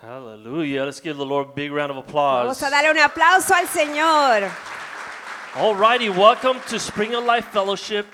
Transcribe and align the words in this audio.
Hallelujah. 0.00 0.84
Let's 0.84 1.00
give 1.00 1.16
the 1.16 1.26
Lord 1.26 1.48
a 1.48 1.52
big 1.52 1.72
round 1.72 1.90
of 1.90 1.96
applause. 1.96 2.44
Vamos 2.44 2.62
a 2.62 2.70
darle 2.70 2.90
un 2.90 2.98
aplauso 2.98 3.52
al 3.54 3.66
Señor. 3.66 4.48
Alrighty, 5.54 6.08
welcome 6.10 6.60
to 6.68 6.78
Spring 6.78 7.14
of 7.14 7.24
Life 7.24 7.46
Fellowship, 7.52 8.06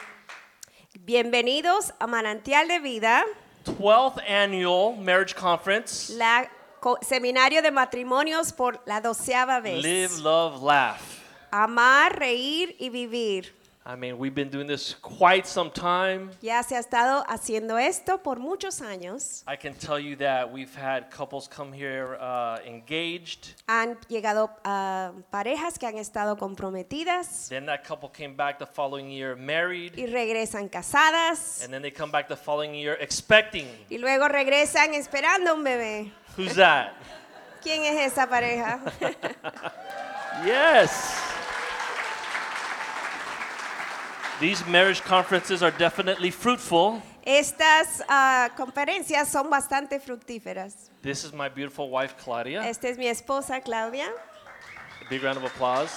Bienvenidos 1.04 1.92
a 2.00 2.06
Manantial 2.06 2.68
de 2.68 2.78
Vida, 2.78 3.24
12th 3.64 4.18
annual 4.26 4.96
marriage 4.96 5.34
conference. 5.34 6.08
la 6.16 6.48
co- 6.80 6.96
seminario 7.02 7.60
de 7.60 7.70
matrimonios 7.70 8.52
por 8.52 8.80
la 8.86 9.00
doceava 9.00 9.60
vez. 9.60 9.82
Live, 9.84 10.20
love, 10.22 10.62
laugh. 10.62 11.02
Amar, 11.50 12.18
reír 12.18 12.74
y 12.78 12.88
vivir. 12.88 13.52
I 13.86 13.96
mean, 13.96 14.16
we've 14.16 14.34
been 14.34 14.48
doing 14.48 14.66
this 14.66 14.94
quite 15.02 15.46
some 15.46 15.70
time. 15.70 16.30
Ya 16.40 16.62
se 16.62 16.74
ha 16.74 16.78
estado 16.78 17.22
haciendo 17.28 17.76
esto 17.78 18.22
por 18.22 18.38
muchos 18.40 18.80
años. 18.80 19.44
I 19.46 19.56
can 19.56 19.74
tell 19.74 19.98
you 19.98 20.16
that 20.16 20.50
we've 20.50 20.74
had 20.74 21.10
couples 21.10 21.46
come 21.46 21.70
here 21.70 22.16
uh, 22.18 22.56
engaged. 22.66 23.48
Han 23.68 23.98
llegado 24.08 24.48
ah, 24.64 25.12
parejas 25.30 25.78
que 25.78 25.86
han 25.86 25.98
estado 25.98 26.38
comprometidas 26.38 27.48
Then 27.50 27.66
that 27.66 27.84
couple 27.84 28.08
came 28.08 28.34
back 28.34 28.58
the 28.58 28.66
following 28.66 29.10
year 29.10 29.36
married. 29.36 29.92
y 29.98 30.06
regresan 30.06 30.70
casadas 30.70 31.62
And 31.62 31.70
then 31.70 31.82
they 31.82 31.90
come 31.90 32.10
back 32.10 32.26
the 32.28 32.36
following 32.36 32.74
year 32.74 32.96
expecting. 33.02 33.66
y 33.90 33.98
luego 33.98 34.28
regresan 34.28 34.94
esperando 34.94 35.52
un 35.54 35.62
bebé. 35.62 36.10
Who's 36.38 36.54
that? 36.54 36.92
¿Quién 37.62 37.82
es 37.82 38.12
esa 38.12 38.26
pareja? 38.26 38.80
Yes. 40.44 41.23
These 44.40 44.66
marriage 44.66 45.00
conferences 45.00 45.62
are 45.62 45.70
definitely 45.70 46.30
fruitful. 46.32 47.00
Estas 47.24 48.02
ah, 48.08 48.50
conferencias 48.56 49.28
son 49.28 49.48
bastante 49.48 50.00
fructíferas. 50.00 50.90
This 51.02 51.24
is 51.24 51.32
my 51.32 51.48
beautiful 51.48 51.88
wife, 51.88 52.16
Claudia. 52.18 52.68
Esta 52.68 52.88
es 52.88 52.98
mi 52.98 53.06
esposa 53.06 53.62
Claudia 53.62 54.08
A 55.00 55.08
big 55.08 55.22
round 55.22 55.38
of 55.38 55.44
applause. 55.44 55.92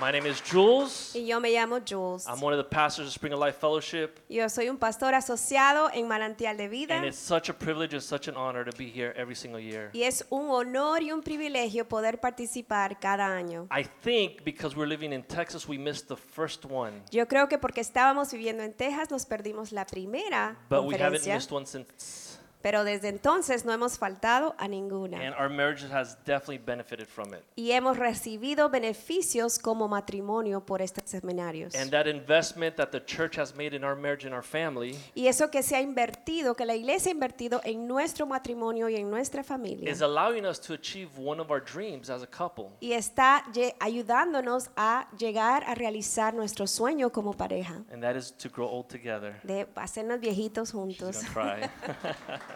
My 0.00 0.10
name 0.10 0.26
is 0.28 0.42
Jules. 0.42 1.12
y 1.14 1.24
yo 1.26 1.38
me 1.40 1.50
llamo 1.52 1.78
Jules. 1.78 2.26
I'm 2.26 2.40
one 2.40 2.52
of 2.52 2.58
the 2.58 2.68
pastors 2.68 3.06
of 3.06 3.12
Spring 3.12 3.32
of 3.32 3.38
Life 3.38 3.58
Fellowship, 3.58 4.18
Yo 4.28 4.48
soy 4.48 4.68
un 4.68 4.76
pastor 4.76 5.14
asociado 5.14 5.88
en 5.94 6.08
Manantial 6.08 6.56
de 6.56 6.68
Vida 6.68 6.96
and 6.96 7.06
it's 7.06 7.16
such 7.18 7.48
a 7.48 7.54
privilege 7.54 7.94
and 7.94 8.02
such 8.02 8.26
an 8.28 8.34
honor 8.36 8.64
to 8.64 8.76
be 8.76 8.90
here 8.90 9.14
every 9.16 9.36
single 9.36 9.60
year. 9.60 9.90
y 9.94 10.02
es 10.02 10.24
un 10.30 10.50
honor 10.50 11.00
y 11.02 11.12
un 11.12 11.22
privilegio 11.22 11.88
poder 11.88 12.20
participar 12.20 12.98
cada 12.98 13.26
año. 13.36 13.68
I 13.70 13.84
think 14.02 14.42
because 14.44 14.76
we're 14.76 14.88
living 14.88 15.12
in 15.12 15.22
Texas, 15.22 15.68
we 15.68 15.78
missed 15.78 16.08
the 16.08 16.16
first 16.16 16.64
one, 16.64 17.02
Yo 17.10 17.26
creo 17.28 17.48
que 17.48 17.58
porque 17.58 17.80
estábamos 17.80 18.32
viviendo 18.32 18.64
en 18.64 18.72
Texas 18.74 19.10
nos 19.10 19.24
perdimos 19.26 19.70
la 19.70 19.86
primera 19.86 20.56
but 20.68 20.84
we 20.84 20.94
haven't 20.94 21.22
conferencia, 21.22 21.34
missed 21.34 21.52
one 21.52 21.66
since. 21.66 22.23
Pero 22.64 22.82
desde 22.82 23.08
entonces 23.08 23.66
no 23.66 23.74
hemos 23.74 23.98
faltado 23.98 24.54
a 24.56 24.66
ninguna. 24.68 25.18
And 25.18 25.34
our 25.38 25.50
marriage 25.50 25.84
has 25.92 26.16
definitely 26.24 26.56
benefited 26.56 27.06
from 27.06 27.34
it. 27.34 27.42
Y 27.56 27.72
hemos 27.72 27.98
recibido 27.98 28.70
beneficios 28.70 29.58
como 29.58 29.86
matrimonio 29.86 30.64
por 30.64 30.80
estos 30.80 31.04
seminarios. 31.04 31.74
And 31.74 31.90
that 31.90 32.06
investment 32.06 32.76
that 32.76 32.88
the 32.88 33.04
church 33.04 33.36
has 33.36 33.54
made 33.54 33.76
in 33.76 33.84
our 33.84 33.94
marriage 33.94 34.24
and 34.24 34.32
our 34.34 34.42
family 34.42 34.96
Y 35.14 35.26
eso 35.26 35.50
que 35.50 35.62
se 35.62 35.76
ha 35.76 35.82
invertido, 35.82 36.56
que 36.56 36.64
la 36.64 36.74
iglesia 36.74 37.10
ha 37.10 37.14
invertido 37.14 37.60
en 37.64 37.86
nuestro 37.86 38.24
matrimonio 38.24 38.88
y 38.88 38.96
en 38.96 39.10
nuestra 39.10 39.44
familia. 39.44 39.90
is 39.90 40.00
allowing 40.00 40.46
us 40.46 40.58
to 40.58 40.72
achieve 40.72 41.10
one 41.18 41.42
of 41.42 41.50
our 41.50 41.62
dreams 41.62 42.08
as 42.08 42.22
a 42.22 42.26
couple. 42.26 42.70
Y 42.80 42.94
está 42.94 43.44
ayudándonos 43.78 44.70
a 44.74 45.06
llegar 45.18 45.64
a 45.64 45.74
realizar 45.74 46.32
nuestro 46.32 46.66
sueño 46.66 47.12
como 47.12 47.34
pareja, 47.34 47.84
And 47.92 48.02
that 48.02 48.16
is 48.16 48.32
to 48.38 48.48
grow 48.48 48.70
old 48.70 48.88
together. 48.88 49.38
de 49.42 49.66
hacernos 49.74 50.18
viejitos 50.18 50.72
juntos. 50.72 51.20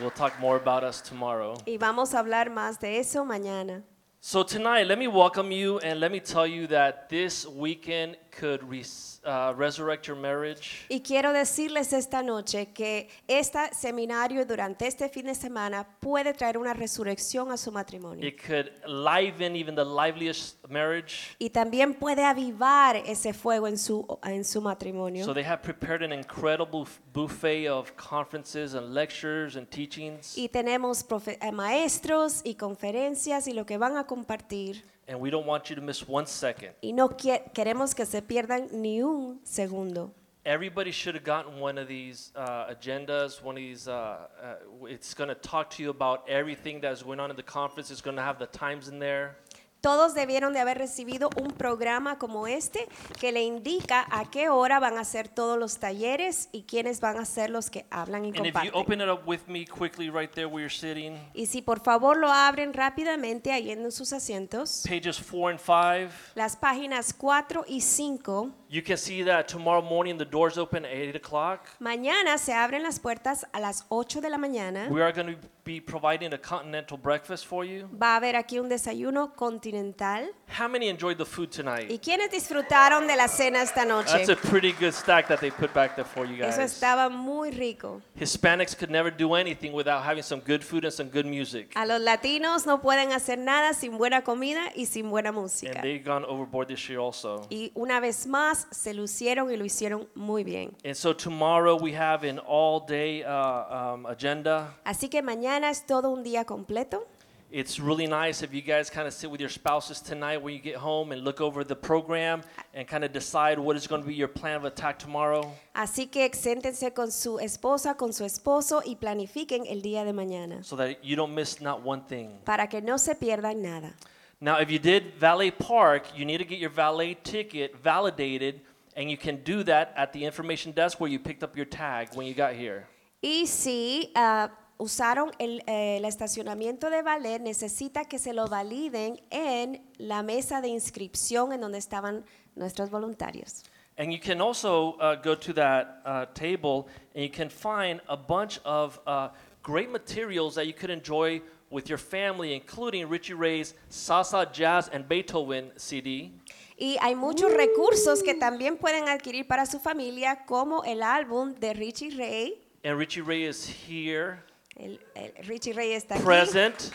we'll 0.00 0.10
talk 0.10 0.38
more 0.40 0.56
about 0.56 0.82
us 0.82 1.00
tomorrow. 1.00 1.56
Y 1.66 1.76
vamos 1.76 2.14
a 2.14 2.18
hablar 2.20 2.50
más 2.50 2.78
de 2.80 2.98
eso 2.98 3.24
mañana. 3.24 3.82
So 4.22 4.42
tonight, 4.42 4.86
let 4.86 4.98
me 4.98 5.06
welcome 5.06 5.50
you 5.50 5.78
and 5.78 5.98
let 5.98 6.12
me 6.12 6.20
tell 6.20 6.46
you 6.46 6.66
that 6.66 7.08
this 7.08 7.46
weekend 7.46 8.16
could 8.30 8.62
res- 8.68 9.20
uh, 9.24 9.52
resurrect 9.56 10.06
your 10.06 10.16
marriage. 10.16 10.86
Y 10.88 11.00
quiero 11.00 11.32
decirles 11.32 11.92
esta 11.92 12.22
noche 12.22 12.72
que 12.72 13.08
este 13.28 13.58
seminario 13.74 14.44
durante 14.46 14.86
este 14.86 15.08
fin 15.08 15.26
de 15.26 15.34
semana 15.34 15.86
puede 16.00 16.32
traer 16.34 16.56
una 16.58 16.72
resurrección 16.74 17.50
a 17.50 17.56
su 17.56 17.70
matrimonio. 17.70 18.26
It 18.26 18.40
could 18.46 18.70
liven 18.86 19.56
even 19.56 19.74
the 19.74 19.84
liveliest 19.84 20.56
marriage. 20.68 21.36
Y 21.38 21.50
también 21.50 21.94
puede 21.94 22.24
avivar 22.24 22.96
ese 22.96 23.32
fuego 23.32 23.66
en 23.66 23.78
su, 23.78 24.06
en 24.22 24.44
su 24.44 24.60
matrimonio. 24.60 25.24
So 25.24 25.34
they 25.34 25.44
have 25.44 25.62
prepared 25.62 26.02
an 26.02 26.12
incredible 26.12 26.86
buffet 27.12 27.68
of 27.68 27.92
conferences 27.96 28.74
and 28.74 28.94
lectures 28.94 29.56
and 29.56 29.68
teachings. 29.68 30.36
Y 30.36 30.48
tenemos 30.48 31.04
eh, 31.26 31.52
maestros 31.52 32.40
y 32.44 32.54
conferencias 32.54 33.46
y 33.46 33.52
lo 33.52 33.66
que 33.66 33.78
van 33.78 33.96
a 33.96 34.06
compartir. 34.06 34.84
And 35.10 35.18
we 35.18 35.28
don't 35.28 35.44
want 35.44 35.68
you 35.68 35.74
to 35.74 35.82
miss 35.82 36.06
one 36.06 36.24
second. 36.26 36.70
Y 36.84 36.92
no 36.92 37.08
quie- 37.08 37.42
queremos 37.52 37.96
que 37.96 38.06
se 38.06 38.20
pierdan 38.22 38.70
ni 38.72 39.02
un 39.02 39.40
segundo. 39.42 40.12
Everybody 40.46 40.92
should 40.92 41.16
have 41.16 41.24
gotten 41.24 41.58
one 41.58 41.78
of 41.78 41.88
these 41.88 42.30
uh, 42.36 42.72
agendas, 42.72 43.42
one 43.42 43.56
of 43.56 43.60
these. 43.60 43.88
Uh, 43.88 43.92
uh, 44.40 44.86
it's 44.86 45.12
going 45.12 45.28
to 45.28 45.34
talk 45.34 45.68
to 45.70 45.82
you 45.82 45.90
about 45.90 46.26
everything 46.28 46.80
that's 46.80 47.02
going 47.02 47.18
on 47.18 47.28
in 47.28 47.36
the 47.36 47.42
conference. 47.42 47.90
It's 47.90 48.00
going 48.00 48.16
to 48.16 48.22
have 48.22 48.38
the 48.38 48.46
times 48.46 48.86
in 48.88 49.00
there. 49.00 49.36
Todos 49.80 50.12
debieron 50.14 50.52
de 50.52 50.60
haber 50.60 50.76
recibido 50.78 51.30
un 51.40 51.52
programa 51.52 52.18
como 52.18 52.46
este 52.46 52.86
que 53.18 53.32
le 53.32 53.42
indica 53.42 54.06
a 54.10 54.30
qué 54.30 54.48
hora 54.50 54.78
van 54.78 54.98
a 54.98 55.04
ser 55.04 55.28
todos 55.28 55.58
los 55.58 55.78
talleres 55.78 56.48
y 56.52 56.64
quiénes 56.64 57.00
van 57.00 57.16
a 57.18 57.24
ser 57.24 57.48
los 57.50 57.70
que 57.70 57.86
hablan 57.90 58.26
y 58.26 58.28
And 58.28 58.46
if 58.46 58.54
you 58.62 58.70
comparten. 58.70 58.74
open 58.74 59.00
it 59.00 59.08
up 59.08 59.26
with 59.26 59.40
me 59.48 59.64
quickly 59.64 60.10
right 60.10 60.30
there 60.32 60.46
where 60.46 60.60
you're 60.62 60.68
sitting, 60.74 61.18
Y 61.32 61.46
si 61.46 61.62
por 61.62 61.80
favor 61.80 62.16
lo 62.18 62.30
abren 62.30 62.74
rápidamente 62.74 63.52
ahí 63.52 63.70
en 63.70 63.90
sus 63.90 64.12
asientos, 64.12 64.84
pages 64.86 65.18
four 65.18 65.50
and 65.50 65.58
five, 65.60 66.10
las 66.34 66.56
páginas 66.56 67.14
4 67.14 67.64
y 67.66 67.80
5, 67.80 68.50
you 68.68 68.82
can 68.84 68.98
see 68.98 69.24
that 69.24 69.46
tomorrow 69.46 69.82
morning 69.82 70.18
the 70.18 70.24
doors 70.26 70.58
open 70.58 70.84
at 70.84 70.90
8 70.92 71.16
o'clock. 71.16 71.60
mañana 71.78 72.36
se 72.38 72.52
abren 72.52 72.82
las 72.82 73.00
puertas 73.00 73.46
a 73.52 73.60
las 73.60 73.86
8 73.88 74.20
de 74.20 74.28
la 74.30 74.36
mañana. 74.38 74.88
We 74.90 75.02
are 75.02 75.12
going 75.12 75.34
to 75.34 75.40
be 75.70 75.80
providing 75.80 76.32
a 76.34 76.38
continental 76.38 76.98
breakfast 76.98 77.46
for 77.46 77.64
you. 77.64 77.88
Va 77.92 78.14
a 78.14 78.16
haber 78.16 78.34
aquí 78.34 78.58
un 78.58 78.68
desayuno 78.68 79.34
continental. 79.34 80.34
How 80.58 80.68
many 80.68 80.88
enjoyed 80.88 81.16
the 81.16 81.24
food 81.24 81.48
¿Y 81.50 81.56
tonight? 81.62 82.00
quiénes 82.02 82.30
disfrutaron 82.30 83.06
de 83.06 83.16
la 83.16 83.28
cena 83.28 83.62
esta 83.62 83.84
noche? 83.84 84.10
That's 84.12 84.28
a 84.28 84.36
pretty 84.36 84.72
good 84.72 84.92
stack 84.92 85.28
that 85.28 85.40
they 85.40 85.50
put 85.50 85.72
back 85.72 85.94
there 85.94 86.04
for 86.04 86.26
you 86.26 86.42
Eso 86.44 86.58
guys. 86.60 86.72
estaba 86.72 87.08
muy 87.08 87.50
rico. 87.50 88.02
Hispanics 88.18 88.76
could 88.76 88.90
never 88.90 89.10
do 89.10 89.34
anything 89.34 89.72
without 89.72 90.02
having 90.04 90.22
some 90.22 90.40
good 90.40 90.62
food 90.64 90.84
and 90.84 90.92
some 90.92 91.08
good 91.08 91.26
music. 91.26 91.72
A 91.76 91.86
los 91.86 92.00
latinos 92.00 92.66
no 92.66 92.80
pueden 92.80 93.12
hacer 93.12 93.38
nada 93.38 93.72
sin 93.74 93.96
buena 93.96 94.22
comida 94.22 94.70
y 94.74 94.86
sin 94.86 95.08
buena 95.08 95.28
And 95.30 95.38
música. 95.38 95.80
they've 95.82 96.04
gone 96.04 96.24
overboard 96.26 96.68
this 96.68 96.88
year 96.88 96.98
also. 96.98 97.46
Y 97.50 97.70
una 97.74 98.00
vez 98.00 98.26
más 98.26 98.66
se 98.70 98.92
lucieron 98.92 99.50
y 99.52 99.56
lo 99.56 99.64
hicieron 99.64 100.08
muy 100.14 100.42
bien. 100.44 100.76
And 100.84 100.96
so 100.96 101.12
tomorrow 101.14 101.76
we 101.76 101.92
have 101.94 102.24
an 102.28 102.38
all-day 102.40 103.22
uh, 103.22 103.94
um, 103.94 104.06
agenda. 104.06 104.74
Así 104.84 105.08
que 105.08 105.22
mañana 105.22 105.70
es 105.70 105.86
todo 105.86 106.10
un 106.10 106.22
día 106.22 106.44
completo. 106.44 107.06
It's 107.52 107.80
really 107.80 108.06
nice 108.06 108.42
if 108.42 108.54
you 108.54 108.62
guys 108.62 108.88
kind 108.88 109.08
of 109.08 109.12
sit 109.12 109.28
with 109.28 109.40
your 109.40 109.48
spouses 109.50 110.00
tonight 110.00 110.40
when 110.40 110.54
you 110.54 110.60
get 110.60 110.76
home 110.76 111.10
and 111.10 111.24
look 111.24 111.40
over 111.40 111.64
the 111.64 111.74
program 111.74 112.42
and 112.74 112.86
kind 112.86 113.02
of 113.02 113.12
decide 113.12 113.58
what 113.58 113.74
is 113.74 113.88
going 113.88 114.02
to 114.02 114.06
be 114.06 114.14
your 114.14 114.28
plan 114.28 114.54
of 114.54 114.64
attack 114.64 115.00
tomorrow. 115.00 115.52
Así 115.74 116.08
que 116.08 116.30
séntense 116.32 116.94
con 116.94 117.10
su 117.10 117.38
esposa, 117.40 117.96
con 117.96 118.12
su 118.12 118.24
esposo 118.24 118.82
y 118.86 118.94
planifiquen 118.94 119.66
el 119.68 119.82
día 119.82 120.04
de 120.04 120.12
mañana 120.12 120.64
so 120.64 120.76
that 120.76 121.04
you 121.04 121.16
don't 121.16 121.34
miss 121.34 121.60
not 121.60 121.82
one 121.82 122.02
thing. 122.02 122.38
para 122.44 122.68
que 122.68 122.80
no 122.80 122.96
se 122.96 123.14
pierdan 123.14 123.56
nada. 123.60 123.94
Now, 124.40 124.58
if 124.58 124.70
you 124.70 124.78
did 124.78 125.14
valet 125.18 125.50
park, 125.50 126.16
you 126.16 126.24
need 126.24 126.38
to 126.38 126.44
get 126.44 126.60
your 126.60 126.70
valet 126.70 127.14
ticket 127.24 127.76
validated, 127.82 128.60
and 128.96 129.10
you 129.10 129.16
can 129.18 129.42
do 129.42 129.64
that 129.64 129.92
at 129.96 130.12
the 130.12 130.24
information 130.24 130.72
desk 130.72 131.00
where 131.00 131.10
you 131.10 131.18
picked 131.18 131.42
up 131.42 131.56
your 131.56 131.66
tag 131.66 132.14
when 132.14 132.26
you 132.26 132.32
got 132.32 132.54
here. 132.54 132.86
Y 133.22 133.44
si 133.44 134.12
ah, 134.14 134.48
usaron 134.80 135.30
el, 135.38 135.62
eh, 135.66 135.98
el 135.98 136.04
estacionamiento 136.04 136.90
de 136.90 137.02
ballet, 137.02 137.40
necesita 137.40 138.06
que 138.06 138.18
se 138.18 138.32
lo 138.32 138.46
validen 138.46 139.20
en 139.30 139.82
la 139.98 140.22
mesa 140.22 140.60
de 140.60 140.68
inscripción 140.68 141.52
en 141.52 141.60
donde 141.60 141.78
estaban 141.78 142.24
nuestros 142.56 142.90
voluntarios. 142.90 143.62
And 143.98 144.10
you 144.10 144.18
can 144.18 144.40
also 144.40 144.96
uh, 144.98 145.14
go 145.16 145.34
to 145.36 145.52
that 145.52 146.00
uh, 146.06 146.24
table 146.32 146.88
and 147.14 147.22
you 147.22 147.30
can 147.30 147.50
find 147.50 148.00
a 148.08 148.16
bunch 148.16 148.58
of 148.64 148.98
uh, 149.06 149.28
great 149.62 149.90
materials 149.90 150.54
that 150.54 150.66
you 150.66 150.72
could 150.72 150.90
enjoy 150.90 151.42
with 151.68 151.88
your 151.88 151.98
family, 151.98 152.54
including 152.54 153.06
Richie 153.08 153.34
Ray's 153.34 153.74
Salsa, 153.90 154.50
Jazz, 154.50 154.88
and 154.88 155.06
Beethoven 155.06 155.70
CD. 155.76 156.32
Y 156.78 156.96
hay 157.02 157.14
muchos 157.14 157.52
recursos 157.52 158.22
que 158.22 158.34
también 158.34 158.78
pueden 158.78 159.08
adquirir 159.08 159.46
para 159.46 159.66
su 159.66 159.78
familia, 159.78 160.46
como 160.46 160.82
el 160.84 161.02
álbum 161.02 161.54
de 161.54 161.74
Richie 161.74 162.10
Ray. 162.16 162.58
And 162.82 162.98
Richie 162.98 163.20
Ray 163.20 163.44
is 163.44 163.66
here, 163.66 164.42
El, 164.76 165.00
el 165.14 165.32
Richie 165.46 165.72
Ray 165.72 165.92
está 165.92 166.14
aquí. 166.16 166.24
present. 166.24 166.90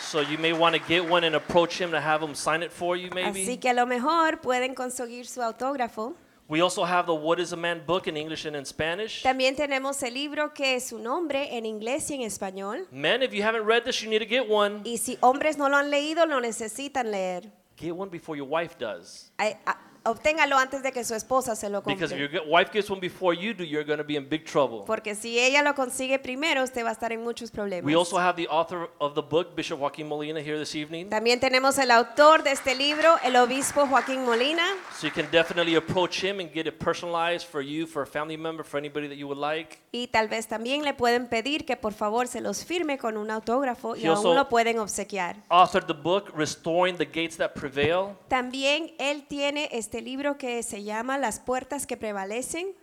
So 0.00 0.20
you 0.20 0.38
may 0.38 0.52
want 0.52 0.74
to 0.76 0.80
get 0.80 1.04
one 1.08 1.24
and 1.24 1.34
approach 1.34 1.80
him 1.80 1.90
to 1.90 2.00
have 2.00 2.22
him 2.22 2.34
sign 2.34 2.62
it 2.62 2.70
for 2.72 2.96
you, 2.96 3.10
maybe. 3.12 3.42
Así 3.42 3.58
que 3.60 3.70
a 3.70 3.74
lo 3.74 3.86
mejor 3.86 4.40
pueden 4.40 4.74
conseguir 4.74 5.26
su 5.26 5.42
autógrafo. 5.42 6.14
We 6.48 6.60
also 6.60 6.84
have 6.84 7.06
the 7.06 7.14
What 7.14 7.40
is 7.40 7.52
a 7.52 7.56
Man 7.56 7.82
book 7.84 8.06
in 8.06 8.16
English 8.16 8.44
and 8.46 8.54
in 8.54 8.64
Spanish. 8.64 9.24
También 9.24 9.56
tenemos 9.56 10.00
el 10.04 10.14
libro 10.14 10.54
que 10.54 10.76
es 10.76 10.86
su 10.90 10.98
nombre 11.00 11.56
en 11.56 11.66
inglés 11.66 12.08
y 12.10 12.14
en 12.14 12.20
español. 12.22 12.86
Men, 12.92 13.20
if 13.22 13.32
you 13.32 13.42
haven't 13.42 13.64
read 13.66 13.84
this, 13.84 14.00
you 14.00 14.08
need 14.08 14.20
to 14.20 14.26
get 14.26 14.48
one. 14.48 14.82
Y 14.84 14.96
si 14.96 15.18
hombres 15.22 15.58
no 15.58 15.68
lo 15.68 15.76
han 15.76 15.90
leído, 15.90 16.24
lo 16.24 16.38
necesitan 16.38 17.10
leer. 17.10 17.50
Get 17.76 17.90
one 17.96 18.08
before 18.08 18.36
your 18.36 18.46
wife 18.48 18.78
does. 18.78 19.32
Ay, 19.38 19.56
a- 19.66 19.76
Obténgalo 20.06 20.56
antes 20.56 20.82
de 20.82 20.92
que 20.92 21.04
su 21.04 21.14
esposa 21.14 21.56
se 21.56 21.68
lo 21.68 21.82
Because 21.82 22.14
if 22.14 22.20
compre. 22.20 22.38
your 22.38 22.44
ge- 22.44 22.48
wife 22.48 22.70
gets 22.72 22.88
one 22.90 23.00
before 23.00 23.34
you 23.36 23.52
do, 23.52 23.64
you're 23.64 23.84
going 23.84 23.98
to 23.98 24.04
be 24.04 24.16
in 24.16 24.28
big 24.28 24.44
trouble. 24.44 24.84
Porque 24.86 25.14
si 25.14 25.38
ella 25.38 25.62
lo 25.62 25.74
consigue 25.74 26.18
primero, 26.18 26.62
usted 26.62 26.84
va 26.84 26.90
a 26.90 26.92
estar 26.92 27.12
en 27.12 27.22
muchos 27.24 27.50
problemas. 27.50 27.84
We 27.84 27.94
also 27.96 28.18
have 28.18 28.36
the 28.36 28.48
author 28.48 28.88
of 28.98 29.14
the 29.14 29.22
book, 29.22 29.54
Bishop 29.56 29.78
Joaquin 29.80 30.06
Molina, 30.08 30.40
here 30.40 30.58
this 30.58 30.74
evening. 30.74 31.08
También 31.10 31.40
tenemos 31.40 31.78
el 31.78 31.90
autor 31.90 32.42
de 32.42 32.52
este 32.52 32.74
libro, 32.74 33.16
el 33.24 33.36
obispo 33.36 33.86
Joaquín 33.86 34.24
Molina. 34.24 34.62
So 34.98 35.06
you 35.06 35.12
can 35.12 35.28
definitely 35.30 35.74
approach 35.76 36.22
him 36.22 36.40
and 36.40 36.50
get 36.52 36.66
it 36.66 36.78
personalized 36.78 37.46
for 37.48 37.60
you, 37.60 37.86
for 37.86 38.02
a 38.02 38.06
family 38.06 38.36
member, 38.36 38.64
for 38.64 38.78
anybody 38.78 39.08
that 39.08 39.16
you 39.16 39.26
would 39.26 39.38
like. 39.38 39.78
Y 39.92 40.08
tal 40.08 40.28
vez 40.28 40.46
también 40.46 40.82
le 40.84 40.94
pueden 40.94 41.26
pedir 41.28 41.64
que 41.64 41.76
por 41.76 41.92
favor 41.94 42.28
se 42.28 42.40
los 42.40 42.64
firme 42.64 42.98
con 42.98 43.16
un 43.16 43.30
autógrafo 43.30 43.96
y 43.96 44.04
He 44.04 44.08
also- 44.08 44.28
aún 44.28 44.36
lo 44.36 44.48
pueden 44.48 44.78
obsequiar. 44.78 45.36
Authored 45.48 45.86
the 45.86 45.94
book, 45.94 46.30
Restoring 46.36 46.96
the 46.96 47.06
Gates 47.06 47.36
That 47.38 47.52
Prevail. 47.54 48.16
También 48.28 48.92
él 48.98 49.24
tiene 49.26 49.68
este 49.72 49.95
libro 50.00 50.38
que 50.38 50.62
se 50.62 50.82
llama 50.84 51.18
Las 51.18 51.40
puertas 51.40 51.86
que 51.86 51.96
prevalecen, 51.96 52.74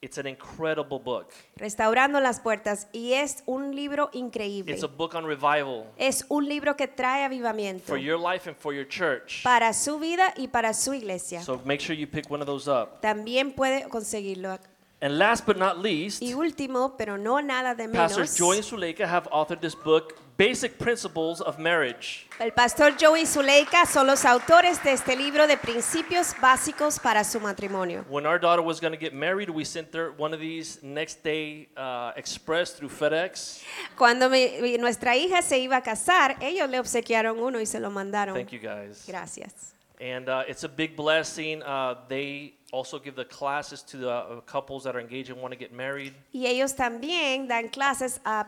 It's 0.00 0.18
an 0.18 0.26
incredible 0.26 0.98
book. 0.98 1.28
restaurando 1.56 2.20
las 2.20 2.38
puertas 2.38 2.88
y 2.92 3.14
es 3.14 3.42
un 3.46 3.74
libro 3.74 4.10
increíble. 4.12 4.74
It's 4.74 4.84
a 4.84 4.86
book 4.86 5.14
on 5.14 5.24
revival 5.26 5.86
Es 5.96 6.26
un 6.28 6.46
libro 6.46 6.76
que 6.76 6.86
trae 6.88 7.24
avivamiento 7.24 7.84
for 7.86 7.96
your 7.96 8.18
life 8.18 8.46
and 8.46 8.54
for 8.58 8.74
your 8.74 8.86
church. 8.86 9.42
para 9.42 9.72
su 9.72 9.98
vida 9.98 10.34
y 10.36 10.48
para 10.48 10.74
su 10.74 10.92
iglesia. 10.92 11.40
So 11.42 11.58
make 11.64 11.80
sure 11.82 11.96
you 11.96 12.06
pick 12.06 12.30
one 12.30 12.42
of 12.42 12.46
those 12.46 12.70
up. 12.70 13.00
También 13.00 13.52
puede 13.54 13.88
conseguirlo. 13.88 14.58
And 15.00 15.18
last 15.18 15.46
but 15.46 15.56
not 15.56 15.78
least, 15.78 16.22
Y 16.22 16.34
último, 16.34 16.96
pero 16.98 17.16
no 17.16 17.40
nada 17.40 17.74
de 17.74 17.88
menos, 17.88 18.36
Joy 18.36 18.56
and 18.56 18.64
Suleika 18.64 19.06
have 19.06 19.26
authored 19.30 19.60
this 19.60 19.74
book, 19.74 20.14
Basic 20.36 20.76
Principles 20.78 21.40
of 21.40 21.58
Marriage. 21.58 22.26
el 22.40 22.52
pastor 22.52 22.94
Joey 23.00 23.24
Zuleika 23.24 23.86
son 23.86 24.08
los 24.08 24.24
autores 24.24 24.82
de 24.82 24.92
este 24.92 25.14
libro 25.14 25.46
de 25.46 25.56
principios 25.56 26.34
básicos 26.40 26.98
para 26.98 27.22
su 27.22 27.38
matrimonio. 27.38 28.04
When 28.08 28.26
our 28.26 28.40
daughter 28.40 28.60
was 28.64 28.80
going 28.80 28.92
to 28.92 28.98
get 28.98 29.12
married, 29.14 29.48
we 29.48 29.64
sent 29.64 29.94
her 29.94 30.12
one 30.18 30.34
of 30.34 30.40
these 30.40 30.80
next 30.82 31.22
day 31.22 31.68
uh, 31.76 32.12
express 32.16 32.72
through 32.74 32.90
FedEx. 32.90 33.62
Cuando 33.96 34.28
mi- 34.28 34.76
nuestra 34.78 35.14
hija 35.16 35.40
se 35.42 35.58
iba 35.60 35.76
a 35.76 35.82
casar, 35.82 36.36
ellos 36.40 36.68
le 36.68 36.80
obsequiaron 36.80 37.38
uno 37.38 37.60
y 37.60 37.66
se 37.66 37.78
lo 37.78 37.90
mandaron. 37.90 38.34
Thank 38.34 38.50
you 38.50 38.58
guys. 38.60 39.04
Gracias. 39.06 39.73
And 40.00 40.28
uh, 40.28 40.42
it's 40.48 40.64
a 40.64 40.68
big 40.68 40.96
blessing. 40.96 41.62
Uh, 41.62 41.94
they 42.08 42.54
also 42.72 42.98
give 42.98 43.14
the 43.14 43.24
classes 43.24 43.82
to 43.82 43.96
the 43.96 44.10
uh, 44.10 44.40
couples 44.40 44.84
that 44.84 44.96
are 44.96 45.00
engaged 45.00 45.30
and 45.30 45.40
want 45.40 45.52
to 45.52 45.58
get 45.58 45.72
married. 45.72 46.12
Y 46.32 46.46
ellos 46.46 46.74
también 46.74 47.46
dan 47.46 47.68
clases 47.68 48.20
a 48.24 48.44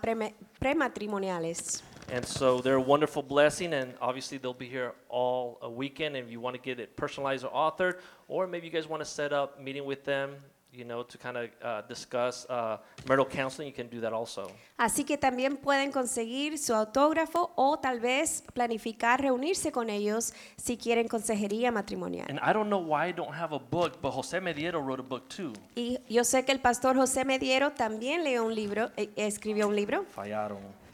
prematrimoniales. 0.60 1.82
And 2.08 2.24
so 2.24 2.60
they're 2.60 2.76
a 2.76 2.80
wonderful 2.80 3.22
blessing, 3.22 3.72
and 3.74 3.94
obviously 4.00 4.38
they'll 4.38 4.54
be 4.54 4.68
here 4.68 4.92
all 5.08 5.58
a 5.62 5.70
weekend. 5.70 6.14
And 6.16 6.26
if 6.26 6.32
you 6.32 6.40
want 6.40 6.54
to 6.54 6.62
get 6.62 6.78
it 6.78 6.96
personalized 6.96 7.44
or 7.44 7.50
authored, 7.50 7.98
or 8.28 8.46
maybe 8.46 8.66
you 8.66 8.72
guys 8.72 8.86
want 8.88 9.00
to 9.02 9.08
set 9.08 9.32
up 9.32 9.60
meeting 9.60 9.84
with 9.84 10.04
them, 10.04 10.36
you 10.76 10.84
know, 10.84 11.04
to 11.04 11.18
kind 11.18 11.36
of 11.36 11.50
uh, 11.62 11.82
discuss 11.88 12.46
uh, 12.48 12.78
marital 13.08 13.26
counseling, 13.26 13.68
you 13.68 13.74
can 13.74 13.88
do 13.88 14.00
that 14.00 14.12
also. 14.12 14.50
Así 14.76 15.04
que 15.04 15.16
también 15.16 15.56
pueden 15.56 15.90
conseguir 15.90 16.58
su 16.58 16.74
autógrafo 16.74 17.52
o 17.56 17.78
tal 17.78 18.00
vez 18.00 18.44
planificar 18.52 19.20
reunirse 19.20 19.72
con 19.72 19.88
ellos 19.88 20.34
si 20.56 20.76
quieren 20.76 21.08
consejería 21.08 21.72
matrimonial. 21.72 22.26
And 22.28 22.38
I 22.42 22.52
don't 22.52 22.68
know 22.68 22.80
why 22.80 23.08
I 23.08 23.12
don't 23.12 23.34
have 23.34 23.54
a 23.54 23.58
book, 23.58 24.00
but 24.02 24.12
Jose 24.12 24.38
Mediero 24.40 24.80
wrote 24.84 25.00
a 25.00 25.06
book 25.06 25.28
too. 25.28 25.52
Y 25.74 25.98
yo 26.08 26.24
sé 26.24 26.44
que 26.44 26.52
el 26.52 26.60
pastor 26.60 26.96
José 26.96 27.24
Mediero 27.24 27.72
también 27.72 28.22
leyó 28.22 28.44
un 28.44 28.54
libro, 28.54 28.90
eh, 28.96 29.10
escribió 29.16 29.68
un 29.68 29.76
libro, 29.76 30.04
Fallaron. 30.04 30.85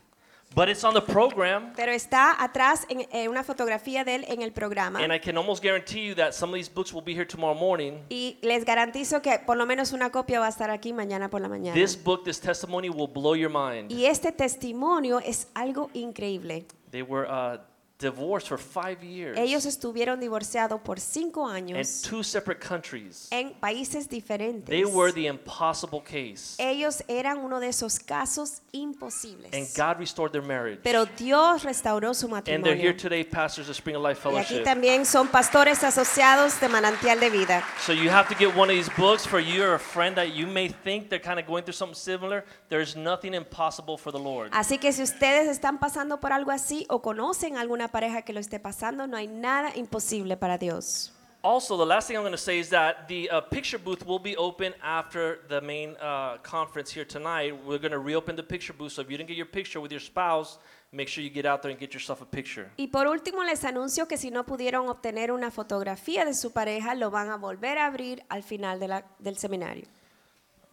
But 0.54 0.68
it's 0.68 0.84
on 0.84 0.92
the 0.94 1.00
program, 1.00 1.72
pero 1.74 1.92
está 1.92 2.42
atrás 2.42 2.84
en, 2.88 3.06
en 3.10 3.30
una 3.30 3.42
fotografía 3.42 4.04
de 4.04 4.16
él 4.16 4.24
en 4.28 4.42
el 4.42 4.52
programa. 4.52 5.02
and 5.02 5.12
I 5.12 5.18
can 5.18 5.36
almost 5.38 5.62
guarantee 5.62 6.06
you 6.08 6.14
that 6.16 6.32
some 6.34 6.50
of 6.52 6.56
these 6.56 6.68
books 6.70 6.92
will 6.92 7.02
be 7.02 7.14
here 7.14 7.24
tomorrow 7.26 7.54
morning. 7.58 8.00
Y 8.10 8.36
les 8.42 8.64
garantizo 8.64 9.22
que 9.22 9.38
por 9.46 9.56
lo 9.56 9.64
menos 9.66 9.92
una 9.92 10.10
copia 10.10 10.40
va 10.40 10.46
a 10.46 10.50
estar 10.50 10.70
aquí 10.70 10.92
mañana 10.92 11.30
por 11.30 11.40
la 11.40 11.48
mañana. 11.48 11.74
This 11.74 11.96
book, 11.96 12.24
this 12.24 12.38
testimony 12.38 12.90
will 12.90 13.08
blow 13.08 13.34
your 13.34 13.50
mind. 13.50 13.90
Y 13.90 14.04
este 14.06 14.30
testimonio 14.32 15.20
es 15.20 15.48
algo 15.54 15.88
increíble. 15.94 16.66
They 16.90 17.02
were 17.02 17.26
uh, 17.26 17.58
divorced 18.02 18.48
for 18.48 18.58
five 18.58 19.02
years 19.02 19.38
Ellos 19.38 19.64
estuvieron 19.64 20.20
divorciados 20.20 20.80
por 20.82 21.00
cinco 21.00 21.48
in 21.48 21.54
años 21.76 22.02
two 22.02 22.22
separate 22.22 22.60
countries. 22.60 23.28
en 23.30 23.54
países 23.60 24.08
diferentes. 24.10 24.66
They 24.66 24.84
were 24.84 25.10
the 25.12 25.26
impossible 25.28 26.02
case, 26.02 26.56
Ellos 26.58 27.02
eran 27.08 27.38
uno 27.38 27.60
de 27.60 27.68
esos 27.68 27.98
casos 27.98 28.60
imposibles. 28.72 29.52
and 29.54 29.66
God 29.76 29.98
restored 29.98 30.32
their 30.32 30.42
marriage. 30.42 30.80
Pero 30.82 31.06
Dios 31.06 31.62
restauró 31.62 32.12
su 32.14 32.26
And 32.26 32.44
they're 32.44 32.74
here 32.76 32.92
matrimonio. 32.92 32.96
today, 32.96 33.24
pastors 33.24 33.68
of 33.68 33.76
Spring 33.76 33.96
of 33.96 34.02
Life 34.02 34.20
Y 34.24 34.36
aquí 34.36 34.44
Fellowship. 34.48 34.64
también 34.64 35.06
son 35.06 35.28
pastores 35.28 35.82
asociados 35.84 36.60
de 36.60 36.68
Manantial 36.68 37.18
de 37.20 37.30
Vida. 37.30 37.64
So 37.86 37.92
you 37.92 38.10
have 38.10 38.28
to 38.28 38.34
get 38.34 38.54
one 38.56 38.68
of 38.70 38.76
these 38.76 38.90
books 38.98 39.26
for 39.26 39.40
you 39.40 39.62
or 39.62 39.74
a 39.74 39.78
friend 39.78 40.16
that 40.16 40.34
you 40.34 40.46
may 40.46 40.68
think 40.68 41.08
they're 41.08 41.20
kind 41.22 41.38
of 41.38 41.46
going 41.46 41.62
through 41.64 41.76
something 41.76 41.94
similar. 41.94 42.44
There's 42.68 42.96
nothing 42.96 43.34
impossible 43.34 43.96
for 43.96 44.10
the 44.12 44.18
Lord. 44.18 44.50
Así 44.52 44.78
que 44.78 44.92
si 44.92 45.02
ustedes 45.02 45.48
están 45.48 45.78
pasando 45.78 46.18
por 46.20 46.32
algo 46.32 46.50
así 46.50 46.86
o 46.88 47.00
conocen 47.02 47.56
alguna 47.56 47.88
pareja 47.92 48.22
que 48.22 48.32
lo 48.32 48.40
esté 48.40 48.58
pasando, 48.58 49.06
no 49.06 49.16
hay 49.16 49.28
nada 49.28 49.70
imposible 49.76 50.36
para 50.36 50.58
Dios. 50.58 51.12
Also, 51.44 51.76
the 51.76 51.84
last 51.84 52.06
thing 52.06 52.16
I'm 52.16 52.22
going 52.22 52.30
to 52.32 52.38
say 52.38 52.60
is 52.60 52.68
that 52.70 53.08
the 53.08 53.28
uh, 53.28 53.40
picture 53.40 53.76
booth 53.76 54.06
will 54.06 54.20
be 54.20 54.36
open 54.36 54.74
after 54.80 55.40
the 55.48 55.60
main 55.60 55.96
uh, 56.00 56.38
conference 56.42 56.88
here 56.92 57.04
tonight. 57.04 57.52
We're 57.66 57.80
going 57.80 57.90
to 57.90 57.98
reopen 57.98 58.36
the 58.36 58.44
picture 58.44 58.72
booth. 58.72 58.92
So 58.92 59.02
if 59.02 59.10
you 59.10 59.16
didn't 59.16 59.26
get 59.28 59.36
your 59.36 59.46
picture 59.50 59.80
with 59.80 59.90
your 59.90 60.00
spouse, 60.00 60.58
make 60.92 61.08
sure 61.08 61.24
you 61.24 61.30
get 61.30 61.44
out 61.44 61.60
there 61.62 61.72
and 61.72 61.80
get 61.80 61.92
yourself 61.94 62.22
a 62.22 62.24
picture. 62.26 62.70
Y 62.76 62.86
por 62.86 63.08
último 63.08 63.42
les 63.42 63.64
anuncio 63.64 64.06
que 64.06 64.16
si 64.16 64.30
no 64.30 64.44
pudieron 64.46 64.88
obtener 64.88 65.32
una 65.32 65.50
fotografía 65.50 66.24
de 66.24 66.34
su 66.34 66.52
pareja, 66.52 66.94
lo 66.94 67.10
van 67.10 67.28
a 67.30 67.36
volver 67.38 67.76
a 67.78 67.86
abrir 67.86 68.22
al 68.28 68.44
final 68.44 68.78
de 68.78 68.86
la- 68.86 69.04
del 69.18 69.36
seminario. 69.36 69.86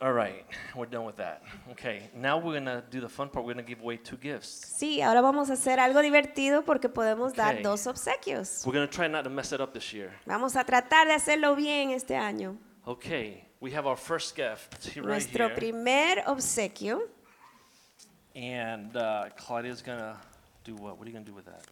All 0.01 0.13
right, 0.13 0.46
we're 0.75 0.86
done 0.86 1.04
with 1.04 1.18
that. 1.18 1.44
Okay, 1.72 2.10
now 2.16 2.38
we're 2.38 2.54
going 2.54 2.66
to 2.66 2.81
do 2.90 3.01
the 3.01 3.10
fun 3.10 3.28
part. 3.28 3.46
We're 3.46 3.54
going 3.54 3.66
to 3.66 3.69
give 3.69 3.81
away 3.81 3.98
two 3.98 4.16
gifts. 4.16 4.63
Sí, 4.80 5.01
ahora 5.01 5.22
vamos 5.22 5.50
a 5.50 5.54
hacer 5.54 5.78
algo 5.78 6.01
divertido 6.01 6.63
porque 6.63 6.88
podemos 6.88 7.34
dar 7.34 7.62
dos 7.62 7.86
obsequios. 7.86 8.66
We're 8.66 8.72
going 8.74 8.88
to 8.88 8.94
try 8.94 9.07
not 9.10 9.25
to 9.25 9.30
mess 9.30 9.51
it 9.51 9.60
up 9.60 9.74
this 9.74 9.92
year. 9.94 10.13
Vamos 10.25 10.56
a 10.56 10.63
tratar 10.63 11.07
de 11.07 11.13
hacerlo 11.16 11.54
bien 11.57 11.92
este 11.92 12.12
año. 12.16 12.56
Okay, 12.88 13.44
we 13.60 13.72
have 13.72 13.86
our 13.86 13.98
first 13.98 14.38
gift 14.38 14.96
right 14.96 15.06
Nuestro 15.06 15.48
here. 15.50 15.56
primer 15.56 16.24
obsequio 16.27 17.01
And 18.34 18.96
uh, 18.96 19.25
Claudia's 19.36 19.82
going 19.82 20.00
to 20.00 20.15
do 20.63 20.75
what? 20.75 20.98
What 20.98 21.06
are 21.08 21.10
you 21.10 21.13
going 21.13 21.25
to 21.25 21.32
do 21.32 21.36
with 21.36 21.46
that? 21.46 21.65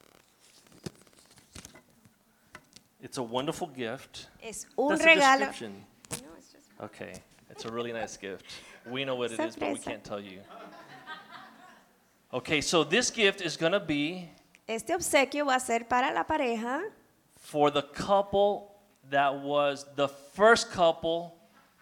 It's 3.01 3.17
a 3.19 3.24
wonderful 3.24 3.67
gift. 3.67 4.27
es 4.43 4.65
un 4.77 4.89
That's 4.89 5.01
a 5.05 5.07
regalo. 5.07 5.39
description. 5.39 5.86
Okay, 6.81 7.13
it's 7.49 7.65
a 7.65 7.71
really 7.71 7.93
nice 7.93 8.17
gift. 8.17 8.45
We 8.85 9.05
know 9.05 9.15
what 9.15 9.31
it 9.31 9.39
is, 9.39 9.55
but 9.55 9.73
we 9.73 9.79
can't 9.79 10.03
tell 10.03 10.19
you. 10.19 10.39
Okay, 12.33 12.61
so 12.61 12.83
this 12.83 13.09
gift 13.09 13.41
is 13.41 13.55
going 13.55 13.71
to 13.71 13.79
be 13.79 14.29
Este 14.67 14.89
obsequio 14.89 15.45
va 15.45 15.55
a 15.55 15.59
ser 15.61 15.85
para 15.85 16.13
la 16.13 16.25
pareja 16.25 16.83
for 17.37 17.71
the 17.71 17.83
couple 17.83 18.75
that 19.09 19.33
was 19.33 19.85
the 19.95 20.09
first 20.09 20.69
couple 20.71 21.37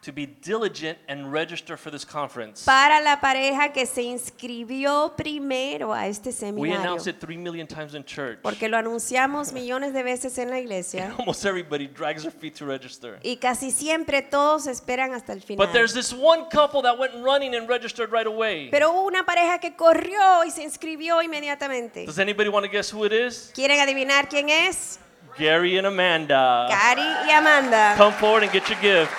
to 0.06 0.12
be 0.14 0.28
diligent 0.28 1.00
and 1.08 1.34
register 1.34 1.76
for 1.76 1.90
this 1.90 2.06
conference. 2.06 2.64
para 2.64 3.02
la 3.02 3.20
pareja 3.20 3.74
que 3.74 3.88
se 3.88 4.04
inscribió 4.04 5.14
primero 5.18 5.94
a 5.94 6.06
este 6.08 6.28
We 6.30 6.34
seminario. 6.34 6.80
announced 6.80 7.08
it 7.08 7.20
three 7.20 7.38
million 7.38 7.66
times 7.66 7.96
in 7.96 8.04
church. 8.06 8.40
Porque 8.44 8.70
lo 8.70 8.78
anunciamos 8.78 9.52
millones 9.54 9.94
de 9.94 10.04
veces 10.04 10.38
en 10.38 10.52
la 10.52 10.60
iglesia. 10.60 11.14
Almost 11.18 11.46
everybody 11.46 11.88
drags 11.88 12.22
their 12.22 12.32
feet 12.32 12.56
to 12.56 12.66
register. 12.66 13.18
Y 13.24 13.38
casi 13.38 13.72
siempre 13.72 14.22
todos 14.22 14.68
esperan 14.68 15.14
hasta 15.14 15.34
el 15.34 15.42
final. 15.42 15.66
But 15.66 15.74
there's 15.74 15.94
this 15.94 16.14
one 16.14 16.46
couple 16.52 16.84
that 16.84 17.00
went 17.00 17.14
running 17.24 17.56
and 17.56 17.68
registered 17.68 18.12
right 18.12 18.28
away. 18.28 18.70
Pero 18.70 18.92
hubo 18.92 19.08
una 19.08 19.26
pareja 19.26 19.60
que 19.60 19.76
corrió 19.76 20.44
y 20.46 20.52
se 20.52 20.62
inscribió 20.62 21.24
inmediatamente. 21.24 22.06
Does 22.06 22.20
anybody 22.20 22.50
want 22.50 22.64
to 22.64 22.72
guess 22.72 22.94
who 22.94 23.06
it 23.06 23.12
is? 23.12 23.52
¿Quieren 23.56 23.80
adivinar 23.80 24.30
quién 24.30 24.50
es? 24.50 25.00
Gary 25.38 25.78
and 25.78 25.88
Amanda. 25.88 26.68
Cari 26.70 27.02
y 27.28 27.32
Amanda. 27.32 27.96
Come 27.98 28.14
forward 28.14 28.44
and 28.44 28.52
get 28.54 28.70
your 28.70 28.80
gift. 28.80 29.12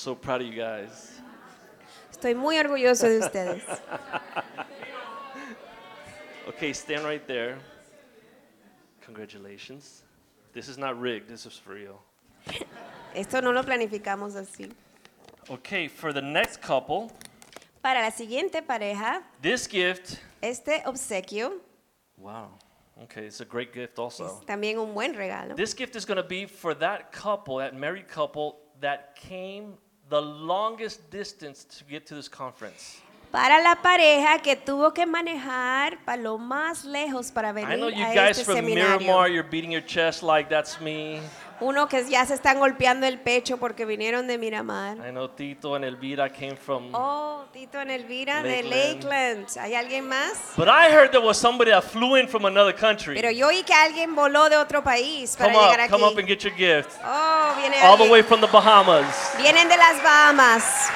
So 0.00 0.14
proud 0.14 0.40
of 0.40 0.46
you 0.46 0.54
guys. 0.54 1.20
Estoy 2.10 2.34
muy 2.34 2.56
orgulloso 2.56 3.06
de 3.06 3.18
ustedes. 3.18 3.62
Okay, 6.48 6.72
stand 6.72 7.04
right 7.04 7.26
there. 7.28 7.58
Congratulations. 9.02 10.02
This 10.52 10.68
is 10.68 10.76
not 10.76 11.00
rigged, 11.00 11.28
this 11.28 11.46
is 11.46 11.56
for 11.56 11.74
real. 11.74 12.02
Esto 13.14 13.40
no 13.40 13.52
lo 13.52 13.62
planificamos 13.62 14.34
así. 14.34 14.70
Okay, 15.48 15.86
for 15.86 16.12
the 16.12 16.20
next 16.20 16.60
couple, 16.60 17.12
Para 17.82 18.00
la 18.00 18.10
siguiente 18.10 18.62
pareja, 18.62 19.22
this 19.40 19.66
gift, 19.66 20.18
este 20.42 20.82
obsequio, 20.84 21.60
wow, 22.18 22.50
Okay, 23.04 23.26
it's 23.26 23.40
a 23.40 23.46
great 23.46 23.72
gift 23.72 23.98
also. 23.98 24.26
Es 24.26 24.44
también 24.44 24.78
un 24.78 24.92
buen 24.92 25.14
regalo. 25.14 25.56
This 25.56 25.72
gift 25.72 25.96
is 25.96 26.04
going 26.04 26.18
to 26.18 26.28
be 26.28 26.44
for 26.44 26.74
that 26.74 27.12
couple, 27.12 27.58
that 27.58 27.74
married 27.74 28.08
couple 28.08 28.58
that 28.80 29.16
came 29.16 29.74
the 30.10 30.20
longest 30.20 31.08
distance 31.10 31.64
to 31.78 31.84
get 31.84 32.06
to 32.06 32.14
this 32.14 32.28
conference. 32.28 33.00
Para 33.32 33.62
la 33.62 33.76
pareja 33.76 34.42
que 34.42 34.56
tuvo 34.56 34.92
que 34.92 35.06
manejar 35.06 35.98
para 36.04 36.20
lo 36.20 36.36
más 36.36 36.84
lejos 36.84 37.30
para 37.30 37.52
venir 37.52 37.70
I 37.70 37.76
know 37.76 37.88
you 37.88 38.04
a 38.04 38.12
guys 38.12 38.38
este 38.38 38.44
from 38.44 38.56
seminario. 38.56 38.98
Miramar, 38.98 39.28
you're 39.30 39.48
beating 39.48 39.70
your 39.70 39.86
chest 39.86 40.24
like 40.24 40.50
that's 40.50 40.80
me. 40.80 41.20
Uno 41.60 41.88
que 41.88 42.04
ya 42.08 42.24
se 42.24 42.34
están 42.34 42.58
golpeando 42.58 43.06
el 43.06 43.18
pecho 43.18 43.58
porque 43.58 43.84
vinieron 43.84 44.26
de 44.26 44.38
Miramar. 44.38 44.96
I 44.98 45.10
know 45.10 45.28
Tito 45.28 45.74
and 45.74 45.84
Elvira 45.84 46.28
came 46.30 46.56
from. 46.56 46.90
Oh, 46.94 47.44
Tito 47.52 47.80
en 47.80 47.90
Elvira 47.90 48.42
de 48.42 48.62
Lakeland. 48.62 49.44
Lakeland. 49.44 49.58
¿Hay 49.60 49.74
alguien 49.74 50.08
más? 50.08 50.32
But 50.56 50.68
I 50.68 50.90
heard 50.90 51.10
there 51.10 51.24
was 51.24 51.36
somebody 51.36 51.70
that 51.70 51.84
flew 51.84 52.16
in 52.16 52.26
from 52.28 52.46
another 52.46 52.74
country. 52.74 53.14
Pero 53.14 53.30
yo 53.30 53.48
oí 53.48 53.62
que 53.62 53.74
alguien 53.74 54.14
voló 54.14 54.48
de 54.48 54.56
otro 54.56 54.82
país 54.82 55.36
para 55.36 55.52
Come 55.52 55.64
llegar 55.66 55.80
up, 55.86 55.90
come 55.90 56.04
up 56.04 56.10
and 56.18 56.20
aquí. 56.20 56.28
get 56.28 56.40
your 56.44 56.54
gift. 56.56 56.90
Oh, 57.04 57.54
viene 57.58 57.76
All 57.82 57.96
the 57.96 58.04
alguien. 58.04 58.10
way 58.10 58.22
from 58.22 58.40
the 58.40 58.46
Bahamas. 58.46 59.34
Vienen 59.36 59.68
de 59.68 59.76
las 59.76 60.02
Bahamas. 60.02 60.88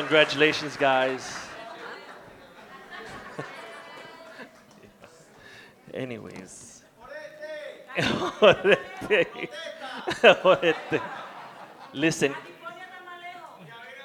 Congratulations, 0.00 0.76
guys. 0.78 1.36
Anyways. 5.94 6.82
Listen, 11.92 12.34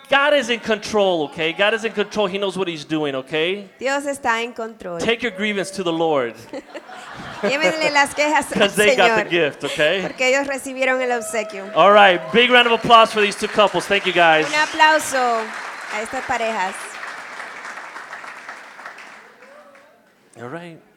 God 0.09 0.33
is 0.33 0.49
in 0.49 0.59
control, 0.59 1.23
okay? 1.23 1.53
God 1.53 1.73
is 1.73 1.85
in 1.85 1.93
control. 1.93 2.27
He 2.27 2.37
knows 2.37 2.57
what 2.57 2.67
He's 2.67 2.83
doing, 2.83 3.15
okay? 3.15 3.69
Dios 3.79 4.03
está 4.05 4.43
en 4.43 4.51
control. 4.51 4.99
Take 4.99 5.23
your 5.23 5.31
grievance 5.31 5.71
to 5.71 5.83
the 5.83 5.93
Lord 5.93 6.35
Llévenle 7.41 7.89
las 7.93 8.13
quejas 8.13 8.51
al 8.51 8.53
because 8.53 8.75
they 8.75 8.97
got 8.97 9.15
the 9.15 9.23
Señor. 9.23 9.29
gift, 9.29 9.63
okay? 9.63 10.01
Porque 10.01 10.27
ellos 10.27 10.45
recibieron 10.47 11.01
el 11.01 11.11
obsequio. 11.11 11.71
All 11.73 11.93
right, 11.93 12.19
big 12.33 12.49
round 12.51 12.67
of 12.67 12.73
applause 12.73 13.13
for 13.13 13.21
these 13.21 13.35
two 13.35 13.47
couples. 13.47 13.85
Thank 13.85 14.05
you, 14.05 14.11
guys. 14.11 14.45
Un 14.47 14.55
aplauso 14.55 15.41
a 15.95 16.01
estas 16.01 16.25
parejas. 16.25 16.75
Right. 20.35 20.94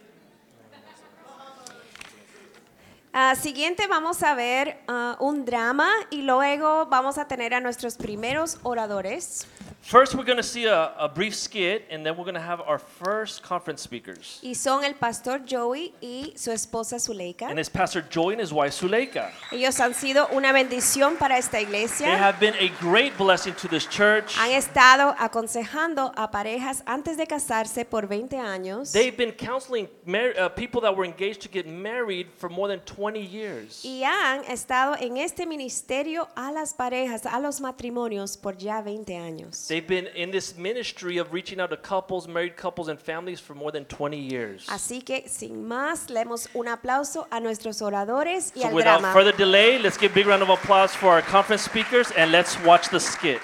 Ah, 3.20 3.34
siguiente 3.34 3.88
vamos 3.88 4.22
a 4.22 4.36
ver 4.36 4.78
ah, 4.86 5.16
un 5.18 5.44
drama 5.44 5.90
y 6.08 6.22
luego 6.22 6.86
vamos 6.86 7.18
a 7.18 7.26
tener 7.26 7.52
a 7.52 7.58
nuestros 7.58 7.96
primeros 7.96 8.58
oradores. 8.62 9.44
First, 9.88 10.14
we're 10.14 10.24
going 10.24 10.36
to 10.36 10.42
see 10.42 10.66
a, 10.66 10.92
a 10.98 11.08
brief 11.08 11.34
skit, 11.34 11.86
and 11.90 12.04
then 12.04 12.14
we're 12.14 12.24
going 12.24 12.34
to 12.34 12.40
have 12.40 12.60
our 12.60 12.78
first 12.78 13.42
conference 13.42 13.80
speakers. 13.80 14.38
Y 14.42 14.52
son 14.52 14.84
el 14.84 14.92
pastor 14.94 15.40
Joey 15.46 15.94
y 16.02 16.34
su 16.36 16.50
esposa 16.50 16.98
Zuleika. 16.98 17.48
And 17.48 17.58
it's 17.58 17.70
Pastor 17.70 18.02
Joy 18.02 18.32
and 18.32 18.40
his 18.40 18.52
wife 18.52 18.74
Suleika. 18.74 19.30
Ellos 19.50 19.80
han 19.80 19.94
sido 19.94 20.28
una 20.32 20.52
bendición 20.52 21.16
para 21.16 21.38
esta 21.38 21.52
They 21.56 21.62
iglesia. 21.62 22.18
have 22.18 22.38
been 22.38 22.54
a 22.56 22.68
great 22.80 23.16
blessing 23.16 23.54
to 23.54 23.68
this 23.68 23.86
church. 23.86 24.36
Han 24.36 24.50
estado 24.50 25.14
aconsejando 25.18 26.12
a 26.16 26.30
parejas 26.30 26.82
antes 26.84 27.16
de 27.16 27.26
casarse 27.26 27.86
por 27.86 28.08
20 28.08 28.36
años. 28.36 28.92
They've 28.92 29.16
been 29.16 29.32
counseling 29.32 29.88
uh, 30.06 30.50
people 30.50 30.82
that 30.82 30.94
were 30.94 31.06
engaged 31.06 31.40
to 31.42 31.48
get 31.48 31.66
married 31.66 32.26
for 32.36 32.50
more 32.50 32.68
than 32.68 32.80
20 32.80 33.07
years. 33.16 33.84
Y 33.84 34.02
han 34.04 34.44
estado 34.44 34.96
en 34.98 35.16
este 35.16 35.46
ministerio 35.46 36.28
a 36.34 36.50
las 36.52 36.74
parejas, 36.74 37.24
a 37.26 37.38
los 37.40 37.60
matrimonios 37.60 38.36
por 38.36 38.56
ya 38.56 38.82
20 38.82 39.16
años. 39.16 39.66
They've 39.68 39.86
been 39.86 40.08
in 40.14 40.30
this 40.30 40.56
ministry 40.56 41.18
of 41.18 41.32
reaching 41.32 41.60
out 41.60 41.70
to 41.70 41.76
couples, 41.76 42.26
married 42.28 42.56
couples, 42.56 42.88
and 42.88 42.98
families 42.98 43.40
for 43.40 43.54
more 43.54 43.70
than 43.72 43.84
20 43.84 44.16
years. 44.18 44.66
Así 44.68 45.02
que 45.02 45.28
sin 45.28 45.66
más, 45.66 46.10
le 46.10 46.20
damos 46.20 46.48
un 46.54 46.68
aplauso 46.68 47.26
a 47.30 47.40
nuestros 47.40 47.80
oradores 47.82 48.52
y 48.54 48.60
So 48.62 48.68
al 48.68 48.74
without 48.74 49.00
drama. 49.00 49.12
further 49.12 49.36
delay, 49.36 49.78
let's 49.78 49.98
give 49.98 50.12
a 50.12 50.14
big 50.14 50.26
round 50.26 50.42
of 50.42 50.50
applause 50.50 50.94
for 50.94 51.10
our 51.10 51.22
conference 51.22 51.62
speakers 51.62 52.10
and 52.16 52.32
let's 52.32 52.56
watch 52.64 52.88
the 52.90 53.00
skit. 53.00 53.40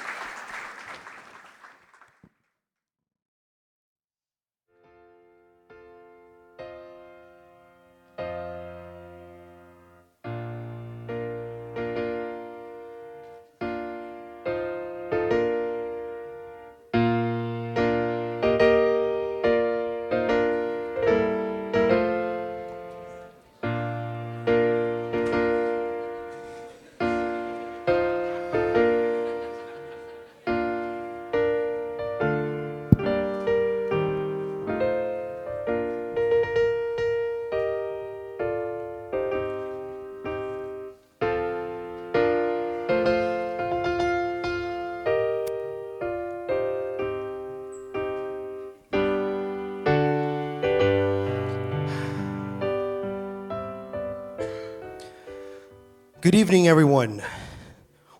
Good 56.24 56.34
evening, 56.34 56.66
everyone. 56.68 57.22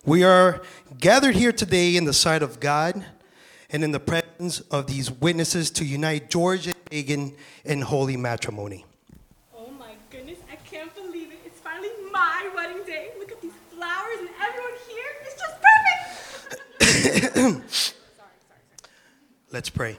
We 0.05 0.23
are 0.23 0.61
gathered 0.99 1.33
here 1.33 1.51
today 1.51 1.95
in 1.95 2.05
the 2.05 2.13
sight 2.13 2.43
of 2.43 2.59
God 2.59 3.03
and 3.71 3.83
in 3.83 3.93
the 3.93 3.99
presence 3.99 4.59
of 4.59 4.85
these 4.85 5.09
witnesses 5.09 5.71
to 5.71 5.83
unite 5.83 6.29
George 6.29 6.67
and 6.67 6.75
Megan 6.91 7.35
in 7.63 7.81
holy 7.81 8.15
matrimony. 8.15 8.85
Oh 9.57 9.71
my 9.79 9.93
goodness, 10.11 10.37
I 10.51 10.55
can't 10.57 10.93
believe 10.93 11.31
it. 11.31 11.39
It's 11.47 11.59
finally 11.59 11.89
my 12.11 12.51
wedding 12.55 12.83
day. 12.85 13.09
Look 13.17 13.31
at 13.31 13.41
these 13.41 13.53
flowers 13.73 14.19
and 14.19 14.29
everyone 14.39 14.73
here. 14.87 15.11
It's 15.23 15.41
just 15.41 15.55
perfect. 16.83 17.71
Sorry, 17.71 17.93
sorry. 18.17 18.29
Let's 19.51 19.71
pray. 19.71 19.97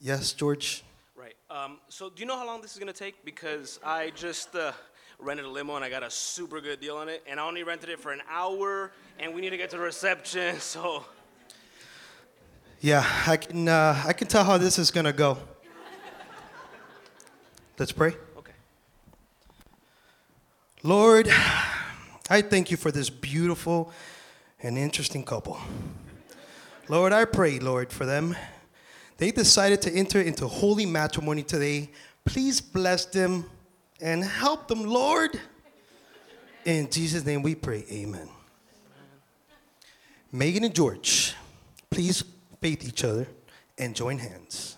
Yes, 0.00 0.32
George? 0.32 0.83
So, 2.04 2.10
do 2.10 2.20
you 2.20 2.26
know 2.26 2.36
how 2.36 2.44
long 2.44 2.60
this 2.60 2.74
is 2.74 2.78
gonna 2.78 2.92
take? 2.92 3.24
Because 3.24 3.80
I 3.82 4.10
just 4.10 4.54
uh, 4.54 4.72
rented 5.18 5.46
a 5.46 5.48
limo 5.48 5.76
and 5.76 5.82
I 5.82 5.88
got 5.88 6.02
a 6.02 6.10
super 6.10 6.60
good 6.60 6.78
deal 6.78 6.98
on 6.98 7.08
it, 7.08 7.22
and 7.26 7.40
I 7.40 7.46
only 7.46 7.62
rented 7.62 7.88
it 7.88 7.98
for 7.98 8.12
an 8.12 8.20
hour, 8.28 8.92
and 9.18 9.34
we 9.34 9.40
need 9.40 9.48
to 9.48 9.56
get 9.56 9.70
to 9.70 9.78
the 9.78 9.82
reception. 9.82 10.56
So, 10.60 11.06
Yeah, 12.82 13.06
I 13.26 13.38
can, 13.38 13.68
uh, 13.68 14.02
I 14.06 14.12
can 14.12 14.28
tell 14.28 14.44
how 14.44 14.58
this 14.58 14.78
is 14.78 14.90
going 14.90 15.06
to 15.06 15.14
go. 15.14 15.38
Let's 17.78 17.92
pray. 17.92 18.14
okay. 18.36 18.52
Lord, 20.82 21.30
I 22.28 22.42
thank 22.42 22.70
you 22.70 22.76
for 22.76 22.92
this 22.92 23.08
beautiful 23.08 23.90
and 24.62 24.76
interesting 24.76 25.24
couple. 25.24 25.58
Lord, 26.86 27.14
I 27.14 27.24
pray, 27.24 27.60
Lord, 27.60 27.90
for 27.90 28.04
them. 28.04 28.36
They 29.16 29.30
decided 29.30 29.80
to 29.82 29.92
enter 29.92 30.20
into 30.20 30.46
holy 30.46 30.86
matrimony 30.86 31.42
today. 31.42 31.90
Please 32.24 32.60
bless 32.60 33.04
them 33.04 33.44
and 34.00 34.24
help 34.24 34.68
them, 34.68 34.84
Lord. 34.84 35.38
In 36.64 36.90
Jesus' 36.90 37.24
name 37.24 37.42
we 37.42 37.54
pray, 37.54 37.84
amen. 37.90 38.28
Megan 40.32 40.64
and 40.64 40.74
George, 40.74 41.34
please 41.90 42.24
faith 42.60 42.88
each 42.88 43.04
other 43.04 43.28
and 43.78 43.94
join 43.94 44.18
hands. 44.18 44.76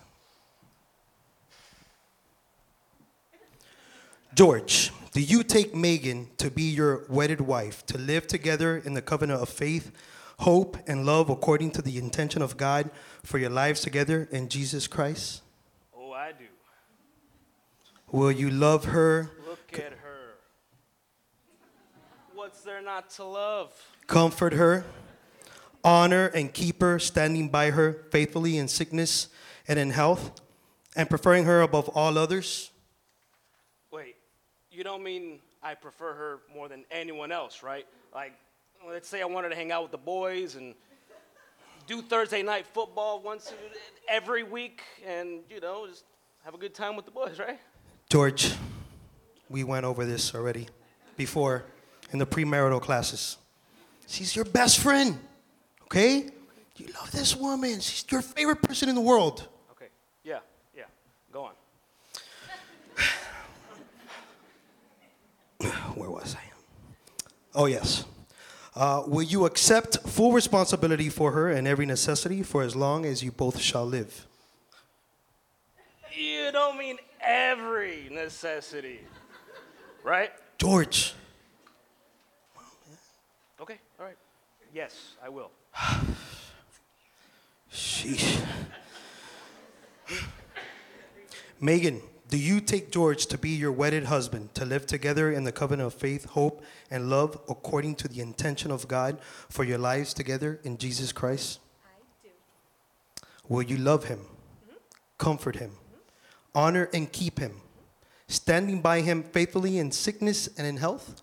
George, 4.34 4.92
do 5.12 5.22
you 5.22 5.42
take 5.42 5.74
Megan 5.74 6.28
to 6.36 6.50
be 6.50 6.64
your 6.64 7.06
wedded 7.08 7.40
wife, 7.40 7.86
to 7.86 7.96
live 7.96 8.26
together 8.26 8.76
in 8.76 8.92
the 8.92 9.00
covenant 9.00 9.40
of 9.40 9.48
faith, 9.48 9.92
hope, 10.38 10.76
and 10.86 11.06
love 11.06 11.30
according 11.30 11.70
to 11.72 11.82
the 11.82 11.98
intention 11.98 12.42
of 12.42 12.56
God 12.56 12.90
for 13.22 13.38
your 13.38 13.50
lives 13.50 13.80
together 13.80 14.28
in 14.30 14.48
Jesus 14.48 14.86
Christ? 14.86 15.42
Oh, 15.96 16.12
I 16.12 16.32
do. 16.32 16.44
Will 18.12 18.32
you 18.32 18.50
love 18.50 18.86
her, 18.86 19.30
Look 19.46 19.72
at 19.74 19.92
her. 19.92 20.34
What's 22.34 22.60
there 22.62 22.82
not 22.82 23.10
to 23.10 23.24
love? 23.24 23.72
comfort 24.06 24.52
her, 24.52 24.84
honor 25.82 26.26
and 26.28 26.52
keep 26.52 26.80
her, 26.80 26.98
standing 26.98 27.48
by 27.48 27.70
her 27.70 28.04
faithfully 28.10 28.56
in 28.56 28.68
sickness 28.68 29.28
and 29.66 29.78
in 29.78 29.90
health, 29.90 30.40
and 30.94 31.10
preferring 31.10 31.44
her 31.44 31.60
above 31.62 31.88
all 31.88 32.16
others? 32.16 32.70
Wait, 33.90 34.14
you 34.70 34.84
don't 34.84 35.02
mean 35.02 35.40
I 35.62 35.74
prefer 35.74 36.14
her 36.14 36.38
more 36.54 36.68
than 36.68 36.84
anyone 36.90 37.32
else, 37.32 37.62
right? 37.64 37.86
Like, 38.14 38.34
let's 38.88 39.08
say 39.08 39.20
I 39.20 39.24
wanted 39.24 39.50
to 39.50 39.56
hang 39.56 39.72
out 39.72 39.82
with 39.82 39.92
the 39.92 39.98
boys 39.98 40.54
and 40.54 40.74
do 41.86 42.02
Thursday 42.02 42.42
night 42.42 42.66
football 42.66 43.20
once 43.20 43.52
every 44.08 44.42
week 44.42 44.82
and, 45.06 45.40
you 45.50 45.60
know, 45.60 45.86
just 45.86 46.04
have 46.44 46.54
a 46.54 46.58
good 46.58 46.74
time 46.74 46.96
with 46.96 47.04
the 47.04 47.10
boys, 47.10 47.38
right? 47.38 47.58
George, 48.08 48.52
we 49.48 49.64
went 49.64 49.84
over 49.84 50.04
this 50.04 50.34
already 50.34 50.68
before 51.16 51.64
in 52.12 52.18
the 52.18 52.26
premarital 52.26 52.80
classes. 52.80 53.38
She's 54.06 54.36
your 54.36 54.44
best 54.44 54.78
friend, 54.78 55.18
okay? 55.84 56.30
You 56.76 56.86
love 56.94 57.10
this 57.10 57.34
woman. 57.34 57.80
She's 57.80 58.04
your 58.10 58.22
favorite 58.22 58.62
person 58.62 58.88
in 58.88 58.94
the 58.94 59.00
world. 59.00 59.48
Okay. 59.72 59.88
Yeah, 60.22 60.38
yeah. 60.76 60.84
Go 61.32 61.44
on. 61.44 61.52
Where 65.96 66.10
was 66.10 66.36
I? 66.36 66.42
Oh, 67.54 67.66
yes. 67.66 68.04
Uh, 68.76 69.02
will 69.06 69.22
you 69.22 69.46
accept 69.46 69.96
full 70.06 70.32
responsibility 70.32 71.08
for 71.08 71.32
her 71.32 71.50
and 71.50 71.66
every 71.66 71.86
necessity 71.86 72.42
for 72.42 72.62
as 72.62 72.76
long 72.76 73.06
as 73.06 73.24
you 73.24 73.32
both 73.32 73.58
shall 73.58 73.86
live? 73.86 74.26
You 76.14 76.52
don't 76.52 76.76
mean 76.76 76.98
every 77.22 78.08
necessity, 78.10 79.00
right? 80.04 80.30
George, 80.58 81.14
Okay, 83.58 83.78
all 83.98 84.04
right. 84.06 84.16
Yes, 84.74 85.14
I 85.24 85.30
will. 85.30 85.50
sheesh. 87.72 88.40
Megan, 91.60 92.02
do 92.28 92.38
you 92.38 92.60
take 92.60 92.90
George 92.90 93.26
to 93.26 93.38
be 93.38 93.50
your 93.50 93.70
wedded 93.70 94.04
husband, 94.04 94.52
to 94.54 94.64
live 94.64 94.84
together 94.84 95.30
in 95.30 95.44
the 95.44 95.52
covenant 95.52 95.86
of 95.86 95.94
faith, 95.94 96.24
hope, 96.30 96.64
and 96.90 97.08
love 97.08 97.38
according 97.48 97.94
to 97.96 98.08
the 98.08 98.20
intention 98.20 98.72
of 98.72 98.88
God 98.88 99.18
for 99.48 99.62
your 99.62 99.78
lives 99.78 100.12
together 100.12 100.58
in 100.64 100.76
Jesus 100.76 101.12
Christ? 101.12 101.60
I 101.84 102.00
do. 102.24 102.30
Will 103.48 103.62
you 103.62 103.76
love 103.76 104.04
him, 104.04 104.20
comfort 105.18 105.56
him, 105.56 105.72
honor 106.52 106.88
and 106.92 107.12
keep 107.12 107.38
him, 107.38 107.60
standing 108.26 108.80
by 108.80 109.02
him 109.02 109.22
faithfully 109.22 109.78
in 109.78 109.92
sickness 109.92 110.48
and 110.58 110.66
in 110.66 110.78
health? 110.78 111.22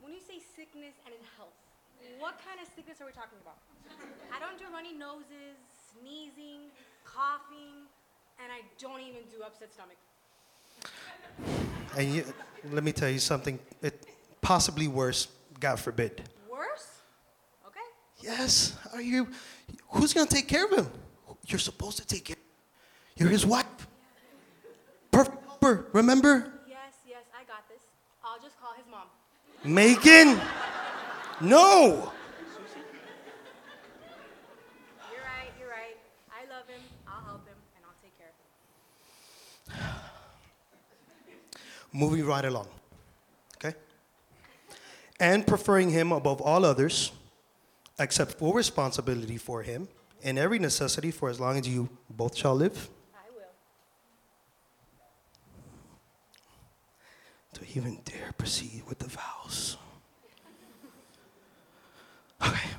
When 0.00 0.14
you 0.14 0.20
say 0.20 0.40
sickness 0.56 0.94
and 1.04 1.14
in 1.14 1.20
health, 1.36 1.52
what 2.18 2.40
kind 2.42 2.58
of 2.62 2.66
sickness 2.74 2.96
are 3.02 3.06
we 3.06 3.12
talking 3.12 3.36
about? 3.42 3.58
I 4.34 4.40
don't 4.40 4.58
do 4.58 4.64
runny 4.72 4.94
noses, 4.94 5.60
sneezing, 5.92 6.72
coughing, 7.04 7.84
and 8.42 8.52
I 8.52 8.60
don't 8.78 9.00
even 9.00 9.22
do 9.30 9.42
upset 9.44 9.72
stomach. 9.72 9.96
And 11.96 12.14
you, 12.14 12.24
let 12.72 12.84
me 12.84 12.92
tell 12.92 13.08
you 13.08 13.18
something, 13.18 13.58
it, 13.82 14.06
possibly 14.40 14.88
worse, 14.88 15.28
God 15.60 15.80
forbid. 15.80 16.22
Worse? 16.50 17.02
Okay. 17.66 17.80
Yes, 18.20 18.76
are 18.92 19.02
you, 19.02 19.28
who's 19.88 20.12
gonna 20.12 20.26
take 20.26 20.48
care 20.48 20.64
of 20.66 20.72
him? 20.72 20.90
You're 21.46 21.58
supposed 21.58 21.98
to 21.98 22.06
take 22.06 22.24
care. 22.24 22.36
You're 23.16 23.28
his 23.30 23.46
wife. 23.46 23.66
Perfect 25.10 25.44
helper, 25.46 25.86
remember? 25.92 26.52
Yes, 26.68 26.94
yes, 27.08 27.22
I 27.34 27.44
got 27.44 27.68
this. 27.68 27.80
I'll 28.22 28.40
just 28.40 28.60
call 28.60 28.74
his 28.76 28.84
mom. 28.90 29.08
Megan, 29.64 30.40
no. 31.40 32.12
You're 35.10 35.22
right, 35.22 35.52
you're 35.58 35.70
right. 35.70 35.96
I 36.30 36.44
love 36.52 36.68
him, 36.68 36.82
I'll 37.08 37.24
help 37.24 37.46
him, 37.48 37.56
and 37.74 37.84
I'll 37.86 37.96
take 38.02 38.16
care 38.18 38.28
of 38.28 38.34
him. 38.34 38.46
Moving 41.92 42.26
right 42.26 42.44
along, 42.44 42.68
okay? 43.56 43.74
And 45.18 45.46
preferring 45.46 45.90
him 45.90 46.12
above 46.12 46.40
all 46.40 46.64
others, 46.64 47.12
accept 47.98 48.32
full 48.32 48.52
responsibility 48.52 49.38
for 49.38 49.62
him 49.62 49.88
and 50.22 50.38
every 50.38 50.58
necessity 50.58 51.10
for 51.10 51.30
as 51.30 51.40
long 51.40 51.58
as 51.58 51.68
you 51.68 51.88
both 52.10 52.36
shall 52.36 52.54
live. 52.54 52.90
I 53.14 53.30
will. 53.34 53.44
To 57.54 57.78
even 57.78 58.00
dare 58.04 58.32
proceed 58.36 58.82
with 58.88 58.98
the 58.98 59.08
vows. 59.08 59.76
Okay. 62.44 62.70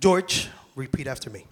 George, 0.00 0.48
repeat 0.74 1.06
after 1.06 1.30
me. 1.30 1.46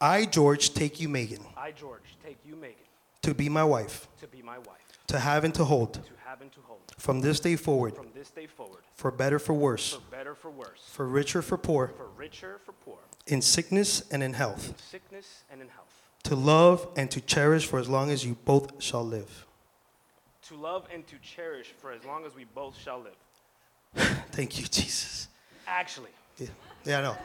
I, 0.00 0.24
George, 0.24 0.72
take 0.72 1.00
you, 1.00 1.08
Megan, 1.08 1.44
I, 1.56 1.72
George, 1.72 2.16
take 2.24 2.38
you, 2.46 2.56
Megan, 2.56 2.76
to 3.20 3.34
be 3.34 3.50
my 3.50 3.64
wife, 3.64 4.08
to 4.20 4.26
be 4.26 4.40
my 4.40 4.58
wife, 4.58 4.89
to 5.10 5.18
have 5.18 5.44
and 5.44 5.54
to 5.54 5.64
hold, 5.64 5.94
to 5.94 6.00
have 6.24 6.40
and 6.40 6.52
to 6.52 6.60
hold, 6.66 6.80
from 6.96 7.20
this 7.20 7.40
day 7.40 7.56
forward, 7.56 7.94
from 7.96 8.08
this 8.14 8.30
day 8.30 8.46
forward, 8.46 8.82
for 8.94 9.10
better, 9.10 9.38
for 9.38 9.52
worse, 9.54 9.94
for 9.94 10.10
better, 10.10 10.34
for 10.34 10.50
worse, 10.50 10.82
for 10.86 11.06
richer, 11.06 11.42
for 11.42 11.58
poor, 11.58 11.88
for 11.96 12.06
richer, 12.16 12.60
for 12.64 12.72
poor, 12.72 12.98
in 13.26 13.42
sickness 13.42 14.02
and 14.10 14.22
in 14.22 14.32
health, 14.32 14.68
in 14.68 14.78
sickness 14.78 15.44
and 15.50 15.60
in 15.60 15.68
health, 15.68 15.92
to 16.22 16.34
love 16.36 16.86
and 16.96 17.10
to 17.10 17.20
cherish 17.20 17.66
for 17.66 17.78
as 17.78 17.88
long 17.88 18.10
as 18.10 18.24
you 18.24 18.36
both 18.44 18.82
shall 18.82 19.04
live. 19.04 19.46
to 20.42 20.56
love 20.56 20.86
and 20.92 21.06
to 21.06 21.16
cherish 21.18 21.68
for 21.78 21.92
as 21.92 22.04
long 22.04 22.24
as 22.26 22.34
we 22.34 22.44
both 22.44 22.76
shall 22.78 23.00
live. 23.00 23.20
Thank 24.32 24.58
you, 24.58 24.66
Jesus. 24.66 25.28
Actually, 25.66 26.10
Yeah, 26.38 26.48
yeah 26.84 26.98
I 26.98 27.02
know. 27.02 27.16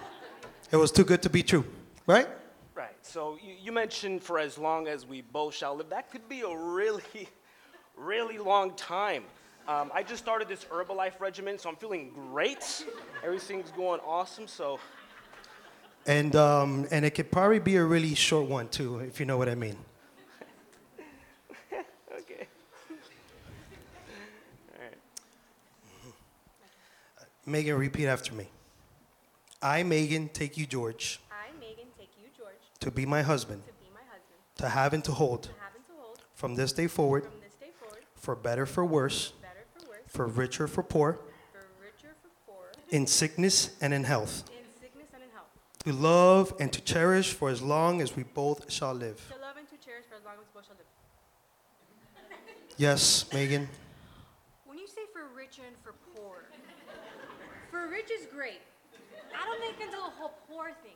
It 0.72 0.78
was 0.78 0.92
too 0.92 1.04
good 1.04 1.22
to 1.24 1.30
be 1.30 1.42
true, 1.44 1.66
right? 2.08 2.28
right. 2.76 2.96
So 3.02 3.38
you, 3.44 3.54
you 3.62 3.72
mentioned 3.72 4.22
for 4.24 4.38
as 4.40 4.58
long 4.58 4.88
as 4.88 5.06
we 5.06 5.22
both 5.22 5.54
shall 5.56 5.76
live. 5.76 5.90
That 5.90 6.12
could 6.12 6.28
be 6.28 6.42
a 6.42 6.56
really, 6.56 7.04
really 7.98 8.38
long 8.38 8.74
time. 8.76 9.24
Um, 9.68 9.92
I 9.94 10.04
just 10.04 10.22
started 10.24 10.48
this 10.48 10.64
Herbalife 10.66 11.20
regimen, 11.20 11.58
so 11.58 11.70
I'm 11.70 11.76
feeling 11.76 12.12
great. 12.32 12.86
Everything's 13.24 13.72
going 13.72 14.00
awesome. 14.06 14.48
So 14.48 14.80
And, 16.06 16.36
um, 16.36 16.88
and 16.92 17.04
it 17.04 17.12
could 17.12 17.32
probably 17.32 17.60
be 17.60 17.76
a 17.78 17.84
really 17.84 18.14
short 18.14 18.48
one, 18.48 18.68
too, 18.68 19.00
if 19.00 19.20
you 19.20 19.26
know 19.26 19.38
what 19.38 19.50
I 19.50 19.56
mean. 19.56 19.76
okay. 22.20 22.48
All 24.72 24.80
right. 24.80 24.98
Megan, 27.48 27.76
repeat 27.76 28.06
after 28.06 28.34
me. 28.36 28.50
I, 29.64 29.82
Megan, 29.82 30.30
take 30.30 30.58
you, 30.58 30.68
George, 30.68 31.20
I, 31.32 31.50
Megan, 31.60 31.88
take 31.98 32.12
you, 32.22 32.30
George, 32.38 32.54
to 32.82 32.92
be 32.92 33.08
my 33.08 33.24
husband, 33.24 33.64
to 33.66 33.74
be 33.74 33.90
my 33.92 34.02
husband, 34.02 34.38
to 34.58 34.70
have 34.70 34.94
and 34.94 35.04
to 35.06 35.12
hold, 35.12 35.44
to 35.44 35.50
have 35.50 35.74
and 35.76 35.84
to 35.86 35.92
hold, 35.98 36.20
from 36.36 36.54
this 36.54 36.72
day 36.72 36.86
forward, 36.86 37.24
from 37.24 37.40
this 37.42 37.56
day 37.56 37.72
forward, 37.80 38.04
for 38.16 38.36
better, 38.36 38.66
for 38.66 38.84
worse, 38.86 39.34
better 39.42 39.66
for 39.74 39.90
worse, 39.90 40.00
for 40.08 40.26
richer, 40.28 40.68
for 40.68 40.84
poor, 40.84 41.20
for 41.52 41.60
richer, 41.82 42.16
for 42.22 42.30
poor, 42.52 42.66
in 42.90 43.06
sickness 43.08 43.76
and 43.82 43.94
in 43.94 44.04
health, 44.04 44.44
in 44.50 44.66
sickness 44.82 45.08
and 45.14 45.24
in 45.24 45.30
health, 45.32 45.48
to 45.84 45.94
love 45.94 46.54
and 46.60 46.72
to 46.74 46.82
cherish 46.82 47.34
for 47.34 47.50
as 47.50 47.62
long 47.62 48.02
as 48.02 48.16
we 48.16 48.24
both 48.24 48.72
shall 48.72 48.94
live. 48.94 49.18
to 49.32 49.40
love 49.42 49.58
and 49.58 49.68
to 49.70 49.78
cherish 49.86 50.06
for 50.10 50.16
as 50.16 50.24
long 50.24 50.34
as 50.34 50.40
we 50.40 50.46
both 50.54 50.66
shall 50.66 50.76
live. 50.76 50.86
Yes, 52.78 53.26
Megan. 53.34 53.70
When 54.66 54.78
you 54.78 54.88
say 54.88 55.02
for 55.14 55.24
rich 55.36 55.60
and 55.66 55.76
for 55.84 55.94
poor, 56.16 56.44
for 57.72 57.88
rich 57.88 58.10
is 58.12 58.26
great. 58.28 58.60
I 59.32 59.46
don't 59.46 59.60
make 59.60 59.80
into 59.80 59.96
the 59.96 60.12
whole 60.20 60.34
poor 60.50 60.72
thing. 60.84 60.96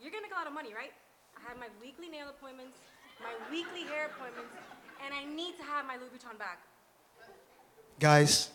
You're 0.00 0.10
gonna 0.12 0.22
make 0.22 0.32
a 0.32 0.38
lot 0.38 0.46
of 0.46 0.52
money, 0.54 0.72
right? 0.74 0.92
I 1.36 1.40
have 1.48 1.58
my 1.58 1.68
weekly 1.82 2.08
nail 2.08 2.28
appointments, 2.30 2.78
my 3.20 3.34
weekly 3.50 3.82
hair 3.84 4.06
appointments, 4.14 4.52
and 5.04 5.14
I 5.14 5.24
need 5.34 5.56
to 5.58 5.64
have 5.64 5.86
my 5.86 5.96
Louis 5.96 6.06
Vuitton 6.06 6.38
bag. 6.38 6.58
Guys, 8.00 8.50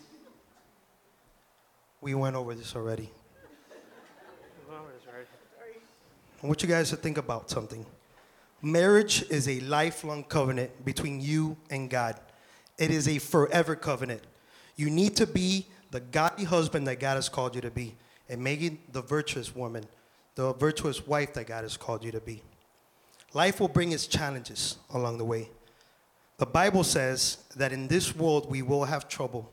we 2.01 2.13
went 2.13 2.35
over 2.35 2.53
this 2.55 2.75
already. 2.75 3.09
I 6.43 6.47
want 6.47 6.61
you 6.61 6.67
guys 6.67 6.89
to 6.89 6.97
think 6.97 7.17
about 7.17 7.49
something. 7.49 7.85
Marriage 8.61 9.23
is 9.29 9.47
a 9.47 9.61
lifelong 9.61 10.25
covenant 10.25 10.83
between 10.83 11.21
you 11.21 11.55
and 11.69 11.89
God. 11.89 12.19
It 12.77 12.91
is 12.91 13.07
a 13.07 13.17
forever 13.19 13.75
covenant. 13.75 14.23
You 14.75 14.89
need 14.89 15.15
to 15.17 15.27
be 15.27 15.67
the 15.91 15.99
godly 15.99 16.43
husband 16.43 16.87
that 16.87 16.99
God 16.99 17.15
has 17.15 17.29
called 17.29 17.55
you 17.55 17.61
to 17.61 17.71
be, 17.71 17.95
and 18.27 18.43
Megan, 18.43 18.79
the 18.91 19.01
virtuous 19.01 19.55
woman, 19.55 19.85
the 20.35 20.53
virtuous 20.53 21.05
wife 21.05 21.33
that 21.35 21.47
God 21.47 21.63
has 21.63 21.77
called 21.77 22.03
you 22.03 22.11
to 22.11 22.19
be. 22.19 22.41
Life 23.33 23.59
will 23.59 23.67
bring 23.67 23.91
its 23.91 24.07
challenges 24.07 24.77
along 24.93 25.17
the 25.17 25.25
way. 25.25 25.49
The 26.43 26.51
Bible 26.51 26.83
says 26.83 27.37
that 27.55 27.71
in 27.71 27.87
this 27.87 28.13
world 28.13 28.51
we 28.51 28.61
will 28.61 28.83
have 28.83 29.07
trouble, 29.07 29.49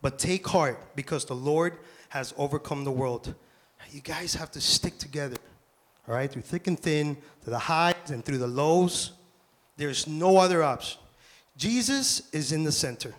but 0.00 0.20
take 0.20 0.46
heart 0.46 0.94
because 0.94 1.24
the 1.24 1.34
Lord 1.34 1.76
has 2.10 2.32
overcome 2.38 2.84
the 2.84 2.92
world. 2.92 3.34
You 3.90 4.00
guys 4.00 4.36
have 4.36 4.52
to 4.52 4.60
stick 4.60 4.98
together, 4.98 5.34
all 6.06 6.14
right, 6.14 6.30
through 6.30 6.42
thick 6.42 6.68
and 6.68 6.78
thin, 6.78 7.16
through 7.42 7.54
the 7.54 7.58
highs 7.58 8.10
and 8.10 8.24
through 8.24 8.38
the 8.38 8.46
lows. 8.46 9.14
There's 9.78 10.06
no 10.06 10.36
other 10.36 10.62
option. 10.62 11.00
Jesus 11.56 12.30
is 12.32 12.52
in 12.52 12.62
the 12.62 12.70
center 12.70 13.12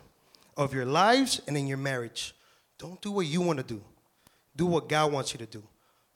of 0.56 0.74
your 0.74 0.86
lives 0.86 1.42
and 1.46 1.58
in 1.58 1.68
your 1.68 1.78
marriage. 1.78 2.34
Don't 2.78 3.02
do 3.02 3.12
what 3.12 3.26
you 3.26 3.42
want 3.42 3.60
to 3.60 3.66
do, 3.66 3.82
do 4.56 4.66
what 4.66 4.88
God 4.88 5.12
wants 5.12 5.34
you 5.34 5.40
to 5.40 5.46
do. 5.46 5.62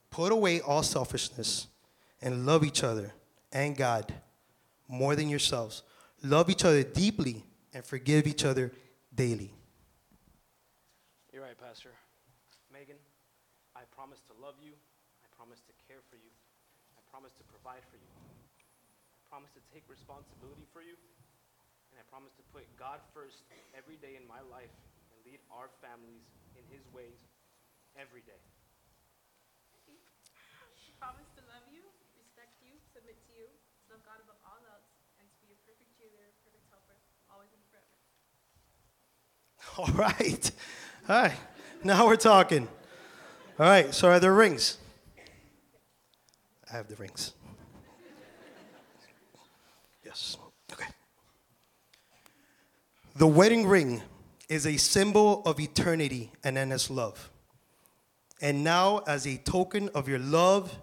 Put 0.10 0.32
away 0.32 0.62
all 0.62 0.84
selfishness 0.84 1.68
and 2.22 2.46
love 2.46 2.64
each 2.64 2.82
other 2.82 3.12
and 3.52 3.76
God 3.76 4.14
more 4.88 5.18
than 5.18 5.28
yourselves. 5.28 5.84
Love 6.24 6.50
each 6.50 6.64
other 6.64 6.84
deeply 6.84 7.44
and 7.74 7.86
forgive 7.86 8.28
each 8.28 8.46
other 8.46 8.72
daily. 9.14 9.52
You're 11.32 11.44
right, 11.44 11.58
Pastor. 11.60 11.92
Megan, 12.72 12.98
I 13.76 13.84
promise 13.92 14.24
to 14.32 14.34
love 14.40 14.56
you. 14.64 14.72
I 15.22 15.28
promise 15.36 15.60
to 15.68 15.74
care 15.86 16.00
for 16.08 16.16
you. 16.16 16.32
I 16.96 17.02
promise 17.12 17.36
to 17.36 17.44
provide 17.52 17.84
for 17.92 18.00
you. 18.00 18.12
I 18.24 19.22
promise 19.28 19.52
to 19.54 19.62
take 19.76 19.84
responsibility 19.92 20.64
for 20.72 20.80
you. 20.80 20.96
And 21.92 22.02
I 22.02 22.06
promise 22.10 22.34
to 22.42 22.46
put 22.56 22.66
God 22.80 23.04
first 23.14 23.46
every 23.78 24.00
day 24.02 24.18
in 24.18 24.26
my 24.26 24.42
life 24.50 24.74
and 25.14 25.18
lead 25.28 25.44
our 25.54 25.70
families 25.84 26.26
in 26.58 26.64
His 26.72 26.82
ways 26.90 27.22
every 27.94 28.26
day. 28.26 28.42
Promise 31.04 31.28
to 31.36 31.44
love 31.52 31.68
you, 31.68 31.84
respect 32.16 32.56
you, 32.64 32.72
submit 32.96 33.20
to 33.28 33.32
you, 33.36 33.52
love 33.92 34.00
God 34.08 34.24
above 34.24 34.40
all 34.48 34.64
else, 34.72 34.88
and 35.20 35.28
to 35.28 35.36
be 35.44 35.52
your 35.52 35.60
perfect 35.68 35.92
cheerleader, 36.00 36.32
perfect 36.48 36.64
helper, 36.72 36.96
always 37.28 37.52
and 37.52 37.60
forever. 37.68 37.92
All 39.78 39.88
right. 39.94 40.52
All 41.10 41.24
right. 41.24 41.38
Now 41.84 42.06
we're 42.06 42.16
talking. 42.16 42.68
All 43.60 43.66
right. 43.66 43.94
So 43.94 44.08
are 44.10 44.20
there 44.20 44.34
rings? 44.34 44.78
I 46.72 46.78
have 46.78 46.88
the 46.88 46.96
rings. 46.96 47.34
Yes. 50.06 50.38
Okay. 50.72 50.90
The 53.16 53.26
wedding 53.26 53.66
ring 53.66 54.04
is 54.48 54.68
a 54.68 54.78
symbol 54.78 55.42
of 55.44 55.60
eternity 55.60 56.32
and 56.44 56.56
endless 56.58 56.92
love. 56.92 57.32
And 58.42 58.64
now, 58.64 59.00
as 59.08 59.26
a 59.26 59.38
token 59.38 59.90
of 59.96 60.08
your 60.08 60.20
love, 60.20 60.78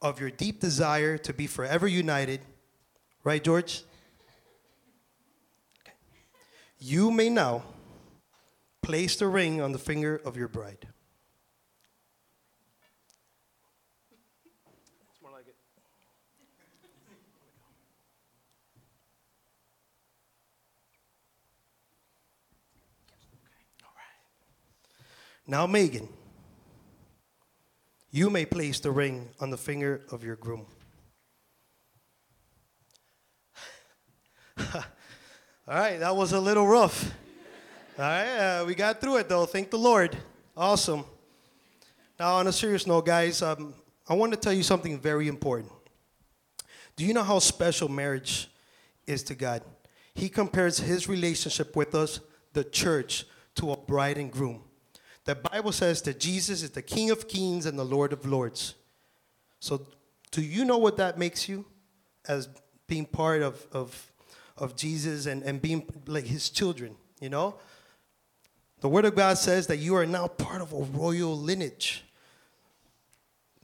of 0.00 0.20
your 0.20 0.30
deep 0.30 0.60
desire 0.60 1.18
to 1.18 1.32
be 1.34 1.46
forever 1.46 1.86
united, 1.86 2.40
right, 3.22 3.42
George? 3.42 3.82
Okay. 5.82 5.96
You 6.78 7.10
may 7.10 7.28
now 7.28 7.64
place 8.84 9.16
the 9.16 9.26
ring 9.26 9.62
on 9.62 9.72
the 9.72 9.78
finger 9.78 10.20
of 10.26 10.36
your 10.36 10.46
bride. 10.46 10.86
It's 15.10 15.22
more 15.22 15.32
like 15.32 15.48
it. 15.48 15.56
Now, 25.46 25.66
Megan, 25.66 26.08
you 28.10 28.28
may 28.28 28.44
place 28.44 28.80
the 28.80 28.90
ring 28.90 29.30
on 29.40 29.48
the 29.48 29.56
finger 29.56 30.02
of 30.12 30.22
your 30.22 30.36
groom. 30.36 30.66
All 34.58 34.84
right, 35.66 35.98
that 35.98 36.14
was 36.14 36.32
a 36.32 36.40
little 36.40 36.66
rough. 36.66 37.14
All 37.96 38.04
right, 38.04 38.38
uh, 38.38 38.64
we 38.66 38.74
got 38.74 39.00
through 39.00 39.18
it 39.18 39.28
though. 39.28 39.46
Thank 39.46 39.70
the 39.70 39.78
Lord. 39.78 40.16
Awesome. 40.56 41.04
Now, 42.18 42.34
on 42.34 42.48
a 42.48 42.52
serious 42.52 42.88
note, 42.88 43.06
guys, 43.06 43.40
um, 43.40 43.72
I 44.08 44.14
want 44.14 44.32
to 44.32 44.36
tell 44.36 44.52
you 44.52 44.64
something 44.64 44.98
very 44.98 45.28
important. 45.28 45.70
Do 46.96 47.04
you 47.04 47.14
know 47.14 47.22
how 47.22 47.38
special 47.38 47.88
marriage 47.88 48.50
is 49.06 49.22
to 49.24 49.36
God? 49.36 49.62
He 50.12 50.28
compares 50.28 50.78
his 50.78 51.08
relationship 51.08 51.76
with 51.76 51.94
us, 51.94 52.18
the 52.52 52.64
church, 52.64 53.26
to 53.54 53.70
a 53.70 53.76
bride 53.76 54.18
and 54.18 54.32
groom. 54.32 54.62
The 55.24 55.36
Bible 55.36 55.70
says 55.70 56.02
that 56.02 56.18
Jesus 56.18 56.64
is 56.64 56.70
the 56.70 56.82
King 56.82 57.12
of 57.12 57.28
kings 57.28 57.64
and 57.64 57.78
the 57.78 57.84
Lord 57.84 58.12
of 58.12 58.26
lords. 58.26 58.74
So, 59.60 59.86
do 60.32 60.42
you 60.42 60.64
know 60.64 60.78
what 60.78 60.96
that 60.96 61.16
makes 61.16 61.48
you 61.48 61.64
as 62.26 62.48
being 62.88 63.06
part 63.06 63.42
of, 63.42 63.64
of, 63.70 64.12
of 64.58 64.74
Jesus 64.74 65.26
and, 65.26 65.44
and 65.44 65.62
being 65.62 65.86
like 66.08 66.24
his 66.24 66.50
children? 66.50 66.96
You 67.20 67.28
know? 67.28 67.54
The 68.84 68.90
Word 68.90 69.06
of 69.06 69.14
God 69.14 69.38
says 69.38 69.68
that 69.68 69.78
you 69.78 69.96
are 69.96 70.04
now 70.04 70.28
part 70.28 70.60
of 70.60 70.74
a 70.74 70.76
royal 70.76 71.34
lineage. 71.34 72.04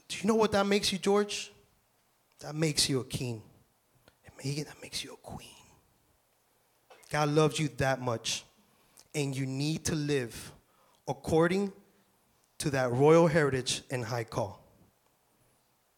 Do 0.09 0.16
you 0.16 0.26
know 0.26 0.35
what 0.35 0.52
that 0.52 0.64
makes 0.64 0.92
you, 0.92 0.98
George? 0.98 1.52
That 2.38 2.54
makes 2.54 2.88
you 2.88 3.00
a 3.00 3.04
king. 3.04 3.42
And 4.24 4.35
Megan, 4.42 4.64
that 4.64 4.80
makes 4.80 5.04
you 5.04 5.12
a 5.12 5.16
queen. 5.16 5.50
God 7.11 7.28
loves 7.28 7.59
you 7.59 7.68
that 7.76 8.00
much. 8.00 8.44
And 9.14 9.37
you 9.37 9.44
need 9.44 9.85
to 9.85 9.94
live 9.94 10.52
according 11.06 11.74
to 12.56 12.70
that 12.70 12.90
royal 12.90 13.26
heritage 13.26 13.83
and 13.90 14.02
high 14.02 14.24
call. 14.24 14.64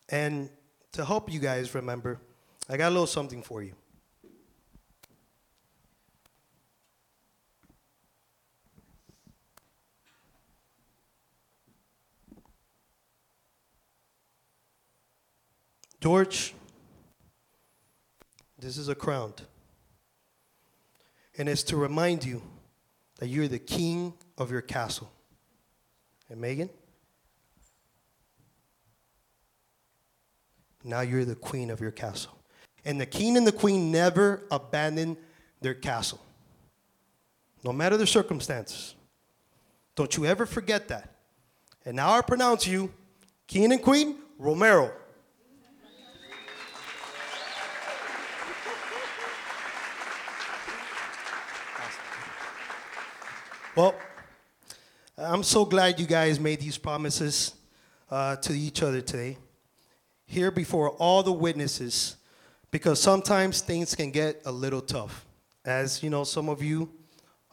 And 0.08 0.50
to 0.94 1.04
help 1.04 1.32
you 1.32 1.38
guys 1.38 1.76
remember, 1.76 2.18
I 2.68 2.76
got 2.76 2.88
a 2.88 2.90
little 2.90 3.06
something 3.06 3.44
for 3.44 3.62
you. 3.62 3.74
George, 16.02 16.52
this 18.58 18.76
is 18.76 18.88
a 18.88 18.94
crown. 18.96 19.34
And 21.38 21.48
it's 21.48 21.62
to 21.64 21.76
remind 21.76 22.24
you 22.24 22.42
that 23.20 23.28
you're 23.28 23.46
the 23.46 23.60
king 23.60 24.12
of 24.36 24.50
your 24.50 24.62
castle. 24.62 25.12
And 26.28 26.40
Megan, 26.40 26.70
now 30.82 31.02
you're 31.02 31.24
the 31.24 31.36
queen 31.36 31.70
of 31.70 31.80
your 31.80 31.92
castle. 31.92 32.36
And 32.84 33.00
the 33.00 33.06
king 33.06 33.36
and 33.36 33.46
the 33.46 33.52
queen 33.52 33.92
never 33.92 34.42
abandon 34.50 35.16
their 35.60 35.74
castle, 35.74 36.20
no 37.62 37.72
matter 37.72 37.96
the 37.96 38.08
circumstances. 38.08 38.96
Don't 39.94 40.16
you 40.16 40.26
ever 40.26 40.46
forget 40.46 40.88
that. 40.88 41.14
And 41.86 41.94
now 41.94 42.10
I 42.10 42.22
pronounce 42.22 42.66
you 42.66 42.92
king 43.46 43.72
and 43.72 43.80
queen 43.80 44.16
Romero. 44.36 44.90
Well, 53.74 53.94
I'm 55.16 55.42
so 55.42 55.64
glad 55.64 55.98
you 55.98 56.04
guys 56.04 56.38
made 56.38 56.60
these 56.60 56.76
promises 56.76 57.54
uh, 58.10 58.36
to 58.36 58.52
each 58.52 58.82
other 58.82 59.00
today, 59.00 59.38
here 60.26 60.50
before 60.50 60.90
all 60.90 61.22
the 61.22 61.32
witnesses, 61.32 62.16
because 62.70 63.00
sometimes 63.00 63.62
things 63.62 63.94
can 63.94 64.10
get 64.10 64.42
a 64.44 64.52
little 64.52 64.82
tough. 64.82 65.24
As 65.64 66.02
you 66.02 66.10
know, 66.10 66.22
some 66.24 66.50
of 66.50 66.62
you 66.62 66.90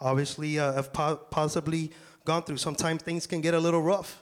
obviously 0.02 0.60
uh, 0.60 0.74
have 0.74 0.92
po- 0.92 1.16
possibly 1.16 1.90
gone 2.26 2.44
through. 2.44 2.58
Sometimes 2.58 3.02
things 3.02 3.26
can 3.26 3.40
get 3.40 3.54
a 3.54 3.60
little 3.60 3.82
rough, 3.82 4.22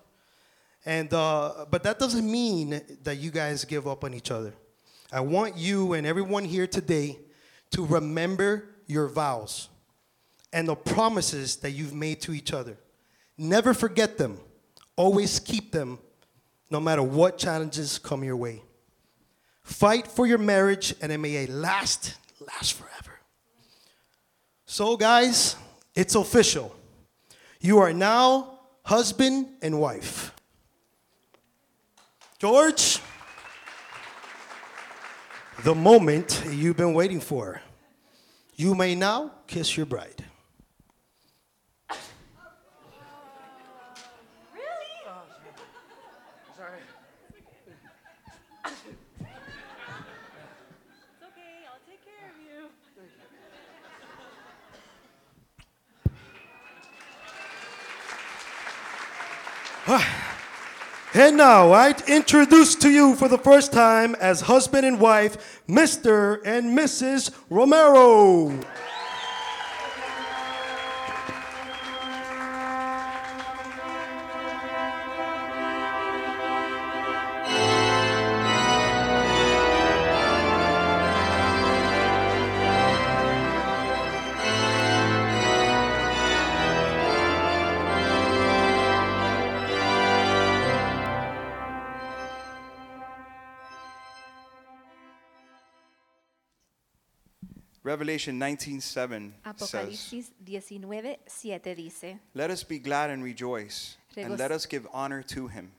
and 0.85 1.11
uh, 1.11 1.65
but 1.71 1.81
that 1.81 1.97
doesn't 1.97 2.29
mean 2.29 2.79
that 3.01 3.17
you 3.17 3.31
guys 3.31 3.65
give 3.65 3.87
up 3.87 4.03
on 4.03 4.13
each 4.13 4.29
other. 4.29 4.53
I 5.11 5.21
want 5.21 5.57
you 5.57 5.93
and 5.93 6.05
everyone 6.05 6.45
here 6.45 6.67
today 6.67 7.17
to 7.71 7.83
remember 7.83 8.69
your 8.85 9.07
vows 9.07 9.69
and 10.53 10.67
the 10.67 10.75
promises 10.75 11.57
that 11.57 11.71
you've 11.71 11.93
made 11.93 12.21
to 12.21 12.33
each 12.33 12.53
other. 12.53 12.77
Never 13.37 13.73
forget 13.73 14.17
them. 14.17 14.39
Always 14.95 15.39
keep 15.39 15.71
them, 15.71 15.99
no 16.69 16.79
matter 16.79 17.03
what 17.03 17.37
challenges 17.37 17.99
come 17.99 18.23
your 18.23 18.35
way. 18.35 18.63
Fight 19.61 20.07
for 20.07 20.25
your 20.25 20.37
marriage, 20.37 20.95
and 21.01 21.11
it 21.11 21.17
may 21.17 21.45
last, 21.47 22.15
last 22.39 22.73
forever. 22.73 23.19
So, 24.65 24.97
guys, 24.97 25.55
it's 25.95 26.15
official. 26.15 26.75
You 27.59 27.79
are 27.79 27.93
now 27.93 28.59
husband 28.83 29.47
and 29.61 29.79
wife. 29.79 30.33
George, 32.39 32.99
the 35.63 35.73
moment 35.73 36.43
you've 36.51 36.77
been 36.77 36.93
waiting 36.93 37.19
for. 37.19 37.61
You 38.55 38.75
may 38.75 38.95
now 38.95 39.31
kiss 39.47 39.75
your 39.75 39.85
bride. 39.85 40.23
Sorry. 46.55 46.79
It's 48.65 48.73
okay, 51.23 51.65
I'll 51.67 51.81
take 51.87 52.03
care 52.05 52.29
of 52.29 52.37
you. 52.41 52.69
And 61.19 61.35
now 61.35 61.71
I 61.71 61.95
introduce 62.07 62.75
to 62.75 62.91
you 62.91 63.15
for 63.15 63.27
the 63.27 63.39
first 63.39 63.73
time 63.73 64.13
as 64.19 64.41
husband 64.41 64.85
and 64.85 64.99
wife, 64.99 65.63
Mr. 65.67 66.39
and 66.45 66.77
Mrs. 66.77 67.31
Romero. 67.49 68.51
Revelation 97.87 98.37
19:7 98.37 98.81
says, 98.81 99.31
Apocalipsis 99.45 100.31
19, 100.45 101.17
7 101.25 101.73
dice, 101.73 102.19
"Let 102.33 102.51
us 102.51 102.61
be 102.61 102.79
glad 102.79 103.09
and 103.11 103.23
rejoice, 103.23 103.95
and 104.17 104.37
let 104.37 104.51
us 104.51 104.65
give 104.65 104.85
honor 104.91 105.23
to 105.23 105.47
him, 105.47 105.71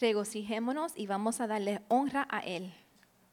regocijémonos 0.00 0.92
y 0.96 1.06
vamos 1.06 1.40
a 1.40 1.48
darle 1.48 1.80
honra 1.88 2.28
a 2.30 2.42
Él, 2.42 2.70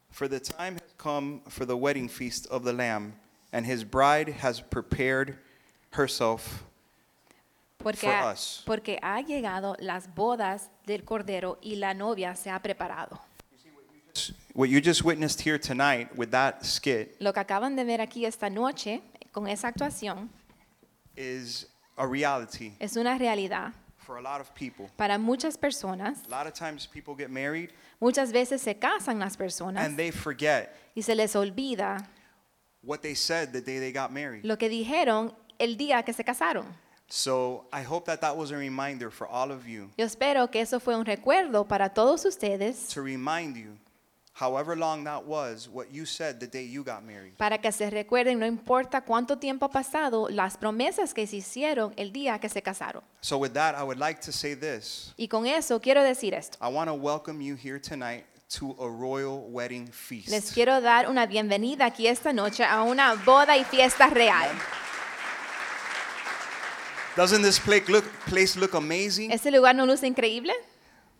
for 0.09 0.27
the 0.27 0.39
time 0.39 0.73
has 0.73 0.91
come 0.97 1.43
for 1.47 1.67
the 1.67 1.77
wedding 1.77 2.09
feast 2.09 2.47
of 2.47 2.63
the 2.63 2.73
Lamb, 2.73 3.13
and 3.53 3.67
his 3.67 3.83
bride 3.83 4.39
has 4.41 4.59
prepared 4.59 5.37
herself 5.91 6.63
porque 7.77 8.07
For 8.07 8.11
ha, 8.11 8.31
us. 8.31 8.63
porque 8.65 8.97
ha 9.03 9.21
llegado 9.21 9.75
las 9.79 10.07
bodas 10.15 10.71
del 10.87 11.03
Cordero 11.03 11.59
y 11.61 11.75
la 11.75 11.93
novia 11.93 12.35
se 12.35 12.49
ha 12.49 12.59
preparado. 12.59 13.19
What 14.53 14.69
you 14.69 14.81
just 14.81 15.03
witnessed 15.03 15.41
here 15.41 15.57
tonight 15.57 16.09
with 16.17 16.31
that 16.31 16.65
skit 16.65 17.15
Lo 17.19 17.31
que 17.31 17.41
acaban 17.41 17.75
de 17.75 17.85
ver 17.85 17.99
aquí 18.01 18.25
esta 18.25 18.49
noche 18.49 19.01
con 19.31 19.47
esa 19.47 19.67
actuación 19.71 20.29
is 21.15 21.67
a 21.97 22.05
reality 22.05 22.73
es 22.79 22.95
una 22.97 23.17
realidad 23.17 23.73
for 23.97 24.17
a 24.17 24.21
lot 24.21 24.41
of 24.41 24.53
people. 24.53 24.89
para 24.97 25.17
muchas 25.17 25.57
personas. 25.57 26.25
A 26.27 26.29
lot 26.29 26.47
of 26.47 26.53
times 26.53 26.85
people 26.87 27.15
get 27.15 27.29
married 27.29 27.69
Muchas 28.01 28.31
veces 28.31 28.61
se 28.61 28.73
casan 28.75 29.19
las 29.19 29.37
personas 29.37 29.85
and 29.85 29.95
they 29.97 30.11
forget 30.11 30.75
y 30.95 31.01
se 31.01 31.15
les 31.15 31.33
olvida 31.35 32.05
what 32.83 33.01
they 33.01 33.13
said 33.15 33.51
the 33.53 33.61
day 33.61 33.79
they 33.79 33.91
got 33.93 34.11
married. 34.11 34.43
lo 34.43 34.57
que 34.57 34.67
dijeron 34.69 35.33
el 35.59 35.77
día 35.77 36.03
que 36.03 36.11
se 36.13 36.23
casaron. 36.23 36.65
So 37.07 37.65
I 37.73 37.83
hope 37.83 38.05
that 38.05 38.21
that 38.21 38.35
was 38.37 38.51
a 38.51 38.57
reminder 38.57 39.11
for 39.11 39.27
all 39.27 39.51
of 39.51 39.67
you 39.67 39.91
Yo 39.97 40.05
espero 40.05 40.49
que 40.49 40.61
eso 40.61 40.79
fue 40.79 40.95
un 40.95 41.05
recuerdo 41.05 41.67
para 41.67 41.89
todos 41.93 42.25
ustedes 42.25 42.87
to 42.93 43.01
remind 43.01 43.55
you, 43.55 43.77
however 44.33 44.75
long 44.75 45.03
that 45.03 45.25
was, 45.25 45.67
what 45.67 45.91
you 45.91 46.05
said 46.05 46.39
the 46.39 46.47
day 46.47 46.63
you 46.63 46.83
got 46.83 47.03
married. 47.03 47.37
para 47.37 47.57
que 47.59 47.71
se 47.71 47.89
recuerden, 47.89 48.39
no 48.39 48.45
importa 48.45 49.01
cuánto 49.01 49.37
tiempo 49.37 49.65
ha 49.65 49.71
pasado, 49.71 50.29
las 50.29 50.57
promesas 50.57 51.13
que 51.13 51.27
se 51.27 51.37
hicieron 51.37 51.93
el 51.97 52.11
día 52.11 52.39
que 52.39 52.49
se 52.49 52.61
casaron. 52.61 53.03
So 53.21 53.37
with 53.37 53.53
that, 53.53 53.75
I 53.75 53.83
would 53.83 53.99
like 53.99 54.21
to 54.21 54.31
say 54.31 54.55
this. 54.55 55.13
Y 55.17 55.27
con 55.27 55.45
eso 55.45 55.79
quiero 55.79 56.03
decir 56.03 56.33
esto. 56.33 56.57
I 56.61 56.69
want 56.69 56.89
to 56.89 56.93
welcome 56.95 57.41
you 57.41 57.55
here 57.55 57.79
tonight 57.79 58.25
to 58.57 58.75
a 58.79 58.89
royal 58.89 59.45
wedding 59.49 59.87
feast. 59.87 60.29
Les 60.29 60.51
quiero 60.51 60.81
dar 60.81 61.09
una 61.09 61.25
bienvenida 61.25 61.85
aquí 61.85 62.07
esta 62.07 62.33
noche 62.33 62.63
a 62.63 62.83
una 62.83 63.15
boda 63.15 63.57
y 63.57 63.63
fiesta 63.63 64.09
real. 64.09 64.49
Doesn't 67.15 67.41
this 67.43 67.59
place 67.59 67.89
look, 67.89 68.05
place 68.25 68.57
look 68.57 68.73
amazing? 68.73 69.31
¿Este 69.31 69.51
lugar 69.51 69.75
no 69.75 69.85
luce 69.85 70.07
increíble? 70.07 70.53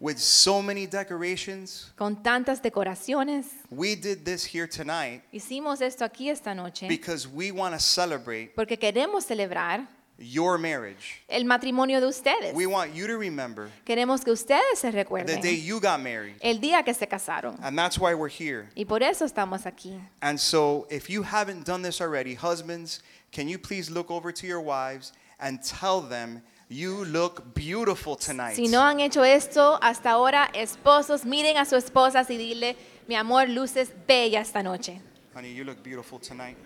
With 0.01 0.17
so 0.17 0.63
many 0.63 0.87
decorations. 0.87 1.91
Con 1.95 2.23
tantas 2.23 2.59
decoraciones. 2.59 3.45
We 3.69 3.95
did 3.95 4.25
this 4.25 4.43
here 4.43 4.67
tonight 4.67 5.21
Hicimos 5.31 5.79
esto 5.79 6.03
aquí 6.03 6.29
esta 6.29 6.55
noche 6.55 6.87
because 6.87 7.27
we 7.27 7.51
want 7.51 7.75
to 7.75 7.79
celebrate 7.79 8.55
porque 8.55 8.79
queremos 8.79 9.25
celebrar 9.25 9.87
your 10.17 10.57
marriage. 10.57 11.21
el 11.29 11.43
matrimonio 11.43 11.99
de 11.99 12.07
ustedes. 12.07 12.55
We 12.55 12.65
want 12.65 12.95
you 12.95 13.05
to 13.07 13.17
remember 13.17 13.69
Queremos 13.85 14.23
que 14.23 14.31
ustedes 14.33 14.79
se 14.79 14.91
the 14.91 15.39
day 15.41 15.55
you 15.55 15.79
got 15.79 16.01
married. 16.01 16.35
el 16.41 16.59
día 16.59 16.83
que 16.83 16.93
se 16.93 17.05
casaron. 17.05 17.59
And 17.61 17.77
that's 17.77 17.99
why 17.99 18.15
we're 18.15 18.27
here. 18.27 18.69
Y 18.75 18.85
por 18.85 19.03
eso 19.03 19.25
estamos 19.25 19.65
aquí. 19.65 19.99
And 20.21 20.39
so, 20.39 20.87
if 20.89 21.09
you 21.09 21.23
haven't 21.23 21.65
done 21.65 21.81
this 21.81 22.01
already, 22.01 22.33
husbands, 22.33 23.01
can 23.31 23.47
you 23.47 23.57
please 23.57 23.89
look 23.91 24.09
over 24.09 24.31
to 24.31 24.47
your 24.47 24.61
wives 24.61 25.13
and 25.39 25.61
tell 25.61 26.01
them 26.01 26.41
you 26.71 27.05
look 27.05 27.53
beautiful 27.53 28.15
tonight? 28.15 28.55
Si 28.55 28.67
no 28.67 28.81
han 28.81 28.99
hecho 28.99 29.23
esto 29.23 29.77
hasta 29.81 30.11
ahora, 30.11 30.49
esposos, 30.53 31.25
miren 31.25 31.57
a 31.57 31.65
sus 31.65 31.83
esposas 31.83 32.29
y 32.29 32.37
dile, 32.37 32.75
mi 33.07 33.15
amor, 33.15 33.49
luces 33.49 33.91
bella 34.07 34.39
esta 34.39 34.63
noche. 34.63 35.01
Honey, 35.33 35.53
you 35.53 35.63
look 35.63 35.83
beautiful 35.83 36.19
tonight. 36.19 36.57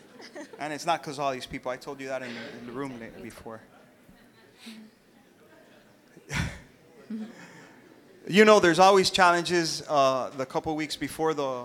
and 0.58 0.72
it's 0.72 0.86
not 0.86 1.00
because 1.00 1.18
all 1.18 1.32
these 1.32 1.46
people. 1.46 1.70
I 1.70 1.76
told 1.76 2.00
you 2.00 2.08
that 2.08 2.22
in, 2.22 2.30
in 2.60 2.66
the 2.66 2.72
room 2.72 3.00
before. 3.22 3.60
you 8.28 8.44
know, 8.44 8.60
there's 8.60 8.78
always 8.78 9.10
challenges 9.10 9.82
uh, 9.88 10.30
the 10.36 10.46
couple 10.46 10.74
weeks 10.76 10.96
before 10.96 11.34
the, 11.34 11.64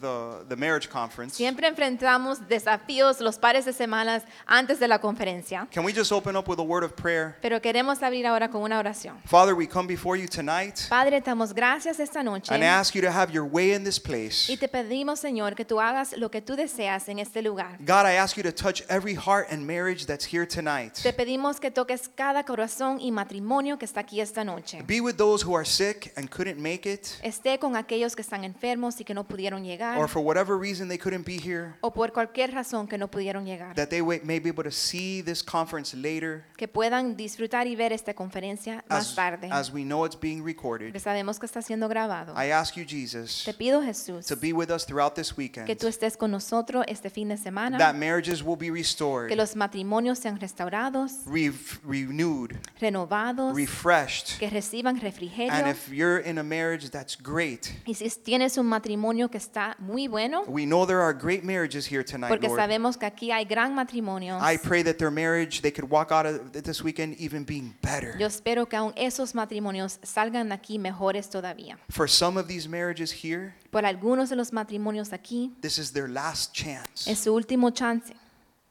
the, 0.00 0.44
the 0.48 0.56
marriage 0.56 0.88
conference. 0.88 1.34
Siempre 1.36 1.66
enfrentamos 1.68 2.46
desafíos 2.48 3.20
los 3.20 3.38
pares 3.38 3.64
de 3.64 3.72
semanas 3.72 4.22
antes 4.46 4.78
de 4.78 4.88
la 4.88 4.98
conferencia, 5.00 5.66
Can 5.72 5.84
we 5.84 5.92
just 5.92 6.12
open 6.12 6.36
up 6.36 6.48
with 6.48 6.58
a 6.58 6.62
word 6.62 6.84
of 6.84 6.94
prayer? 6.94 7.36
pero 7.40 7.60
queremos 7.60 8.02
abrir 8.02 8.26
ahora 8.26 8.48
con 8.50 8.62
una 8.62 8.78
oración. 8.78 9.16
Father, 9.24 9.54
we 9.54 9.66
come 9.66 9.86
before 9.86 10.16
you 10.16 10.28
tonight 10.28 10.88
Padre, 10.88 11.20
te 11.20 11.30
damos 11.30 11.52
gracias 11.54 12.00
esta 12.00 12.22
noche 12.22 12.52
and 12.54 12.62
ask 12.62 12.94
you 12.94 13.00
to 13.00 13.10
have 13.10 13.32
your 13.32 13.44
way 13.44 13.72
in 13.72 13.84
this 13.84 13.98
place. 13.98 14.48
y 14.52 14.56
te 14.56 14.68
pedimos, 14.68 15.20
Señor, 15.20 15.54
que 15.54 15.64
tú 15.64 15.80
hagas 15.80 16.16
lo 16.16 16.30
que 16.30 16.40
tú 16.42 16.56
deseas 16.56 17.08
en 17.08 17.18
este 17.18 17.42
lugar. 17.42 17.76
God, 17.80 18.06
I 18.06 18.16
ask 18.16 18.36
you 18.36 18.42
to 18.42 18.52
touch 18.52 18.82
every 18.88 19.14
heart 19.14 19.48
and 19.50 19.66
marriage 19.66 20.06
that's 20.06 20.24
here 20.24 20.46
tonight. 20.46 20.94
Te 21.02 21.12
pedimos 21.12 21.60
que 21.60 21.70
toques 21.70 22.08
cada 22.14 22.44
corazón 22.44 23.00
y 23.00 23.10
matrimonio 23.10 23.78
que 23.78 23.84
está 23.84 24.00
aquí 24.00 24.20
esta 24.20 24.44
noche. 24.44 24.82
Be 24.86 25.00
with 25.00 25.14
those 25.16 25.44
who 25.44 25.54
are 25.54 25.64
sick 25.64 26.12
and 26.16 26.28
couldn't 26.30 26.58
make 26.58 26.86
it, 26.88 27.06
Esté 27.22 27.58
con 27.58 27.76
aquellos 27.76 28.14
que 28.14 28.22
están 28.22 28.44
enfermos 28.44 29.00
y 29.00 29.04
que 29.04 29.14
no 29.14 29.24
pudieron 29.24 29.64
llegar, 29.64 29.77
or 29.98 30.08
for 30.08 30.20
whatever 30.22 30.56
reason 30.58 30.88
they 30.88 30.98
couldn't 30.98 31.24
be 31.26 31.36
here, 31.38 31.74
o 31.80 31.92
por 31.92 32.12
cualquier 32.12 32.52
razón 32.52 32.86
que 32.88 32.98
no 32.98 33.08
pudieron 33.10 33.44
llegar. 33.44 33.74
that 33.74 33.88
they 33.88 34.00
wa- 34.00 34.16
may 34.24 34.38
be 34.40 34.48
able 34.48 34.64
to 34.64 34.70
see 34.70 35.22
this 35.22 35.42
conference 35.42 35.96
later 35.96 36.44
Que 36.56 36.66
puedan 36.68 37.16
disfrutar 37.16 37.66
y 37.66 37.76
ver 37.76 37.92
esta 37.92 38.14
conferencia 38.14 38.84
más 38.88 39.08
as, 39.10 39.14
tarde. 39.14 39.48
as 39.50 39.72
we 39.72 39.82
know 39.82 40.04
it's 40.04 40.18
being 40.18 40.42
recorded. 40.44 40.88
Porque 40.88 41.00
sabemos 41.00 41.38
que 41.38 41.46
está 41.46 41.62
siendo 41.62 41.88
grabado. 41.88 42.34
I 42.36 42.50
ask 42.50 42.74
you, 42.76 42.84
Jesus, 42.84 43.42
Te 43.44 43.52
pido, 43.54 43.82
Jesús, 43.82 44.26
to 44.26 44.36
be 44.36 44.52
with 44.52 44.70
us 44.70 44.84
throughout 44.86 45.14
this 45.14 45.32
que 45.32 45.42
weekend, 45.42 45.68
estés 45.70 46.16
con 46.16 46.30
nosotros 46.30 46.84
este 46.88 47.10
fin 47.10 47.28
de 47.28 47.36
that 47.36 47.42
semana, 47.42 47.92
marriages 47.92 48.42
will 48.42 48.56
be 48.56 48.66
que 48.66 48.72
restored, 48.72 49.34
los 49.36 49.54
matrimonios 49.56 50.18
sean 50.18 50.38
restaurados, 50.40 51.12
re- 51.26 51.52
renewed, 51.84 52.56
renovados, 52.80 53.54
refreshed. 53.54 54.38
que 54.38 54.48
reciban 54.50 54.96
And 54.96 55.02
refrigerio. 55.02 55.66
if 55.70 55.88
you're 55.90 56.18
in 56.18 56.38
a 56.38 56.42
marriage 56.42 56.90
that's 56.90 57.16
great, 57.16 57.68
Y 57.86 57.94
si 57.94 58.08
tienes 58.10 58.56
un 58.58 58.66
matrimonio 58.66 59.30
que 59.30 59.38
está 59.38 59.67
muy 59.78 60.08
bueno, 60.08 60.44
we 60.46 60.64
know 60.64 60.84
there 60.86 61.00
are 61.00 61.12
great 61.12 61.44
marriages 61.44 61.86
here 61.90 62.02
tonight, 62.04 62.28
porque 62.28 62.48
Lord. 62.48 62.58
sabemos 62.58 62.96
que 62.96 63.06
aquí 63.06 63.30
hay 63.30 63.44
gran 63.44 63.74
matrimonio. 63.74 64.38
I 64.40 64.56
pray 64.56 64.82
that 64.84 64.98
their 64.98 65.10
marriage, 65.10 65.60
they 65.62 65.70
could 65.72 65.88
walk 65.90 66.10
out 66.12 66.26
of 66.26 66.52
th- 66.52 66.64
this 66.64 66.82
weekend 66.82 67.16
even 67.18 67.44
being 67.44 67.74
better. 67.82 68.16
Yo 68.18 68.26
espero 68.26 68.66
que 68.68 68.76
aún 68.78 68.92
esos 68.96 69.34
matrimonios 69.34 69.98
salgan 70.02 70.52
aquí 70.52 70.78
mejores 70.78 71.28
todavía. 71.30 71.78
For 71.90 72.08
some 72.08 72.38
of 72.38 72.46
these 72.48 72.68
marriages 72.68 73.10
here, 73.12 73.54
Por 73.70 73.84
algunos 73.84 74.30
de 74.30 74.36
los 74.36 74.52
matrimonios 74.52 75.12
aquí 75.12 75.52
this 75.60 75.78
is 75.78 75.92
their 75.92 76.08
last 76.08 76.52
chance. 76.54 77.06
es 77.10 77.18
su 77.18 77.34
último 77.34 77.70
chance, 77.70 78.14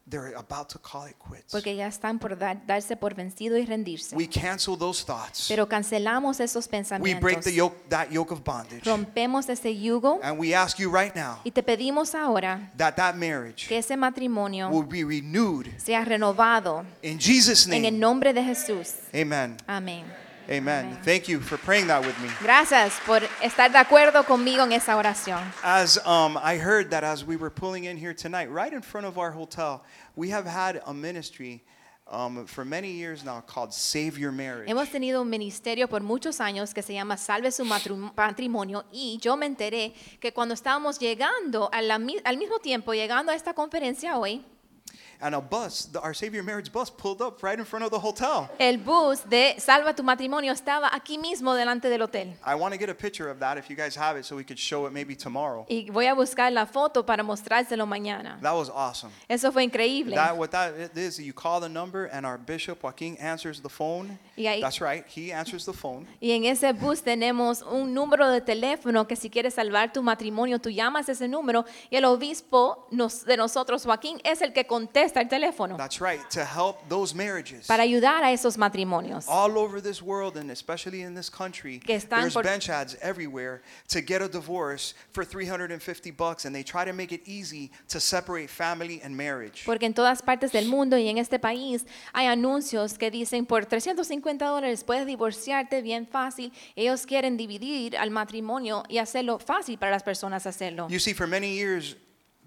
They're 0.09 0.35
about 0.37 0.69
to 0.69 0.79
call 0.79 1.05
it 1.09 1.17
quits. 1.17 1.51
porque 1.51 1.75
ya 1.75 1.85
están 1.87 2.17
por 2.17 2.37
dar- 2.37 2.65
darse 2.65 2.95
por 2.95 3.13
vencido 3.13 3.57
y 3.57 3.65
rendirse. 3.65 4.15
We 4.15 4.27
cancel 4.29 4.77
those 4.77 5.03
thoughts. 5.03 5.47
Pero 5.49 5.67
cancelamos 5.67 6.39
esos 6.39 6.65
We 6.67 6.71
pensamientos. 6.71 7.21
break 7.21 7.41
the 7.41 7.53
yoke, 7.53 7.75
that 7.89 8.09
yoke 8.09 8.31
of 8.33 8.41
bondage. 8.43 8.83
Rompemos 8.85 9.49
ese 9.49 9.75
yugo 9.77 10.19
And 10.23 10.39
we 10.39 10.55
ask 10.55 10.77
you 10.79 10.89
right 10.89 11.13
now 11.13 11.39
y 11.43 11.51
te 11.51 11.61
pedimos 11.61 12.15
ahora 12.15 12.71
that 12.77 12.95
that 12.95 13.15
marriage 13.15 13.67
que 13.67 13.77
ese 13.79 13.97
matrimonio 13.97 14.69
will 14.69 14.87
be 14.87 15.03
renewed 15.03 15.67
sea 15.77 16.05
renovado 16.05 16.85
in 17.01 17.19
Jesus' 17.19 17.67
en 17.67 17.73
el 17.73 17.81
name. 17.91 17.99
nombre 17.99 18.33
de 18.33 18.43
Jesús. 18.43 18.93
Amen. 19.13 19.57
Amén. 19.67 20.05
Amen. 20.49 20.85
Amen. 20.85 20.97
Thank 21.03 21.27
you 21.27 21.39
for 21.39 21.57
praying 21.57 21.87
that 21.87 22.01
with 22.05 22.17
me. 22.21 22.29
Gracias 22.41 22.99
por 23.05 23.21
estar 23.41 23.71
de 23.71 23.77
acuerdo 23.79 24.23
conmigo 24.25 24.63
en 24.63 24.71
esa 24.71 24.95
oración. 24.95 25.41
As 25.63 25.97
um, 26.05 26.37
I 26.37 26.57
heard 26.57 26.89
that 26.91 27.03
as 27.03 27.25
we 27.25 27.35
were 27.35 27.49
pulling 27.51 27.83
in 27.85 27.97
here 27.97 28.13
tonight, 28.13 28.49
right 28.49 28.71
in 28.71 28.81
front 28.81 29.05
of 29.05 29.17
our 29.17 29.31
hotel, 29.31 29.83
we 30.15 30.29
have 30.31 30.45
had 30.45 30.81
a 30.85 30.93
ministry 30.93 31.63
um, 32.09 32.45
for 32.45 32.63
many 32.63 32.89
years 32.91 33.25
now 33.25 33.41
called 33.41 33.73
Save 33.73 34.17
Your 34.17 34.31
Marriage. 34.31 34.69
Hemos 34.69 34.89
tenido 34.89 35.21
un 35.21 35.29
ministerio 35.29 35.89
por 35.89 35.99
muchos 36.01 36.39
años 36.39 36.73
que 36.73 36.81
se 36.81 36.93
llama 36.93 37.17
Salve 37.17 37.51
su 37.51 37.65
matrimonio 37.65 38.85
y 38.93 39.17
yo 39.21 39.35
me 39.35 39.45
enteré 39.45 39.93
que 40.21 40.31
cuando 40.31 40.53
estábamos 40.53 40.97
llegando 40.99 41.69
a 41.73 41.81
la 41.81 41.99
mi- 41.99 42.21
al 42.23 42.37
mismo 42.37 42.59
tiempo, 42.59 42.93
llegando 42.93 43.33
a 43.33 43.35
esta 43.35 43.53
conferencia 43.53 44.17
hoy, 44.17 44.45
And 45.19 45.33
a 45.33 45.41
bus, 45.41 45.85
the, 45.91 45.99
our 45.99 46.13
Save 46.13 46.35
Your 46.35 46.43
Marriage 46.43 46.71
bus, 46.71 46.91
pulled 46.91 47.21
up 47.23 47.41
right 47.41 47.57
in 47.57 47.65
front 47.65 47.83
of 47.83 47.89
the 47.91 47.97
hotel. 47.99 48.49
el 48.59 48.77
bus 48.77 49.23
de 49.27 49.55
Salva 49.59 49.95
tu 49.95 50.03
matrimonio 50.03 50.51
estaba 50.53 50.89
aquí 50.93 51.17
mismo 51.17 51.55
delante 51.55 51.89
del 51.89 52.03
hotel. 52.03 52.35
I 52.45 52.53
want 52.53 52.71
to 52.73 52.77
get 52.79 52.89
a 52.89 52.93
picture 52.93 53.27
of 53.29 53.39
that 53.39 53.57
if 53.57 53.67
you 53.67 53.75
guys 53.75 53.95
have 53.95 54.15
it 54.19 54.25
so 54.25 54.35
we 54.35 54.43
could 54.43 54.59
show 54.59 54.85
it 54.85 54.93
maybe 54.93 55.15
tomorrow. 55.15 55.65
Y 55.69 55.87
voy 55.91 56.05
a 56.05 56.13
buscar 56.13 56.51
la 56.51 56.65
foto 56.67 57.03
para 57.03 57.23
mostrárselo 57.23 57.87
mañana. 57.87 58.39
That 58.43 58.53
was 58.53 58.69
awesome. 58.69 59.11
Eso 59.27 59.51
fue 59.51 59.63
increíble. 59.63 60.13
That 60.15 60.37
what 60.37 60.51
that 60.51 60.73
is, 60.95 61.17
you 61.19 61.33
call 61.33 61.61
the 61.61 61.69
number 61.69 62.05
and 62.13 62.23
our 62.23 62.37
bishop 62.37 62.83
Joaquin 62.83 63.15
answers 63.17 63.59
the 63.61 63.69
phone. 63.69 64.19
Ahí- 64.37 64.61
That's 64.61 64.81
right, 64.81 65.03
he 65.07 65.31
answers 65.33 65.65
the 65.65 65.73
phone. 65.73 66.05
Y 66.21 66.31
en 66.33 66.45
ese 66.45 66.73
bus 66.73 67.01
tenemos 67.01 67.63
un 67.63 67.91
número 67.95 68.29
de 68.29 68.41
teléfono 68.41 69.07
que 69.07 69.15
si 69.15 69.31
quieres 69.31 69.55
salvar 69.55 69.91
tu 69.91 70.03
matrimonio, 70.03 70.59
tú 70.59 70.69
llamas 70.69 71.09
ese 71.09 71.27
número 71.27 71.65
y 71.89 71.95
el 71.95 72.05
obispo 72.05 72.87
nos- 72.91 73.25
de 73.25 73.35
nosotros, 73.35 73.83
Joaquín, 73.83 74.21
es 74.23 74.43
el 74.43 74.53
que 74.53 74.67
contesta 74.67 75.06
está 75.07 75.21
el 75.21 75.27
teléfono 75.27 75.75
That's 75.77 75.99
right, 75.99 76.21
to 76.29 76.41
help 76.45 76.77
those 76.87 77.15
marriages. 77.15 77.65
para 77.67 77.83
ayudar 77.83 78.23
a 78.23 78.31
esos 78.31 78.57
matrimonios. 78.57 79.25
All 79.27 79.57
over 79.57 79.81
this 79.81 80.01
world 80.01 80.37
and 80.37 80.51
especially 80.51 81.01
in 81.01 81.15
this 81.15 81.29
country, 81.29 81.79
Que 81.79 81.95
están 81.95 82.21
there's 82.21 82.33
por- 82.33 82.43
bench 82.43 82.69
ads 82.69 82.95
everywhere 83.01 83.61
to 83.87 83.99
get 84.01 84.21
a 84.21 84.27
divorce 84.27 84.93
for 85.11 85.25
350 85.25 86.11
bucks 86.11 86.45
and 86.45 86.53
they 86.55 86.63
try 86.63 86.85
to 86.85 86.93
make 86.93 87.11
it 87.11 87.21
easy 87.27 87.71
to 87.89 87.99
separate 87.99 88.47
family 88.49 89.01
and 89.03 89.15
marriage. 89.17 89.63
Porque 89.65 89.85
en 89.85 89.93
todas 89.93 90.21
partes 90.21 90.51
del 90.51 90.67
mundo 90.67 90.97
y 90.97 91.07
en 91.09 91.17
este 91.17 91.39
país 91.39 91.85
hay 92.13 92.27
anuncios 92.27 92.97
que 92.97 93.09
dicen 93.09 93.45
por 93.45 93.65
350 93.65 94.45
dólares 94.45 94.83
puedes 94.83 95.05
divorciarte 95.07 95.81
bien 95.81 96.05
fácil. 96.05 96.51
Ellos 96.75 97.05
quieren 97.05 97.37
dividir 97.37 97.97
al 97.97 98.11
matrimonio 98.11 98.83
y 98.89 98.97
hacerlo 98.99 99.39
fácil 99.39 99.77
para 99.77 99.91
las 99.91 100.03
personas 100.03 100.45
hacerlo. 100.45 100.87
You 100.89 100.99
see, 100.99 101.13
for 101.13 101.27
many 101.27 101.55
years, 101.55 101.95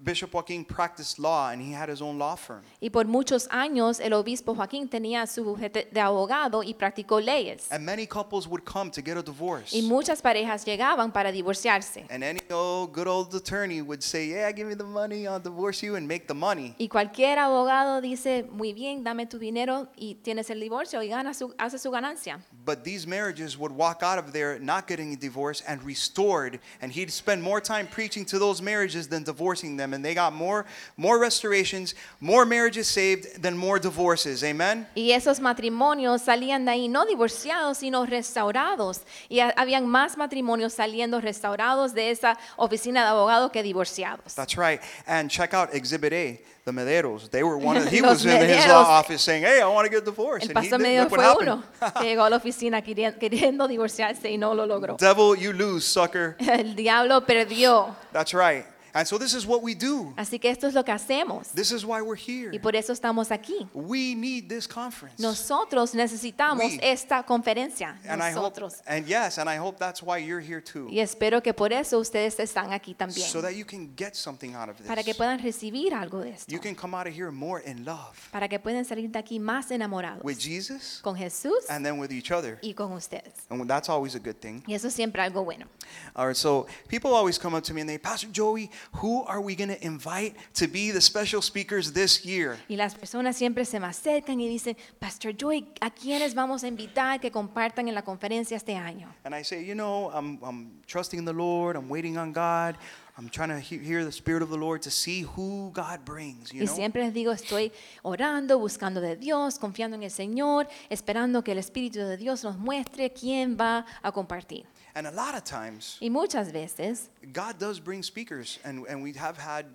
Bishop 0.03 0.33
Joaquin 0.33 0.65
practiced 0.65 1.19
law 1.19 1.51
and 1.51 1.61
he 1.61 1.71
had 1.71 1.87
his 1.87 2.01
own 2.01 2.17
law 2.17 2.35
firm. 2.35 2.63
Y 2.81 2.89
por 2.89 3.05
muchos 3.05 3.47
años 3.49 3.99
el 3.99 4.13
obispo 4.13 4.55
Joaquín 4.55 4.89
tenía 4.89 5.27
su 5.27 5.43
bufete 5.43 5.87
de 5.91 6.01
abogado 6.01 6.63
y 6.63 6.73
practicó 6.73 7.19
leyes. 7.19 7.67
And 7.71 7.85
many 7.85 8.07
couples 8.07 8.47
would 8.47 8.65
come 8.65 8.89
to 8.91 9.01
get 9.01 9.17
a 9.17 9.21
divorce. 9.21 9.73
Y 9.73 9.83
muchas 9.83 10.21
parejas 10.21 10.65
llegaban 10.65 11.11
para 11.13 11.31
divorciarse. 11.31 12.05
And 12.09 12.23
any 12.23 12.41
old 12.49 12.93
good 12.93 13.07
old 13.07 13.33
attorney 13.35 13.81
would 13.81 14.01
say, 14.01 14.27
Yeah, 14.27 14.51
give 14.51 14.67
me 14.67 14.75
the 14.75 14.83
money, 14.83 15.27
I'll 15.27 15.39
divorce 15.39 15.83
you 15.83 15.95
and 15.95 16.07
make 16.07 16.27
the 16.27 16.33
money. 16.33 16.73
Y 16.79 16.87
cualquier 16.87 17.37
abogado 17.37 18.01
dice, 18.01 18.47
muy 18.51 18.73
bien, 18.73 19.03
dame 19.03 19.27
tu 19.27 19.37
dinero 19.37 19.87
y 19.95 20.15
tienes 20.23 20.49
el 20.49 20.59
divorcio 20.59 21.03
y 21.03 21.09
gana 21.09 21.33
su, 21.35 21.53
hace 21.59 21.77
su 21.77 21.91
ganancia. 21.91 22.39
But 22.65 22.83
these 22.83 23.05
marriages 23.05 23.57
would 23.57 23.71
walk 23.71 24.01
out 24.01 24.17
of 24.17 24.33
there 24.33 24.59
not 24.59 24.87
getting 24.87 25.13
a 25.13 25.15
divorce 25.15 25.61
and 25.67 25.83
restored. 25.83 26.59
And 26.81 26.91
he'd 26.91 27.11
spend 27.11 27.43
more 27.43 27.61
time 27.61 27.87
preaching 27.87 28.25
to 28.25 28.39
those 28.39 28.61
marriages 28.61 29.07
than 29.07 29.23
divorcing 29.23 29.77
them. 29.77 29.90
And 29.93 30.03
they 30.03 30.13
got 30.13 30.33
more, 30.33 30.65
more 30.97 31.19
restorations, 31.19 31.95
more 32.19 32.45
marriages 32.45 32.87
saved 32.87 33.41
than 33.41 33.57
more 33.57 33.79
divorces. 33.79 34.43
Amen? 34.43 34.87
Y 34.95 35.11
esos 35.11 35.39
matrimonios 35.39 36.21
salían 36.23 36.65
de 36.65 36.71
ahí 36.71 36.87
no 36.89 37.05
divorciados, 37.05 37.77
sino 37.79 38.05
restaurados. 38.05 39.01
Y 39.29 39.39
ha- 39.39 39.53
habían 39.57 39.85
más 39.87 40.17
matrimonios 40.17 40.73
saliendo 40.73 41.21
restaurados 41.21 41.93
de 41.93 42.11
esa 42.11 42.37
oficina 42.57 43.03
de 43.03 43.09
abogado 43.09 43.51
que 43.51 43.63
divorciados. 43.63 44.33
That's 44.35 44.57
right. 44.57 44.81
And 45.07 45.29
check 45.29 45.53
out 45.53 45.73
Exhibit 45.73 46.13
A, 46.13 46.39
the 46.65 46.71
Mederos. 46.71 47.29
They 47.29 47.43
were 47.43 47.57
one 47.57 47.77
of, 47.77 47.87
he 47.89 48.01
Los 48.01 48.23
was 48.23 48.25
in 48.25 48.31
his 48.41 48.57
Mederos. 48.57 48.67
law 48.67 48.99
office 48.99 49.21
saying, 49.21 49.43
Hey, 49.43 49.61
I 49.61 49.67
want 49.67 49.85
to 49.85 49.89
get 49.91 50.05
divorced. 50.05 50.49
El 50.49 50.49
And 50.49 50.57
he 50.65 50.69
pastor 50.69 50.77
did. 50.77 50.83
medio 50.83 51.01
Look 51.03 51.11
what 51.11 51.19
fue 51.19 51.25
happened. 51.29 51.63
uno 51.81 51.91
que 52.01 52.05
llegó 52.09 52.23
a 52.25 52.29
la 52.29 52.37
oficina 52.37 52.81
queriendo 52.81 53.67
divorciarse 53.67 54.29
y 54.31 54.37
no 54.37 54.53
lo 54.53 54.65
logró. 54.65 54.97
Devil, 54.99 55.35
you 55.35 55.53
lose, 55.53 55.85
sucker. 55.85 56.35
El 56.39 56.75
diablo 56.75 57.21
perdió. 57.25 57.95
That's 58.13 58.33
right. 58.33 58.65
And 58.93 59.07
so 59.07 59.17
this 59.17 59.33
is 59.33 59.45
what 59.45 59.61
we 59.61 59.73
do. 59.73 60.13
Así 60.17 60.39
que 60.39 60.49
esto 60.49 60.67
es 60.67 60.73
lo 60.73 60.83
que 60.83 60.91
hacemos. 60.91 61.49
This 61.53 61.71
is 61.71 61.85
why 61.85 62.01
we're 62.01 62.15
here. 62.15 62.51
Y 62.53 62.59
por 62.59 62.75
eso 62.75 62.91
estamos 62.93 63.31
aquí. 63.31 63.67
We 63.73 64.15
need 64.15 64.47
this 64.49 64.67
conference. 64.67 65.21
Nosotros 65.21 65.93
necesitamos 65.95 66.63
We. 66.65 66.79
esta 66.81 67.23
conferencia. 67.23 67.97
and 68.07 68.21
I 68.21 68.31
hope, 68.31 68.57
Nosotros. 68.59 68.81
and 68.85 69.07
yes, 69.07 69.37
and 69.37 69.49
I 69.49 69.57
hope 69.57 69.77
that's 69.79 70.01
why 70.03 70.17
you're 70.17 70.41
here 70.41 70.61
too. 70.61 70.87
Y 70.91 70.99
espero 70.99 71.41
que 71.41 71.53
por 71.53 71.71
eso 71.71 71.99
ustedes 71.99 72.39
están 72.39 72.73
aquí 72.73 72.93
también. 72.93 73.27
So 73.29 73.41
that 73.41 73.53
you 73.55 73.65
can 73.65 73.93
get 73.95 74.15
something 74.15 74.53
out 74.55 74.69
of 74.69 74.77
this. 74.77 74.87
Para 74.87 75.03
que 75.03 75.13
puedan 75.15 75.39
recibir 75.39 75.93
algo 75.93 76.19
de 76.21 76.31
esto. 76.31 76.51
You 76.51 76.59
can 76.59 76.75
come 76.75 76.93
out 76.95 77.07
of 77.07 77.13
here 77.13 77.31
more 77.31 77.61
in 77.65 77.85
love 77.85 78.29
Para 78.31 78.47
que 78.49 78.59
puedan 78.59 78.83
salir 78.85 79.09
de 79.09 79.19
aquí 79.19 79.39
más 79.39 79.71
enamorados. 79.71 80.23
with 80.23 80.37
Jesus 80.37 80.99
Con 81.01 81.15
Jesús 81.15 81.65
and 81.69 81.85
then 81.85 81.97
with 81.99 82.11
each 82.11 82.31
other. 82.31 82.59
y 82.61 82.73
con 82.73 82.91
ustedes. 82.91 83.33
And 83.49 83.67
that's 83.69 83.89
always 83.89 84.15
a 84.15 84.19
good 84.19 84.39
thing. 84.41 84.63
Y 84.67 84.73
eso 84.73 84.87
es 84.87 84.93
siempre 84.93 85.21
algo 85.21 85.43
bueno. 85.43 85.67
All 86.15 86.27
right, 86.27 86.35
so 86.35 86.67
people 86.87 87.13
always 87.13 87.37
come 87.39 87.55
up 87.55 87.63
to 87.63 87.73
me 87.73 87.81
and 87.81 87.89
they, 87.89 87.97
Pastor 87.97 88.27
Joey, 88.31 88.69
who 89.01 89.23
are 89.27 89.39
we 89.41 89.55
going 89.55 89.69
to 89.69 89.85
invite 89.85 90.35
to 90.53 90.67
be 90.67 90.91
the 90.91 91.01
special 91.01 91.41
speakers 91.41 91.93
this 91.93 92.23
year? 92.25 92.57
Y 92.69 92.75
las 92.75 92.95
personas 92.95 93.35
siempre 93.35 93.65
se 93.65 93.79
me 93.79 93.87
acercan 93.87 94.39
y 94.41 94.47
dicen, 94.47 94.75
Pastor 94.99 95.33
Joy, 95.35 95.67
¿a 95.81 95.89
quiénes 95.91 96.33
vamos 96.35 96.63
a 96.63 96.67
invitar 96.67 97.19
que 97.19 97.31
compartan 97.31 97.87
en 97.87 97.95
la 97.95 98.03
conferencia 98.03 98.57
este 98.57 98.75
año? 98.75 99.07
And 99.23 99.33
I 99.35 99.43
say, 99.43 99.63
you 99.65 99.75
know, 99.75 100.09
I'm, 100.13 100.39
I'm 100.43 100.81
trusting 100.87 101.19
in 101.19 101.25
the 101.25 101.33
Lord, 101.33 101.75
I'm 101.75 101.89
waiting 101.89 102.17
on 102.17 102.31
God, 102.33 102.75
I'm 103.17 103.29
trying 103.29 103.49
to 103.49 103.59
he- 103.59 103.77
hear 103.77 104.03
the 104.05 104.11
Spirit 104.11 104.41
of 104.41 104.49
the 104.49 104.57
Lord 104.57 104.81
to 104.83 104.89
see 104.89 105.23
who 105.23 105.71
God 105.73 106.05
brings, 106.05 106.51
you 106.53 106.61
Y 106.63 106.65
know? 106.65 106.75
siempre 106.75 107.03
les 107.03 107.13
digo, 107.13 107.31
estoy 107.31 107.71
orando, 108.03 108.57
buscando 108.57 109.01
de 109.01 109.15
Dios, 109.17 109.59
confiando 109.59 109.95
en 109.95 110.03
el 110.03 110.11
Señor, 110.11 110.67
esperando 110.89 111.43
que 111.43 111.51
el 111.51 111.57
Espíritu 111.59 111.99
de 111.99 112.17
Dios 112.17 112.43
nos 112.43 112.57
muestre 112.57 113.11
quién 113.11 113.57
va 113.59 113.85
a 114.01 114.11
compartir. 114.11 114.65
And 114.95 115.07
a 115.07 115.11
lot 115.11 115.35
of 115.35 115.43
times, 115.43 115.97
Y 116.01 116.09
muchas 116.09 116.51
veces 116.51 117.09
God 117.31 117.57
does 117.59 117.79
bring 117.79 118.03
speakers, 118.03 118.59
and, 118.63 118.85
and 118.87 119.01
we 119.01 119.13
have 119.13 119.37
had 119.37 119.65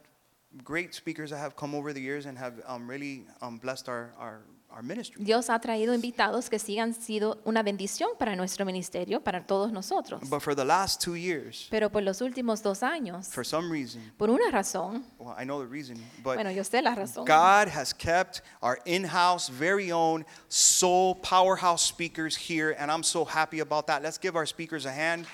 great 0.64 0.94
speakers 0.94 1.30
that 1.30 1.38
have 1.38 1.56
come 1.56 1.74
over 1.74 1.92
the 1.92 2.00
years 2.00 2.26
and 2.26 2.38
have 2.38 2.54
um, 2.66 2.88
really 2.88 3.24
um, 3.42 3.58
blessed 3.58 3.88
our, 3.88 4.12
our, 4.18 4.40
our 4.76 4.82
ministry. 4.82 5.24
Dios 5.24 5.48
ha 5.48 5.58
traído 5.58 5.94
invitados 5.94 6.50
que 6.50 6.58
sí 6.58 6.78
han 6.78 6.94
sido 6.94 7.38
una 7.44 7.62
bendición 7.62 8.10
para 8.18 8.36
nuestro 8.36 8.64
ministerio, 8.66 9.20
para 9.22 9.46
todos 9.46 9.72
nosotros. 9.72 10.28
But 10.28 10.42
for 10.42 10.54
the 10.54 10.64
last 10.64 11.02
two 11.02 11.16
years, 11.16 11.66
Pero 11.70 11.90
por 11.90 12.02
los 12.02 12.20
últimos 12.20 12.62
dos 12.62 12.82
años, 12.82 13.28
for 13.28 13.44
some 13.44 13.70
reason, 13.70 14.02
por 14.18 14.28
una 14.30 14.50
razón, 14.50 15.04
well, 15.18 15.34
I 15.36 15.44
know 15.44 15.60
the 15.60 15.68
reason, 15.68 15.96
but 16.22 16.34
bueno, 16.34 16.50
yo 16.50 16.62
sé 16.62 16.82
la 16.82 16.94
razón. 16.94 17.24
God 17.24 17.68
has 17.68 17.92
kept 17.92 18.42
our 18.62 18.78
in-house, 18.84 19.48
very 19.48 19.90
own 19.90 20.24
soul 20.48 21.14
powerhouse 21.14 21.82
speakers 21.82 22.36
here, 22.36 22.76
and 22.78 22.90
I'm 22.90 23.02
so 23.02 23.24
happy 23.24 23.60
about 23.60 23.86
that. 23.86 24.02
Let's 24.02 24.18
give 24.18 24.36
our 24.36 24.46
speakers 24.46 24.84
a 24.84 24.92
hand. 24.92 25.26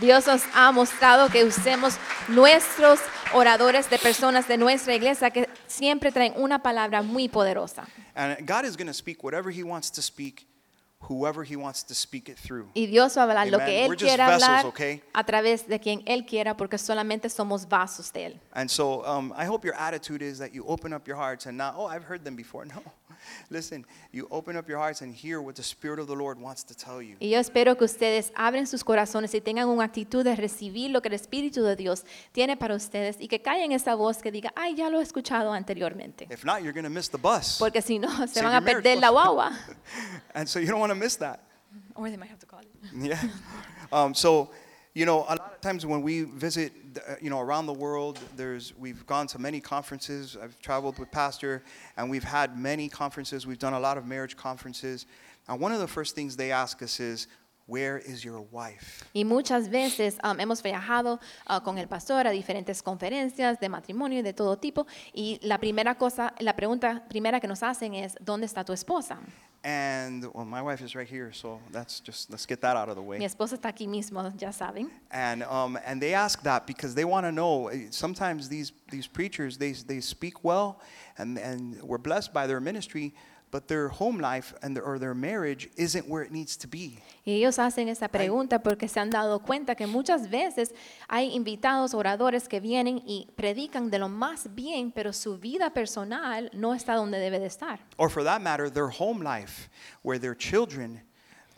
Dios 0.00 0.26
nos 0.26 0.42
ha 0.54 0.70
mostrado 0.72 1.28
que 1.28 1.44
usemos 1.44 1.96
nuestros 2.28 3.00
oradores 3.34 3.88
de 3.90 3.98
personas 3.98 4.46
de 4.48 4.56
nuestra 4.56 4.94
iglesia 4.94 5.30
que 5.30 5.48
siempre 5.66 6.12
traen 6.12 6.34
una 6.36 6.62
palabra 6.62 7.02
muy 7.02 7.28
poderosa. 7.28 7.86
And 8.14 8.46
God 8.46 8.64
is 8.64 8.76
going 8.76 8.88
to 8.88 8.94
speak 8.94 9.22
whatever 9.22 9.50
He 9.50 9.62
wants 9.62 9.90
to 9.92 10.02
speak, 10.02 10.46
whoever 11.08 11.44
He 11.44 11.56
wants 11.56 11.82
to 11.84 11.94
speak 11.94 12.28
it 12.28 12.36
through. 12.36 12.68
Y 12.74 12.86
Dios 12.86 13.16
va 13.16 13.22
a 13.22 13.24
hablar 13.24 13.48
lo 13.48 13.58
Amen. 13.58 13.66
que 13.66 13.84
Él 13.84 13.96
quiera 13.96 14.26
vessels, 14.26 14.42
hablar 14.42 14.66
okay? 14.66 15.02
a 15.12 15.24
través 15.24 15.66
de 15.66 15.78
quien 15.78 16.02
Él 16.06 16.26
quiera, 16.26 16.56
porque 16.56 16.78
solamente 16.78 17.28
somos 17.28 17.66
vasos 17.68 18.12
de 18.12 18.26
Él. 18.26 18.40
And 18.52 18.70
so 18.70 19.04
um, 19.06 19.32
I 19.36 19.46
hope 19.46 19.64
your 19.64 19.76
attitude 19.76 20.22
is 20.22 20.38
that 20.38 20.52
you 20.52 20.64
open 20.66 20.92
up 20.92 21.06
your 21.06 21.16
hearts 21.16 21.46
and 21.46 21.56
not, 21.56 21.74
oh, 21.76 21.86
I've 21.86 22.04
heard 22.04 22.24
them 22.24 22.36
before. 22.36 22.64
No. 22.70 22.82
Listen, 23.50 23.86
you 24.12 24.26
open 24.30 24.56
up 24.56 24.68
your 24.68 24.78
hearts 24.78 25.02
and 25.02 25.14
hear 25.14 25.40
what 25.40 25.56
the 25.56 25.62
Spirit 25.62 25.98
of 25.98 26.06
the 26.06 26.14
Lord 26.14 26.38
wants 26.40 26.64
to 26.64 26.74
tell 26.74 27.02
you. 27.02 27.16
Y 27.20 27.30
yo 27.30 27.38
espero 27.38 27.76
que 27.76 27.84
ustedes 27.84 28.32
abren 28.34 28.66
sus 28.66 28.84
corazones 28.84 29.34
y 29.34 29.40
tengan 29.40 29.68
una 29.68 29.84
actitud 29.84 30.24
de 30.24 30.36
recibir 30.36 30.90
lo 30.90 31.02
que 31.02 31.08
el 31.08 31.14
Espíritu 31.14 31.62
de 31.62 31.76
Dios 31.76 32.04
tiene 32.32 32.56
para 32.56 32.74
ustedes 32.74 33.16
y 33.20 33.28
que 33.28 33.40
callen 33.42 33.72
esa 33.72 33.94
voz 33.94 34.18
que 34.18 34.30
diga, 34.30 34.52
ay, 34.56 34.74
ya 34.74 34.90
lo 34.90 35.00
he 35.00 35.02
escuchado 35.02 35.52
anteriormente. 35.52 36.28
If 36.30 36.44
not, 36.44 36.62
you're 36.62 36.72
going 36.72 36.84
to 36.84 36.90
miss 36.90 37.08
the 37.08 37.18
bus. 37.18 37.58
Porque 37.58 37.82
si 37.82 37.98
no, 37.98 38.08
se 38.26 38.34
Save 38.34 38.46
van 38.46 38.54
a 38.54 38.64
perder 38.64 38.98
la 38.98 39.10
guagua. 39.10 39.52
and 40.34 40.48
so 40.48 40.58
you 40.58 40.66
don't 40.66 40.80
want 40.80 40.90
to 40.90 40.98
miss 40.98 41.16
that. 41.16 41.40
Or 41.94 42.08
they 42.08 42.16
might 42.16 42.30
have 42.30 42.40
to 42.40 42.46
call 42.46 42.60
it. 42.60 42.68
Yeah. 42.94 43.20
Um, 43.92 44.14
so, 44.14 44.50
you 44.94 45.06
know, 45.06 45.20
a 45.28 45.36
lot 45.36 45.52
of 45.54 45.60
times 45.60 45.86
when 45.86 46.02
we 46.02 46.22
visit, 46.22 46.72
uh, 47.08 47.14
you 47.20 47.30
know, 47.30 47.38
around 47.38 47.66
the 47.66 47.72
world, 47.72 48.18
there's 48.36 48.74
we've 48.76 49.06
gone 49.06 49.26
to 49.28 49.38
many 49.38 49.60
conferences. 49.60 50.36
I've 50.42 50.58
traveled 50.60 50.98
with 50.98 51.10
Pastor, 51.12 51.62
and 51.96 52.10
we've 52.10 52.24
had 52.24 52.58
many 52.58 52.88
conferences. 52.88 53.46
We've 53.46 53.58
done 53.58 53.74
a 53.74 53.80
lot 53.80 53.98
of 53.98 54.06
marriage 54.06 54.36
conferences, 54.36 55.06
and 55.48 55.60
one 55.60 55.72
of 55.72 55.78
the 55.78 55.86
first 55.86 56.16
things 56.16 56.36
they 56.36 56.50
ask 56.50 56.82
us 56.82 56.98
is, 56.98 57.28
"Where 57.66 57.98
is 57.98 58.24
your 58.24 58.40
wife?" 58.50 59.04
Y 59.14 59.22
muchas 59.22 59.68
veces 59.68 60.18
um, 60.24 60.38
hemos 60.38 60.60
viajado 60.60 61.20
uh, 61.46 61.60
con 61.60 61.78
el 61.78 61.86
pastor 61.86 62.26
a 62.26 62.30
diferentes 62.30 62.82
conferencias 62.82 63.60
de 63.60 63.68
matrimonio 63.68 64.18
y 64.18 64.22
de 64.22 64.32
todo 64.32 64.56
tipo. 64.56 64.88
Y 65.14 65.38
la 65.42 65.58
primera 65.58 65.94
cosa, 65.94 66.34
la 66.40 66.56
pregunta 66.56 67.04
primera 67.08 67.38
que 67.38 67.46
nos 67.46 67.62
hacen 67.62 67.94
es, 67.94 68.16
¿dónde 68.20 68.46
está 68.46 68.64
tu 68.64 68.72
esposa? 68.72 69.20
And 69.62 70.24
well, 70.32 70.46
my 70.46 70.62
wife 70.62 70.80
is 70.80 70.94
right 70.94 71.06
here, 71.06 71.32
so 71.32 71.60
that's 71.70 72.00
just 72.00 72.30
let's 72.30 72.46
get 72.46 72.62
that 72.62 72.78
out 72.78 72.88
of 72.88 72.96
the 72.96 73.02
way. 73.02 73.18
Mi 73.18 73.26
esposa 73.26 73.56
está 73.58 73.68
aquí 73.68 73.86
mismo, 73.86 74.32
ya 74.40 74.50
saben. 74.52 74.88
And 75.10 75.42
um, 75.42 75.78
and 75.84 76.00
they 76.00 76.14
ask 76.14 76.42
that 76.44 76.66
because 76.66 76.94
they 76.94 77.04
want 77.04 77.26
to 77.26 77.32
know. 77.32 77.68
eh, 77.68 77.88
Sometimes 77.90 78.48
these 78.48 78.72
these 78.90 79.06
preachers 79.06 79.58
they 79.58 79.72
they 79.72 80.00
speak 80.00 80.42
well, 80.44 80.80
and 81.18 81.36
and 81.38 81.78
we're 81.82 81.98
blessed 81.98 82.32
by 82.32 82.46
their 82.46 82.58
ministry, 82.60 83.12
but 83.50 83.66
their 83.68 83.88
home 83.88 84.18
life 84.20 84.54
and 84.62 84.76
their, 84.76 84.84
or 84.84 84.98
their 84.98 85.14
marriage 85.14 85.68
isn't 85.76 86.08
where 86.08 86.22
it 86.22 86.30
needs 86.30 86.56
to 86.56 86.68
be. 86.68 86.98
Y 87.24 87.32
ellos 87.32 87.58
hacen 87.58 87.88
esa 87.88 88.08
pregunta 88.08 88.62
porque 88.62 88.88
se 88.88 89.00
han 89.00 89.10
dado 89.10 89.40
cuenta 89.40 89.74
que 89.74 89.86
muchas 89.86 90.30
veces 90.30 90.72
hay 91.08 91.34
invitados, 91.34 91.94
oradores 91.94 92.48
que 92.48 92.60
vienen 92.60 93.02
y 93.06 93.28
predican 93.36 93.90
de 93.90 93.98
lo 93.98 94.08
más 94.08 94.54
bien, 94.54 94.92
pero 94.92 95.12
su 95.12 95.38
vida 95.38 95.70
personal 95.70 96.50
no 96.52 96.74
está 96.74 96.94
donde 96.94 97.18
debe 97.18 97.38
de 97.38 97.46
estar. 97.46 97.80
Or 97.96 98.10
for 98.10 98.24
that 98.24 98.40
matter, 98.40 98.70
their 98.70 98.88
home 98.88 99.22
life, 99.22 99.68
where 100.02 100.18
their 100.18 100.36
children 100.36 101.02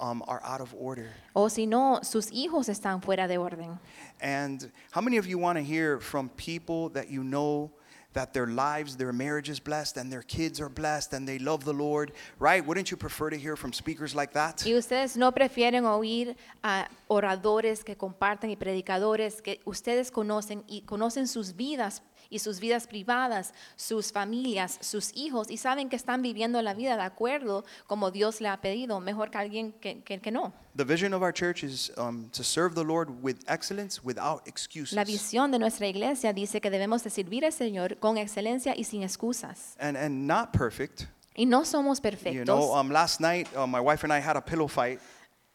um, 0.00 0.22
are 0.26 0.40
out 0.42 0.60
of 0.60 0.74
order. 0.74 1.10
O 1.34 1.48
si 1.48 1.66
no, 1.66 2.00
sus 2.02 2.30
hijos 2.32 2.68
están 2.68 3.02
fuera 3.02 3.28
de 3.28 3.38
orden. 3.38 3.78
And 4.20 4.70
how 4.90 5.00
many 5.00 5.18
of 5.18 5.26
you 5.26 5.38
want 5.38 5.58
to 5.58 5.64
hear 5.64 6.00
from 6.00 6.28
people 6.30 6.88
that 6.90 7.08
you 7.08 7.22
know 7.22 7.70
that 8.12 8.32
their 8.32 8.46
lives, 8.46 8.96
their 8.96 9.12
marriage 9.12 9.48
is 9.48 9.60
blessed, 9.60 9.96
and 9.96 10.12
their 10.12 10.22
kids 10.22 10.60
are 10.60 10.68
blessed, 10.68 11.12
and 11.14 11.26
they 11.26 11.38
love 11.38 11.64
the 11.64 11.72
Lord, 11.72 12.12
right? 12.38 12.64
Wouldn't 12.64 12.90
you 12.90 12.96
prefer 12.96 13.30
to 13.30 13.36
hear 13.36 13.56
from 13.56 13.72
speakers 13.72 14.14
like 14.14 14.32
that? 14.32 14.62
Y 14.64 14.74
ustedes 14.74 15.16
no 15.16 15.32
prefieren 15.32 15.84
oír 15.84 16.36
a 16.62 16.88
oradores 17.08 17.84
que 17.84 17.96
comparten 17.96 18.50
y 18.50 18.56
predicadores 18.56 19.42
que 19.42 19.60
ustedes 19.64 20.10
conocen 20.10 20.64
y 20.68 20.82
conocen 20.82 21.26
sus 21.26 21.54
vidas 21.56 22.02
y 22.32 22.38
sus 22.40 22.58
vidas 22.58 22.86
privadas, 22.86 23.52
sus 23.76 24.10
familias, 24.10 24.78
sus 24.80 25.12
hijos, 25.14 25.50
y 25.50 25.56
saben 25.58 25.88
que 25.88 25.96
están 25.96 26.22
viviendo 26.22 26.60
la 26.62 26.74
vida 26.74 26.96
de 26.96 27.02
acuerdo 27.02 27.64
como 27.86 28.10
Dios 28.10 28.40
le 28.40 28.48
ha 28.48 28.60
pedido, 28.60 28.98
mejor 29.00 29.30
que 29.30 29.38
alguien 29.38 29.72
que, 29.72 30.02
que- 30.02 30.18
que 30.20 30.30
no. 30.32 30.52
The 30.74 30.84
vision 30.84 31.12
of 31.12 31.22
our 31.22 31.32
church 31.32 31.62
is 31.62 31.92
um, 31.98 32.30
to 32.30 32.42
serve 32.42 32.74
the 32.74 32.82
Lord 32.84 33.10
with 33.22 33.36
excellence 33.46 34.00
without 34.02 34.42
excuses. 34.48 34.94
La 34.94 35.04
visión 35.04 35.50
de 35.52 35.58
nuestra 35.58 35.86
iglesia 35.86 36.32
dice 36.32 36.60
que 36.62 36.70
debemos 36.70 37.04
de 37.04 37.10
servir 37.10 37.44
al 37.44 37.52
Señor 37.52 37.98
con 37.98 38.16
excelencia 38.16 38.74
y 38.76 38.84
sin 38.84 39.02
excusas. 39.02 39.76
and, 39.78 39.96
and 39.98 40.26
not 40.26 40.50
perfect. 40.52 41.04
Y 41.36 41.44
no 41.46 41.64
somos 41.64 41.98
You 41.98 42.02
perfectos. 42.02 42.44
know, 42.46 42.74
um, 42.74 42.90
last 42.90 43.20
night, 43.20 43.46
uh, 43.56 43.66
my 43.66 43.80
wife 43.80 44.02
and 44.04 44.12
I 44.12 44.18
had 44.20 44.36
a 44.36 44.40
pillow 44.42 44.66
fight. 44.68 44.98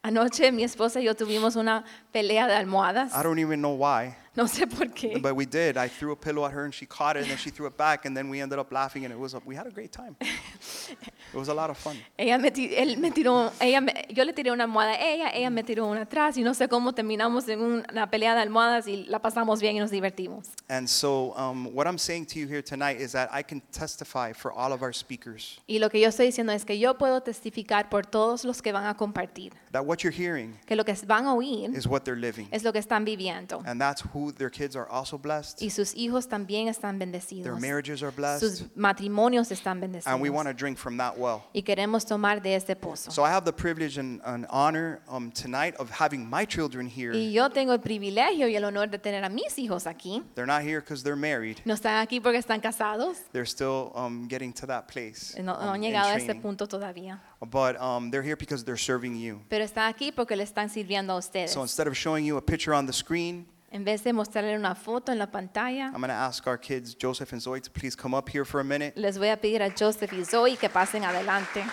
Anoche 0.04 0.52
mi 0.52 0.64
esposa 0.64 1.00
y 1.00 1.06
yo 1.06 1.16
tuvimos 1.16 1.56
una 1.56 1.84
pelea 2.14 2.48
de 2.48 2.54
almohadas. 2.54 3.14
I 3.14 3.24
don't 3.24 3.40
even 3.40 3.60
know 3.60 3.74
why, 3.76 4.16
No 4.38 4.48
sé 4.48 4.68
por 4.68 4.88
qué. 4.94 5.20
but 5.22 5.36
we 5.36 5.46
did. 5.46 5.78
I 5.78 5.90
threw 5.90 6.12
a 6.12 6.16
pillow 6.16 6.46
at 6.46 6.52
her 6.54 6.64
and 6.64 6.74
she 6.74 6.86
caught 6.86 7.18
it, 7.18 7.24
and 7.24 7.30
then 7.32 7.38
she 7.38 7.50
threw 7.50 7.66
it 7.66 7.76
back, 7.76 8.06
and 8.06 8.16
then 8.16 8.30
we 8.30 8.40
ended 8.40 8.60
up 8.60 8.72
laughing, 8.72 9.04
and 9.04 9.12
it 9.12 9.20
was 9.20 9.34
a, 9.34 9.42
we 9.44 9.56
had 9.56 9.66
a 9.66 9.72
great 9.72 9.92
time. 9.92 10.16
it 10.22 11.36
was 11.38 11.48
a 11.50 11.54
lot 11.54 11.70
of 11.72 11.78
fun. 11.78 11.98
Ella 12.18 12.38
me, 12.38 12.50
él 12.78 12.98
me 12.98 13.10
tiró, 13.12 13.52
ella 13.60 13.82
me- 13.82 14.06
yo 14.10 14.24
le 14.24 14.34
tiré 14.34 14.52
una 14.52 14.66
almohada 14.66 14.92
a 14.94 15.02
ella, 15.02 15.30
ella 15.34 15.50
me 15.50 15.64
tiró 15.64 15.88
una 15.88 16.02
atrás 16.02 16.38
y 16.38 16.44
no 16.44 16.54
sé 16.54 16.68
cómo 16.70 16.94
terminamos 16.94 17.48
en 17.50 17.62
un- 17.62 17.86
una 17.92 18.10
pelea 18.10 18.36
de 18.36 18.42
almohadas 18.42 18.88
y 18.88 19.06
la 19.06 19.20
pasamos 19.20 19.60
bien 19.60 19.76
y 19.76 19.80
nos 19.80 19.90
divertimos. 19.92 20.50
And 20.70 20.88
so, 20.88 21.34
um, 21.36 21.68
what 21.74 21.88
I'm 21.88 21.98
saying 21.98 22.28
to 22.28 22.40
you 22.40 22.48
here 22.48 22.62
tonight 22.62 23.02
is 23.02 23.14
that 23.14 23.30
I 23.34 23.42
can 23.44 23.62
testify 23.72 24.34
for 24.34 24.52
all 24.52 24.72
of 24.72 24.82
our 24.84 24.94
speakers 24.94 25.60
Y 25.68 25.80
lo 25.80 25.90
que 25.90 26.00
yo 26.00 26.10
estoy 26.10 26.28
diciendo 26.28 26.54
es 26.54 26.64
que 26.64 26.78
yo 26.78 26.98
puedo 26.98 27.22
testificar 27.22 27.90
por 27.90 28.06
todos 28.06 28.44
los 28.46 28.62
que 28.62 28.72
van 28.72 28.86
a 28.86 28.96
compartir, 28.96 29.54
that 29.72 29.84
what 29.84 30.04
you're 30.04 30.16
hearing 30.16 30.58
que 30.66 30.76
lo 30.76 30.86
que 30.86 30.94
van 31.08 31.26
a 31.26 31.34
oír 31.34 31.76
is 31.76 31.88
what 31.88 32.02
they're 32.04 32.20
living. 32.20 32.48
es 32.52 32.64
lo 32.64 32.72
que 32.72 32.80
están 32.80 33.04
viviendo. 33.04 33.64
And 33.66 33.82
that's 33.82 34.04
who 34.14 34.27
their 34.32 34.50
kids 34.50 34.76
are 34.76 34.88
also 34.90 35.18
blessed. 35.18 35.62
Y 35.62 35.70
sus 35.70 35.94
hijos 35.96 36.28
también 36.28 36.68
están 36.68 37.00
bendecidos. 37.00 37.44
Their 37.44 37.56
marriages 37.56 38.04
are 38.04 38.12
blessed. 38.12 38.40
Sus 38.40 38.64
matrimonios 38.76 39.52
están 39.52 39.80
bendecidos. 39.80 40.08
And 40.08 40.22
we 40.22 40.30
want 40.30 40.48
to 40.48 40.54
drink 40.54 40.78
from 40.78 40.98
that 40.98 41.18
well. 41.18 41.44
Y 41.54 41.62
queremos 41.62 42.06
tomar 42.06 42.42
de 42.42 42.56
este 42.56 42.76
pozo. 42.76 43.12
So 43.12 43.24
I 43.24 43.30
have 43.30 43.46
the 43.46 43.54
privilege 43.54 43.98
and, 43.98 44.22
and 44.26 44.46
honor 44.50 45.02
um, 45.08 45.32
tonight 45.32 45.76
of 45.78 45.90
having 45.90 46.30
my 46.30 46.46
children 46.46 46.88
here. 46.88 47.14
Y 47.14 47.32
yo 47.32 47.50
tengo 47.50 47.74
el 47.74 47.80
privilegio 47.80 48.48
y 48.48 48.56
el 48.56 48.64
honor 48.66 48.88
de 48.88 48.98
tener 48.98 49.24
a 49.24 49.30
mis 49.30 49.58
hijos 49.58 49.86
aquí. 49.86 50.24
They're 50.36 50.46
not 50.46 50.62
here 50.62 50.80
because 50.80 51.04
they're 51.04 51.16
married. 51.16 51.62
No 51.66 51.74
están 51.74 52.02
aquí 52.02 52.20
porque 52.22 52.40
están 52.40 52.62
casados. 52.62 53.18
They're 53.32 53.46
still 53.46 53.92
um, 53.96 54.28
getting 54.28 54.54
to 54.54 54.68
that 54.68 54.88
place. 54.88 55.36
No, 55.38 55.54
no 55.54 55.60
um, 55.60 55.74
han 55.76 55.82
llegado 55.82 56.10
a 56.10 56.16
este 56.16 56.36
punto 56.36 56.68
todavía. 56.68 57.20
But 57.40 57.80
um, 57.80 58.10
they're 58.10 58.24
here 58.24 58.36
because 58.36 58.64
they're 58.64 58.78
serving 58.78 59.16
you. 59.16 59.42
Pero 59.50 59.64
están 59.64 59.88
aquí 59.88 60.12
porque 60.12 60.36
le 60.36 60.44
están 60.44 60.70
sirviendo 60.70 61.14
a 61.14 61.18
ustedes. 61.18 61.52
So 61.52 61.62
instead 61.62 61.88
of 61.88 61.96
showing 61.96 62.26
you 62.26 62.38
a 62.38 62.42
picture 62.42 62.74
on 62.74 62.86
the 62.86 62.94
screen, 62.94 63.46
En 63.78 63.84
vez 63.84 64.04
de 64.04 64.12
mostrarle 64.12 64.56
una 64.56 64.74
foto 64.74 65.12
en 65.12 65.20
la 65.20 65.28
pantalla, 65.28 65.92
I'm 65.94 66.02
going 66.02 66.08
to 66.08 66.14
ask 66.16 66.48
our 66.48 66.58
kids, 66.58 66.96
Joseph 66.96 67.32
and 67.32 67.40
Zoe, 67.40 67.62
to 67.62 67.70
please 67.70 67.96
come 67.96 68.16
up 68.16 68.28
here 68.28 68.44
for 68.44 68.60
a 68.60 68.64
minute. 68.64 68.98
les 68.98 69.20
voy 69.20 69.30
a 69.30 69.38
pedir 69.38 69.62
a 69.62 69.70
Joseph 69.70 70.12
y 70.14 70.24
Zoe 70.24 70.58
que 70.58 70.68
pasen 70.68 71.04
adelante. 71.04 71.64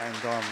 And, 0.00 0.24
um, 0.26 0.44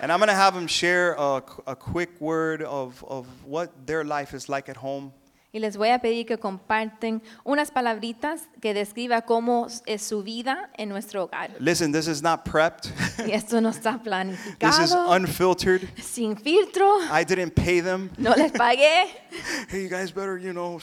and 0.00 0.10
I'm 0.10 0.18
going 0.18 0.28
to 0.28 0.34
have 0.34 0.54
them 0.54 0.66
share 0.66 1.12
a, 1.18 1.42
a 1.66 1.76
quick 1.76 2.18
word 2.22 2.62
of, 2.62 3.04
of 3.06 3.26
what 3.44 3.86
their 3.86 4.02
life 4.02 4.32
is 4.32 4.48
like 4.48 4.70
at 4.70 4.78
home. 4.78 5.12
Y 5.52 5.58
les 5.58 5.76
voy 5.76 5.88
a 5.90 5.98
pedir 5.98 6.26
que 6.26 6.38
comparten 6.38 7.22
unas 7.44 7.72
palabritas 7.72 8.42
que 8.60 8.72
describa 8.72 9.22
cómo 9.22 9.66
es 9.86 10.02
su 10.02 10.22
vida 10.22 10.70
en 10.76 10.88
nuestro 10.88 11.24
hogar. 11.24 11.50
Listen, 11.58 11.90
this 11.92 12.06
is 12.06 12.22
not 12.22 12.44
prepped. 12.44 12.88
Y 13.26 13.32
esto 13.32 13.60
no 13.60 13.70
está 13.70 13.92
this 13.98 13.98
is 13.98 14.92
planificado, 14.92 15.10
unfiltered. 15.10 15.88
sin 16.00 16.36
filtro, 16.36 17.00
I 17.10 17.24
didn't 17.24 17.54
pay 17.56 17.80
them. 17.80 18.10
no 18.16 18.32
les 18.36 18.52
pagué, 18.52 19.06
Hey, 19.68 19.82
you 19.82 19.88
guys 19.88 20.12
better, 20.12 20.38
you 20.38 20.52
know. 20.52 20.78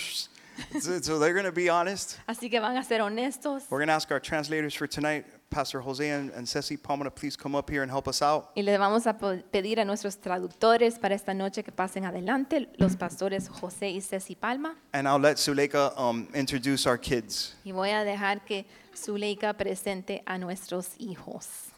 So, 0.80 1.00
so 1.02 1.20
they're 1.20 1.34
going 1.34 1.46
to 1.46 1.52
be 1.52 1.70
honest. 1.70 2.18
así 2.28 2.50
que 2.50 2.60
van 2.60 2.76
a 2.78 2.84
ser 2.84 3.00
honestos. 3.02 3.64
We're 3.70 3.78
going 3.80 3.88
to 3.90 3.94
ask 3.94 4.12
our 4.12 4.20
translators 4.20 4.74
for 4.74 4.88
tonight, 4.88 5.26
Pastor 5.50 5.82
Jose 5.82 6.10
and, 6.10 6.48
Ceci 6.48 6.78
Palma, 6.78 7.10
please 7.10 7.38
come 7.38 7.56
up 7.56 7.70
here 7.70 7.82
and 7.82 7.90
help 7.90 8.08
us 8.08 8.22
out. 8.22 8.50
Y 8.56 8.62
le 8.64 8.78
vamos 8.78 9.08
a 9.08 9.14
pedir 9.14 9.80
a 9.80 9.86
nuestros 9.86 10.18
traductores 10.18 11.00
para 11.00 11.16
esta 11.16 11.34
noche 11.34 11.64
que 11.64 11.72
pasen 11.72 12.06
adelante, 12.06 12.68
los 12.78 12.96
pastores 12.96 13.48
José 13.50 13.90
y 13.92 14.02
Ceci 14.02 14.36
Palma. 14.36 14.76
And 14.94 15.08
I'll 15.08 15.20
let 15.20 15.38
Zuleika 15.38 15.94
um, 15.98 16.28
introduce 16.36 16.86
our 16.86 16.98
kids. 16.98 17.56
Y 17.64 17.72
voy 17.72 17.92
a 17.92 18.04
dejar 18.04 18.44
que 18.46 18.66
Zuleika 18.96 19.54
presente 19.54 20.22
a 20.26 20.38
nuestros 20.38 20.96
hijos. 21.00 21.72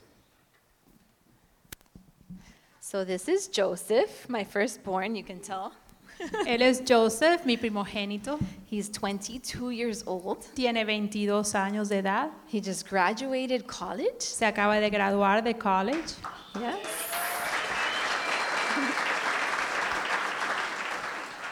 So 2.81 3.05
this 3.05 3.27
is 3.27 3.47
Joseph, 3.47 4.27
my 4.27 4.43
firstborn, 4.43 5.15
you 5.15 5.23
can 5.23 5.39
tell. 5.39 5.73
Él 6.45 6.61
es 6.61 6.83
Joseph, 6.85 7.45
mi 7.45 7.57
primogénito. 7.57 8.37
He's 8.69 8.89
22 8.89 9.71
years 9.71 10.03
old. 10.05 10.39
Tiene 10.53 10.83
22 10.83 11.55
años 11.55 11.89
de 11.89 11.99
edad. 11.99 12.29
He 12.51 12.61
just 12.61 12.89
graduated 12.89 13.65
college. 13.65 14.21
Se 14.21 14.45
acaba 14.45 14.79
de 14.79 14.89
graduar 14.89 15.43
de 15.43 15.53
college. 15.53 16.15
Yes. 16.55 16.77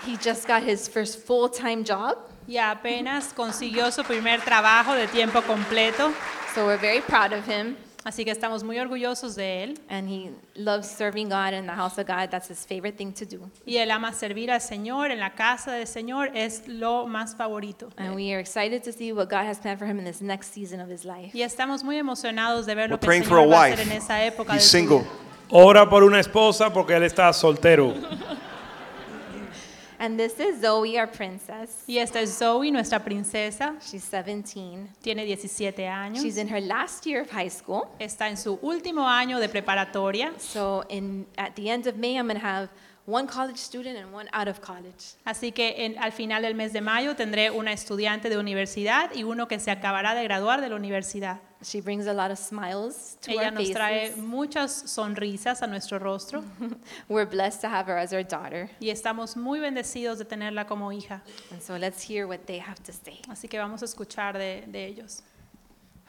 He 0.06 0.16
just 0.18 0.48
got 0.48 0.64
his 0.64 0.88
first 0.88 1.26
full-time 1.26 1.84
job. 1.84 2.18
Y 2.48 2.58
apenas 2.58 3.34
consiguió 3.34 3.92
su 3.92 4.04
primer 4.04 4.42
trabajo 4.42 4.94
de 4.94 5.08
tiempo 5.08 5.42
completo. 5.42 6.14
So 6.56 6.66
we're 6.66 6.78
very 6.78 7.02
proud 7.02 7.34
of 7.34 7.46
him. 7.46 7.76
Así 8.08 8.24
que 8.24 8.32
estamos 8.32 8.64
muy 8.64 8.80
orgullosos 8.80 9.36
de 9.36 9.64
él. 9.66 9.80
And 9.90 10.08
he 10.08 10.32
loves 10.56 10.88
serving 10.88 11.28
God 11.28 11.52
in 11.54 11.66
the 11.66 11.74
house 11.74 11.98
of 11.98 12.08
God. 12.08 12.30
That's 12.32 12.48
his 12.50 12.66
favorite 12.66 12.96
thing 12.98 13.12
to 13.12 13.26
do. 13.26 13.52
Y 13.66 13.76
él 13.76 13.92
ama 13.92 14.14
servir 14.14 14.50
al 14.50 14.62
Señor 14.62 15.12
en 15.12 15.20
la 15.20 15.32
casa 15.36 15.74
del 15.74 15.88
Señor. 15.88 16.32
Es 16.34 16.66
lo 16.70 17.06
más 17.06 17.36
favorito. 17.36 17.90
And 17.98 18.16
we 18.16 18.32
are 18.32 18.40
excited 18.40 18.82
to 18.86 18.94
see 18.94 19.12
what 19.12 19.28
God 19.30 19.46
has 19.46 19.60
planned 19.60 19.78
for 19.78 19.86
him 19.86 20.00
in 20.00 20.06
this 20.06 20.22
next 20.22 20.54
season 20.54 20.80
of 20.80 20.90
his 20.90 21.04
life. 21.04 21.32
Y 21.34 21.42
estamos 21.42 21.84
muy 21.84 21.98
emocionados 21.98 22.66
de 22.66 22.76
ver 22.76 22.86
We're 22.86 22.92
lo 22.92 23.00
que 23.02 23.06
praying 23.08 23.24
el 23.24 23.28
for 23.30 23.40
a 23.40 23.42
Señor 23.42 23.54
va 23.54 23.58
a 23.58 23.70
wife. 23.70 23.74
hacer 23.82 23.92
en 23.92 23.98
esa 23.98 24.24
época 24.24 24.54
de 24.54 24.60
He's 24.60 24.64
su 24.64 24.70
single. 24.78 25.00
vida. 25.00 25.10
Ora 25.50 25.90
por 25.90 26.04
una 26.04 26.22
esposa 26.22 26.72
porque 26.72 26.94
él 26.96 27.04
está 27.04 27.34
soltero. 27.34 27.94
And 30.00 30.20
this 30.20 30.40
is 30.40 30.62
Zoe, 30.62 30.98
our 30.98 31.08
princess. 31.08 31.84
Y 31.88 31.98
esta 31.98 32.20
es 32.22 32.38
Zoe, 32.38 32.72
nuestra 32.72 33.00
princesa. 33.00 33.76
She's 33.82 34.04
17. 34.04 34.90
Tiene 35.02 35.26
17 35.26 35.88
años. 35.88 36.22
She's 36.22 36.38
in 36.38 36.48
her 36.50 36.62
last 36.62 37.06
year 37.06 37.22
of 37.22 37.32
high 37.32 37.50
school. 37.50 37.90
Está 38.00 38.28
en 38.30 38.38
su 38.38 38.60
último 38.62 39.08
año 39.08 39.40
de 39.40 39.50
preparatoria. 39.50 40.34
So 40.38 40.84
in, 40.90 41.26
at 41.38 41.56
the 41.56 41.70
end 41.70 41.88
of 41.88 41.98
May, 41.98 42.18
I'm 42.18 42.28
going 42.28 42.40
to 42.40 42.46
have 42.46 42.70
one 43.08 43.26
college 43.26 43.58
student 43.58 43.98
and 43.98 44.14
one 44.14 44.28
out 44.34 44.50
of 44.50 44.60
college. 44.60 45.16
Así 45.26 45.54
que 45.54 45.86
en- 45.86 45.98
al 45.98 46.12
final 46.12 46.42
del 46.42 46.56
mes 46.56 46.74
de 46.74 46.82
mayo 46.82 47.16
tendré 47.16 47.50
una 47.50 47.72
estudiante 47.72 48.28
de 48.30 48.38
universidad 48.38 49.12
y 49.16 49.24
uno 49.24 49.48
que 49.48 49.60
se 49.60 49.72
acabará 49.72 50.14
de 50.14 50.24
graduar 50.26 50.60
de 50.60 50.68
la 50.68 50.76
universidad. 50.76 51.40
She 51.64 51.80
brings 51.82 52.06
a 52.06 52.14
lot 52.14 52.32
of 52.32 52.38
smiles 52.38 53.18
to 53.22 53.32
Ella 53.32 53.46
our 53.48 53.54
nos 53.54 53.72
trae 53.72 54.10
faces. 54.10 54.18
muchas 54.24 54.72
sonrisas 54.92 55.62
a 55.64 55.68
nuestro 55.68 55.98
rostro 56.00 56.44
We're 57.10 57.26
blessed 57.26 57.62
to 57.62 57.68
have 57.70 57.88
her 57.88 57.98
as 57.98 58.12
our 58.14 58.24
daughter. 58.24 58.70
y 58.82 58.90
estamos 58.90 59.36
muy 59.38 59.60
bendecidos 59.60 60.18
de 60.20 60.26
tenerla 60.26 60.68
como 60.68 60.92
hija. 60.92 61.24
And 61.52 61.62
so 61.62 61.78
let's 61.78 62.04
hear 62.08 62.28
what 62.28 62.42
they 62.46 62.60
have 62.60 62.84
to 62.84 62.92
say. 62.92 63.22
Así 63.30 63.48
que 63.48 63.58
vamos 63.58 63.82
a 63.82 63.86
escuchar 63.86 64.38
de, 64.38 64.66
de 64.68 64.86
ellos. 64.86 65.24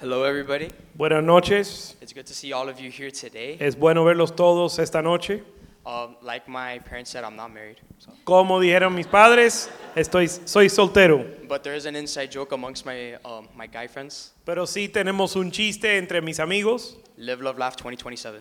Hello, 0.00 0.24
everybody. 0.24 0.68
Buenas 0.94 1.22
noches. 1.24 1.96
It's 2.02 2.12
good 2.12 2.26
to 2.26 2.34
see 2.34 2.52
all 2.52 2.68
of 2.68 2.78
you 2.78 2.90
here 2.90 3.10
today. 3.10 3.56
Es 3.60 3.76
bueno 3.76 4.04
verlos 4.04 4.34
todos 4.36 4.78
esta 4.80 5.00
noche. 5.00 5.42
Um, 5.86 6.16
like 6.22 6.46
my 6.48 6.80
parents 6.80 7.10
said, 7.10 7.24
I'm 7.24 7.34
not 7.36 7.50
married. 7.52 7.76
So. 7.98 8.12
Como 8.24 8.60
dijeron 8.60 8.94
mis 8.94 9.06
padres, 9.06 9.70
estoy, 9.96 10.28
soy 10.28 10.68
soltero. 10.68 11.24
But 11.48 11.62
there 11.62 11.74
is 11.74 11.86
an 11.86 11.96
inside 11.96 12.30
joke 12.30 12.52
amongst 12.52 12.84
my, 12.84 13.14
um, 13.24 13.48
my 13.56 13.66
guy 13.66 13.86
friends. 13.88 14.32
Pero 14.44 14.66
sí 14.66 14.88
tenemos 14.88 15.34
un 15.36 15.50
chiste 15.50 15.96
entre 15.96 16.20
mis 16.20 16.38
amigos 16.40 16.96
Live, 17.16 17.40
love, 17.42 17.58
laugh 17.58 17.74
2027. 17.76 18.40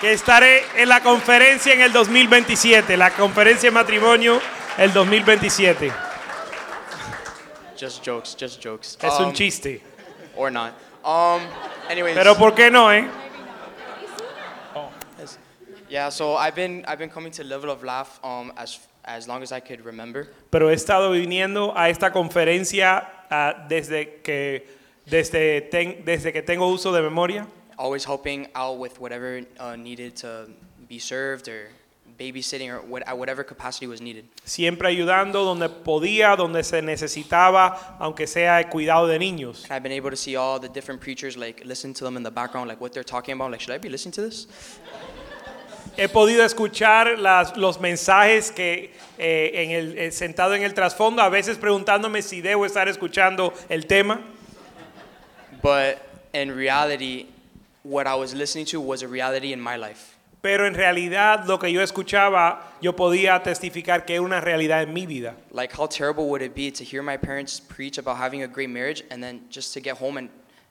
que 0.00 0.12
estaré 0.12 0.62
en 0.76 0.88
la 0.88 1.00
conferencia 1.02 1.72
en 1.74 1.80
el 1.80 1.92
2027, 1.92 2.96
la 2.96 3.10
conferencia 3.10 3.68
de 3.68 3.74
matrimonio 3.74 4.40
el 4.76 4.92
2027. 4.92 5.90
Just 7.80 8.04
jokes, 8.04 8.36
just 8.38 8.62
jokes. 8.62 8.98
Es 9.02 9.18
un 9.18 9.26
Um, 9.26 9.32
chiste. 9.32 9.80
Or 10.36 10.52
not. 10.52 10.72
Um, 11.04 11.40
anyways. 11.88 12.14
Pero 12.16 12.36
¿por 12.36 12.54
qué 12.54 12.70
no, 12.70 12.92
eh? 12.92 13.08
Yeah, 15.88 16.10
so 16.10 16.36
I've 16.36 16.54
been, 16.54 16.84
I've 16.86 16.98
been 16.98 17.08
coming 17.10 17.32
to 17.32 17.44
Live, 17.44 17.64
love, 17.64 17.82
laugh 17.82 18.20
um, 18.22 18.52
as, 18.56 18.78
as 19.04 19.26
long 19.26 19.42
as 19.42 19.52
I 19.52 19.60
could 19.60 19.84
remember. 19.84 20.28
Pero 20.50 20.68
he 20.68 20.74
estado 20.74 21.10
viniendo 21.12 21.72
a 21.74 21.88
esta 21.88 22.10
conferencia 22.12 23.06
ah, 23.30 23.66
desde, 23.68 24.20
que, 24.22 24.66
desde, 25.06 25.62
ten- 25.70 26.04
desde 26.04 26.32
que 26.32 26.42
tengo 26.42 26.68
uso 26.68 26.92
de 26.92 27.00
memoria, 27.02 27.46
Always 27.78 28.04
helping 28.04 28.48
out 28.54 28.78
with 28.78 28.98
whatever 29.00 29.40
uh, 29.60 29.76
needed 29.76 30.16
to 30.16 30.48
be 30.88 30.98
served 30.98 31.48
or 31.48 31.68
babysitting 32.18 32.68
or 32.70 32.80
what, 32.80 33.06
at 33.06 33.16
whatever 33.16 33.44
capacity 33.44 33.86
was 33.86 34.00
needed. 34.00 34.24
siempre 34.44 34.88
ayudando 34.88 35.44
donde 35.44 35.68
podía, 35.68 36.36
donde 36.36 36.64
se 36.64 36.82
necesitaba, 36.82 37.96
aunque 38.00 38.26
sea 38.26 38.58
el 38.58 38.64
cuidado 38.68 39.06
de 39.06 39.18
niños. 39.20 39.62
And 39.62 39.72
I've 39.72 39.84
been 39.84 39.92
able 39.92 40.10
to 40.10 40.16
see 40.16 40.34
all 40.34 40.58
the 40.58 40.68
different 40.68 41.00
preachers, 41.00 41.36
like 41.36 41.62
listen 41.64 41.94
to 41.94 42.04
them 42.04 42.16
in 42.16 42.24
the 42.24 42.32
background, 42.32 42.68
like 42.68 42.80
what 42.80 42.92
they're 42.92 43.04
talking 43.04 43.32
about. 43.34 43.52
Like, 43.52 43.60
should 43.60 43.72
I 43.74 43.78
be 43.78 43.88
listening 43.88 44.12
to 44.14 44.22
this? 44.22 44.48
He 45.98 46.08
podido 46.08 46.44
escuchar 46.44 47.18
las- 47.18 47.56
los 47.56 47.80
mensajes 47.80 48.50
que 48.52 48.92
eh, 49.18 49.50
en 49.64 49.70
el, 49.72 49.98
eh, 49.98 50.10
sentado 50.12 50.54
en 50.54 50.62
el 50.62 50.72
trasfondo, 50.72 51.20
a 51.22 51.28
veces 51.28 51.58
preguntándome 51.58 52.22
si 52.22 52.40
debo 52.40 52.64
estar 52.64 52.88
escuchando 52.88 53.52
el 53.68 53.84
tema, 53.86 54.20
But 55.62 55.98
in 56.32 56.54
reality, 56.56 57.26
what 57.82 58.06
I 58.06 58.14
was 58.14 58.32
listening 58.32 58.64
to 58.66 58.80
was 58.80 59.02
a 59.02 59.08
reality 59.08 59.52
in 59.52 59.60
my 59.60 59.76
life. 59.76 60.14
pero 60.40 60.66
en 60.68 60.74
realidad 60.74 61.46
lo 61.48 61.58
que 61.58 61.72
yo 61.72 61.82
escuchaba, 61.82 62.60
yo 62.80 62.92
podía 62.94 63.42
testificar 63.42 64.04
que 64.06 64.14
era 64.14 64.22
una 64.22 64.40
realidad 64.40 64.82
en 64.82 64.92
mi 64.94 65.04
vida. 65.04 65.34
Like, 65.50 65.72
how 65.76 65.88
terrible 65.88 66.26
would 66.26 66.42
it 66.42 66.54
be 66.54 66.70
to 66.70 66.84
hear 66.84 67.02
my 67.02 67.16
parents 67.16 67.58
preach 67.60 67.98
about 67.98 68.18
having 68.18 68.44
a 68.44 68.46
great 68.46 68.70
marriage 68.70 69.02
and 69.10 69.20
then 69.20 69.40
just 69.50 69.74
to 69.74 69.80
get 69.80 69.96
home 69.98 70.16
and 70.16 70.30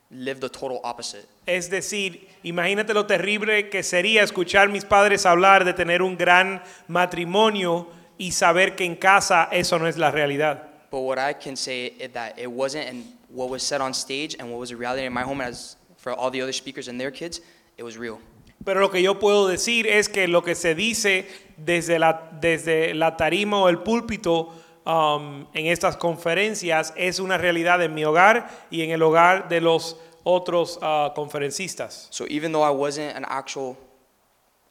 live 0.09 0.39
the 0.39 0.49
total 0.49 0.79
opposite? 0.83 1.25
Es 1.45 1.69
decir, 1.69 2.27
imagínate 2.43 2.93
lo 2.93 3.05
terrible 3.05 3.69
que 3.69 3.83
sería 3.83 4.23
escuchar 4.23 4.69
mis 4.69 4.85
padres 4.85 5.25
hablar 5.25 5.65
de 5.65 5.73
tener 5.73 6.01
un 6.01 6.17
gran 6.17 6.61
matrimonio 6.87 7.87
y 8.17 8.31
saber 8.31 8.75
que 8.75 8.85
en 8.85 8.95
casa 8.95 9.47
eso 9.51 9.77
no 9.79 9.87
es 9.87 9.97
la 9.97 10.11
realidad. 10.11 10.63
But 10.89 11.01
what 11.01 11.17
I 11.17 11.33
can 11.33 11.55
say 11.55 11.93
is 11.99 12.11
that 12.13 12.37
it 12.37 12.47
wasn't, 12.47 12.87
and 12.87 13.03
what 13.29 13.49
was 13.49 13.61
said 13.61 13.81
on 13.81 13.93
stage 13.93 14.35
and 14.39 14.49
what 14.49 14.59
was 14.59 14.71
a 14.71 14.77
reality 14.77 15.05
in 15.05 15.13
my 15.13 15.23
home 15.23 15.41
as 15.41 15.75
for 15.97 16.13
all 16.13 16.31
the 16.31 16.41
other 16.41 16.53
speakers 16.53 16.87
and 16.87 16.99
their 16.99 17.11
kids, 17.11 17.41
it 17.77 17.83
was 17.83 17.97
real. 17.97 18.19
Pero 18.63 18.81
lo 18.81 18.89
que 18.89 19.01
yo 19.01 19.19
puedo 19.19 19.47
decir 19.47 19.85
es 19.87 20.09
que 20.09 20.27
lo 20.27 20.41
que 20.41 20.55
se 20.55 20.75
dice 20.75 21.27
desde 21.57 21.99
la, 21.99 22.29
desde 22.41 22.93
la 22.93 23.15
tarima 23.15 23.59
o 23.61 23.69
el 23.69 23.79
púlpito 23.79 24.53
um, 24.87 25.45
en 25.53 25.65
estas 25.65 25.97
conferencias 25.97 26.93
es 26.95 27.19
una 27.19 27.37
realidad 27.37 27.81
en 27.81 27.93
mi 27.93 28.05
hogar 28.05 28.49
y 28.71 28.83
en 28.83 28.91
el 28.91 29.03
hogar 29.03 29.49
de 29.49 29.59
los 29.59 29.97
otros 30.23 30.77
uh, 30.77 31.13
conferencistas. 31.13 32.07
So 32.09 32.25
even 32.29 32.53
though 32.53 32.63
I 32.63 32.71
wasn't 32.71 33.15
an 33.15 33.25
actual 33.27 33.77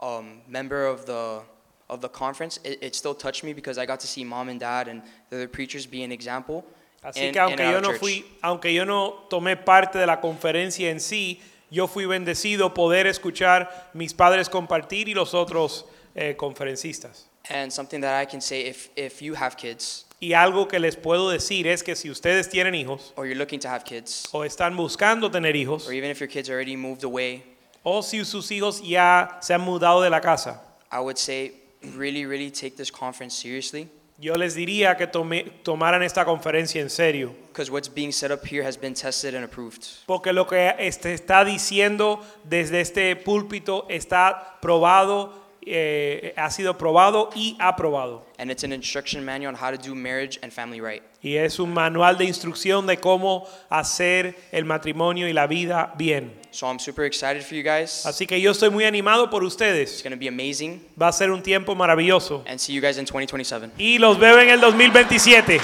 um, 0.00 0.40
member 0.48 0.86
of 0.86 1.04
the 1.04 1.42
of 1.88 2.00
the 2.00 2.08
conference, 2.08 2.58
it, 2.64 2.82
it 2.82 2.94
still 2.96 3.14
touched 3.14 3.44
me 3.44 3.52
because 3.52 3.78
I 3.78 3.86
got 3.86 4.00
to 4.00 4.08
see 4.08 4.24
mom 4.24 4.48
and 4.48 4.58
dad 4.58 4.88
and 4.88 5.02
the 5.30 5.36
other 5.36 5.48
preachers 5.48 5.86
be 5.86 6.02
an 6.02 6.10
example. 6.10 6.64
Así 7.04 7.28
in- 7.28 7.32
que 7.32 7.40
aunque 7.40 7.64
yo 7.64 7.80
no 7.80 7.90
church. 7.90 8.00
fui, 8.00 8.24
aunque 8.42 8.72
yo 8.72 8.84
no 8.84 9.26
tomé 9.30 9.56
parte 9.56 9.98
de 9.98 10.06
la 10.06 10.20
conferencia 10.20 10.90
en 10.90 10.98
sí, 10.98 11.40
yo 11.70 11.86
fui 11.86 12.06
bendecido 12.06 12.72
poder 12.72 13.06
escuchar 13.06 13.90
mis 13.92 14.14
padres 14.14 14.48
compartir 14.48 15.08
y 15.08 15.14
los 15.14 15.34
otros 15.34 15.84
eh, 16.14 16.34
conferencistas. 16.36 17.26
And 17.48 17.70
something 17.70 18.00
that 18.00 18.20
I 18.20 18.24
can 18.24 18.40
say, 18.40 18.62
if 18.62 18.88
if 18.96 19.22
you 19.22 19.34
have 19.34 19.56
kids 19.56 20.05
Y 20.18 20.32
algo 20.32 20.66
que 20.66 20.78
les 20.78 20.96
puedo 20.96 21.28
decir 21.28 21.66
es 21.66 21.82
que 21.82 21.94
si 21.94 22.10
ustedes 22.10 22.48
tienen 22.48 22.74
hijos 22.74 23.12
or 23.16 23.26
you're 23.26 23.38
looking 23.38 23.60
to 23.60 23.68
have 23.68 23.84
kids, 23.84 24.26
o 24.32 24.44
están 24.44 24.76
buscando 24.76 25.30
tener 25.30 25.54
hijos 25.54 25.86
or 25.86 25.92
even 25.92 26.10
if 26.10 26.20
your 26.20 26.28
kids 26.28 26.48
already 26.48 26.76
moved 26.76 27.04
away, 27.04 27.42
o 27.82 28.02
si 28.02 28.24
sus 28.24 28.50
hijos 28.50 28.80
ya 28.82 29.38
se 29.40 29.52
han 29.52 29.60
mudado 29.60 30.02
de 30.02 30.10
la 30.10 30.20
casa, 30.20 30.62
I 30.90 31.00
would 31.00 31.18
say 31.18 31.52
really, 31.96 32.24
really 32.24 32.50
take 32.50 32.76
this 32.76 32.90
conference 32.90 33.34
seriously 33.36 33.88
yo 34.18 34.34
les 34.34 34.54
diría 34.54 34.96
que 34.96 35.06
tome- 35.06 35.44
tomaran 35.62 36.02
esta 36.02 36.24
conferencia 36.24 36.80
en 36.80 36.88
serio. 36.90 37.34
what's 37.70 37.88
being 37.88 38.12
set 38.12 38.30
up 38.30 38.44
here 38.46 38.62
has 38.62 38.76
been 38.78 38.94
tested 38.94 39.34
and 39.34 39.44
approved. 39.44 39.86
Porque 40.06 40.32
lo 40.32 40.46
que 40.46 40.74
este 40.78 41.12
está 41.12 41.44
diciendo 41.44 42.20
desde 42.44 42.80
este 42.80 43.16
púlpito 43.16 43.86
está 43.88 44.58
probado, 44.60 45.32
eh, 45.66 46.32
ha 46.36 46.50
sido 46.50 46.78
probado 46.78 47.30
y 47.34 47.56
aprobado. 47.58 48.24
And 48.38 48.50
it's 48.50 48.64
an 48.64 48.72
instruction 48.72 49.24
manual 49.24 49.54
on 49.54 49.60
how 49.60 49.70
to 49.70 49.76
do 49.76 49.94
marriage 49.94 50.38
and 50.42 50.52
family 50.52 50.80
right. 50.80 51.02
Y 51.22 51.36
es 51.36 51.58
un 51.58 51.74
manual 51.74 52.16
de 52.16 52.24
instrucción 52.24 52.86
de 52.86 52.98
cómo 52.98 53.48
hacer 53.68 54.36
el 54.52 54.64
matrimonio 54.64 55.26
y 55.28 55.32
la 55.32 55.46
vida 55.46 55.92
bien. 55.98 56.32
So 56.52 56.66
I'm 56.68 56.78
super 56.78 57.04
excited 57.04 57.42
for 57.42 57.54
you 57.56 57.62
guys. 57.64 58.06
Así 58.06 58.26
que 58.26 58.40
yo 58.40 58.52
estoy 58.52 58.70
muy 58.70 58.84
animado 58.84 59.28
por 59.28 59.42
It's 59.42 59.54
ustedes. 59.54 60.02
going 60.02 60.12
to 60.12 60.18
be 60.18 60.28
amazing. 60.28 60.80
Va 61.00 61.08
a 61.08 61.12
ser 61.12 61.30
un 61.30 61.42
tiempo 61.42 61.74
maravilloso. 61.74 62.44
And 62.46 62.58
see 62.60 62.72
you 62.72 62.80
guys 62.80 62.96
in 62.98 63.04
2027. 63.04 63.72
Y 63.78 63.98
los 63.98 64.18
veo 64.18 64.38
en 64.38 64.50
el 64.50 64.60
2027. 64.60 65.60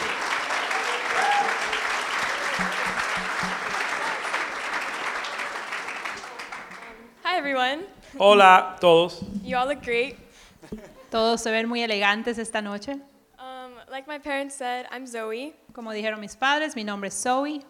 Hola 8.18 8.74
a 8.76 8.80
todos. 8.80 9.22
You 9.42 9.56
all 9.56 9.66
look 9.66 9.82
great. 9.82 10.16
Todos 11.10 11.40
se 11.42 11.50
ven 11.50 11.68
muy 11.68 11.82
elegantes 11.82 12.38
esta 12.38 12.60
noche. 12.60 12.92
Um, 13.38 13.72
like 13.90 14.06
my 14.06 14.18
parents 14.18 14.54
said, 14.54 14.86
I'm 14.90 15.06
Zoe, 15.06 15.54
Como 15.72 15.90
dijeron 15.92 16.20
mis 16.20 16.36
padres, 16.36 16.76
mi 16.76 16.84
nombre 16.84 17.08
es 17.08 17.14
Zoe 17.14 17.62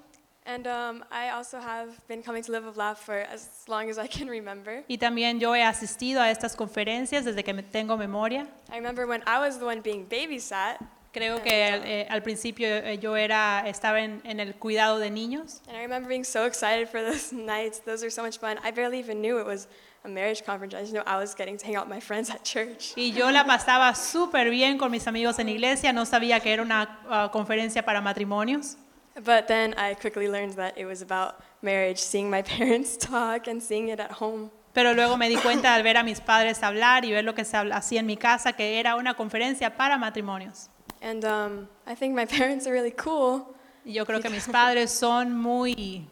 and 0.44 0.66
um, 0.66 1.04
I 1.12 1.30
also 1.30 1.60
have 1.60 2.04
been 2.08 2.22
coming 2.22 2.42
to 2.42 2.50
Live 2.50 2.66
of 2.66 2.76
Laugh 2.76 2.98
for 3.00 3.14
as 3.14 3.48
long 3.68 3.88
as 3.88 3.98
I 3.98 4.08
can 4.08 4.28
remember. 4.28 4.82
y 4.88 4.98
también 4.98 5.38
yo 5.40 5.54
he 5.54 5.62
asistido 5.62 6.20
a 6.20 6.30
estas 6.30 6.56
conferencias 6.56 7.24
desde 7.24 7.44
que 7.44 7.54
me 7.54 7.62
tengo 7.62 7.96
memoria. 7.96 8.48
I 8.70 8.76
remember 8.76 9.06
when 9.06 9.22
I 9.26 9.38
was 9.38 9.58
the 9.58 9.64
one 9.64 9.80
being 9.80 10.06
babysat, 10.08 10.78
Creo 11.12 11.42
que 11.42 11.52
eh, 11.52 12.06
al 12.08 12.22
principio 12.22 12.66
eh, 12.66 12.98
yo 12.98 13.14
era, 13.16 13.64
estaba 13.66 14.00
en, 14.00 14.22
en 14.24 14.40
el 14.40 14.54
cuidado 14.54 14.98
de 14.98 15.10
niños 15.10 15.60
and 15.68 15.76
I 15.76 15.82
remember 15.82 16.08
being 16.08 16.24
so 16.24 16.46
excited 16.46 16.88
for 16.88 17.02
those 17.02 17.32
nights. 17.36 17.80
Those 17.80 18.02
were 18.02 18.10
so 18.10 18.22
much 18.22 18.38
fun. 18.38 18.58
I 18.64 18.70
barely 18.70 18.98
even 18.98 19.20
knew 19.20 19.38
it 19.38 19.46
was 19.46 19.68
a 20.04 20.08
marriage 20.08 20.44
conference. 20.44 20.74
I 20.74 20.80
just 20.80 20.92
knew 20.92 21.02
I 21.06 21.16
was 21.16 21.34
getting 21.34 21.56
to 21.58 21.64
hang 21.64 21.76
out 21.76 21.86
with 21.86 21.94
my 21.94 22.00
friends 22.00 22.30
at 22.30 22.44
church. 22.44 22.94
y 22.96 23.12
yo 23.12 23.30
la 23.30 23.44
pasaba 23.44 23.94
súper 23.94 24.50
bien 24.50 24.78
con 24.78 24.90
mis 24.90 25.06
amigos 25.06 25.38
en 25.38 25.48
iglesia, 25.48 25.92
no 25.92 26.04
sabía 26.04 26.40
que 26.40 26.52
era 26.52 26.62
una 26.62 26.98
ah, 27.08 27.30
conferencia 27.32 27.84
para 27.84 28.00
matrimonios. 28.00 28.76
But 29.14 29.46
then 29.46 29.74
I 29.76 29.94
quickly 29.94 30.28
learned 30.28 30.54
that 30.54 30.78
it 30.78 30.86
was 30.86 31.02
about 31.02 31.42
marriage, 31.60 31.98
seeing 31.98 32.30
my 32.30 32.42
parents 32.58 32.96
talk 32.96 33.46
and 33.46 33.62
seeing 33.62 33.88
it 33.88 34.00
at 34.00 34.12
home. 34.12 34.50
Pero 34.74 34.94
luego 34.94 35.18
me 35.18 35.28
di 35.28 35.36
cuenta 35.36 35.74
al 35.74 35.82
ver 35.82 35.98
a 35.98 36.02
mis 36.02 36.20
padres 36.20 36.62
hablar 36.62 37.04
y 37.04 37.10
ver 37.12 37.24
lo 37.24 37.34
que 37.34 37.44
se 37.44 37.56
hacía 37.56 38.00
en 38.00 38.06
mi 38.06 38.16
casa, 38.16 38.52
que 38.54 38.80
era 38.80 38.96
una 38.96 39.14
conferencia 39.14 39.76
para 39.76 39.98
matrimonios. 39.98 40.68
And 41.02 41.24
um, 41.24 41.68
I 41.86 41.94
think 41.94 42.14
my 42.14 42.24
parents 42.38 42.66
are 42.66 42.72
really 42.72 42.92
cool 42.92 43.54
yo 43.84 44.06
creo 44.06 44.20
que 44.20 44.30
mis 44.30 44.46
padres 44.46 44.90
son 44.90 45.36
muy 45.36 46.06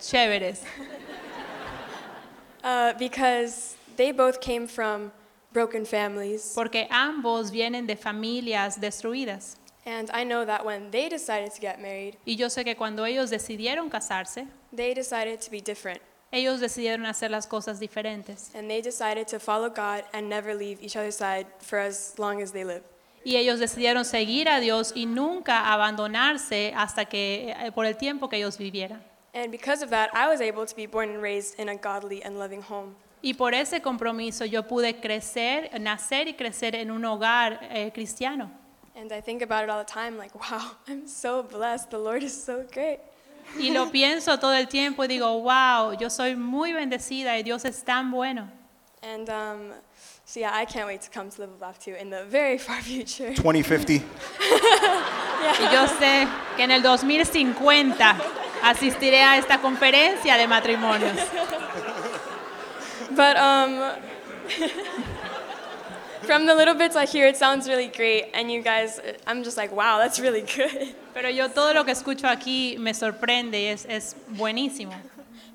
chéveres, 0.00 0.62
uh, 2.66 2.92
because 2.98 3.76
they 3.96 4.10
both 4.12 4.40
came 4.40 4.66
from 4.66 5.12
broken 5.52 5.86
families. 5.86 6.52
porque 6.54 6.88
ambos 6.90 7.50
vienen 7.50 7.86
de 7.86 7.96
familias 7.96 8.78
destruidas. 8.80 9.56
And 9.86 10.10
I 10.12 10.24
know 10.24 10.44
that 10.44 10.64
when 10.66 10.90
they 10.90 11.08
decided 11.08 11.52
to 11.54 11.60
get 11.60 11.80
married, 11.80 12.16
Y 12.26 12.34
yo 12.34 12.48
sé 12.48 12.64
que 12.64 12.74
cuando 12.74 13.04
ellos 13.04 13.30
decidieron 13.30 13.88
casarse, 13.88 14.48
they 14.74 14.92
decided 14.94 15.40
to 15.42 15.50
be 15.50 15.60
different. 15.60 16.00
ellos 16.32 16.58
decidieron 16.60 17.06
hacer 17.06 17.30
las 17.30 17.46
cosas 17.46 17.78
diferentes. 17.78 18.50
And 18.54 18.68
they 18.68 18.82
decided 18.82 19.28
to 19.28 19.38
follow 19.38 19.70
God 19.70 20.02
and 20.12 20.28
never 20.28 20.54
leave 20.56 20.82
each 20.82 20.96
other's 20.96 21.14
side 21.16 21.46
for 21.60 21.78
as 21.78 22.14
long 22.18 22.42
as 22.42 22.50
they 22.52 22.64
live. 22.64 22.82
Y 23.24 23.36
ellos 23.36 23.60
decidieron 23.60 24.04
seguir 24.04 24.48
a 24.48 24.60
Dios 24.60 24.92
y 24.94 25.06
nunca 25.06 25.72
abandonarse 25.72 26.72
hasta 26.76 27.04
que 27.06 27.54
eh, 27.56 27.72
por 27.72 27.86
el 27.86 27.96
tiempo 27.96 28.28
que 28.28 28.36
ellos 28.38 28.58
vivieran. 28.58 29.02
And 29.36 29.52
because 29.52 29.82
of 29.82 29.90
that, 29.90 30.08
I 30.14 30.28
was 30.28 30.40
able 30.40 30.64
to 30.64 30.74
be 30.74 30.86
born 30.86 31.10
and 31.10 31.20
raised 31.20 31.60
in 31.60 31.68
a 31.68 31.76
godly 31.76 32.22
and 32.24 32.38
loving 32.38 32.62
home. 32.62 32.96
Y 33.22 33.34
por 33.34 33.52
ese 33.52 33.80
compromiso 33.82 34.46
yo 34.46 34.62
pude 34.62 34.98
crecer, 34.98 35.68
nacer 35.78 36.26
y 36.26 36.32
crecer 36.32 36.74
en 36.74 36.90
un 36.90 37.02
hogar 37.04 37.58
eh, 37.70 37.90
cristiano. 37.92 38.50
And 38.96 39.12
I 39.12 39.20
think 39.20 39.42
about 39.42 39.64
it 39.64 39.68
all 39.68 39.78
the 39.78 39.84
time 39.84 40.16
like, 40.16 40.34
wow, 40.50 40.70
I'm 40.88 41.06
so 41.06 41.42
blessed. 41.42 41.90
The 41.90 41.98
Lord 41.98 42.22
is 42.22 42.32
so 42.32 42.64
great. 42.72 43.00
Y 43.58 43.70
lo 43.72 43.90
pienso 43.90 44.38
todo 44.40 44.54
el 44.54 44.68
tiempo 44.68 45.02
y 45.02 45.08
digo, 45.08 45.42
wow, 45.42 45.92
yo 45.92 46.08
soy 46.08 46.34
muy 46.34 46.72
bendecida 46.72 47.36
y 47.36 47.42
Dios 47.42 47.66
es 47.66 47.82
tan 47.84 48.10
bueno. 48.10 48.48
And 49.02 49.28
um, 49.28 49.72
so, 50.24 50.40
yeah, 50.40 50.50
I 50.52 50.64
can't 50.64 50.86
wait 50.86 51.02
to 51.02 51.10
come 51.10 51.28
to 51.28 51.42
Live 51.42 51.50
with 51.52 51.60
Laugh 51.60 51.78
too 51.78 51.94
in 51.94 52.08
the 52.08 52.24
very 52.24 52.56
far 52.66 52.80
future. 52.80 53.34
2050. 53.34 54.02
Y 55.60 55.72
yo 55.72 55.86
sé 55.86 56.26
que 56.56 56.64
en 56.64 56.72
el 56.72 56.82
2050 56.82 58.16
asistiré 58.62 59.22
a 59.22 59.36
esta 59.38 59.58
conferencia 59.58 60.36
de 60.36 60.46
matrimonios. 60.46 61.16
But 63.10 63.36
um, 63.36 63.92
from 66.22 66.46
the 66.46 66.54
little 66.54 66.74
bits 66.74 66.96
I 66.96 67.06
hear, 67.06 67.26
it 67.26 67.36
sounds 67.36 67.68
really 67.68 67.88
great. 67.88 68.30
And 68.34 68.50
you 68.50 68.62
guys, 68.62 69.00
I'm 69.26 69.42
just 69.44 69.56
like, 69.56 69.72
wow, 69.72 69.98
that's 69.98 70.18
really 70.18 70.42
good. 70.42 70.94
Pero 71.14 71.28
yo 71.30 71.48
todo 71.48 71.72
lo 71.72 71.84
que 71.84 71.92
escucho 71.92 72.28
aquí 72.28 72.76
me 72.78 72.92
sorprende 72.92 73.54
y 73.62 73.66
es, 73.68 73.86
es 73.88 74.16
buenísimo. 74.36 74.92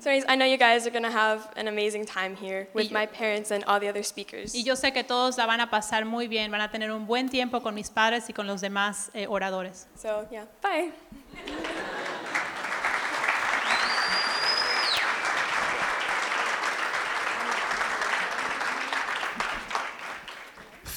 So, 0.00 0.10
anyways, 0.10 0.24
I 0.28 0.34
know 0.34 0.44
you 0.46 0.56
guys 0.56 0.84
are 0.84 0.90
going 0.90 1.04
to 1.04 1.10
have 1.12 1.48
an 1.54 1.68
amazing 1.68 2.04
time 2.06 2.34
here 2.34 2.66
with 2.74 2.90
Y- 2.90 2.92
my 2.92 3.06
parents 3.06 3.52
and 3.52 3.62
all 3.68 3.78
the 3.78 3.88
other 3.88 4.02
speakers. 4.02 4.52
Y 4.52 4.64
yo 4.64 4.74
sé 4.74 4.92
que 4.92 5.04
todos 5.04 5.38
la 5.38 5.46
van 5.46 5.60
a 5.60 5.70
pasar 5.70 6.04
muy 6.04 6.26
bien, 6.26 6.50
van 6.50 6.60
a 6.60 6.68
tener 6.72 6.90
un 6.90 7.06
buen 7.06 7.28
tiempo 7.28 7.60
con 7.60 7.76
mis 7.76 7.88
padres 7.88 8.28
y 8.28 8.32
con 8.32 8.48
los 8.48 8.60
demás 8.60 9.10
eh, 9.14 9.28
oradores. 9.28 9.86
So, 9.96 10.26
yeah, 10.32 10.46
bye. 10.60 10.90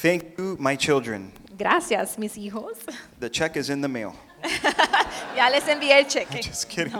Thank 0.06 0.38
you, 0.38 0.56
my 0.60 0.76
children. 0.76 1.32
Gracias, 1.58 2.20
mis 2.20 2.38
hijos. 2.38 2.78
The 3.20 3.28
check 3.28 3.58
is 3.58 3.72
in 3.72 3.82
the 3.82 3.88
mail. 3.88 4.16
Ya 5.36 5.50
les 5.50 5.64
envié 5.64 5.98
el 5.98 6.06
cheque. 6.06 6.42
Just 6.44 6.70
kidding. 6.70 6.94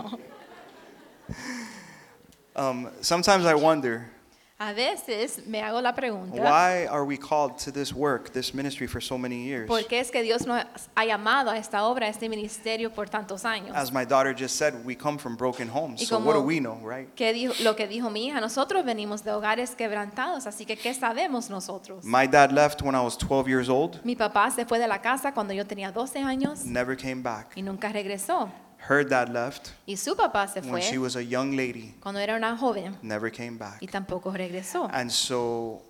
Um, 2.56 2.90
sometimes 3.02 3.46
I 3.46 3.54
wonder 3.54 4.10
A 4.58 4.72
veces 4.72 5.46
me 5.46 5.60
hago 5.60 5.82
la 5.82 5.94
pregunta, 5.94 6.34
Why 6.40 6.86
are 6.86 7.04
we 7.04 7.18
called 7.18 7.58
to 7.62 7.70
this 7.70 7.92
work, 7.92 8.30
this 8.32 8.54
ministry 8.54 8.86
for 8.86 9.02
so 9.02 9.18
many 9.18 9.44
years? 9.44 9.66
¿por 9.68 9.84
qué 9.86 10.00
es 10.00 10.10
que 10.10 10.22
Dios 10.22 10.46
nos 10.46 10.64
ha 10.94 11.04
llamado 11.04 11.50
a 11.50 11.58
esta 11.58 11.84
obra, 11.84 12.06
a 12.06 12.08
este 12.08 12.26
ministerio 12.30 12.90
por 12.90 13.06
tantos 13.10 13.44
años? 13.44 13.76
As 13.76 13.92
my 13.92 14.06
daughter 14.06 14.34
just 14.34 14.56
said, 14.56 14.72
we 14.86 14.96
come 14.96 15.18
from 15.18 15.36
broken 15.36 15.68
homes. 15.68 16.00
Y 16.00 16.06
So 16.06 16.16
what 16.20 16.32
do 16.32 16.40
como- 16.40 16.46
we 16.46 16.58
know, 16.60 16.78
right? 16.82 17.14
¿Qué 17.14 17.34
dijo- 17.34 17.52
lo 17.62 17.76
que 17.76 17.86
dijo 17.86 18.08
mi 18.08 18.28
hija, 18.28 18.40
nosotros 18.40 18.82
venimos 18.82 19.22
de 19.22 19.32
hogares 19.32 19.74
quebrantados, 19.76 20.46
así 20.46 20.64
que 20.64 20.76
¿qué 20.78 20.94
sabemos 20.94 21.50
nosotros? 21.50 22.02
My 22.04 22.26
dad 22.26 22.50
left 22.50 22.80
when 22.80 22.94
I 22.94 23.00
was 23.04 23.18
12 23.18 23.46
years 23.46 23.68
old, 23.68 24.00
Mi 24.04 24.16
papá 24.16 24.50
se 24.50 24.64
fue 24.64 24.78
de 24.78 24.88
la 24.88 25.02
casa 25.02 25.34
cuando 25.34 25.52
yo 25.52 25.66
tenía 25.66 25.92
12 25.92 26.18
años 26.20 26.64
never 26.64 26.96
came 26.96 27.20
back. 27.20 27.48
y 27.56 27.60
nunca 27.62 27.90
regresó. 27.90 28.48
Her 28.88 29.04
dad 29.04 29.30
left 29.30 29.72
Y 29.86 29.96
su 29.96 30.14
papá 30.14 30.46
se 30.46 30.60
when 30.60 30.82
she 30.82 30.98
was 30.98 31.16
a 31.16 31.24
young 31.24 31.56
lady, 31.56 31.94
cuando 32.00 32.20
era 32.20 32.36
una 32.36 32.56
joven 32.56 32.96
never 33.02 33.30
came 33.30 33.58
back. 33.58 33.78
y 33.80 33.86
tampoco 33.86 34.32
regresó. 34.32 34.88
And 34.92 35.10
so 35.10 35.82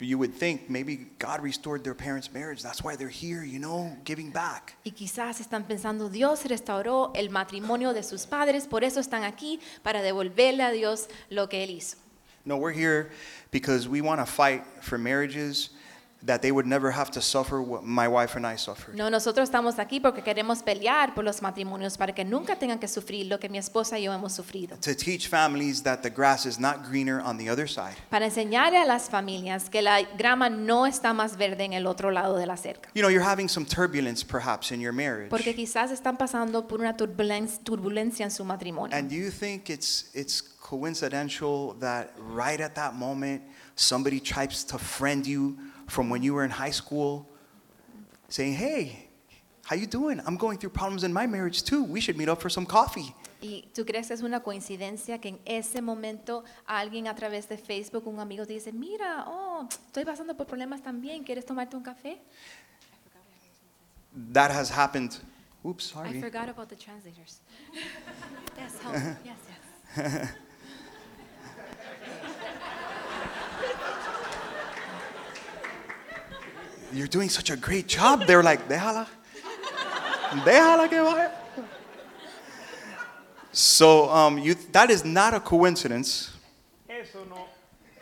you 0.00 0.16
would 0.18 0.32
think 0.32 0.70
maybe 0.70 1.08
God 1.18 1.42
restored 1.42 1.84
their 1.84 1.94
parents' 1.94 2.32
marriage. 2.32 2.62
That's 2.62 2.82
why 2.82 2.96
they're 2.96 3.08
here, 3.08 3.44
you 3.44 3.58
know, 3.58 3.96
giving 4.04 4.30
back. 4.30 4.74
Y 4.84 4.92
quizás 4.92 5.40
están 5.40 5.64
pensando, 5.64 6.08
Dios 6.08 6.44
restauró 6.46 7.12
el 7.14 7.28
matrimonio 7.30 7.92
de 7.92 8.02
sus 8.02 8.26
padres, 8.26 8.66
por 8.66 8.84
eso 8.84 9.00
están 9.00 9.24
aquí, 9.24 9.60
para 9.82 10.00
devolverle 10.02 10.62
a 10.62 10.70
Dios 10.70 11.08
lo 11.28 11.48
que 11.48 11.62
Él 11.64 11.70
hizo. 11.70 11.98
No, 12.44 12.56
we're 12.56 12.72
here 12.72 13.10
because 13.50 13.86
we 13.86 14.00
want 14.00 14.18
to 14.18 14.26
fight 14.26 14.64
for 14.80 14.96
marriages 14.98 15.70
that 16.24 16.42
they 16.42 16.50
would 16.52 16.66
never 16.66 16.90
have 16.90 17.10
to 17.10 17.20
suffer 17.22 17.60
what 17.62 17.82
my 17.82 18.06
wife 18.06 18.36
and 18.36 18.46
I 18.46 18.56
suffered. 18.56 18.94
No, 18.94 19.08
nosotros 19.08 19.48
estamos 19.48 19.78
aquí 19.78 20.00
porque 20.00 20.22
queremos 20.22 20.62
pelear 20.62 21.14
por 21.14 21.24
los 21.24 21.40
matrimonios 21.40 21.96
para 21.96 22.12
que 22.14 22.24
nunca 22.24 22.56
tengan 22.56 22.78
que 22.78 22.88
sufrir 22.88 23.26
lo 23.26 23.38
que 23.40 23.48
mi 23.48 23.56
esposa 23.58 23.98
y 23.98 24.04
yo 24.04 24.12
hemos 24.12 24.32
sufrido. 24.34 24.76
To 24.82 24.94
teach 24.94 25.28
families 25.28 25.82
that 25.82 26.02
the 26.02 26.10
grass 26.10 26.44
is 26.44 26.58
not 26.58 26.84
greener 26.86 27.20
on 27.20 27.38
the 27.38 27.48
other 27.48 27.66
side. 27.68 27.96
Para 28.10 28.26
enseñarle 28.26 28.76
a 28.78 28.84
las 28.84 29.08
familias 29.08 29.70
que 29.70 29.80
la 29.80 30.02
grama 30.18 30.50
no 30.50 30.86
está 30.86 31.14
más 31.14 31.38
verde 31.38 31.64
en 31.64 31.72
el 31.72 31.86
otro 31.86 32.10
lado 32.10 32.36
de 32.36 32.46
la 32.46 32.56
cerca. 32.56 32.90
You 32.94 33.00
know, 33.02 33.08
you're 33.10 33.24
having 33.26 33.48
some 33.48 33.64
turbulence 33.64 34.22
perhaps 34.22 34.70
in 34.72 34.80
your 34.80 34.92
marriage. 34.92 35.30
Porque 35.30 35.54
quizás 35.54 35.90
están 35.90 36.18
pasando 36.18 36.68
por 36.68 36.80
una 36.80 36.96
turbulen- 36.96 37.48
turbulencia 37.64 38.24
en 38.24 38.30
su 38.30 38.44
matrimonio. 38.44 38.94
And 38.96 39.08
do 39.08 39.14
you 39.16 39.30
think 39.30 39.70
it's 39.70 40.10
it's 40.14 40.42
coincidental 40.90 41.74
that 41.80 42.10
right 42.18 42.60
at 42.60 42.74
that 42.74 42.94
moment 42.94 43.42
somebody 43.76 44.20
tries 44.20 44.64
to 44.64 44.78
friend 44.78 45.26
you 45.26 45.56
from 45.90 46.08
when 46.08 46.22
you 46.22 46.34
were 46.34 46.44
in 46.44 46.50
high 46.50 46.72
school 46.72 47.26
saying, 48.28 48.54
"Hey, 48.54 49.08
how 49.64 49.76
you 49.76 49.86
doing? 49.86 50.20
I'm 50.26 50.36
going 50.36 50.58
through 50.58 50.72
problems 50.72 51.02
in 51.04 51.12
my 51.12 51.26
marriage 51.26 51.62
too. 51.62 51.82
We 51.84 52.00
should 52.00 52.16
meet 52.16 52.28
up 52.28 52.40
for 52.40 52.50
some 52.50 52.66
coffee." 52.66 53.14
¿Y 53.42 53.70
tú 53.74 53.86
crees 53.86 54.08
que 54.08 54.14
es 54.14 54.22
una 54.22 54.40
coincidencia 54.40 55.18
que 55.18 55.30
en 55.30 55.40
ese 55.46 55.80
momento 55.80 56.44
alguien 56.66 57.08
a 57.08 57.14
través 57.14 57.48
de 57.48 57.56
Facebook, 57.56 58.06
un 58.06 58.20
amigo 58.20 58.44
te 58.44 58.52
dice, 58.52 58.70
mira, 58.70 59.24
oh, 59.26 59.66
estoy 59.86 60.04
pasando 60.04 60.36
por 60.36 60.46
problemas 60.46 60.82
también, 60.82 61.24
¿quieres 61.24 61.46
tomarte 61.46 61.74
un 61.74 61.82
café? 61.82 62.20
That 64.32 64.50
has 64.50 64.70
happened. 64.70 65.12
Oops, 65.64 65.82
sorry. 65.82 66.18
I 66.18 66.20
forgot 66.20 66.50
about 66.50 66.68
the 66.68 66.76
translators. 66.76 67.40
yes, 68.58 68.78
help. 68.82 68.94
yes, 69.24 69.38
yes. 69.96 70.30
You're 76.92 77.06
doing 77.06 77.28
such 77.28 77.50
a 77.50 77.56
great 77.56 77.86
job. 77.86 78.26
They're 78.26 78.42
like, 78.42 78.68
déjala. 78.68 79.06
Déjala 80.44 80.88
que 80.88 81.02
vaya. 81.02 81.30
So 83.52 84.08
um, 84.10 84.38
you, 84.38 84.54
that 84.72 84.90
is 84.90 85.04
not 85.04 85.34
a 85.34 85.40
coincidence. 85.40 86.30
Eso 86.88 87.24
no 87.28 87.46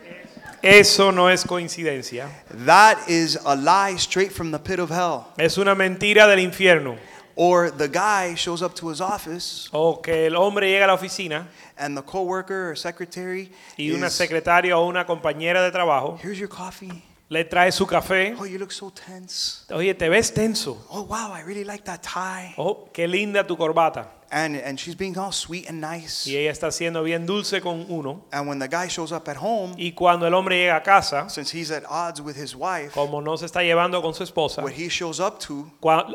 es, 0.05 0.39
eso 0.61 1.11
no 1.11 1.27
es 1.27 1.43
coincidencia. 1.43 2.29
That 2.49 3.09
is 3.09 3.37
a 3.43 3.55
lie 3.55 3.95
straight 3.95 4.31
from 4.31 4.51
the 4.51 4.59
pit 4.59 4.79
of 4.79 4.89
hell. 4.89 5.27
Es 5.39 5.57
una 5.57 5.75
mentira 5.75 6.27
del 6.27 6.39
infierno. 6.39 6.97
Or 7.35 7.71
the 7.71 7.87
guy 7.87 8.35
shows 8.35 8.61
up 8.61 8.75
to 8.75 8.89
his 8.89 8.99
office 8.99 9.69
O 9.71 9.95
que 9.95 10.25
el 10.25 10.35
hombre 10.35 10.67
llega 10.67 10.83
a 10.83 10.87
la 10.87 10.97
oficina 10.97 11.47
and 11.77 11.95
the 11.95 12.01
coworker 12.01 12.71
or 12.71 12.75
secretary 12.75 13.49
y 13.77 13.91
una 13.91 14.07
is, 14.07 14.13
secretaria 14.13 14.77
o 14.77 14.85
una 14.85 15.05
compañera 15.05 15.63
de 15.63 15.71
trabajo 15.71 16.19
here's 16.19 16.37
your 16.37 16.49
coffee. 16.49 17.01
Le 17.29 17.43
trae 17.45 17.71
su 17.71 17.85
café. 17.85 18.35
Oh, 18.39 18.45
you 18.45 18.57
look 18.57 18.71
so 18.71 18.89
tense. 18.89 19.65
Oye, 19.71 19.93
te 19.93 20.09
ves 20.09 20.33
tenso. 20.33 20.77
Oh, 20.89 21.03
wow, 21.03 21.31
I 21.31 21.41
really 21.41 21.63
like 21.63 21.83
that 21.85 22.01
tie. 22.01 22.53
Oh, 22.57 22.89
qué 22.91 23.07
linda 23.07 23.45
tu 23.45 23.55
corbata. 23.55 24.07
And, 24.31 24.55
and 24.57 24.79
she's 24.79 24.95
being 24.95 25.17
all 25.17 25.31
sweet 25.31 25.67
and 25.69 25.81
nice. 25.81 26.27
Y 26.27 26.35
ella 26.35 26.51
está 26.51 26.71
siendo 26.71 27.03
bien 27.03 27.25
dulce 27.25 27.61
con 27.61 27.85
uno. 27.89 28.25
And 28.31 28.47
when 28.47 28.59
the 28.59 28.67
guy 28.67 28.87
shows 28.87 29.11
up 29.11 29.27
at 29.27 29.37
home, 29.37 29.73
Y 29.77 29.91
cuando 29.93 30.27
el 30.27 30.33
hombre 30.33 30.55
llega 30.55 30.75
a 30.75 30.83
casa, 30.83 31.29
since 31.29 31.51
he's 31.51 31.71
at 31.71 31.83
odds 31.89 32.21
with 32.21 32.35
his 32.35 32.55
wife, 32.55 32.91
como 32.93 33.21
no 33.21 33.37
se 33.37 33.45
está 33.47 33.63
llevando 33.63 34.01
con 34.01 34.13
su 34.13 34.23
esposa, 34.23 34.61
what 34.61 34.73
he 34.73 34.87
shows 34.87 35.19
up 35.19 35.39
to 35.39 35.71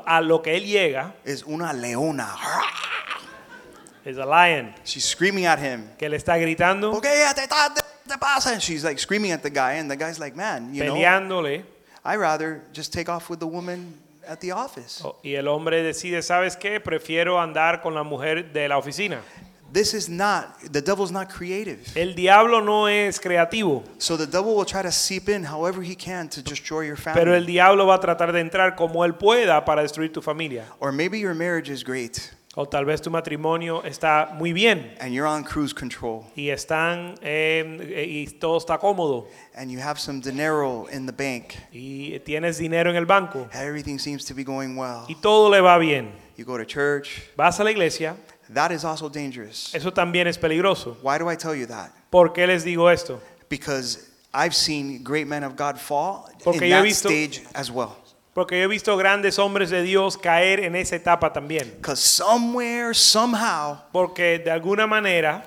a 0.07 0.21
lo 0.21 0.43
que 0.43 0.55
él 0.57 0.65
llega 0.65 1.15
is 1.25 1.43
una 1.45 1.73
leona. 1.73 2.29
es 4.05 4.19
a 4.19 4.27
lion 4.27 4.75
She's 4.85 5.05
screaming 5.05 5.47
at 5.47 5.59
him. 5.59 5.89
que 5.99 6.09
le 6.09 6.17
está 6.17 6.37
gritando, 6.39 6.93
¿Por 6.93 7.01
qué 7.03 7.15
ella 7.17 7.35
te, 7.35 7.49
te- 8.15 8.19
pasa? 8.21 8.51
And 8.53 8.63
she's 8.63 8.85
like 8.85 8.99
screaming 8.99 9.33
at 9.33 9.43
the 9.43 9.51
guy, 9.51 9.75
and 9.75 9.91
the 9.91 9.97
guy's 9.97 10.19
like, 10.19 10.35
man, 10.37 10.75
you 10.75 10.85
know, 10.85 10.95
peleándole. 10.95 11.63
I'd 12.05 12.17
rather 12.17 12.63
just 12.73 12.93
take 12.93 13.09
off 13.09 13.31
with 13.31 13.41
the 13.41 13.47
woman 13.47 13.95
at 14.27 14.41
the 14.41 14.53
office. 14.53 15.01
Oh, 15.05 15.17
Y 15.25 15.35
el 15.35 15.47
hombre 15.49 15.83
decide, 15.83 16.23
¿sabes 16.23 16.57
qué? 16.57 16.81
Prefiero 16.81 17.39
andar 17.41 17.83
con 17.83 17.95
la 17.95 18.03
mujer 18.05 18.53
de 18.53 18.69
la 18.69 18.77
oficina. 18.79 19.21
This 19.73 19.93
is 19.93 20.09
not, 20.09 20.61
the 20.71 20.81
devil's 20.81 21.11
not 21.11 21.29
creative. 21.29 21.81
El 21.97 22.15
diablo 22.15 22.61
no 22.61 22.87
es 22.87 23.19
creativo, 23.19 23.83
So 23.99 24.17
the 24.17 24.27
devil 24.27 24.55
will 24.55 24.65
try 24.67 24.83
to 24.83 24.93
seep 24.93 25.29
in 25.29 25.43
however 25.45 25.83
he 25.83 25.97
can 25.97 26.29
to 26.29 26.43
destroy 26.43 26.83
your 26.87 26.97
family. 26.97 27.21
pero 27.25 27.35
el 27.35 27.45
diablo 27.45 27.87
va 27.87 27.95
a 27.97 28.01
tratar 28.01 28.33
de 28.33 28.41
entrar 28.41 28.77
como 28.77 29.05
él 29.05 29.15
pueda 29.15 29.65
para 29.65 29.83
destruir 29.83 30.13
tu 30.13 30.21
familia. 30.23 30.67
or 30.79 30.93
maybe 30.93 31.19
your 31.19 31.35
marriage 31.35 31.69
is 31.69 31.83
great 31.83 32.31
O 32.57 32.67
tal 32.67 32.85
vez 32.85 33.01
tu 33.03 33.11
matrimonio 33.11 33.83
está 33.85 34.31
muy 34.39 34.53
bien 34.53 34.95
and 35.01 35.13
you're 35.13 35.27
on 35.27 35.43
cruise 35.43 35.73
control 35.75 36.25
y 36.37 36.51
están 36.51 37.17
eh, 37.21 38.07
y 38.09 38.27
todo 38.39 38.59
está 38.59 38.79
cómodo 38.79 39.27
and 39.57 39.73
you 39.73 39.81
have 39.81 39.99
some 39.99 40.21
dinero 40.21 40.87
in 40.93 41.05
the 41.05 41.13
bank. 41.13 41.55
y 41.73 42.17
tienes 42.25 42.59
dinero 42.59 42.91
en 42.91 42.97
el 42.97 43.07
banco 43.07 43.49
Everything 43.53 43.99
seems 43.99 44.25
to 44.27 44.35
be 44.35 44.45
going 44.45 44.77
well. 44.77 45.05
y 45.09 45.17
todo 45.21 45.51
le 45.51 45.61
va 45.61 45.79
bien. 45.79 46.13
You 46.37 46.45
go 46.45 46.57
to 46.57 46.65
church. 46.65 47.23
Vas 47.37 47.59
a 47.59 47.65
la 47.65 47.71
iglesia, 47.71 48.17
That 48.53 48.71
is 48.71 48.85
also 48.85 49.09
dangerous. 49.09 49.75
eso 49.75 49.91
también 49.93 50.29
es 50.29 50.39
peligroso. 50.39 50.97
Why 51.03 51.19
do 51.19 51.29
I 51.29 51.35
tell 51.37 51.57
you 51.57 51.67
that? 51.67 51.91
¿Por 52.11 52.33
qué 52.33 52.47
les 52.47 52.63
digo 52.63 52.89
esto? 52.93 53.21
Because 53.49 54.11
I've 54.33 54.55
seen 54.55 55.03
great 55.03 55.27
men 55.27 55.43
of 55.43 55.57
God 55.57 55.77
fall 55.79 56.29
Porque 56.45 56.63
in 56.67 56.71
that 56.71 56.83
visto- 56.85 57.09
stage 57.09 57.43
as 57.55 57.69
well. 57.71 57.97
Porque 58.35 58.59
yo 58.59 58.65
he 58.65 58.67
visto 58.69 58.97
grandes 58.97 59.39
hombres 59.39 59.71
de 59.71 59.83
Dios 59.83 60.19
caer 60.19 60.61
en 60.61 60.75
esa 60.75 60.97
etapa 60.97 61.33
también. 61.33 61.73
Because 61.77 62.03
somewhere, 62.03 62.93
somehow, 62.93 63.79
Porque 63.93 64.39
de 64.41 64.51
alguna 64.51 64.87
manera 64.87 65.45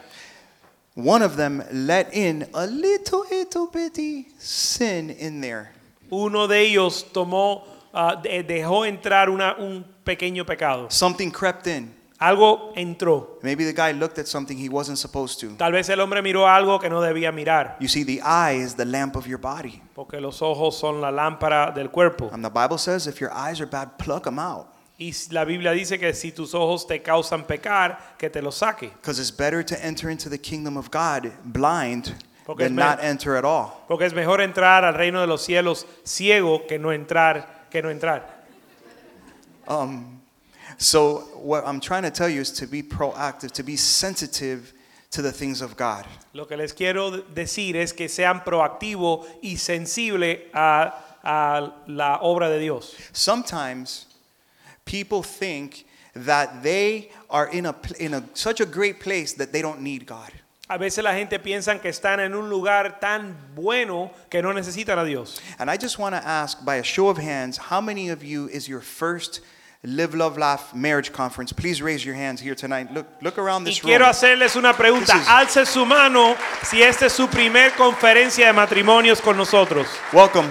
one 0.95 1.21
of 1.23 1.35
them 1.35 1.61
let 1.71 2.07
in 2.13 2.47
a 2.53 2.65
little, 2.65 3.23
little 3.29 3.67
bitty 3.71 4.27
sin 4.39 5.09
in 5.19 5.41
there. 5.41 5.69
uno 6.09 6.47
de 6.47 6.61
ellos 6.61 7.05
tomó, 7.11 7.65
de- 8.23 8.43
dejó 8.43 8.85
entrar 8.85 9.29
una, 9.29 9.53
un 9.59 9.85
pequeño 10.05 10.45
pecado. 10.45 10.87
Something 10.89 11.29
crept 11.29 11.67
in. 11.67 11.93
Algo 12.19 12.73
entró. 12.75 13.37
Maybe 13.43 13.63
the 13.63 13.73
guy 13.73 13.91
looked 13.91 14.17
at 14.17 14.25
something 14.25 14.57
he 14.57 14.69
wasn't 14.69 14.97
supposed 14.97 15.39
to. 15.41 15.55
Tal 15.55 15.71
vez 15.71 15.87
el 15.89 15.99
hombre 15.99 16.21
miró 16.23 16.47
algo 16.47 16.79
que 16.79 16.89
no 16.89 16.99
debía 16.99 17.31
mirar. 17.31 17.77
You 17.79 17.87
see, 17.87 18.03
the 18.03 18.21
eye 18.23 18.53
is 18.53 18.73
the 18.75 18.85
lamp 18.85 19.15
of 19.15 19.27
your 19.27 19.37
body. 19.37 19.83
Porque 19.93 20.19
los 20.19 20.41
ojos 20.41 20.79
son 20.79 20.99
la 20.99 21.11
lámpara 21.11 21.71
del 21.75 21.89
cuerpo. 21.89 22.29
And 22.31 22.43
the 22.43 22.49
Bible 22.49 22.79
says 22.79 23.05
if 23.05 23.21
your 23.21 23.31
eyes 23.31 23.61
are 23.61 23.67
bad, 23.67 23.99
pluck 23.99 24.23
them 24.23 24.39
out. 24.39 24.67
Y 24.99 25.13
la 25.29 25.45
Biblia 25.45 25.73
dice 25.73 25.99
que 25.99 26.11
si 26.13 26.31
tus 26.31 26.55
ojos 26.55 26.87
te 26.87 27.03
causan 27.03 27.45
pecar, 27.45 28.15
que 28.17 28.31
te 28.31 28.41
los 28.41 28.55
saque. 28.55 28.89
Because 28.99 29.19
it's 29.19 29.29
better 29.29 29.63
to 29.63 29.85
enter 29.85 30.09
into 30.09 30.27
the 30.27 30.39
kingdom 30.39 30.75
of 30.75 30.89
God 30.89 31.31
blind 31.43 32.15
Porque 32.47 32.61
es 32.61 32.69
than 32.69 32.75
not 32.75 33.03
enter 33.03 33.35
at 33.35 33.45
all. 33.45 33.83
Porque 33.87 34.05
es 34.05 34.13
mejor 34.15 34.41
entrar 34.41 34.83
al 34.83 34.95
reino 34.95 35.21
de 35.21 35.27
los 35.27 35.43
cielos 35.43 35.85
ciego 36.03 36.65
que 36.65 36.79
no 36.79 36.91
entrar, 36.91 37.67
que 37.69 37.83
no 37.83 37.91
entrar. 37.91 38.43
Um, 39.67 40.16
so, 40.77 41.19
what 41.35 41.65
I'm 41.65 41.79
trying 41.79 42.03
to 42.03 42.11
tell 42.11 42.29
you 42.29 42.41
is 42.41 42.51
to 42.51 42.67
be 42.67 42.83
proactive, 42.83 43.51
to 43.53 43.63
be 43.63 43.75
sensitive 43.75 44.73
to 45.11 45.21
the 45.21 45.31
things 45.31 45.61
of 45.61 45.75
God. 45.75 46.05
Lo 46.33 46.45
que 46.45 46.55
les 46.55 46.73
quiero 46.73 47.21
decir 47.33 47.75
es 47.75 47.93
que 47.93 48.07
sean 48.07 48.41
proactivos 48.41 49.25
y 49.41 49.55
sensibles 49.55 50.39
a, 50.53 50.93
a 51.23 51.73
la 51.87 52.19
obra 52.21 52.49
de 52.49 52.59
Dios. 52.59 52.95
Sometimes 53.13 54.05
people 54.85 55.23
think 55.23 55.85
that 56.13 56.61
they 56.61 57.09
are 57.29 57.47
in 57.47 57.65
a, 57.65 57.73
pl- 57.73 57.95
in 57.99 58.13
a 58.13 58.23
such 58.33 58.59
a 58.59 58.65
great 58.65 58.99
place 58.99 59.33
that 59.33 59.51
they 59.51 59.61
don't 59.61 59.81
need 59.81 60.05
God. 60.05 60.31
A 60.69 60.77
veces 60.77 61.03
la 61.03 61.13
gente 61.13 61.39
piensa 61.39 61.81
que 61.81 61.89
están 61.89 62.19
en 62.19 62.33
un 62.33 62.49
lugar 62.49 62.99
tan 62.99 63.35
bueno 63.55 64.11
que 64.29 64.41
no 64.41 64.51
necesitan 64.51 65.01
a 65.01 65.05
Dios. 65.05 65.39
And 65.59 65.71
I 65.71 65.77
just 65.77 65.97
want 65.97 66.13
to 66.13 66.27
ask 66.27 66.63
by 66.65 66.75
a 66.75 66.83
show 66.83 67.07
of 67.07 67.17
hands, 67.17 67.57
how 67.57 67.79
many 67.79 68.09
of 68.09 68.23
you 68.23 68.47
is 68.49 68.67
your 68.67 68.81
first 68.81 69.39
Live, 69.83 70.15
Love, 70.15 70.37
Laugh 70.37 70.73
Marriage 70.73 71.11
Conference. 71.13 71.53
Please 71.53 71.81
raise 71.81 72.03
your 72.03 72.15
hands 72.15 72.41
here 72.41 72.55
tonight. 72.55 72.91
Look, 72.91 73.05
look 73.21 73.37
around 73.37 73.61
Y 73.67 73.71
this 73.71 73.83
room. 73.83 73.89
quiero 73.91 74.05
hacerles 74.05 74.55
una 74.55 74.73
pregunta. 74.73 75.13
This 75.13 75.21
is- 75.23 75.27
Alce 75.29 75.65
su 75.65 75.85
mano 75.85 76.35
si 76.63 76.81
esta 76.81 77.05
es 77.05 77.13
su 77.13 77.27
primer 77.27 77.71
conferencia 77.73 78.47
de 78.47 78.53
matrimonios 78.53 79.21
con 79.21 79.37
nosotros. 79.37 79.87
Welcome. 80.11 80.49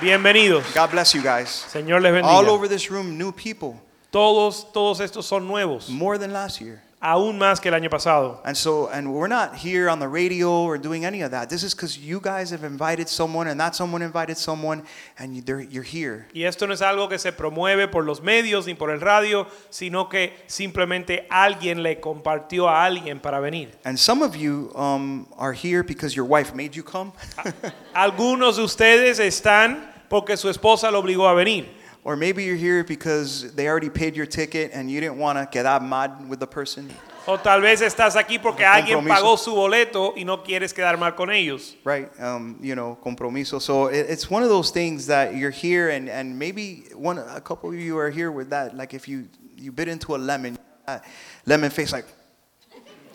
Bienvenidos. 0.00 0.64
God 0.74 0.90
bless 0.92 1.12
you 1.14 1.22
guys. 1.22 1.48
Señor 1.72 2.00
les 2.02 2.12
bendiga. 2.12 2.28
All 2.30 2.48
over 2.48 2.68
this 2.68 2.90
room, 2.90 3.18
new 3.18 3.32
people, 3.32 3.74
Todos, 4.12 4.70
todos 4.72 5.00
estos 5.00 5.26
son 5.26 5.46
nuevos, 5.46 5.88
more 5.88 6.16
than 6.18 6.32
last 6.32 6.60
year. 6.60 6.82
Aún 7.00 7.38
más 7.38 7.60
que 7.60 7.68
el 7.68 7.74
año 7.74 7.90
pasado. 7.90 8.40
And 8.44 8.56
so, 8.56 8.88
and 8.88 9.12
we're 9.12 9.28
not 9.28 9.54
here 9.54 9.88
on 9.88 9.98
the 9.98 10.08
radio 10.08 10.62
or 10.62 10.78
doing 10.78 11.04
any 11.04 11.22
of 11.22 11.30
that. 11.30 11.48
This 11.50 11.62
is 11.62 11.74
because 11.74 11.98
you 11.98 12.20
guys 12.20 12.50
have 12.50 12.64
invited 12.64 13.08
someone, 13.08 13.48
and 13.48 13.60
that 13.60 13.74
someone 13.74 14.02
invited 14.02 14.38
someone, 14.38 14.82
and 15.18 15.36
you, 15.36 15.42
they're, 15.42 15.60
you're 15.60 15.82
here. 15.82 16.26
Y 16.34 16.44
esto 16.44 16.66
no 16.66 16.72
es 16.72 16.80
algo 16.80 17.08
que 17.08 17.18
se 17.18 17.32
promueve 17.32 17.90
por 17.90 18.04
los 18.04 18.20
medios 18.20 18.66
ni 18.66 18.74
por 18.74 18.90
el 18.90 19.00
radio, 19.00 19.46
sino 19.70 20.08
que 20.08 20.32
simplemente 20.46 21.26
alguien 21.30 21.82
le 21.82 22.00
compartió 22.00 22.68
a 22.68 22.84
alguien 22.84 23.20
para 23.20 23.40
venir. 23.40 23.70
And 23.84 23.98
some 23.98 24.22
of 24.22 24.34
you 24.34 24.72
um, 24.74 25.26
are 25.36 25.52
here 25.52 25.82
because 25.82 26.16
your 26.16 26.26
wife 26.26 26.54
made 26.54 26.74
you 26.74 26.82
come, 26.82 27.12
Algunos 27.94 28.56
de 28.56 28.62
ustedes 28.62 29.18
están 29.18 29.92
porque 30.08 30.36
su 30.36 30.48
esposa 30.48 30.90
lo 30.90 31.00
obligó 31.00 31.28
a 31.28 31.34
venir. 31.34 31.75
Or 32.06 32.14
maybe 32.14 32.44
you're 32.44 32.54
here 32.54 32.84
because 32.84 33.52
they 33.54 33.66
already 33.66 33.90
paid 33.90 34.14
your 34.14 34.26
ticket 34.26 34.70
and 34.72 34.88
you 34.88 35.00
didn't 35.00 35.18
want 35.18 35.36
to 35.36 35.44
quedar 35.44 35.82
mad 35.82 36.28
with 36.28 36.38
the 36.38 36.46
person. 36.46 36.88
O 37.26 37.36
tal 37.36 37.60
vez 37.60 37.80
estás 37.80 38.14
aquí 38.14 38.40
porque 38.40 38.64
alguien 38.64 38.98
compromiso. 38.98 39.14
pagó 39.16 39.36
su 39.36 39.52
boleto 39.52 40.14
y 40.16 40.22
no 40.22 40.44
quieres 40.44 40.72
quedar 40.72 40.96
mal 40.96 41.16
con 41.16 41.30
ellos. 41.30 41.74
Right, 41.82 42.08
um, 42.20 42.60
you 42.62 42.76
know, 42.76 42.96
compromiso. 43.02 43.60
So 43.60 43.88
it, 43.88 44.06
it's 44.08 44.30
one 44.30 44.44
of 44.44 44.48
those 44.48 44.70
things 44.70 45.08
that 45.08 45.34
you're 45.34 45.50
here, 45.50 45.90
and, 45.90 46.08
and 46.08 46.38
maybe 46.38 46.84
one, 46.94 47.18
a 47.18 47.40
couple 47.40 47.70
of 47.70 47.74
you 47.74 47.98
are 47.98 48.10
here 48.10 48.30
with 48.30 48.50
that. 48.50 48.76
Like 48.76 48.94
if 48.94 49.08
you 49.08 49.26
you 49.56 49.72
bit 49.72 49.88
into 49.88 50.14
a 50.14 50.18
lemon, 50.18 50.56
uh, 50.86 51.00
lemon 51.44 51.70
face, 51.70 51.90
like 51.90 52.06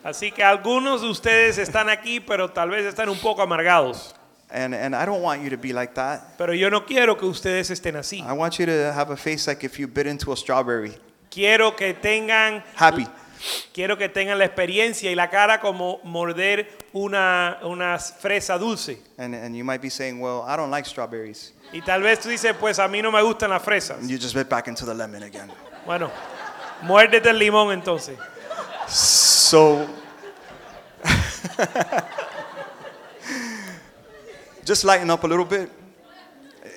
Así 0.04 0.34
que 0.34 0.44
algunos 0.44 1.02
de 1.02 1.08
ustedes 1.08 1.58
están 1.58 1.88
aquí, 1.88 2.20
pero 2.20 2.50
tal 2.50 2.72
vez 2.72 2.86
están 2.86 3.08
un 3.08 3.20
poco 3.20 3.42
amargados. 3.42 4.14
And, 4.54 4.76
and 4.76 4.96
I 4.96 5.06
don't 5.06 5.22
want 5.22 5.42
you 5.44 5.50
to 5.50 5.58
be 5.58 5.72
like 5.74 5.94
that. 5.96 6.38
Pero 6.38 6.54
yo 6.54 6.70
no 6.70 6.82
quiero 6.86 7.16
que 7.16 7.28
ustedes 7.28 7.70
estén 7.70 7.96
así. 7.96 8.22
I 8.22 8.34
want 8.34 8.60
you 8.60 8.66
to 8.66 8.92
have 8.94 9.10
a 9.12 9.18
face 9.18 9.48
like 9.48 9.64
if 9.64 9.80
you 9.80 9.88
bit 9.88 10.08
into 10.08 10.32
a 10.32 10.36
strawberry. 10.36 10.94
Quiero 11.30 11.72
que 11.72 11.94
tengan 11.94 12.62
Happy. 12.76 13.08
quiero 13.74 13.98
que 13.98 14.10
tengan 14.10 14.38
la 14.38 14.46
experiencia 14.46 15.10
y 15.10 15.16
la 15.16 15.30
cara 15.30 15.62
como 15.62 16.00
morder 16.04 16.68
una, 16.94 17.60
una 17.64 17.98
fresa 17.98 18.58
dulce. 18.60 18.98
And, 19.18 19.34
and 19.34 19.56
you 19.56 19.64
might 19.64 19.82
be 19.82 19.90
saying, 19.90 20.20
well, 20.20 20.44
I 20.46 20.58
don't 20.58 20.70
like 20.70 20.86
strawberries. 20.86 21.54
Y 21.72 21.80
tal 21.82 22.02
vez 22.02 22.20
tú 22.20 22.28
dices, 22.30 22.54
pues 22.60 22.80
a 22.80 22.88
mí 22.90 23.02
no 23.02 23.12
me 23.12 23.22
gustan 23.22 23.50
las 23.50 23.64
fresas. 23.64 24.00
And 24.00 24.10
you 24.10 24.18
just 24.18 24.36
bit 24.36 24.50
back 24.50 24.68
into 24.68 24.86
the 24.86 24.94
lemon 24.94 25.24
again. 25.24 25.50
Bueno, 25.86 26.12
muérdete 26.82 27.30
el 27.30 27.40
limón 27.40 27.72
entonces. 27.72 28.18
So, 28.90 29.88
just 34.66 34.84
lighten 34.84 35.10
up 35.10 35.24
a 35.24 35.28
little 35.28 35.46
bit. 35.46 35.70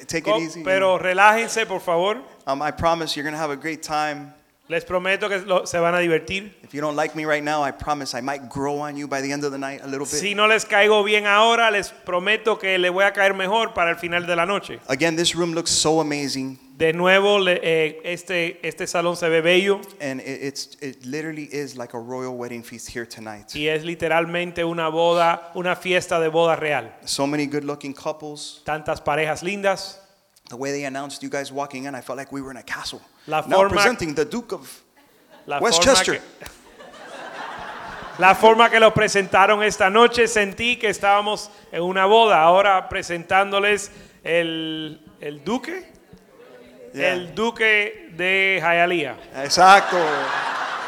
Take 0.06 0.26
it 0.26 0.32
Co- 0.32 0.38
easy. 0.40 0.62
Pero 0.62 0.98
relájense, 0.98 1.66
por 1.66 1.80
favor. 1.80 2.18
Um, 2.46 2.60
I 2.62 2.70
promise 2.70 3.16
you're 3.16 3.24
going 3.24 3.34
to 3.34 3.38
have 3.38 3.50
a 3.50 3.56
great 3.56 3.82
time. 3.82 4.32
Les 4.68 4.82
prometo 4.82 5.28
que 5.28 5.38
lo- 5.46 5.66
se 5.66 5.78
van 5.78 5.94
a 5.94 5.98
divertir. 5.98 6.50
If 6.62 6.72
you 6.72 6.80
don't 6.80 6.96
like 6.96 7.14
me 7.14 7.26
right 7.26 7.42
now, 7.44 7.62
I 7.62 7.70
promise 7.70 8.14
I 8.14 8.22
might 8.22 8.48
grow 8.48 8.78
on 8.78 8.96
you 8.96 9.06
by 9.06 9.20
the 9.20 9.30
end 9.30 9.44
of 9.44 9.52
the 9.52 9.58
night 9.58 9.80
a 9.82 9.86
little 9.86 10.06
bit. 10.06 10.14
Si 10.20 10.34
no 10.34 10.46
les 10.46 10.64
caigo 10.64 11.04
bien 11.04 11.26
ahora, 11.26 11.70
les 11.70 11.90
prometo 11.90 12.58
que 12.58 12.78
le 12.78 12.88
voy 12.88 13.04
a 13.04 13.12
caer 13.12 13.34
mejor 13.34 13.74
para 13.74 13.90
el 13.90 13.96
final 13.96 14.26
de 14.26 14.34
la 14.36 14.46
noche. 14.46 14.80
Again, 14.88 15.16
this 15.16 15.34
room 15.34 15.52
looks 15.52 15.70
so 15.70 16.00
amazing, 16.00 16.58
De 16.76 16.92
nuevo, 16.92 17.38
eh, 17.46 18.00
este, 18.02 18.58
este 18.66 18.88
salón 18.88 19.16
se 19.16 19.28
ve 19.28 19.40
bello 19.40 19.80
and 20.00 20.20
it, 20.20 20.42
it's 20.42 20.76
it 20.82 21.04
literally 21.04 21.48
is 21.52 21.76
like 21.76 21.94
a 21.94 22.00
royal 22.00 22.34
wedding 22.36 22.64
feast 22.64 22.88
here 22.88 23.06
tonight. 23.06 23.54
y 23.54 23.68
es 23.68 23.84
literalmente 23.84 24.64
una 24.64 24.88
boda, 24.88 25.52
una 25.54 25.76
fiesta 25.76 26.18
de 26.18 26.26
boda 26.28 26.56
real. 26.56 26.92
So 27.04 27.28
many 27.28 27.46
good-looking 27.46 27.94
couples. 27.94 28.60
Tantas 28.64 29.00
parejas 29.00 29.44
lindas. 29.44 30.00
The 30.48 30.56
way 30.56 30.72
they 30.72 30.84
announced 30.84 31.22
you 31.22 31.30
guys 31.30 31.52
walking 31.52 31.84
in, 31.84 31.94
I 31.94 32.00
felt 32.00 32.18
like 32.18 32.32
we 32.32 32.42
were 32.42 32.50
in 32.50 32.56
a 32.56 32.64
castle. 32.64 33.00
La 33.28 33.42
now 33.42 33.58
forma- 33.58 33.70
presenting 33.76 34.12
the 34.12 34.24
Duke 34.24 34.52
of 34.52 34.82
La 35.46 35.60
Westchester. 35.60 36.16
Forma 36.16 36.38
que, 36.40 36.46
la 38.18 38.34
forma 38.34 38.68
que 38.70 38.80
lo 38.80 38.92
presentaron 38.92 39.62
esta 39.62 39.90
noche, 39.90 40.26
sentí 40.26 40.76
que 40.76 40.88
estábamos 40.88 41.50
en 41.70 41.82
una 41.82 42.06
boda. 42.06 42.42
Ahora 42.42 42.88
presentándoles 42.88 43.92
el, 44.24 45.00
el 45.20 45.44
duque, 45.44 45.93
Yeah. 46.94 47.14
el 47.14 47.34
duque 47.34 48.10
de 48.16 48.60
Hialeah. 48.62 49.16
Exacto. 49.42 49.98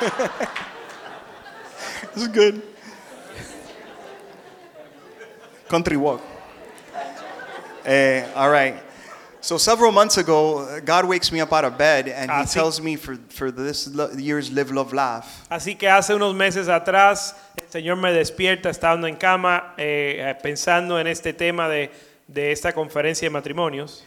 is 2.16 2.28
good. 2.28 2.62
Country 5.68 5.96
walk. 5.96 6.20
Eh, 7.84 8.24
all 8.36 8.50
right. 8.50 8.76
So 9.40 9.58
several 9.58 9.92
months 9.92 10.16
ago, 10.16 10.80
God 10.84 11.04
wakes 11.06 11.30
me 11.30 11.40
up 11.40 11.52
out 11.52 11.64
of 11.64 11.78
bed 11.78 12.08
and 12.08 12.30
He 12.30 12.36
Ah, 12.36 12.44
tells 12.44 12.80
me 12.80 12.96
for, 12.96 13.16
for 13.28 13.50
this 13.52 13.86
lo- 13.88 14.10
year's 14.16 14.50
Live, 14.50 14.72
Love, 14.72 14.92
Laugh. 14.92 15.46
Así 15.50 15.76
que 15.78 15.88
hace 15.88 16.14
unos 16.14 16.34
meses 16.34 16.68
atrás, 16.68 17.34
el 17.56 17.68
Señor 17.70 17.96
me 17.96 18.12
despierta 18.12 18.70
estando 18.70 19.06
en 19.06 19.14
cama, 19.16 19.74
eh, 19.76 20.16
eh, 20.18 20.34
pensando 20.42 20.98
en 20.98 21.06
este 21.06 21.32
tema 21.32 21.68
de, 21.68 21.92
de 22.26 22.50
esta 22.50 22.72
conferencia 22.72 23.26
de 23.26 23.30
matrimonios, 23.30 24.04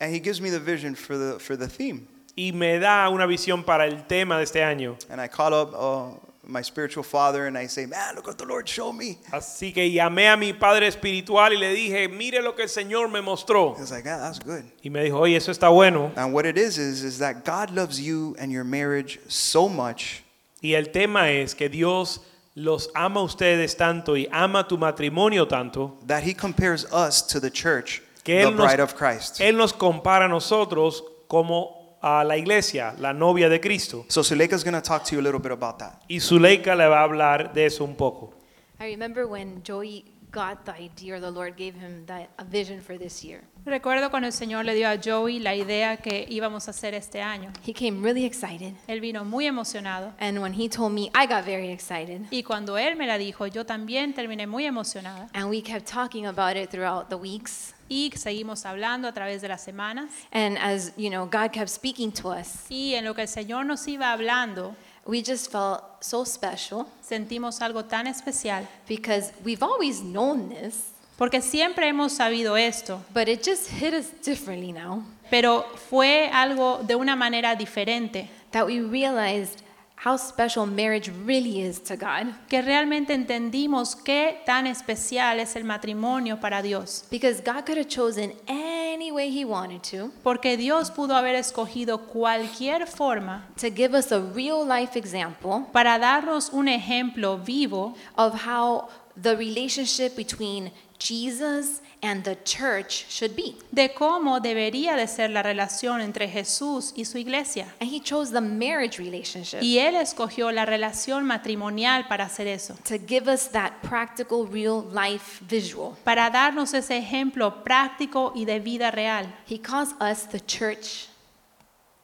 And 0.00 0.14
He 0.14 0.20
gives 0.20 0.40
me 0.40 0.50
the 0.50 0.60
vision 0.60 0.94
for 0.94 1.16
the, 1.16 1.38
for 1.38 1.56
the 1.56 1.68
theme. 1.68 2.06
y 2.36 2.52
me 2.52 2.78
da 2.78 3.08
una 3.08 3.26
visión 3.26 3.64
para 3.64 3.84
el 3.84 4.06
tema 4.06 4.36
de 4.36 4.44
este 4.44 4.62
año. 4.62 4.96
And 5.10 5.20
I 5.20 5.26
call 5.26 5.52
up 5.52 5.74
uh, 5.74 6.28
my 6.46 6.62
spiritual 6.62 7.02
father 7.02 7.46
and 7.48 7.58
I 7.58 7.66
say, 7.66 7.84
Man, 7.84 8.14
look 8.14 8.28
what 8.28 8.38
the 8.38 8.46
Lord 8.46 8.68
showed 8.68 8.94
me. 8.94 9.18
Así 9.32 9.74
que 9.74 9.90
llamé 9.90 10.32
a 10.32 10.36
mi 10.36 10.52
padre 10.52 10.86
espiritual 10.86 11.52
y 11.52 11.58
le 11.58 11.74
dije, 11.74 12.08
mire 12.08 12.40
lo 12.40 12.52
que 12.52 12.62
el 12.62 12.68
Señor 12.68 13.10
me 13.10 13.20
mostró. 13.20 13.74
He 13.74 13.80
was 13.80 13.90
like, 13.90 14.04
Yeah, 14.04 14.18
that's 14.18 14.38
good. 14.38 14.64
Y 14.84 14.88
me 14.88 15.02
dijo, 15.04 15.18
oye, 15.18 15.36
eso 15.36 15.50
está 15.50 15.68
bueno. 15.68 16.12
And 16.14 16.32
what 16.32 16.46
it 16.46 16.56
is, 16.56 16.78
is, 16.78 17.02
is 17.02 17.18
that 17.18 17.44
God 17.44 17.70
loves 17.72 18.00
you 18.00 18.36
and 18.38 18.52
your 18.52 18.64
marriage 18.64 19.18
so 19.26 19.68
much 19.68 20.22
Y 20.60 20.74
el 20.74 20.86
tema 20.86 21.30
es 21.30 21.54
que 21.54 21.68
Dios 21.68 22.20
los 22.56 22.88
ama 22.94 23.20
a 23.20 23.24
ustedes 23.24 23.76
tanto 23.76 24.16
y 24.16 24.26
ama 24.32 24.66
tu 24.66 24.76
matrimonio 24.76 25.46
tanto, 25.46 25.98
that 26.06 26.22
He 26.24 26.34
compares 26.34 26.84
us 26.92 27.22
to 27.22 27.38
the 27.40 27.50
church, 27.50 28.02
que 28.28 28.34
the 28.34 28.48
Él 28.48 28.56
nos, 28.56 28.66
bride 28.66 28.82
of 28.82 28.94
Christ. 28.94 29.40
Él 29.40 29.56
nos 29.56 29.72
compara 29.72 30.26
a 30.26 30.28
nosotros 30.28 31.02
como 31.28 31.96
a 32.02 32.22
la 32.24 32.36
iglesia, 32.36 32.94
la 32.98 33.14
novia 33.14 33.48
de 33.48 33.58
Cristo. 33.58 34.04
So 34.08 34.22
Suleika's 34.22 34.62
going 34.62 34.74
to 34.74 34.82
talk 34.82 35.02
to 35.04 35.14
you 35.14 35.20
a 35.20 35.24
little 35.24 35.40
bit 35.40 35.52
about 35.52 35.78
that. 35.78 36.02
Y 36.08 36.20
Zuleika 36.20 36.76
le 36.76 36.86
va 36.88 37.00
a 37.00 37.04
hablar 37.04 37.54
de 37.54 37.64
eso 37.64 37.84
un 37.84 37.96
poco. 37.96 38.34
I 38.78 38.84
remember 38.84 39.26
when 39.26 39.62
Joey 39.64 40.04
got 40.38 40.64
the 40.64 40.72
idea, 40.72 41.16
or 41.16 41.20
the 41.20 41.30
Lord 41.30 41.56
gave 41.56 41.74
him 41.74 42.06
that, 42.06 42.30
a 42.38 42.44
vision 42.44 42.80
for 42.80 42.96
this 42.96 43.24
year. 43.24 43.42
Recuerdo 43.66 44.10
cuando 44.10 44.28
el 44.28 44.32
Señor 44.32 44.64
le 44.64 44.74
dio 44.74 44.88
a 44.88 44.96
Joey 44.96 45.40
la 45.40 45.54
idea 45.54 45.96
que 45.96 46.26
íbamos 46.30 46.68
a 46.68 46.70
hacer 46.70 46.94
este 46.94 47.20
año. 47.20 47.52
He 47.66 47.74
came 47.74 48.00
really 48.02 48.24
excited. 48.24 48.74
Él 48.86 49.00
vino 49.00 49.24
muy 49.24 49.46
emocionado. 49.46 50.14
And 50.20 50.38
when 50.40 50.54
he 50.54 50.68
told 50.68 50.92
me, 50.92 51.10
I 51.14 51.26
got 51.26 51.44
very 51.44 51.70
excited. 51.70 52.22
Y 52.30 52.42
cuando 52.44 52.78
él 52.78 52.96
me 52.96 53.06
la 53.06 53.18
dijo, 53.18 53.46
yo 53.46 53.66
también 53.66 54.14
terminé 54.14 54.46
muy 54.46 54.64
emocionada. 54.64 55.28
And 55.34 55.50
we 55.50 55.60
kept 55.60 55.86
talking 55.86 56.26
about 56.26 56.56
it 56.56 56.70
throughout 56.70 57.08
the 57.08 57.16
weeks. 57.16 57.74
Y 57.90 58.12
seguimos 58.16 58.64
hablando 58.64 59.08
a 59.08 59.12
través 59.12 59.40
de 59.40 59.48
las 59.48 59.62
semanas. 59.62 60.10
And 60.30 60.56
as, 60.58 60.92
you 60.96 61.10
know, 61.10 61.24
God 61.24 61.52
kept 61.52 61.68
speaking 61.68 62.12
to 62.12 62.28
us, 62.28 62.70
Y 62.70 62.94
en 62.94 63.04
lo 63.04 63.14
que 63.14 63.22
el 63.22 63.28
Señor 63.28 63.66
nos 63.66 63.88
iba 63.88 64.12
hablando, 64.12 64.76
we 65.08 65.22
just 65.22 65.50
felt 65.50 65.82
so 66.00 66.22
special 66.24 66.86
sentimos 67.02 67.60
algo 67.60 67.82
tan 67.82 68.06
especial. 68.06 68.64
because 68.86 69.32
we've 69.42 69.62
always 69.62 70.02
known 70.02 70.50
this, 70.50 70.92
Porque 71.16 71.40
siempre 71.42 71.88
hemos 71.88 72.12
sabido 72.12 72.56
esto, 72.56 73.02
but 73.12 73.26
it 73.28 73.42
just 73.42 73.68
hit 73.70 73.92
us 73.94 74.12
differently 74.24 74.70
now. 74.72 75.02
pero 75.30 75.64
fue 75.90 76.30
algo 76.32 76.78
de 76.86 76.94
una 76.94 77.16
manera 77.16 77.56
diferente. 77.56 78.28
That 78.52 78.66
we 78.66 78.80
realized 78.80 79.62
how 80.04 80.16
special 80.16 80.64
marriage 80.64 81.10
really 81.24 81.60
is 81.60 81.80
to 81.80 81.96
God. 81.96 82.32
Que 82.48 82.62
realmente 82.62 83.12
entendimos 83.14 83.96
qué 83.96 84.40
tan 84.46 84.66
especial 84.66 85.40
es 85.40 85.56
el 85.56 85.64
matrimonio 85.64 86.40
para 86.40 86.62
Dios. 86.62 87.04
Because 87.10 87.40
God 87.40 87.66
could 87.66 87.78
have 87.78 87.88
chosen 87.88 88.32
any 88.46 89.10
way 89.10 89.30
He 89.30 89.44
wanted 89.44 89.82
to 89.82 90.12
Porque 90.22 90.56
Dios 90.56 90.90
pudo 90.90 91.14
haber 91.14 91.34
escogido 91.34 92.06
cualquier 92.06 92.86
forma 92.86 93.44
to 93.56 93.70
give 93.70 93.94
us 93.94 94.12
a 94.12 94.20
real 94.20 94.64
life 94.64 94.96
example 94.96 95.66
para 95.72 95.98
darnos 95.98 96.50
un 96.52 96.68
ejemplo 96.68 97.36
vivo 97.36 97.94
of 98.16 98.46
how 98.46 98.88
the 99.20 99.36
relationship 99.36 100.14
between 100.14 100.70
Jesus 100.98 101.80
and 102.02 102.22
the 102.24 102.36
church 102.44 103.06
should 103.08 103.34
be. 103.34 103.56
de 103.72 103.92
cómo 103.92 104.40
debería 104.40 104.94
de 104.96 105.06
ser 105.08 105.30
la 105.30 105.42
relación 105.42 106.00
entre 106.00 106.28
Jesús 106.28 106.92
y 106.96 107.04
su 107.04 107.18
iglesia. 107.18 107.66
And 107.80 107.90
He 107.92 108.00
chose 108.00 108.32
the 108.32 108.40
marriage 108.40 108.98
relationship 108.98 109.60
Y 109.62 109.78
Él 109.78 109.96
escogió 109.96 110.52
la 110.52 110.64
relación 110.64 111.24
matrimonial 111.24 112.06
para 112.08 112.24
hacer 112.26 112.46
eso, 112.46 112.74
to 112.84 112.98
give 112.98 113.28
us 113.28 113.48
that 113.50 113.72
practical, 113.82 114.46
real 114.46 114.84
life 114.92 115.40
visual. 115.48 115.96
para 116.04 116.30
darnos 116.30 116.72
ese 116.74 116.96
ejemplo 116.96 117.62
práctico 117.64 118.32
y 118.34 118.44
de 118.44 118.60
vida 118.60 118.90
real. 118.90 119.26
He 119.48 119.58
calls 119.58 119.94
us 120.00 120.26
the 120.28 120.40
church 120.40 121.08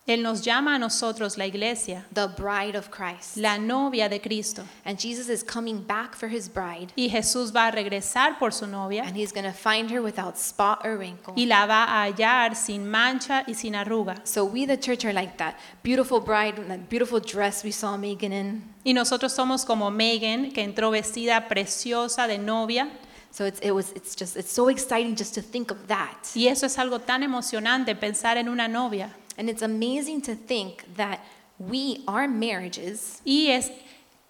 Él 0.06 0.22
nos 0.22 0.42
llama 0.42 0.74
a 0.74 0.78
nosotros 0.78 1.38
la 1.38 1.46
iglesia, 1.46 2.04
the 2.12 2.26
bride 2.26 2.76
of 2.76 2.90
Christ. 2.90 3.38
la 3.38 3.56
novia 3.56 4.06
de 4.06 4.20
Cristo. 4.20 4.62
And 4.84 4.98
Jesus 4.98 5.30
is 5.30 5.42
coming 5.42 5.82
back 5.82 6.14
for 6.14 6.28
his 6.28 6.46
bride. 6.46 6.92
Y 6.94 7.08
Jesús 7.08 7.54
va 7.56 7.68
a 7.68 7.70
regresar 7.70 8.38
por 8.38 8.52
su 8.52 8.66
novia 8.66 9.04
And 9.04 9.16
he's 9.16 9.32
going 9.32 9.46
to 9.46 9.52
find 9.52 9.90
her 9.90 10.02
without 10.02 10.36
spot 10.36 10.84
or 10.84 10.98
wrinkle. 10.98 11.32
y 11.36 11.46
la 11.46 11.64
va 11.64 11.84
a 11.84 12.06
hallar 12.06 12.54
sin 12.54 12.86
mancha 12.86 13.44
y 13.48 13.54
sin 13.54 13.74
arruga. 13.74 14.16
So 14.24 14.44
we, 14.44 14.66
the 14.66 14.76
church, 14.76 15.06
are 15.06 15.14
like 15.14 15.38
that 15.38 15.58
beautiful 15.82 16.20
bride, 16.20 16.56
that 16.68 16.90
beautiful 16.90 17.18
dress 17.18 17.64
we 17.64 17.70
saw 17.70 17.96
Megan 17.96 18.32
in. 18.34 18.62
Y 18.84 18.92
nosotros 18.92 19.32
somos 19.32 19.64
como 19.64 19.90
Megan, 19.90 20.50
que 20.52 20.62
entró 20.62 20.90
vestida 20.90 21.48
preciosa 21.48 22.26
de 22.28 22.36
novia. 22.36 22.90
So 23.30 23.46
it's, 23.46 23.58
it 23.60 23.72
was, 23.72 23.90
it's 23.96 24.14
just, 24.14 24.36
it's 24.36 24.52
so 24.52 24.68
exciting 24.68 25.16
just 25.16 25.34
to 25.34 25.40
think 25.40 25.70
of 25.70 25.88
that. 25.88 26.30
Y 26.36 26.46
eso 26.46 26.66
es 26.66 26.78
algo 26.78 27.00
tan 27.00 27.22
emocionante, 27.22 27.96
pensar 27.96 28.36
en 28.36 28.50
una 28.50 28.68
novia. 28.68 29.10
And 29.36 29.48
it's 29.48 29.62
amazing 29.62 30.22
to 30.22 30.34
think 30.34 30.84
that 30.96 31.20
we, 31.58 32.02
our 32.06 32.28
marriages, 32.28 33.20
Y 33.24 33.48
es 33.50 33.70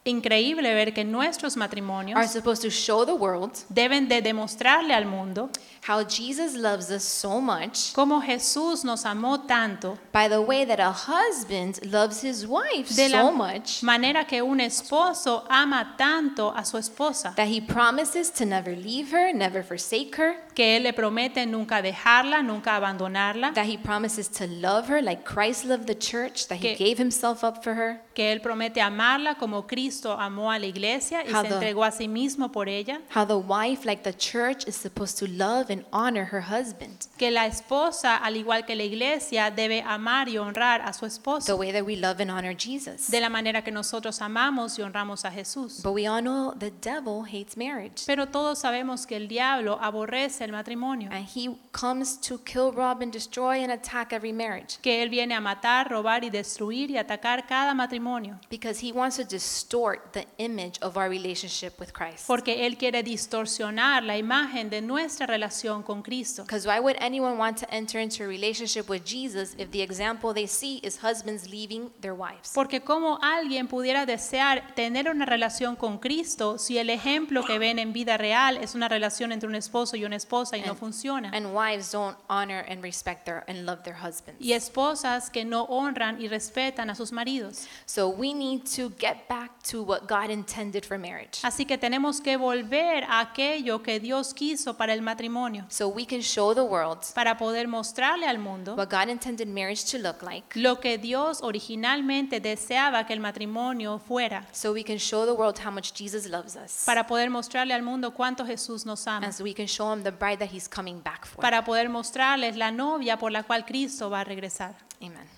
increíble 0.04 0.74
ver 0.74 0.92
que 0.92 1.04
nuestros 1.04 1.56
are 1.56 2.28
supposed 2.28 2.62
to 2.62 2.70
show 2.70 3.04
the 3.04 3.14
world 3.14 3.52
deben 3.70 4.08
de 4.08 4.20
demostrarle 4.20 4.92
al 4.92 5.06
mundo 5.06 5.50
how 5.86 6.02
Jesus 6.02 6.56
loves 6.56 6.90
us 6.90 7.04
so 7.04 7.40
much 7.40 7.92
cómo 7.92 8.22
Jesús 8.22 8.84
nos 8.84 9.04
amó 9.04 9.46
tanto, 9.46 9.98
by 10.12 10.28
the 10.28 10.40
way 10.40 10.64
that 10.64 10.80
a 10.80 10.90
husband 10.90 11.78
loves 11.92 12.22
his 12.22 12.46
wife 12.46 12.88
de 12.96 13.08
la 13.08 13.22
so 13.22 13.32
much 13.32 13.82
manera 13.82 14.24
que 14.24 14.42
un 14.42 14.60
esposo 14.60 15.44
ama 15.50 15.94
tanto 15.98 16.50
a 16.56 16.64
su 16.64 16.78
esposa, 16.78 17.34
that 17.36 17.48
he 17.48 17.60
promises 17.60 18.30
to 18.30 18.46
never 18.46 18.74
leave 18.74 19.10
her, 19.12 19.32
never 19.34 19.62
forsake 19.62 20.16
her, 20.16 20.36
que 20.54 20.64
Él 20.76 20.84
le 20.84 20.92
promete 20.92 21.46
nunca 21.46 21.82
dejarla, 21.82 22.42
nunca 22.42 22.76
abandonarla, 22.76 23.52
that 23.54 23.66
he 23.66 23.76
promises 23.76 24.28
to 24.28 24.46
love 24.46 24.88
her 24.88 25.02
like 25.02 25.24
Christ 25.24 25.64
loved 25.64 25.86
the 25.86 25.94
church, 25.94 26.48
that 26.48 26.58
he 26.58 26.74
gave 26.76 26.96
himself 26.96 27.44
up 27.44 27.62
for 27.62 27.74
her, 27.74 28.00
que 28.14 28.24
Él 28.24 28.40
promete 28.40 28.80
amarla 28.80 29.36
como 29.36 29.62
Cristo 29.66 30.16
amó 30.18 30.50
a 30.50 30.58
la 30.58 30.66
iglesia 30.66 31.24
y 31.26 31.32
How 31.32 31.42
se 31.42 31.48
the- 31.48 31.54
entregó 31.56 31.84
a 31.84 31.90
sí 31.90 32.08
mismo 32.08 32.50
por 32.50 32.68
ella, 32.68 33.00
how 33.14 33.24
the 33.26 33.36
wife, 33.36 33.84
like 33.84 34.02
the 34.02 34.14
church, 34.14 34.66
is 34.66 34.76
supposed 34.76 35.18
to 35.18 35.26
love 35.26 35.70
and 35.74 35.84
honor 35.92 36.24
her 36.32 36.40
husband 36.40 37.06
que 37.18 37.30
la 37.30 37.46
esposa, 37.46 38.16
al 38.16 38.36
igual 38.36 38.64
que 38.64 38.74
la 38.74 38.84
iglesia, 38.84 39.50
debe 39.50 39.82
amar 39.86 40.28
y 40.28 40.38
honrar 40.38 40.80
a 40.82 40.92
su 40.92 41.00
the 41.00 41.06
esposo 41.08 41.56
way 41.56 41.72
that 41.72 41.82
we 41.84 41.96
love 41.96 42.20
and 42.20 42.30
honor 42.30 42.54
Jesus. 42.56 43.10
de 43.10 43.20
la 43.20 43.28
manera 43.28 43.62
que 43.62 43.70
nosotros 43.72 44.20
amamos 44.22 44.78
y 44.78 44.82
honramos 44.82 45.24
a 45.24 45.30
Jesús. 45.30 45.82
But 45.82 45.92
we 45.92 46.06
all 46.06 46.20
know 46.22 46.54
the 46.58 46.70
devil 46.70 47.24
hates 47.24 47.56
marriage. 47.56 48.04
Pero 48.06 48.26
todos 48.28 48.60
sabemos 48.60 49.06
que 49.06 49.16
el 49.16 49.28
diablo 49.28 49.78
aborrece 49.80 50.44
el 50.44 50.52
matrimonio, 50.52 51.10
And 51.12 51.26
he 51.26 51.50
comes 51.72 52.18
to 52.20 52.38
kill, 52.38 52.70
rob, 52.72 53.02
and 53.02 53.12
destroy 53.12 53.62
and 53.62 53.72
attack 53.72 54.12
every 54.12 54.32
marriage. 54.32 54.78
que 54.82 55.02
él 55.02 55.10
viene 55.10 55.34
a 55.34 55.40
matar, 55.40 55.90
robar 55.90 56.22
y 56.24 56.30
destruir 56.30 56.90
y 56.90 56.98
atacar 56.98 57.46
cada 57.46 57.74
matrimonio, 57.74 58.38
Because 58.48 58.80
he 58.84 58.92
wants 58.92 59.16
to 59.16 59.24
distort 59.24 60.12
the 60.12 60.26
image 60.38 60.78
of 60.82 60.96
our 60.96 61.08
relationship 61.08 61.78
with 61.80 61.92
Christ. 61.92 62.26
porque 62.26 62.66
él 62.66 62.76
quiere 62.78 63.02
distorsionar 63.02 64.02
la 64.02 64.16
imagen 64.16 64.70
de 64.70 64.80
nuestra 64.80 65.26
relación 65.64 65.82
con 65.82 66.02
Cristo. 66.02 66.42
Because 66.42 66.66
why 66.66 66.78
would 66.78 66.96
anyone 67.00 67.36
want 67.38 67.58
to 67.58 67.66
enter 67.70 67.98
into 68.00 68.24
a 68.24 68.26
relationship 68.26 68.88
with 68.88 69.04
Jesus 69.04 69.54
if 69.58 69.70
the 69.70 69.82
example 69.82 70.32
they 70.34 70.46
see 70.46 70.78
is 70.82 70.98
husbands 71.02 71.48
leaving 71.48 71.90
their 72.00 72.14
wives? 72.14 72.52
Porque 72.54 72.80
cómo 72.82 73.18
alguien 73.22 73.66
pudiera 73.68 74.06
desear 74.06 74.74
tener 74.74 75.08
una 75.10 75.24
relación 75.26 75.76
con 75.76 75.98
Cristo 75.98 76.58
si 76.58 76.78
el 76.78 76.90
ejemplo 76.90 77.44
que 77.44 77.58
ven 77.58 77.78
en 77.78 77.92
vida 77.92 78.16
real 78.16 78.56
es 78.58 78.74
una 78.74 78.88
relación 78.88 79.32
entre 79.32 79.48
un 79.48 79.54
esposo 79.54 79.96
y 79.96 80.04
una 80.04 80.16
esposa 80.16 80.56
y 80.56 80.60
no 80.62 80.70
And- 80.72 80.78
funciona. 80.78 81.30
And 81.32 81.54
wives 81.54 81.90
don't 81.92 82.16
honor 82.28 82.64
and 82.68 82.82
respect 82.82 83.24
their 83.24 83.44
and 83.48 83.64
love 83.64 83.82
their 83.82 83.96
husbands. 83.96 84.40
Y 84.40 84.52
esposas 84.52 85.30
que 85.30 85.44
no 85.44 85.64
honran 85.64 86.20
y 86.20 86.28
respetan 86.28 86.90
a 86.90 86.94
sus 86.94 87.12
maridos. 87.12 87.66
So 87.86 88.08
we 88.08 88.34
need 88.34 88.64
to 88.76 88.90
get 88.98 89.28
back 89.28 89.62
to 89.70 89.82
what 89.82 90.06
God 90.08 90.30
intended 90.30 90.84
for 90.84 90.98
marriage. 90.98 91.40
Así 91.42 91.64
que 91.66 91.78
tenemos 91.78 92.20
que 92.20 92.36
volver 92.36 93.04
a 93.04 93.20
aquello 93.20 93.82
que 93.82 94.00
Dios 94.00 94.34
quiso 94.34 94.76
para 94.76 94.92
el 94.92 95.02
matrimonio, 95.02 95.53
So 95.68 95.88
we 95.88 96.04
can 96.06 96.20
show 96.22 96.54
the 96.54 96.62
world 96.62 96.98
para 97.14 97.36
poder 97.36 97.68
mostrarle 97.68 98.26
al 98.26 98.38
mundo 98.38 98.74
what 98.74 98.90
God 98.90 99.08
intended 99.08 99.48
marriage 99.48 99.84
to 99.90 99.98
look 99.98 100.22
like. 100.22 100.44
lo 100.54 100.80
que 100.80 100.98
Dios 100.98 101.40
originalmente 101.42 102.40
deseaba 102.40 103.06
que 103.06 103.12
el 103.14 103.20
matrimonio 103.20 103.98
fuera, 103.98 104.46
So 104.52 104.72
we 104.72 104.82
can 104.84 104.98
show 104.98 105.24
the 105.26 105.32
world 105.32 105.58
how 105.64 105.70
much 105.70 105.92
Jesus 105.94 106.26
loves 106.28 106.56
us. 106.56 106.82
para 106.84 107.06
poder 107.06 107.30
mostrarle 107.30 107.74
al 107.74 107.82
mundo 107.82 108.12
cuánto 108.12 108.44
Jesús 108.46 108.84
nos 108.86 109.06
ama, 109.06 109.26
And 109.26 109.34
so 109.34 109.44
we 109.44 109.54
can 109.54 109.66
show 109.66 109.92
him 109.92 110.02
the 110.02 110.10
bride 110.12 110.38
that 110.38 110.50
he's 110.52 110.68
coming 110.68 111.00
back 111.00 111.26
for. 111.26 111.40
para 111.40 111.64
poder 111.64 111.88
mostrarles 111.88 112.56
la 112.56 112.70
novia 112.70 113.16
por 113.18 113.30
la 113.32 113.42
cual 113.42 113.64
Cristo 113.64 114.10
va 114.10 114.20
a 114.20 114.24
regresar. 114.24 114.74
Amen. 115.02 115.33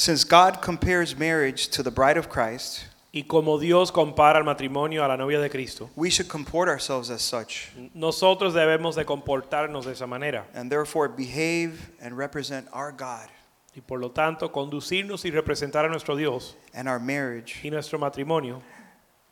Since 0.00 0.24
God 0.24 0.62
compares 0.62 1.14
marriage 1.14 1.68
to 1.72 1.82
the 1.82 1.90
bride 1.90 2.16
of 2.16 2.30
Christ, 2.30 2.86
Y 3.12 3.24
como 3.28 3.58
Dios 3.58 3.90
compara 3.90 4.38
el 4.38 4.44
matrimonio 4.44 5.04
a 5.04 5.08
la 5.08 5.16
novia 5.16 5.38
de 5.38 5.50
Cristo, 5.50 5.90
we 5.94 6.08
should 6.08 6.26
comport 6.26 6.70
ourselves 6.70 7.10
as 7.10 7.20
such 7.20 7.70
nosotros 7.94 8.54
debemos 8.54 8.94
de 8.94 9.04
comportarnos 9.04 9.84
de 9.84 9.90
esa 9.90 10.06
manera 10.06 10.46
and 10.54 10.72
therefore 10.72 11.06
behave 11.06 11.90
and 12.00 12.16
represent 12.16 12.66
our 12.72 12.92
God 12.92 13.28
y 13.76 13.82
por 13.86 13.98
lo 13.98 14.08
tanto 14.08 14.48
conducirnos 14.48 15.26
y 15.26 15.30
representar 15.30 15.84
a 15.84 15.88
nuestro 15.90 16.16
Dios 16.16 16.56
and 16.72 16.88
our 16.88 16.98
marriage 16.98 17.60
y 17.62 17.68
nuestro 17.68 17.98
matrimonio 17.98 18.62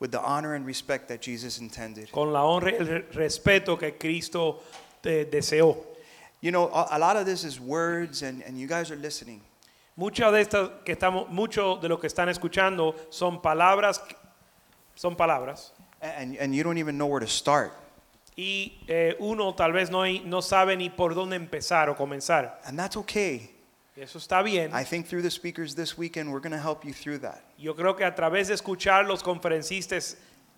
with 0.01 0.11
the 0.11 0.21
honor 0.21 0.53
and 0.53 0.67
respect 0.67 1.09
that 1.09 1.23
Jesus 1.23 1.61
intended. 1.61 2.13
con 2.13 2.31
la 2.31 2.43
honra 2.43 2.73
y 2.73 2.77
el 2.77 2.87
re- 2.87 3.05
respeto 3.15 3.79
que 3.79 3.93
Cristo 3.93 4.61
eh, 5.03 5.25
deseó. 5.33 5.79
You 6.43 6.51
know, 6.51 6.69
a, 6.69 6.89
a 6.91 6.99
lot 6.99 7.17
of 7.17 7.25
this 7.25 7.43
is 7.43 7.59
words, 7.59 8.23
and, 8.23 8.43
and 8.43 8.61
you 8.61 8.67
guys 8.67 8.91
are 8.91 8.97
listening. 8.97 9.41
Muchas 9.99 10.33
de 10.33 10.41
estas 10.43 10.71
que 10.85 10.93
estamos, 10.93 11.29
mucho 11.29 11.77
de 11.83 11.89
lo 11.89 11.99
que 11.99 12.07
están 12.07 12.29
escuchando 12.29 12.95
son 13.11 13.43
palabras, 13.43 14.01
son 14.95 15.17
palabras 15.17 15.73
And, 16.01 16.37
and 16.39 16.55
you 16.55 16.63
don't 16.63 16.79
even 16.79 16.97
know 16.97 17.09
where 17.09 17.19
to 17.21 17.27
start. 17.31 17.73
y 18.37 18.79
eh, 18.87 19.17
uno 19.19 19.53
tal 19.57 19.73
vez 19.73 19.91
no, 19.91 20.05
no 20.25 20.41
sabe 20.41 20.77
ni 20.77 20.89
por 20.91 21.13
dónde 21.17 21.35
empezar 21.35 21.89
o 21.91 21.97
comenzar. 21.97 22.61
And 22.65 22.79
that's 22.79 22.97
okay. 22.97 23.51
Eso 23.97 24.19
está 24.19 24.45
bien. 24.45 24.71
I 24.73 24.85
think 24.85 25.09
through 25.09 25.23
the 25.23 25.31
speakers 25.33 25.75
this 25.75 25.99
weekend, 25.99 26.31
we're 26.31 26.39
going 26.39 26.53
to 26.53 26.63
help 26.63 26.85
you 26.85 26.93
through 26.93 27.19
that. 27.23 27.43
Yo 27.59 27.75
creo 27.75 27.97
que 27.97 28.05
a 28.05 28.15
través 28.15 28.47
de 28.47 28.55
escuchar 28.55 29.05
los 29.09 29.25
conferencistas, 29.25 30.17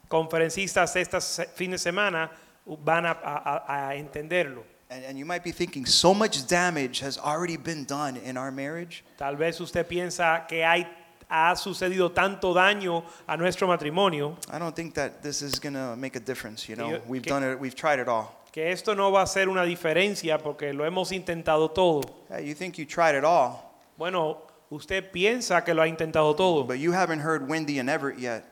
conferencistas 0.08 0.94
estas 0.96 1.24
se- 1.24 1.46
fin 1.46 1.70
de 1.70 1.78
semana 1.78 2.30
van 2.66 3.06
a, 3.06 3.12
a- 3.12 3.88
a 3.88 3.94
entenderlo. 3.94 4.62
And, 4.90 5.04
and 5.04 5.18
you 5.18 5.24
might 5.24 5.44
be 5.44 5.52
thinking, 5.52 5.86
so 5.86 6.12
much 6.12 6.46
damage 6.48 6.98
has 7.00 7.16
already 7.16 7.56
been 7.56 7.84
done 7.84 8.16
in 8.16 8.36
our 8.36 8.50
marriage. 8.50 9.04
Tal 9.16 9.36
vez 9.36 9.60
usted 9.60 9.86
piensa 9.88 10.48
que 10.48 10.64
hay, 10.64 10.84
ha 11.28 11.54
sucedido 11.54 12.12
tanto 12.12 12.52
daño 12.52 13.04
a 13.28 13.36
nuestro 13.36 13.68
matrimonio 13.68 14.36
I 14.52 14.58
don't 14.58 14.74
think 14.74 14.94
that 14.94 15.22
this 15.22 15.42
is 15.42 15.60
going 15.60 15.74
to 15.74 15.94
make 15.96 16.16
a 16.16 16.20
difference, 16.20 16.68
you 16.68 16.74
know. 16.74 17.00
We've 17.06 17.22
done 17.22 17.44
it, 17.44 17.58
we've 17.60 17.76
tried 17.76 18.00
it 18.00 18.08
all. 18.08 18.34
que 18.52 18.64
esto 18.66 18.94
no 18.94 19.12
va 19.12 19.22
a 19.22 19.26
ser 19.28 19.48
una 19.48 19.64
diferencia 19.64 20.38
porque 20.42 20.72
lo 20.74 20.84
hemos 20.84 21.12
intentado 21.12 21.72
todo. 21.72 22.02
Yeah, 22.28 22.40
you 22.40 22.54
think 22.54 22.78
you 22.78 22.84
tried 22.84 23.14
it 23.14 23.24
all, 23.24 23.62
Bueno, 23.96 24.38
usted 24.70 25.12
piensa 25.12 25.64
que 25.64 25.72
lo 25.72 25.82
ha 25.82 25.86
intentado 25.86 26.36
todo, 26.36 26.64
but 26.64 26.80
you 26.80 26.90
haven't 26.90 27.20
heard 27.20 27.48
Wendy 27.48 27.78
and 27.78 27.88
Everett 27.88 28.18
yet 28.18 28.44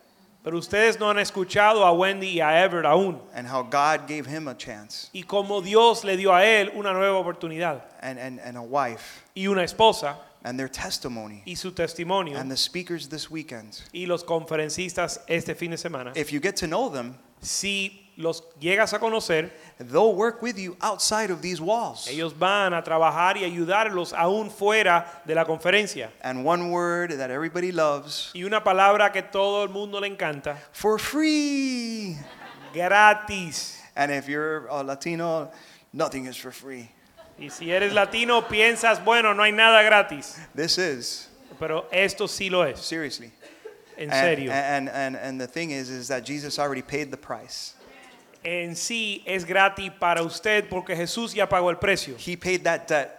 pero 0.42 0.56
ustedes 0.56 0.98
no 0.98 1.10
han 1.10 1.18
escuchado 1.18 1.84
a 1.84 1.92
Wendy 1.92 2.28
y 2.28 2.40
a 2.40 2.64
Everett 2.64 2.86
aún. 2.86 3.20
and 3.34 3.46
how 3.46 3.62
God 3.62 4.06
gave 4.08 4.26
him 4.26 4.48
a 4.48 4.54
chance 4.54 5.10
Y 5.12 5.22
como 5.22 5.60
Dios 5.60 6.04
le 6.04 6.16
dio 6.16 6.32
a 6.32 6.44
él 6.44 6.70
una 6.74 6.92
nueva 6.92 7.18
oportunidad 7.18 7.82
and, 8.00 8.18
and, 8.18 8.40
and 8.40 8.56
a 8.56 8.62
wife 8.62 9.24
y 9.34 9.46
una 9.46 9.62
esposa 9.62 10.16
and 10.44 10.58
their 10.58 10.68
testimony 10.70 11.42
y 11.46 11.54
su 11.54 11.72
testimonio 11.72 12.38
and 12.38 12.50
the 12.50 12.56
speakers 12.56 13.08
this 13.08 13.28
weekend. 13.30 13.80
y 13.92 14.06
los 14.06 14.22
conferencistas 14.24 15.20
este 15.28 15.54
fin 15.54 15.70
de 15.72 15.76
semana. 15.76 16.12
If 16.16 16.32
you 16.32 16.40
get 16.40 16.56
to 16.56 16.66
know 16.66 16.88
them, 16.88 17.16
Si 17.40 18.04
los 18.16 18.42
llegas 18.58 18.92
a 18.94 18.98
conocer, 18.98 19.52
they'll 19.78 20.14
work 20.14 20.42
with 20.42 20.56
you 20.56 20.76
outside 20.80 21.30
of 21.30 21.40
these 21.40 21.60
walls. 21.60 22.08
ellos 22.08 22.36
van 22.36 22.74
a 22.74 22.82
trabajar 22.82 23.36
y 23.36 23.44
ayudarlos 23.44 24.12
aún 24.12 24.50
fuera 24.50 25.22
de 25.24 25.34
la 25.34 25.44
conferencia. 25.44 26.10
And 26.20 26.44
one 26.44 26.70
word 26.70 27.16
that 27.18 27.30
everybody 27.30 27.70
loves 27.70 28.30
Y 28.34 28.42
una 28.42 28.64
palabra 28.64 29.12
que 29.12 29.22
todo 29.22 29.62
el 29.62 29.68
mundo 29.68 30.00
le 30.00 30.08
encanta, 30.08 30.56
for 30.72 30.98
free. 30.98 32.16
gratis. 32.72 33.80
And 33.94 34.10
if 34.12 34.28
you're 34.28 34.66
a 34.68 34.82
Latino, 34.82 35.50
nothing 35.92 36.26
is 36.26 36.36
for 36.36 36.52
free. 36.52 36.90
Y 37.40 37.50
si 37.50 37.70
eres 37.70 37.92
latino, 37.92 38.42
piensas, 38.48 39.04
bueno, 39.04 39.32
no 39.32 39.44
hay 39.44 39.52
nada 39.52 39.82
gratis. 39.84 40.36
This 40.56 40.76
is 40.78 41.28
Pero 41.58 41.86
esto 41.92 42.26
sí 42.26 42.50
lo 42.50 42.64
es, 42.64 42.80
seriously. 42.80 43.32
En 43.98 44.10
And, 44.12 44.48
and, 44.50 44.88
and, 44.88 45.16
and 45.16 45.40
the 45.40 45.46
thing 45.46 45.70
is, 45.70 45.90
is 45.90 46.08
that 46.08 46.24
Jesus 46.24 46.58
already 46.58 46.82
paid 46.82 47.10
the 47.10 47.16
price. 47.16 47.74
En 48.44 48.76
sí 48.76 49.22
es 49.26 49.44
gratis 49.44 49.90
para 49.98 50.22
usted 50.22 50.68
porque 50.68 50.94
Jesús 50.94 51.34
ya 51.34 51.48
pagó 51.48 51.70
el 51.70 51.76
precio. 51.76 52.14
He 52.16 52.36
paid 52.36 52.64
that 52.64 52.86
debt. 52.86 53.17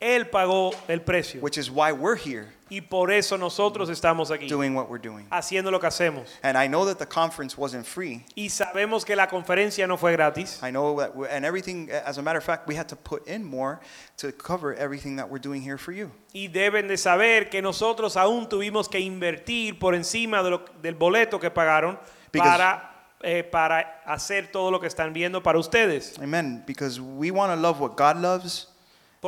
Él 0.00 0.30
pagó 0.30 0.72
el 0.88 1.02
precio. 1.02 1.40
which 1.42 1.58
is 1.58 1.70
why 1.70 1.92
we're 1.92 2.16
here 2.16 2.48
Y 2.72 2.80
por 2.80 3.10
eso 3.10 3.36
nosotros 3.36 3.90
estamos 3.90 4.30
aquí, 4.30 4.48
doing 4.48 4.74
what 4.76 4.88
we're 4.88 5.02
doing. 5.02 5.26
haciendo 5.30 5.70
lo 5.72 5.80
que 5.80 5.88
hacemos. 5.88 6.28
And 6.42 6.56
I 6.56 6.68
know 6.68 6.84
that 6.86 6.98
the 6.98 7.06
conference 7.06 7.58
wasn't 7.58 7.84
free. 7.84 8.24
Y 8.36 8.48
sabemos 8.48 9.04
que 9.04 9.16
la 9.16 9.26
conferencia 9.26 9.86
no 9.88 9.96
fue 9.96 10.12
gratis. 10.12 10.60
I 10.62 10.70
know 10.70 10.96
that, 11.00 11.14
we 11.16 11.26
and 11.28 11.44
everything, 11.44 11.90
as 11.90 12.16
a 12.18 12.22
matter 12.22 12.38
of 12.38 12.44
fact, 12.44 12.68
we 12.68 12.76
had 12.76 12.86
to 12.88 12.96
put 12.96 13.26
in 13.26 13.42
more 13.44 13.80
to 14.18 14.30
cover 14.32 14.72
everything 14.74 15.16
that 15.16 15.28
we're 15.28 15.40
doing 15.40 15.60
here 15.62 15.76
for 15.76 15.90
you. 15.92 16.12
Y 16.32 16.46
deben 16.46 16.86
de 16.86 16.96
saber 16.96 17.50
que 17.50 17.60
nosotros 17.60 18.16
aún 18.16 18.48
tuvimos 18.48 18.88
que 18.88 19.00
invertir 19.00 19.78
por 19.80 19.94
encima 19.96 20.42
de 20.44 20.50
lo- 20.50 20.64
del 20.80 20.94
boleto 20.94 21.40
que 21.40 21.50
pagaron 21.50 21.98
Because- 22.32 22.48
para, 22.56 22.90
eh, 23.22 23.42
para 23.42 24.00
hacer 24.06 24.52
todo 24.52 24.70
lo 24.70 24.78
que 24.80 24.86
están 24.86 25.12
viendo 25.12 25.42
para 25.42 25.58
ustedes. 25.58 26.16
Amen. 26.22 26.62
Because 26.68 27.00
we 27.00 27.32
want 27.32 27.52
to 27.52 27.56
love 27.60 27.80
what 27.80 27.96
God 27.96 28.16
loves 28.22 28.68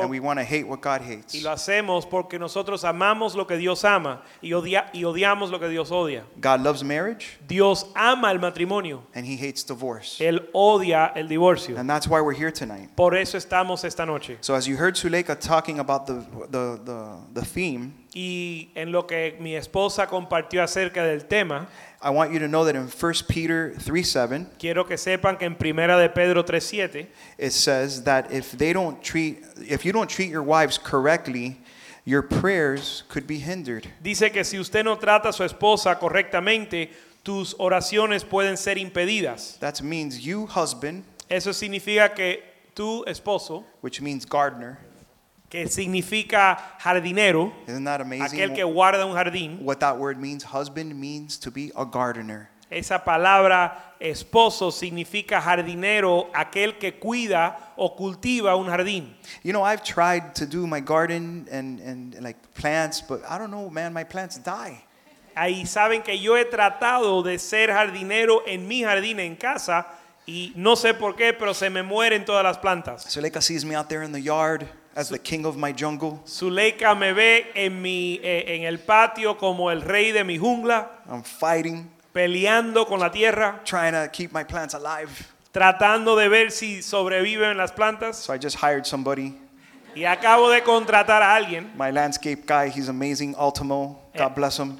and 0.01 0.09
we 0.09 0.19
want 0.19 0.39
to 0.39 0.43
hate 0.43 0.67
what 0.67 0.81
God 0.81 1.01
hates. 1.01 1.35
Y 1.35 1.41
lo 1.41 1.51
hacemos 1.51 2.05
porque 2.09 2.39
nosotros 2.39 2.83
amamos 2.83 3.35
lo 3.35 3.45
que 3.45 3.57
Dios 3.57 3.85
ama 3.85 4.23
y, 4.41 4.49
odia- 4.53 4.89
y 4.93 5.03
odiamos 5.03 5.51
lo 5.51 5.59
que 5.59 5.67
Dios 5.69 5.91
odia. 5.91 6.23
God 6.41 6.61
loves 6.61 6.83
marriage 6.83 7.37
Dios 7.47 7.85
ama 7.95 8.31
el 8.31 8.39
matrimonio, 8.39 9.03
and 9.13 9.25
he 9.25 9.35
hates 9.37 9.63
divorce. 9.63 10.17
Él 10.19 10.49
odia 10.53 11.11
el 11.15 11.27
divorcio. 11.27 11.77
And 11.77 11.87
that's 11.89 12.07
why 12.07 12.21
we're 12.21 12.33
here 12.37 12.51
tonight. 12.51 12.89
Por 12.95 13.15
eso 13.15 13.37
estamos 13.37 13.83
esta 13.83 14.05
noche. 14.05 14.37
So 14.41 14.55
as 14.55 14.65
you 14.67 14.77
heard 14.77 14.95
Zuleika 14.95 15.39
talking 15.39 15.79
about 15.79 16.07
the, 16.07 16.25
the, 16.49 16.79
the, 16.83 17.17
the 17.33 17.45
theme, 17.45 17.93
Y 18.15 18.69
en 18.75 18.91
lo 18.91 19.07
que 19.07 19.37
mi 19.39 19.55
esposa 19.55 20.05
compartió 20.07 20.61
acerca 20.63 21.03
del 21.03 21.25
tema, 21.25 21.67
I 22.03 22.09
want 22.09 22.33
you 22.33 22.39
to 22.39 22.49
know 22.49 22.65
that 22.65 22.75
in 22.75 22.87
1 22.87 23.13
Peter 23.29 23.73
3 23.79 24.03
7, 24.03 24.49
quiero 24.59 24.83
que 24.83 24.97
sepan 24.97 25.39
que 25.39 25.45
en 25.45 25.55
Primera 25.55 25.97
de 25.97 26.09
Pedro 26.09 26.43
3.7 26.43 27.07
it 27.37 27.51
says 27.51 28.03
that 28.03 28.29
if 28.29 28.51
they 28.51 28.73
don't 28.73 29.01
treat, 29.01 29.41
if 29.57 29.85
you 29.85 29.93
don't 29.93 30.09
treat 30.09 30.29
your 30.29 30.43
wives 30.43 30.77
correctly, 30.77 31.61
your 32.03 32.21
prayers 32.21 33.03
could 33.07 33.25
be 33.25 33.39
hindered. 33.39 33.87
dice 34.03 34.29
que 34.33 34.43
si 34.43 34.57
usted 34.57 34.83
no 34.83 34.97
trata 34.97 35.29
a 35.29 35.33
su 35.33 35.43
esposa 35.43 35.97
correctamente, 35.97 36.89
tus 37.23 37.53
oraciones 37.53 38.25
pueden 38.25 38.57
ser 38.57 38.75
impedidas. 38.75 39.57
That 39.59 39.81
means 39.81 40.19
you, 40.19 40.45
husband, 40.45 41.05
Eso 41.29 41.51
significa 41.51 42.13
que 42.13 42.43
tu 42.75 43.05
esposo, 43.05 43.63
which 43.79 44.01
means 44.01 44.25
gardener, 44.25 44.77
que 45.53 45.67
significa 45.67 46.57
jardinero, 46.79 47.53
isn't 47.67 47.83
that 47.83 48.01
amazing? 48.01 48.39
aquel 48.41 48.55
que 48.55 48.63
guarda 48.63 49.05
un 49.05 49.13
jardín, 49.13 49.59
What 49.61 49.79
that 49.81 49.99
word 49.99 50.17
means, 50.17 50.43
husband 50.43 50.99
means 50.99 51.37
to 51.37 51.51
be 51.51 51.71
a 51.75 51.85
gardener. 51.85 52.49
esa 52.71 53.03
palabra 53.03 53.93
esposo 53.99 54.71
significa 54.71 55.39
jardinero, 55.39 56.31
aquel 56.33 56.79
que 56.79 56.93
cuida 56.93 57.55
o 57.77 57.95
cultiva 57.95 58.55
un 58.55 58.65
jardín. 58.65 59.13
You 59.43 59.53
know, 59.53 59.61
I've 59.61 59.83
tried 59.83 60.33
to 60.37 60.47
do 60.47 60.65
my 60.65 60.79
garden 60.79 61.47
and, 61.51 61.79
and 61.81 62.15
like 62.19 62.37
plants, 62.55 62.99
but 62.99 63.21
I 63.29 63.37
don't 63.37 63.51
know, 63.51 63.69
man, 63.69 63.93
my 63.93 64.03
plants 64.03 64.39
die. 64.39 64.83
Ahí 65.35 65.67
saben 65.67 66.03
que 66.03 66.17
yo 66.17 66.35
he 66.35 66.45
tratado 66.45 67.23
de 67.23 67.37
ser 67.37 67.67
jardinero 67.69 68.41
en 68.47 68.67
mi 68.67 68.81
jardín 68.81 69.19
en 69.19 69.35
casa 69.35 69.85
y 70.25 70.51
no 70.55 70.75
sé 70.75 70.95
por 70.95 71.15
qué, 71.15 71.31
pero 71.31 71.53
se 71.53 71.69
me 71.69 71.83
mueren 71.83 72.25
todas 72.25 72.43
las 72.43 72.57
plantas. 72.57 73.03
Suleika 73.03 73.39
sees 73.39 73.63
me 73.63 73.75
out 73.75 73.87
there 73.87 74.01
in 74.01 74.11
the 74.11 74.21
yard 74.21 74.67
as 74.95 75.09
the 75.09 75.17
king 75.19 75.45
of 75.45 75.55
my 75.57 75.71
jungle. 75.73 76.19
Zuleika 76.25 76.95
me 76.97 77.13
ve 77.13 77.51
en, 77.55 77.81
mi, 77.81 78.19
eh, 78.23 78.55
en 78.55 78.63
el 78.63 78.79
patio 78.79 79.37
como 79.37 79.69
el 79.71 79.81
rey 79.81 80.11
de 80.11 80.23
mi 80.23 80.37
jungla, 80.37 80.87
I'm 81.09 81.23
fighting, 81.23 81.89
peleando 82.13 82.85
con 82.85 82.99
la 82.99 83.09
tierra, 83.11 83.61
trying 83.65 83.93
to 83.93 84.07
keep 84.11 84.31
my 84.31 84.43
plants 84.43 84.73
alive. 84.75 85.09
tratando 85.51 86.15
de 86.15 86.29
ver 86.29 86.51
si 86.51 86.81
sobreviven 86.81 87.57
las 87.57 87.71
plantas. 87.71 88.17
So 88.17 88.33
I 88.33 88.37
just 88.39 88.57
hired 88.57 88.85
somebody, 88.85 89.35
Y 89.95 90.05
acabo 90.05 90.49
de 90.49 90.63
contratar 90.63 91.21
a 91.21 91.35
alguien, 91.35 91.71
my 91.77 91.91
landscape 91.91 92.45
guy. 92.47 92.69
He's 92.69 92.89
amazing, 92.89 93.35
Ultimo. 93.35 93.99
God 94.17 94.31
Eh. 94.31 94.33
bless 94.35 94.57
him. 94.57 94.79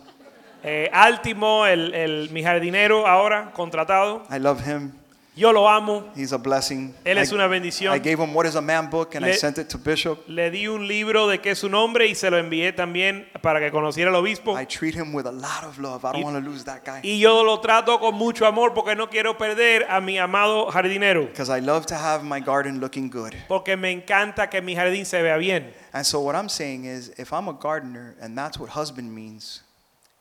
eh, 0.63 0.89
Altimo, 0.91 1.67
el, 1.67 1.93
el- 1.93 2.29
mi 2.31 2.41
jardinero 2.41 3.05
ahora 3.05 3.51
contratado. 3.53 4.23
I 4.31 4.39
love 4.39 4.61
him. 4.65 4.93
Yo 5.35 5.51
lo 5.51 5.67
amo, 5.67 6.11
He's 6.15 6.31
a 6.31 6.37
blessing. 6.37 6.93
él 7.03 7.17
es 7.17 7.31
I, 7.31 7.33
una 7.35 7.47
bendición. 7.47 7.91
I 7.95 7.97
gave 7.97 8.19
him 8.19 8.35
What 8.35 8.45
is 8.45 8.53
a 8.55 8.61
Man 8.61 8.91
book 8.91 9.15
and 9.15 9.25
I 9.25 9.33
sent 9.33 9.57
it 9.57 9.67
to 9.69 9.79
Bishop. 9.79 10.19
Le 10.27 10.51
di 10.51 10.67
un 10.67 10.87
libro 10.87 11.27
de 11.27 11.39
qué 11.39 11.51
es 11.51 11.57
su 11.59 11.69
nombre 11.69 12.05
y 12.05 12.13
se 12.13 12.29
lo 12.29 12.37
envié 12.37 12.71
también 12.71 13.27
para 13.41 13.59
que 13.59 13.71
conociera 13.71 14.11
al 14.11 14.15
obispo. 14.15 14.55
I 14.55 14.65
treat 14.67 14.93
him 14.93 15.11
with 15.11 15.25
a 15.25 15.31
lot 15.31 15.63
of 15.63 15.79
love. 15.79 16.05
I 16.05 16.11
don't 16.11 16.17
Y- 16.21 16.23
want 16.23 16.35
to 16.43 16.47
lose 16.47 16.63
that 16.65 16.85
guy. 16.85 16.99
Y 17.01 17.17
yo 17.19 17.43
lo 17.43 17.59
trato 17.61 17.99
con 17.99 18.13
mucho 18.13 18.45
amor 18.45 18.75
porque 18.75 18.95
no 18.95 19.09
quiero 19.09 19.35
perder 19.35 19.87
a 19.89 19.99
mi 20.01 20.19
amado 20.19 20.69
jardinero. 20.69 21.25
Because 21.25 21.49
I 21.49 21.61
love 21.61 21.87
to 21.87 21.95
have 21.95 22.23
my 22.23 22.39
garden 22.39 22.79
looking 22.79 23.09
good. 23.09 23.33
Porque 23.47 23.75
me 23.75 23.89
encanta 23.91 24.51
que 24.51 24.61
mi 24.61 24.75
jardín 24.75 25.03
se 25.05 25.19
vea 25.23 25.37
bien. 25.37 25.73
And 25.93 26.05
so 26.05 26.19
what 26.19 26.35
I'm 26.35 26.47
saying 26.47 26.85
is, 26.85 27.11
if 27.17 27.33
I'm 27.33 27.47
a 27.47 27.53
gardener 27.53 28.15
and 28.21 28.37
that's 28.37 28.59
what 28.59 28.69
husband 28.69 29.11
means, 29.15 29.63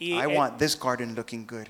Y, 0.00 0.14
I 0.18 0.22
eh, 0.24 0.34
want 0.34 0.58
this 0.58 0.74
garden 0.74 1.14
looking 1.14 1.44
good. 1.46 1.68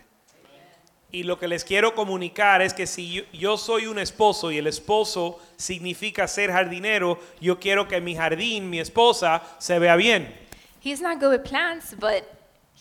Y 1.12 1.24
lo 1.24 1.38
que 1.38 1.46
les 1.46 1.62
quiero 1.62 1.94
comunicar 1.94 2.62
es 2.62 2.72
que 2.72 2.86
si 2.86 3.12
yo, 3.12 3.22
yo 3.32 3.56
soy 3.58 3.86
un 3.86 3.98
esposo 3.98 4.50
y 4.50 4.56
el 4.56 4.66
esposo 4.66 5.38
significa 5.56 6.26
ser 6.26 6.50
jardinero, 6.50 7.20
yo 7.40 7.60
quiero 7.60 7.86
que 7.86 8.00
mi 8.00 8.16
jardín, 8.16 8.70
mi 8.70 8.80
esposa, 8.80 9.42
se 9.58 9.78
vea 9.78 9.94
bien. 9.94 10.34
He's 10.82 11.00
not 11.00 11.20
good 11.20 11.30
with 11.30 11.42
plants, 11.42 11.94
but 11.94 12.24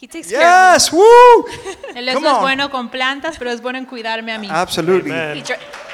he 0.02 0.08
takes 0.08 0.32
care 0.32 0.42
of 0.42 0.74
Yes, 0.76 0.92
woo! 0.92 1.46
Él 1.96 2.08
es 2.08 2.20
bueno 2.20 2.72
con 2.72 2.90
plantas, 2.90 3.38
pero 3.38 3.52
es 3.52 3.62
bueno 3.62 3.78
en 3.78 3.86
cuidarme 3.86 4.32
a 4.32 4.40
mí. 4.40 4.48
Absolutely. 4.50 5.12
me. 5.12 5.32
Amen. 5.32 5.44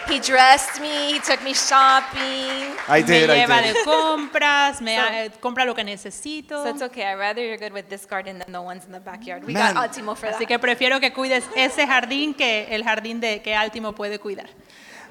He 0.10 0.20
dressed 0.20 0.80
me, 0.82 1.14
he 1.14 1.20
took 1.20 1.44
me 1.44 1.54
shopping. 1.54 2.76
I 2.88 3.02
me 3.02 3.08
did, 3.08 3.30
I 3.30 3.46
lleva 3.46 3.62
did. 3.62 3.76
de 3.76 3.84
compras, 3.84 4.82
me 4.82 4.96
So- 4.96 5.40
compra 5.42 5.66
lo 5.66 5.74
que 5.76 5.84
necesito. 5.84 6.64
So 6.64 6.70
it's 6.70 6.82
okay. 6.82 7.06
I'd 7.06 7.20
rather 7.20 7.42
you're 7.44 7.58
good 7.58 7.74
with 7.74 7.90
this 7.90 8.06
garden 8.06 8.40
than 8.40 8.52
the 8.52 8.62
ones 8.62 8.86
in 8.86 8.92
the 8.92 9.00
backyard. 9.00 9.44
We 9.46 9.54
Man. 9.54 9.74
got 9.74 9.90
Ultimo 9.90 10.16
for 10.16 10.28
that. 10.30 10.36
Así 10.40 10.46
que 10.48 10.58
prefiero 10.60 11.00
que 11.00 11.12
cuides 11.12 11.44
ese 11.56 11.86
jardín 11.86 12.34
que 12.36 12.68
el 12.70 12.84
jardín 12.84 13.20
de 13.20 13.42
que 13.42 13.54
Altimo 13.54 13.94
puede 13.94 14.20
cuidar. 14.20 14.48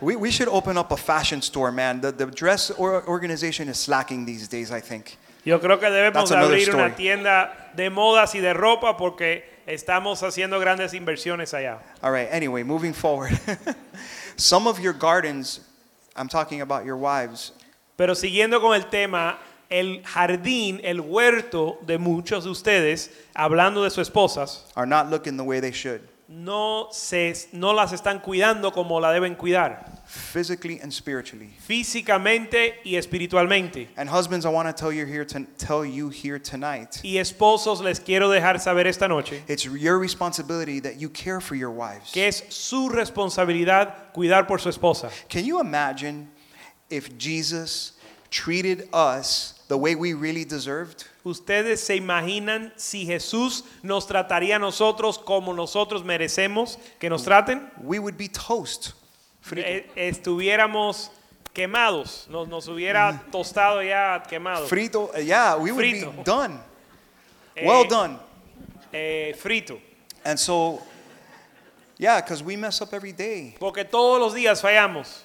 We, 0.00 0.14
we 0.14 0.30
should 0.30 0.48
open 0.48 0.76
up 0.76 0.92
a 0.92 0.96
fashion 0.96 1.40
store, 1.40 1.72
man. 1.72 2.00
The, 2.02 2.12
the 2.12 2.26
dress 2.26 2.70
or 2.70 3.02
organization 3.08 3.68
is 3.68 3.78
slacking 3.78 4.26
these 4.26 4.46
days, 4.46 4.70
I 4.70 4.80
think. 4.80 5.16
Yo 5.44 5.58
creo 5.60 5.78
que 5.78 5.88
debemos 5.88 6.30
abrir 6.32 6.74
una 6.74 6.94
tienda 6.96 7.70
de 7.74 7.88
modas 7.88 8.34
y 8.34 8.40
de 8.40 8.52
ropa 8.52 8.96
porque 8.96 9.44
estamos 9.66 10.22
haciendo 10.22 10.58
grandes 10.58 10.92
inversiones 10.92 11.54
allá. 11.54 11.78
All 12.02 12.10
right, 12.12 12.28
anyway, 12.32 12.62
moving 12.64 12.92
forward. 12.92 13.38
Some 14.36 14.66
of 14.66 14.78
your 14.78 14.92
gardens, 14.92 15.60
I'm 16.14 16.28
talking 16.28 16.60
about 16.60 16.84
your 16.84 16.96
wives, 16.96 17.52
Pero 17.96 18.14
siguiendo 18.14 18.60
con 18.60 18.74
el 18.74 18.84
tema, 18.90 19.38
el 19.70 20.02
jardín, 20.04 20.80
el 20.84 21.00
huerto 21.00 21.78
de 21.86 21.98
muchos 21.98 22.44
de 22.44 22.50
ustedes, 22.50 23.10
hablando 23.34 23.82
de 23.82 23.90
sus 23.90 24.08
esposas, 24.08 24.64
are 24.76 24.86
not 24.86 25.10
looking 25.10 25.36
the 25.36 25.42
way 25.44 25.60
they 25.60 25.72
should, 25.72 26.02
no, 26.28 26.88
se, 26.92 27.32
no 27.52 27.72
las 27.72 27.92
están 27.92 28.20
cuidando 28.20 28.72
como 28.72 29.00
la 29.00 29.12
deben 29.12 29.34
cuidar, 29.34 29.95
physically 30.06 30.78
and 30.80 30.92
spiritually. 30.92 31.50
físicamente 31.68 32.74
y 32.84 32.96
espiritualmente. 32.96 33.88
And 33.96 34.08
husbands, 34.08 34.46
I 34.46 34.50
want 34.50 34.68
to 34.68 34.72
tell 34.72 34.92
you 34.92 35.04
here 35.04 35.24
to, 35.24 35.44
tell 35.58 35.84
you 35.84 36.08
here 36.10 36.38
tonight, 36.38 37.00
Y 37.02 37.18
esposos, 37.18 37.82
les 37.82 37.98
quiero 37.98 38.28
dejar 38.30 38.60
saber 38.60 38.86
esta 38.86 39.08
noche 39.08 39.42
it's 39.48 39.64
your 39.64 39.98
responsibility 39.98 40.80
that 40.80 41.00
you 41.00 41.08
care 41.08 41.40
for 41.40 41.56
your 41.56 41.70
wives. 41.70 42.12
que 42.12 42.26
es 42.26 42.44
su 42.50 42.88
responsabilidad 42.88 44.12
cuidar 44.14 44.46
por 44.46 44.58
su 44.58 44.68
esposa. 44.68 45.10
Can 45.28 45.44
you 45.44 45.60
imagine 45.60 46.28
if 46.88 47.16
Jesus 47.18 47.92
treated 48.30 48.88
us 48.92 49.54
the 49.68 49.76
way 49.76 49.94
we 49.94 50.12
really 50.14 50.44
deserved? 50.44 51.04
¿Ustedes 51.24 51.78
se 51.80 51.96
imaginan 51.96 52.70
si 52.76 53.04
Jesús 53.04 53.64
nos 53.82 54.06
trataría 54.06 54.54
a 54.56 54.58
nosotros 54.60 55.18
como 55.18 55.52
nosotros 55.52 56.04
merecemos 56.04 56.78
que 57.00 57.08
nos 57.10 57.24
traten? 57.24 57.68
We 57.82 57.98
would 57.98 58.16
be 58.16 58.28
toast. 58.28 58.92
Frito. 59.46 59.68
Eh, 59.68 59.86
estuviéramos 59.94 61.10
quemados, 61.54 62.26
nos, 62.28 62.48
nos 62.48 62.66
hubiera 62.68 63.22
tostado 63.30 63.80
ya 63.82 64.22
quemado. 64.28 64.66
Frito, 64.66 65.10
uh, 65.14 65.20
yeah, 65.20 65.56
we 65.56 65.70
would 65.70 65.84
Frito. 65.84 66.10
be 66.10 66.22
done. 66.24 66.58
Eh, 67.54 67.64
Well 67.66 67.84
done. 67.88 68.18
eh, 68.92 69.34
frito. 69.38 69.78
And 70.24 70.36
so, 70.38 70.82
yeah, 71.96 72.20
because 72.20 72.42
we 72.42 72.56
mess 72.56 72.80
up 72.82 72.92
every 72.92 73.12
day. 73.12 73.54
Porque 73.60 73.84
todos 73.84 74.18
los 74.20 74.34
días 74.34 74.60
fallamos. 74.60 75.22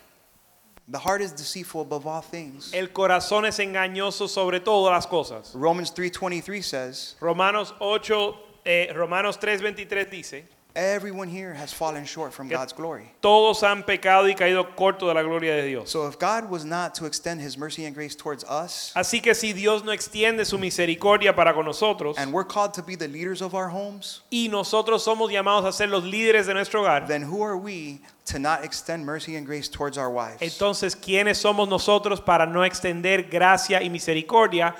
The 0.87 0.99
heart 0.99 1.21
is 1.21 1.31
deceitful 1.31 1.81
above 1.81 2.05
all 2.05 2.21
things. 2.21 2.71
El 2.73 2.87
corazón 2.89 3.45
es 3.45 3.59
engañoso 3.59 4.27
sobre 4.27 4.59
todas 4.59 4.91
las 4.93 5.07
cosas. 5.07 5.53
Romans 5.55 5.91
3:23 5.93 6.63
says, 6.63 7.15
Romanos 7.19 7.73
8, 7.79 8.35
eh, 8.65 8.91
Romanos 8.93 9.39
3:23 9.39 10.09
dice, 10.09 10.43
Everyone 10.73 11.27
here 11.27 11.53
has 11.53 11.73
fallen 11.73 12.05
short 12.05 12.33
from 12.33 12.47
God's 12.47 12.71
glory. 12.71 13.11
Todos 13.21 13.61
han 13.61 13.83
pecado 13.83 14.27
y 14.27 14.35
caído 14.35 14.73
corto 14.73 15.07
de 15.07 15.13
la 15.13 15.21
gloria 15.21 15.57
de 15.57 15.67
Dios. 15.67 15.89
So 15.89 16.07
if 16.07 16.17
God 16.17 16.49
was 16.49 16.63
not 16.63 16.95
to 16.95 17.05
extend 17.05 17.41
his 17.41 17.57
mercy 17.57 17.83
and 17.83 17.93
grace 17.93 18.15
towards 18.15 18.45
us, 18.45 18.93
Así 18.95 19.21
que 19.21 19.33
si 19.33 19.51
Dios 19.51 19.83
no 19.83 19.91
extiende 19.91 20.45
su 20.45 20.57
misericordia 20.57 21.35
para 21.35 21.53
con 21.53 21.65
nosotros 21.65 22.17
and 22.17 22.31
we're 22.31 22.45
called 22.45 22.73
to 22.73 22.81
be 22.81 22.95
the 22.95 23.09
leaders 23.09 23.41
of 23.41 23.53
our 23.53 23.67
homes, 23.67 24.21
y 24.31 24.47
nosotros 24.49 25.03
somos 25.03 25.29
llamados 25.29 25.65
a 25.65 25.73
ser 25.73 25.87
los 25.87 26.05
líderes 26.05 26.45
de 26.45 26.53
nuestro 26.53 26.83
hogar, 26.83 27.05
then 27.05 27.23
who 27.23 27.41
are 27.41 27.57
we 27.57 27.99
to 28.25 28.39
not 28.39 28.63
extend 28.63 29.05
mercy 29.05 29.35
and 29.35 29.45
grace 29.45 29.67
towards 29.67 29.97
our 29.97 30.09
wives? 30.09 30.41
entonces 30.41 30.95
¿quiénes 30.95 31.37
somos 31.37 31.67
nosotros 31.67 32.21
para 32.21 32.45
no 32.45 32.63
extender 32.63 33.29
gracia 33.29 33.83
y 33.83 33.89
misericordia 33.89 34.73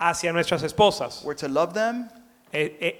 hacia 0.00 0.32
nuestras 0.32 0.62
esposas? 0.62 1.22
We're 1.24 1.34
to 1.34 1.48
love 1.48 1.74
them, 1.74 2.08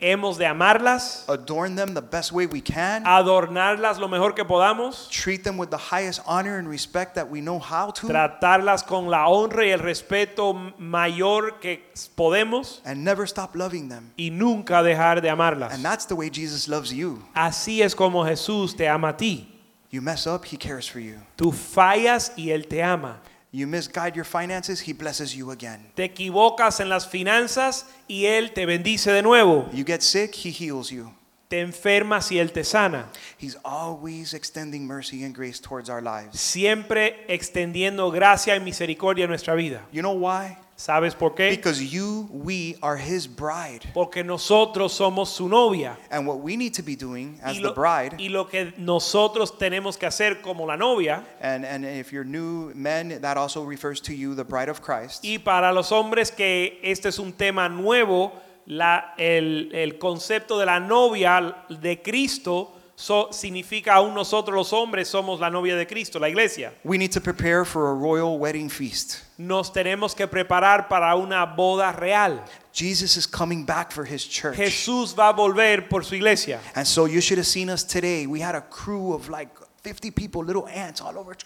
hemos 0.01 0.39
de 0.39 0.47
amarlas, 0.47 1.25
adorn 1.29 1.75
them 1.77 1.95
the 1.95 2.01
best 2.03 2.33
way 2.33 2.47
we 2.47 2.61
can, 2.61 3.05
adornarlas 3.05 3.99
lo 3.99 4.09
mejor 4.09 4.35
que 4.35 4.45
podamos, 4.45 5.09
treat 5.11 5.45
them 5.45 5.57
with 5.59 5.71
the 5.71 5.77
highest 5.77 6.21
honor 6.27 6.59
and 6.59 6.69
respect 6.69 7.15
that 7.15 7.29
we 7.31 7.41
know 7.41 7.59
how 7.59 7.91
to, 7.91 8.07
tratarlas 8.07 8.85
con 8.85 9.09
la 9.09 9.29
honra 9.29 9.65
y 9.65 9.71
el 9.71 9.81
respeto 9.81 10.55
mayor 10.79 11.59
que 11.61 11.81
podemos 12.17 12.81
and 12.85 13.03
never 13.03 13.27
stop 13.27 13.55
loving 13.55 13.89
them. 13.89 14.13
y 14.17 14.31
nunca 14.31 14.83
dejar 14.83 15.21
de 15.23 15.31
amarlas. 15.31 15.73
And 15.73 15.85
that's 15.85 16.07
the 16.07 16.15
way 16.15 16.31
Jesus 16.31 16.69
loves 16.69 16.93
you. 16.93 17.23
Así 17.35 17.83
es 17.83 17.95
como 17.95 18.25
Jesús 18.25 18.77
te 18.77 18.89
ama 18.89 19.09
a 19.09 19.17
ti. 19.17 19.53
You 19.91 20.03
mess 20.03 20.27
up, 20.27 20.45
he 20.45 20.57
cares 20.57 20.87
for 20.87 21.01
you. 21.01 21.21
Tú 21.37 21.53
fallas 21.53 22.33
y 22.37 22.51
Él 22.51 22.67
te 22.69 22.83
ama. 22.83 23.21
You 23.57 23.67
misguide 23.67 24.15
your 24.15 24.27
finances, 24.27 24.81
he 24.81 24.93
blesses 24.93 25.35
you 25.35 25.51
again. 25.51 25.81
Te 25.97 26.05
equivocas 26.05 26.79
en 26.79 26.91
las 26.91 27.07
finanzas 27.07 27.87
y 28.07 28.27
Él 28.27 28.53
te 28.53 28.67
bendice 28.67 29.11
de 29.11 29.23
nuevo. 29.23 29.67
You 29.73 29.83
get 29.83 30.03
sick, 30.03 30.35
he 30.35 30.51
heals 30.51 30.91
you. 30.91 31.11
Te 31.49 31.63
enfermas 31.63 32.31
y 32.31 32.39
Él 32.39 32.53
te 32.53 32.65
sana. 32.65 33.07
He's 33.39 33.57
always 33.65 34.35
extending 34.35 34.87
mercy 34.87 35.25
and 35.25 35.35
grace 35.35 35.59
towards 35.59 35.89
our 35.89 36.03
lives. 36.03 36.39
Siempre 36.39 37.25
extendiendo 37.29 38.11
gracia 38.11 38.55
y 38.57 38.61
misericordia 38.61 39.25
en 39.25 39.31
nuestra 39.31 39.55
vida. 39.55 39.87
You 39.91 40.03
know 40.03 40.13
why? 40.13 40.59
¿Sabes 40.79 41.15
por 41.15 41.35
qué? 41.35 41.49
Because 41.51 41.81
you, 41.83 42.29
we 42.31 42.77
are 42.83 42.99
his 42.99 43.27
bride. 43.27 43.81
Porque 43.95 44.23
nosotros 44.23 44.93
somos 44.93 45.31
su 45.31 45.49
novia. 45.49 45.97
And 46.11 46.27
what 46.27 46.41
we 46.41 46.55
need 46.55 46.75
to 46.75 46.83
be 46.83 46.95
doing 46.97 47.39
as 47.43 47.57
the 47.61 47.73
bride, 47.73 48.17
y 48.19 48.29
lo 48.29 48.45
que 48.47 48.75
nosotros 48.77 49.57
tenemos 49.59 49.97
que 49.97 50.07
hacer 50.07 50.43
como 50.43 50.67
la 50.67 50.77
novia, 50.77 51.25
and, 51.41 51.65
and 51.65 51.87
if 51.87 52.13
you're 52.13 52.27
new 52.29 52.73
men, 52.75 53.21
that 53.23 53.39
also 53.39 53.63
refers 53.65 54.03
to 54.03 54.13
you, 54.15 54.35
the 54.35 54.45
bride 54.45 54.69
of 54.69 54.83
Christ. 54.83 55.25
y 55.25 55.39
para 55.39 55.73
los 55.73 55.91
hombres 55.93 56.31
que 56.31 56.79
este 56.83 57.09
es 57.09 57.19
un 57.19 57.33
tema 57.33 57.71
nuevo, 57.71 58.33
la- 58.67 59.15
el, 59.17 59.71
el 59.75 59.99
concepto 59.99 60.59
de 60.59 60.67
la 60.67 60.79
novia 60.79 61.57
de 61.71 62.03
Cristo 62.03 62.73
so- 62.97 63.29
significa 63.33 63.95
aún 63.95 64.15
nosotros 64.15 64.55
los 64.57 64.73
hombres 64.73 65.07
somos 65.09 65.39
la 65.39 65.51
novia 65.51 65.77
de 65.77 65.87
Cristo, 65.87 66.19
la 66.19 66.29
iglesia. 66.29 66.73
We 66.83 66.99
need 66.99 67.13
to 67.13 67.21
prepare 67.21 67.65
for 67.65 67.91
a 67.91 67.95
royal 67.95 68.39
wedding 68.39 68.69
feast. 68.69 69.23
Nos 69.39 69.71
tenemos 69.73 70.15
que 70.15 70.27
preparar 70.27 70.89
para 70.89 71.15
una 71.15 71.45
boda 71.47 71.93
real. 71.93 72.43
Jesus 72.73 73.17
is 73.17 73.27
coming 73.27 73.65
back 73.65 73.93
for 73.93 74.05
his 74.05 74.27
church. 74.27 74.57
Jesús 74.57 75.15
va 75.15 75.29
a 75.29 75.33
volver 75.35 75.89
por 75.89 76.05
su 76.05 76.15
iglesia. 76.15 76.61
And 76.75 76.87
so 76.87 77.07
you 77.07 77.21
should 77.21 77.39
have 77.39 77.47
seen 77.47 77.71
us 77.71 77.85
today. 77.85 78.27
We 78.27 78.41
had 78.41 78.55
a 78.55 78.63
crew 78.63 79.13
of 79.15 79.29
like 79.29 79.51
50 79.87 80.11
people, 80.11 80.43
little 80.45 80.67
ants 80.67 81.01
all 81.01 81.17
over 81.17 81.37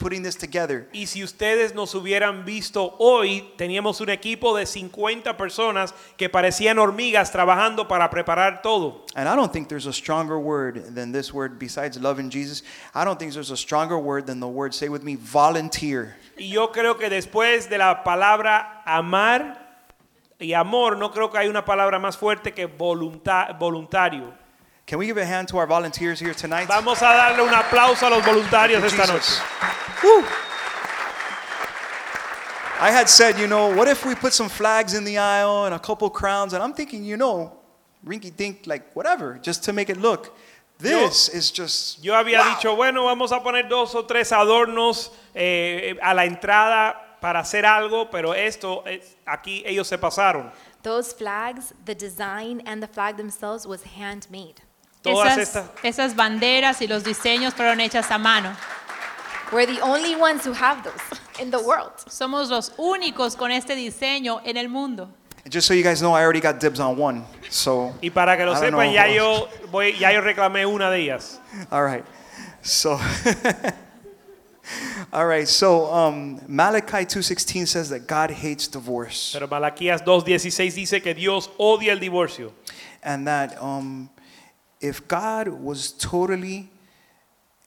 putting 0.00 0.20
this 0.24 0.34
together. 0.36 0.88
Y 0.92 1.06
si 1.06 1.22
ustedes 1.22 1.72
nos 1.72 1.94
hubieran 1.94 2.44
visto 2.44 2.96
hoy, 2.98 3.48
teníamos 3.56 4.00
un 4.00 4.08
equipo 4.10 4.56
de 4.56 4.66
50 4.66 5.36
personas 5.36 5.94
que 6.16 6.28
parecían 6.28 6.80
hormigas 6.80 7.30
trabajando 7.30 7.86
para 7.86 8.10
preparar 8.10 8.60
todo. 8.60 9.04
And 9.14 9.28
I 9.28 9.36
don't 9.36 9.52
think 9.52 9.68
there's 9.68 9.86
a 9.86 9.92
stronger 9.92 10.36
word 10.36 10.96
than 10.96 11.12
this 11.12 11.32
word 11.32 11.60
besides 11.60 11.96
loving 11.96 12.28
Jesus. 12.28 12.64
I 12.92 13.04
don't 13.04 13.20
think 13.20 13.32
there's 13.32 13.52
a 13.52 13.56
stronger 13.56 13.96
word 13.96 14.26
than 14.26 14.40
the 14.40 14.48
word, 14.48 14.74
say 14.74 14.88
with 14.88 15.04
me, 15.04 15.14
volunteer. 15.14 16.16
Y 16.36 16.48
yo 16.50 16.72
creo 16.72 16.98
que 16.98 17.08
después 17.08 17.68
de 17.70 17.78
la 17.78 18.02
palabra 18.02 18.82
amar 18.84 19.64
y 20.40 20.54
amor, 20.54 20.96
no 20.98 21.12
creo 21.12 21.30
que 21.30 21.38
hay 21.38 21.46
una 21.48 21.64
palabra 21.64 22.00
más 22.00 22.16
fuerte 22.18 22.52
que 22.52 22.66
volunta- 22.66 23.56
voluntario. 23.60 24.34
Can 24.86 24.98
we 24.98 25.06
give 25.06 25.16
a 25.16 25.24
hand 25.24 25.48
to 25.48 25.58
our 25.58 25.66
volunteers 25.66 26.20
here 26.20 26.32
tonight? 26.32 26.68
Vamos 26.68 26.98
a 27.02 27.06
darle 27.06 27.42
un 27.42 27.52
aplauso 27.52 28.06
a 28.06 28.10
los 28.10 28.22
voluntarios 28.24 28.84
esta 28.84 29.04
Jesus. 29.04 29.08
noche. 29.08 29.42
Woo. 30.04 30.24
I 32.78 32.90
had 32.92 33.08
said, 33.08 33.36
you 33.38 33.48
know, 33.48 33.74
what 33.74 33.88
if 33.88 34.04
we 34.04 34.14
put 34.14 34.32
some 34.32 34.48
flags 34.48 34.94
in 34.94 35.04
the 35.04 35.18
aisle 35.18 35.64
and 35.64 35.74
a 35.74 35.78
couple 35.78 36.08
crowns? 36.10 36.52
And 36.52 36.62
I'm 36.62 36.72
thinking, 36.72 37.04
you 37.04 37.16
know, 37.16 37.52
rinky 38.06 38.30
dink, 38.36 38.66
like 38.66 38.94
whatever, 38.94 39.40
just 39.42 39.64
to 39.64 39.72
make 39.72 39.90
it 39.90 39.96
look. 39.96 40.36
This 40.78 41.30
is 41.30 41.50
just. 41.50 42.04
Yo 42.04 42.12
había 42.12 42.38
wow. 42.38 42.54
dicho, 42.54 42.76
bueno, 42.76 43.04
vamos 43.06 43.32
a 43.32 43.40
poner 43.40 43.68
dos 43.68 43.94
o 43.94 44.02
tres 44.02 44.30
adornos 44.30 45.10
eh, 45.34 45.96
a 46.00 46.14
la 46.14 46.26
entrada 46.26 46.94
para 47.20 47.40
hacer 47.40 47.64
algo, 47.64 48.08
pero 48.08 48.34
esto, 48.34 48.84
es- 48.86 49.16
aquí 49.26 49.64
ellos 49.66 49.88
se 49.88 49.96
pasaron. 49.96 50.52
Those 50.82 51.12
flags, 51.12 51.72
the 51.86 51.94
design 51.94 52.62
and 52.66 52.80
the 52.80 52.86
flag 52.86 53.16
themselves 53.16 53.66
was 53.66 53.82
handmade. 53.82 54.60
Todas 55.06 55.38
Esas, 55.38 55.48
estas, 55.56 55.84
esas 55.84 56.14
banderas 56.16 56.80
y 56.82 56.86
los 56.86 57.02
diseños 57.04 57.54
fueron 57.54 57.80
hechas 57.80 58.10
a 58.10 58.18
mano. 58.18 58.54
We're 59.52 59.66
the 59.66 59.80
only 59.80 60.16
ones 60.16 60.44
who 60.44 60.52
have 60.52 60.82
those 60.82 61.00
in 61.40 61.50
the 61.50 61.58
world. 61.60 61.92
Somos 62.08 62.48
los 62.50 62.72
únicos 62.78 63.36
con 63.36 63.50
este 63.52 63.76
diseño 63.76 64.40
en 64.44 64.56
el 64.56 64.68
mundo. 64.68 65.08
Just 65.48 65.68
so 65.68 65.74
you 65.74 65.84
guys 65.84 66.00
know, 66.00 66.12
I 66.12 66.22
already 66.24 66.40
got 66.40 66.58
dibs 66.58 66.80
on 66.80 66.96
one. 66.96 67.24
So, 67.50 67.94
y 68.02 68.08
para 68.10 68.36
que 68.36 68.44
lo 68.44 68.52
I 68.52 68.54
don't 68.54 68.72
sepan, 68.72 68.86
know. 68.88 68.92
ya 68.92 69.06
yo, 69.06 69.48
voy, 69.70 69.92
ya 69.96 70.10
yo 70.10 70.20
reclamé 70.20 70.66
una 70.66 70.90
de 70.90 70.98
ellas. 71.02 71.38
all 71.70 71.84
right. 71.84 72.04
So, 72.62 72.98
all 75.12 75.26
right. 75.26 75.46
So, 75.46 75.86
um, 75.92 76.40
Malachi 76.48 77.04
2.16 77.06 77.68
says 77.68 77.90
that 77.90 78.08
God 78.08 78.32
hates 78.32 78.66
divorce. 78.66 79.30
Pero 79.32 79.46
Malaquías 79.46 80.02
2.16 80.04 80.74
dice 80.74 81.00
que 81.00 81.14
Dios 81.14 81.48
odia 81.60 81.92
el 81.92 82.00
divorcio. 82.00 82.50
and 83.04 83.28
that 83.28 83.56
um, 83.62 84.10
if 84.86 85.06
God 85.08 85.48
was 85.48 85.92
totally, 85.92 86.70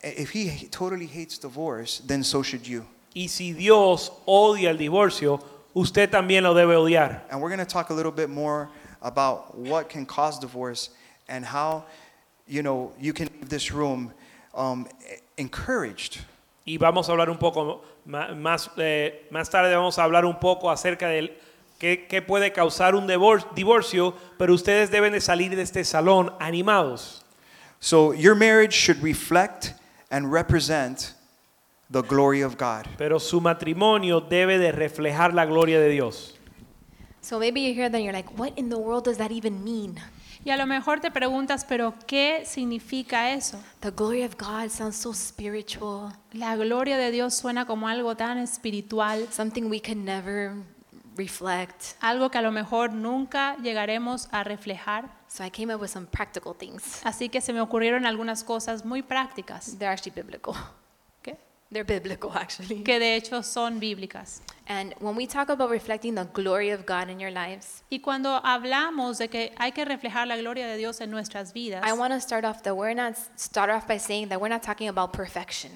if 0.02 0.30
He 0.30 0.66
totally 0.70 1.06
hates 1.06 1.38
divorce, 1.38 1.98
then 2.06 2.22
so 2.22 2.42
should 2.42 2.66
you. 2.66 2.86
Y 3.14 3.26
si 3.26 3.52
Dios 3.52 4.10
odia 4.26 4.70
el 4.70 4.78
divorcio, 4.78 5.42
usted 5.74 6.10
también 6.10 6.42
lo 6.42 6.54
debe 6.54 6.74
odiar. 6.74 7.22
And 7.30 7.40
we're 7.40 7.48
going 7.48 7.58
to 7.58 7.64
talk 7.64 7.90
a 7.90 7.94
little 7.94 8.12
bit 8.12 8.30
more 8.30 8.68
about 9.02 9.56
what 9.56 9.88
can 9.88 10.06
cause 10.06 10.38
divorce 10.38 10.90
and 11.28 11.44
how, 11.44 11.84
you 12.46 12.62
know, 12.62 12.92
you 13.00 13.12
can 13.12 13.28
leave 13.28 13.48
this 13.48 13.72
room 13.72 14.12
um, 14.54 14.86
encouraged 15.36 16.18
Y 16.64 16.78
vamos 16.78 17.08
a 17.08 17.12
hablar 17.12 17.30
un 17.30 17.38
poco 17.38 17.82
más, 18.04 18.70
eh, 18.76 19.26
más 19.30 19.50
tarde, 19.50 19.74
vamos 19.74 19.98
a 19.98 20.04
hablar 20.04 20.24
un 20.24 20.38
poco 20.38 20.70
acerca 20.70 21.08
de 21.08 21.36
qué, 21.80 22.06
qué 22.08 22.22
puede 22.22 22.52
causar 22.52 22.94
un 22.94 23.08
divor- 23.08 23.44
divorcio, 23.54 24.14
pero 24.38 24.54
ustedes 24.54 24.92
deben 24.92 25.12
de 25.12 25.20
salir 25.20 25.56
de 25.56 25.62
este 25.62 25.84
salón 25.84 26.32
animados. 26.38 27.24
So 27.80 28.12
your 28.12 28.36
marriage 28.36 28.74
should 28.74 29.02
reflect 29.02 29.72
and 30.10 30.30
represent 30.32 31.14
the 31.90 32.02
glory 32.02 32.42
of 32.42 32.56
God. 32.56 32.86
Pero 32.98 33.18
su 33.18 33.40
matrimonio 33.40 34.20
debe 34.20 34.58
de 34.58 34.70
reflejar 34.70 35.34
la 35.34 35.46
gloria 35.46 35.80
de 35.80 35.88
Dios. 35.88 36.36
So 37.22 37.38
maybe 37.38 37.60
you 37.62 37.74
hear 37.74 37.90
that 37.90 37.96
and 37.96 38.04
you're 38.04 38.12
like, 38.12 38.30
what 38.38 38.52
in 38.56 38.68
the 38.68 38.78
world 38.78 39.04
does 39.04 39.18
that 39.18 39.30
even 39.32 39.64
mean? 39.64 39.96
Y 40.42 40.50
a 40.52 40.56
lo 40.56 40.64
mejor 40.64 41.00
te 41.00 41.10
preguntas, 41.10 41.66
pero 41.66 41.92
¿qué 42.06 42.46
significa 42.46 43.30
eso? 43.34 43.58
The 43.80 43.90
glory 43.90 44.22
of 44.22 44.36
God 44.38 44.70
sounds 44.70 44.96
so 44.96 45.12
spiritual, 45.12 46.12
La 46.32 46.56
gloria 46.56 46.96
de 46.96 47.10
Dios 47.10 47.34
suena 47.34 47.66
como 47.66 47.88
algo 47.88 48.16
tan 48.16 48.38
espiritual, 48.38 49.26
something 49.30 49.64
we 49.68 49.80
can 49.80 50.02
never 50.02 50.54
reflect. 51.16 51.96
algo 52.00 52.30
que 52.30 52.38
a 52.38 52.42
lo 52.42 52.52
mejor 52.52 52.92
nunca 52.92 53.56
llegaremos 53.62 54.28
a 54.32 54.44
reflejar. 54.44 55.08
So 55.28 55.44
I 55.44 55.50
came 55.50 55.72
up 55.72 55.80
with 55.80 55.90
some 55.90 56.06
practical 56.06 56.54
things. 56.54 57.00
Así 57.04 57.28
que 57.28 57.40
se 57.40 57.52
me 57.52 57.60
ocurrieron 57.60 58.06
algunas 58.06 58.42
cosas 58.44 58.84
muy 58.84 59.02
prácticas 59.02 59.78
They're 59.78 59.92
actually 59.92 60.12
biblical. 60.14 60.54
¿ok? 61.20 61.36
They're 61.70 61.84
biblical, 61.84 62.32
actually. 62.34 62.82
que 62.82 62.98
de 62.98 63.14
hecho 63.14 63.42
son 63.44 63.78
bíblicas. 63.78 64.42
And 64.66 64.94
when 65.00 65.14
we 65.16 65.26
talk 65.26 65.48
about 65.50 65.70
reflecting 65.70 66.14
the 66.16 66.24
glory 66.32 66.70
of 66.70 66.84
God 66.86 67.08
in 67.08 67.20
your 67.20 67.30
lives, 67.30 67.82
Y 67.90 68.00
cuando 68.00 68.40
hablamos 68.44 69.18
de 69.18 69.28
que 69.28 69.52
hay 69.58 69.70
que 69.72 69.84
reflejar 69.84 70.26
la 70.26 70.36
gloria 70.36 70.66
de 70.66 70.76
Dios 70.76 71.00
en 71.00 71.10
nuestras 71.10 71.52
vidas, 71.52 71.84
I 71.86 71.92
want 71.92 72.12
to 72.12 72.20
start 72.20 72.44
off 72.44 72.62
that 72.62 72.74
we're 72.74 72.94
not 72.94 73.14
start 73.36 73.70
off 73.70 73.86
by 73.86 73.98
saying 73.98 74.28
that 74.30 74.40
we're 74.40 74.52
not 74.52 74.62
talking 74.62 74.88
about 74.88 75.12
perfection. 75.12 75.70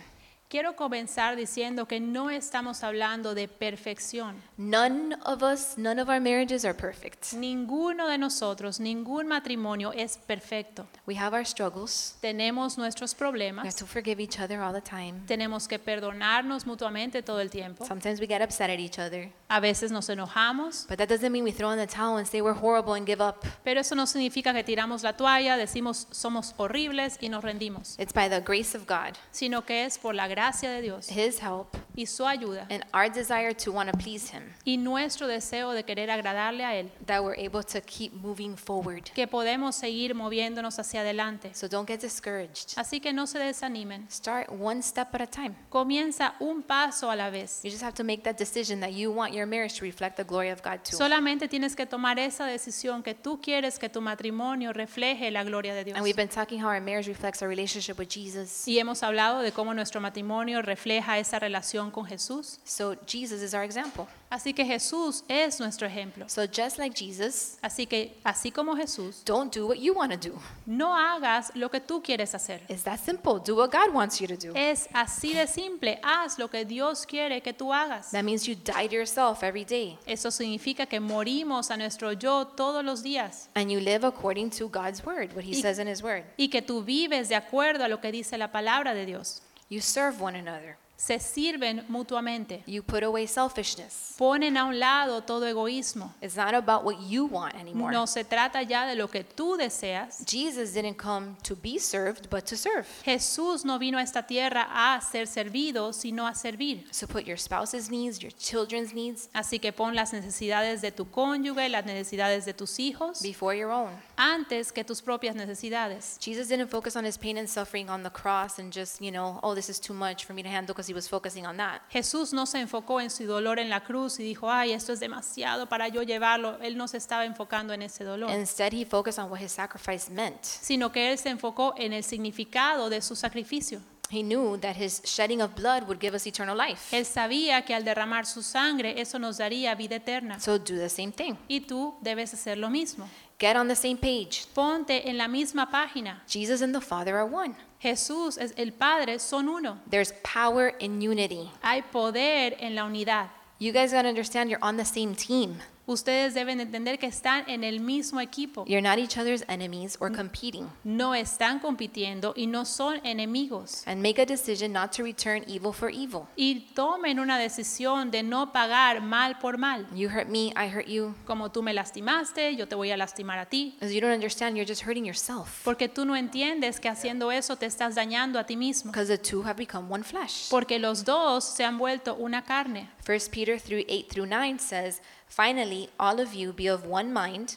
Quiero 0.55 0.77
comenzar 0.77 1.35
diciendo 1.35 1.89
que 1.89 1.99
no 1.99 2.31
estamos 2.31 2.85
hablando 2.85 3.35
de 3.35 3.49
perfección. 3.49 4.41
None 4.57 5.17
of 5.25 5.43
us, 5.43 5.77
none 5.77 6.01
of 6.01 6.09
our 6.09 6.21
marriages 6.21 6.65
are 6.65 6.73
perfect. 6.73 7.33
Ninguno 7.33 8.07
de 8.07 8.19
nosotros, 8.19 8.79
ningún 8.79 9.27
matrimonio 9.27 9.93
es 9.93 10.17
perfecto. 10.17 10.87
We 11.09 11.17
have 11.17 11.35
our 11.35 11.45
struggles. 11.45 12.15
Tenemos 12.21 12.79
nuestros 12.79 13.11
We 13.15 13.27
have 13.27 13.33
problemas. 13.33 13.75
to 13.75 13.85
forgive 13.85 14.21
each 14.21 14.39
other 14.39 14.61
all 14.61 14.73
the 14.73 14.81
time. 14.81 15.23
Tenemos 15.27 15.67
que 15.67 15.81
perdonarnos 15.81 16.67
mutuamente 16.67 17.25
todo 17.25 17.41
el 17.41 17.51
tiempo. 17.51 17.85
Sometimes 17.85 18.21
we 18.21 18.29
get 18.29 18.41
upset 18.41 18.71
at 18.71 18.79
each 18.79 19.01
other. 19.01 19.33
A 19.49 19.59
veces 19.59 19.91
nos 19.91 20.09
enojamos, 20.09 20.87
But 20.89 20.99
that 20.99 21.09
doesn't 21.09 21.33
mean 21.33 21.43
we 21.43 21.51
throw 21.51 21.73
in 21.73 21.79
the 21.79 21.89
towel 21.89 22.19
and 22.19 22.29
say 22.29 22.41
we're 22.41 22.57
horrible 22.57 22.95
and 22.95 23.05
give 23.05 23.21
up. 23.21 23.45
pero 23.65 23.81
eso 23.81 23.97
no 23.97 24.07
significa 24.07 24.53
que 24.53 24.63
tiramos 24.63 25.03
la 25.03 25.15
toalla, 25.17 25.57
decimos 25.57 26.07
somos 26.13 26.55
horribles 26.59 27.19
y 27.21 27.29
nos 27.29 27.43
rendimos, 27.43 27.99
It's 27.99 28.13
by 28.13 28.29
the 28.29 28.41
grace 28.41 28.77
of 28.77 28.87
God, 28.87 29.17
sino 29.33 29.63
que 29.67 29.85
es 29.85 29.99
por 29.99 30.15
la 30.15 30.29
gracia 30.29 30.44
de 30.53 30.83
Dios 30.83 31.09
His 31.11 31.41
help, 31.43 31.77
y 31.97 32.07
su 32.07 32.27
ayuda 32.27 32.67
and 32.71 32.85
our 32.93 33.11
desire 33.11 33.55
to 33.55 33.73
want 33.73 33.91
to 33.91 33.97
please 33.97 34.31
Him 34.33 34.43
y 34.65 34.77
nuestro 34.77 35.27
deseo 35.27 35.73
de 35.73 35.85
querer 35.85 36.11
agradarle 36.11 36.65
a 36.65 36.75
Él, 36.77 36.91
that 37.07 37.23
we're 37.23 37.39
able 37.39 37.63
to 37.63 37.81
keep 37.81 38.13
moving 38.13 38.57
forward. 38.57 39.05
que 39.15 39.27
podemos 39.27 39.77
seguir 39.77 40.15
moviéndonos 40.15 40.79
hacia 40.79 41.01
adelante. 41.01 41.55
So 41.55 41.69
don't 41.69 41.89
get 41.89 42.01
discouraged. 42.01 42.77
Así 42.77 43.01
que 43.01 43.13
no 43.13 43.27
se 43.27 43.39
desanimen. 43.39 44.07
Start 44.11 44.51
one 44.51 44.83
step 44.83 45.15
at 45.15 45.23
a 45.23 45.27
time. 45.27 45.55
Comienza 45.71 46.35
un 46.41 46.63
paso 46.63 47.11
a 47.11 47.17
la 47.17 47.31
vez. 47.31 47.61
You 47.63 47.71
just 47.71 47.83
have 47.83 47.95
to 47.95 48.05
make 48.05 48.23
that 48.25 48.37
decision 48.37 48.81
that 48.81 48.93
you 48.93 49.13
want 49.13 49.33
your 49.33 49.47
marriage 49.47 49.79
to 49.79 49.85
reflect 49.85 50.17
the 50.17 50.25
glory 50.25 50.51
of 50.51 50.63
God 50.63 50.81
too. 50.85 50.97
Solamente 50.97 51.49
tienes 51.49 51.77
que 51.77 51.87
tomar 51.87 52.19
esa 52.19 52.47
decisión 52.47 53.03
que 53.03 53.15
tú 53.15 53.41
quieres 53.41 53.79
que 53.79 53.89
tu 53.89 54.01
matrimonio 54.01 54.73
refleje 54.73 55.31
la 55.31 55.45
gloria 55.45 55.75
de 55.75 55.85
Dios. 55.85 55.97
And 55.97 56.05
we've 56.05 56.17
been 56.17 56.29
talking 56.29 56.61
how 56.61 56.69
our 56.69 56.81
marriage 56.81 57.09
reflects 57.09 57.43
our 57.43 57.49
relationship 57.49 57.99
with 57.99 58.09
Jesus. 58.09 58.67
Y 58.67 58.79
hemos 58.79 59.03
hablado 59.03 59.41
de 59.41 59.53
cómo 59.53 59.75
nuestro 59.75 60.01
matrimonio 60.01 60.24
refleja 60.63 61.19
esa 61.19 61.39
relación 61.39 61.91
con 61.91 62.05
Jesús. 62.07 62.59
So 62.65 62.97
Jesus 63.07 63.43
is 63.43 63.55
our 63.55 63.63
example. 63.63 64.07
Así 64.31 64.53
que 64.53 64.65
Jesús 64.65 65.23
es 65.29 65.61
nuestro 65.61 65.87
ejemplo. 65.87 66.29
So 66.29 66.43
just 66.47 66.79
like 66.79 66.97
Jesus, 66.97 67.57
Así 67.63 67.87
que 67.87 68.19
así 68.25 68.51
como 68.51 68.75
Jesús, 68.75 69.23
don't 69.25 69.55
do 69.55 69.69
what 69.69 69.77
you 69.79 69.95
want 69.95 70.11
to 70.13 70.19
do. 70.31 70.35
no 70.67 70.97
hagas 70.97 71.53
lo 71.55 71.71
que 71.71 71.81
tú 71.81 72.03
quieres 72.03 72.35
hacer. 72.35 72.61
It's 72.69 72.83
that 72.83 72.99
simple. 72.99 73.35
Do 73.45 73.55
what 73.55 73.71
God 73.71 73.95
wants 73.95 74.19
you 74.21 74.27
to 74.27 74.37
do. 74.37 74.53
Es 74.57 74.89
así 74.93 75.35
de 75.35 75.47
simple. 75.47 76.01
Haz 76.03 76.37
lo 76.39 76.49
que 76.49 76.65
Dios 76.65 77.07
quiere 77.07 77.43
que 77.43 77.53
tú 77.53 77.73
hagas. 77.73 78.11
That 78.11 78.25
means 78.25 78.45
you 78.49 78.57
die 78.57 78.89
to 78.89 78.95
yourself 78.97 79.43
every 79.45 79.65
day 79.65 79.99
Eso 80.07 80.31
significa 80.33 80.87
que 80.87 80.99
morimos 80.99 81.71
a 81.71 81.77
nuestro 81.77 82.13
yo 82.13 82.47
todos 82.57 82.85
los 82.85 83.03
días 83.05 83.49
and 83.55 83.71
you 83.71 83.79
live 83.79 84.05
according 84.05 84.51
to 84.51 84.69
God's 84.69 85.05
word, 85.05 85.33
what 85.37 85.45
He 85.45 85.53
Y- 85.53 85.63
says 85.63 85.79
in 85.79 85.87
His 85.87 86.03
word. 86.03 86.25
y 86.37 86.49
que 86.49 86.61
tú 86.61 86.83
vives 86.83 87.29
de 87.29 87.37
acuerdo 87.37 87.85
a 87.85 87.89
lo 87.89 88.01
que 88.01 88.11
dice 88.11 88.37
la 88.37 88.51
palabra 88.51 88.95
de 88.95 89.07
Dios. 89.07 89.43
You 89.69 89.81
serve 89.81 90.21
one 90.21 90.35
another. 90.35 90.77
Se 91.05 91.21
sirven 91.21 91.85
mutuamente. 91.89 92.63
You 92.67 92.83
put 92.83 93.03
away 93.03 93.27
selfishness. 93.27 94.15
Ponen 94.17 94.57
a 94.57 94.65
un 94.65 94.79
lado 94.81 95.21
todo 95.21 95.45
egoísmo. 95.45 96.15
It's 96.23 96.35
not 96.35 96.55
about 96.55 96.83
what 96.83 96.97
you 97.07 97.27
want 97.27 97.55
anymore. 97.57 97.93
No 97.93 98.07
se 98.07 98.25
trata 98.25 98.63
ya 98.63 98.87
de 98.87 98.95
lo 98.95 99.09
que 99.09 99.23
tú 99.23 99.59
deseas. 99.59 100.25
Jesus 100.25 100.73
didn't 100.73 100.97
come 100.97 101.37
to 101.43 101.55
be 101.57 101.79
served, 101.79 102.31
but 102.31 102.47
to 102.47 102.57
serve. 102.57 102.87
Jesús 103.05 103.67
no 103.67 103.79
vino 103.79 103.99
a 103.99 104.03
esta 104.03 104.23
tierra 104.23 104.67
a 104.71 104.99
ser 105.03 105.27
servido, 105.27 105.93
sino 105.93 106.27
a 106.27 106.35
servir. 106.35 106.87
So 106.91 107.07
put 107.07 107.27
your 107.27 107.37
spouse's 107.37 107.91
needs, 107.91 108.23
your 108.23 108.33
children's 108.33 108.95
needs 108.95 109.29
Así 109.35 109.61
que 109.61 109.75
pon 109.75 109.95
las 109.95 110.15
necesidades 110.15 110.81
de 110.81 110.91
tu 110.91 111.05
cónyuge, 111.11 111.69
las 111.69 111.85
necesidades 111.85 112.47
de 112.47 112.55
tus 112.55 112.79
hijos, 112.79 113.21
before 113.21 113.55
your 113.55 113.71
own. 113.71 113.91
antes 114.17 114.73
que 114.73 114.83
tus 114.85 115.03
propias 115.03 115.35
necesidades. 115.35 116.17
Jesus 116.19 116.49
didn't 116.49 116.69
focus 116.69 116.97
on 116.97 117.05
his 117.05 117.19
pain 117.19 117.37
and 117.37 117.47
suffering 117.47 117.91
on 117.91 118.03
the 118.03 118.11
cross 118.11 118.59
and 118.59 118.73
just, 118.73 119.03
you 119.03 119.11
know, 119.11 119.39
oh, 119.43 119.55
this 119.55 119.69
is 119.69 119.79
too 119.79 119.93
much 119.93 120.25
for 120.25 120.33
me 120.33 120.43
to 120.43 120.49
handle 120.49 120.73
because 120.73 120.94
he 120.95 120.97
was 120.97 121.09
focusing 121.09 121.45
on 121.47 121.57
that. 121.57 121.81
Jesús 121.91 122.33
no 122.33 122.47
se 122.47 122.61
enfocó 122.61 123.01
en 123.01 123.11
su 123.11 123.27
dolor 123.27 123.59
en 123.59 123.69
la 123.69 123.81
cruz 123.83 124.21
y 124.21 124.23
dijo, 124.23 124.51
ay, 124.51 124.73
esto 124.73 124.93
es 124.93 125.01
demasiado 125.01 125.69
para 125.69 125.89
yo 125.89 126.03
llevarlo. 126.03 126.59
Él 126.63 126.77
no 126.77 126.87
se 126.89 126.99
estaba 126.99 127.25
enfocando 127.25 127.73
en 127.73 127.83
ese 127.83 128.05
dolor, 128.05 128.31
Instead, 128.31 128.73
he 128.73 128.85
focused 128.85 129.19
on 129.19 129.31
what 129.31 129.41
his 129.41 129.53
sacrifice 129.53 130.11
meant. 130.11 130.43
sino 130.45 130.91
que 130.93 131.11
él 131.11 131.19
se 131.19 131.31
enfocó 131.31 131.75
en 131.77 131.93
el 131.93 132.05
significado 132.05 132.89
de 132.89 133.03
su 133.03 133.17
sacrificio. 133.17 133.81
He 134.11 134.23
knew 134.23 134.59
that 134.59 134.77
his 134.77 135.01
shedding 135.03 135.41
of 135.41 135.55
blood 135.55 135.85
would 135.89 135.99
give 135.99 136.15
us 136.15 136.27
eternal 136.27 136.57
life. 136.57 136.95
Él 136.95 137.07
sabía 137.07 137.65
que 137.65 137.75
al 137.75 137.85
derramar 137.85 138.27
su 138.27 138.43
sangre 138.43 139.01
eso 139.01 139.19
nos 139.19 139.39
daría 139.39 139.75
vida 139.75 139.97
eterna. 139.97 140.39
So 140.39 140.59
do 140.59 140.77
the 140.77 140.91
same 140.91 141.11
thing. 141.11 141.35
Y 141.49 141.61
tú 141.61 141.97
debes 142.03 142.35
hacer 142.35 142.59
lo 142.59 142.69
mismo. 142.69 143.09
Get 143.39 143.57
on 143.57 143.69
the 143.69 143.75
same 143.75 143.99
page. 143.99 144.47
Ponte 144.55 144.91
en 144.91 145.19
la 145.19 145.27
misma 145.27 145.69
página. 145.71 146.21
Jesus 146.27 146.61
and 146.61 146.75
the 146.75 146.81
Father 146.81 147.17
are 147.17 147.27
one. 147.27 147.57
Jesús 147.83 148.39
es 148.39 148.53
el 148.57 148.71
Padre, 148.71 149.19
son 149.19 149.49
uno. 149.49 149.79
There's 149.89 150.13
power 150.23 150.69
in 150.79 151.01
unity. 151.01 151.51
Hay 151.63 151.83
poder 151.83 152.57
en 152.59 152.75
la 152.75 152.83
unidad. 152.85 153.29
You 153.59 153.73
guys 153.73 153.93
got 153.93 154.03
to 154.03 154.09
understand 154.09 154.51
you're 154.51 154.63
on 154.63 154.77
the 154.77 154.85
same 154.85 155.15
team. 155.15 155.59
Ustedes 155.87 156.33
deben 156.33 156.61
entender 156.61 156.99
que 156.99 157.07
están 157.07 157.45
en 157.47 157.63
el 157.63 157.81
mismo 157.81 158.19
equipo. 158.19 158.65
You're 158.67 158.81
not 158.81 158.99
each 158.99 159.19
other's 159.19 159.45
enemies 159.49 159.99
or 160.01 160.11
competing. 160.11 160.67
No 160.83 161.15
están 161.15 161.61
compitiendo 161.61 162.33
y 162.35 162.47
no 162.47 162.65
son 162.65 163.05
enemigos. 163.05 163.83
And 163.87 164.01
make 164.03 164.19
a 164.19 164.25
decision 164.25 164.73
not 164.73 164.93
to 164.93 165.03
return 165.03 165.45
evil 165.47 165.73
for 165.75 165.91
evil. 165.91 166.27
Y 166.37 166.67
tomen 166.75 167.21
una 167.21 167.39
decisión 167.39 168.11
de 168.11 168.23
no 168.23 168.51
pagar 168.51 169.03
mal 169.03 169.39
por 169.39 169.59
mal. 169.59 169.87
You 169.95 170.09
hurt 170.09 170.29
me, 170.29 170.55
I 170.57 170.69
hurt 170.75 170.87
you. 170.87 171.15
Como 171.27 171.51
tú 171.51 171.63
me 171.63 171.75
lastimaste, 171.75 172.57
yo 172.57 172.67
te 172.67 172.75
voy 172.75 172.91
a 172.91 172.97
lastimar 172.97 173.39
a 173.39 173.45
ti. 173.45 173.75
Because 173.79 173.95
you 173.95 174.01
don't 174.01 174.15
understand, 174.15 174.57
you're 174.57 174.67
just 174.67 174.87
hurting 174.87 175.05
yourself. 175.05 175.63
Porque 175.65 175.91
tú 175.91 176.07
no 176.07 176.17
entiendes 176.17 176.81
que 176.81 176.89
haciendo 176.89 177.31
eso 177.31 177.57
te 177.57 177.67
estás 177.67 177.95
dañando 177.95 178.39
a 178.39 178.45
ti 178.45 178.57
mismo. 178.57 178.91
Because 178.91 179.09
the 179.09 179.19
two 179.19 179.43
have 179.43 179.57
become 179.57 179.93
one 179.93 180.03
flesh. 180.03 180.49
Porque 180.49 180.79
los 180.79 181.05
dos 181.05 181.45
se 181.45 181.63
han 181.63 181.77
vuelto 181.77 182.15
una 182.15 182.43
carne. 182.43 182.89
1 183.07 183.19
Peter 183.31 183.61
3 183.61 183.85
8 183.87 184.09
through 184.09 184.27
9 184.27 184.59
says, 184.59 185.03
Finally, 185.35 185.89
all 185.99 186.21
of 186.21 186.33
you 186.33 186.53
be 186.53 186.69
of 186.69 186.87
one 186.87 187.13
mind, 187.13 187.57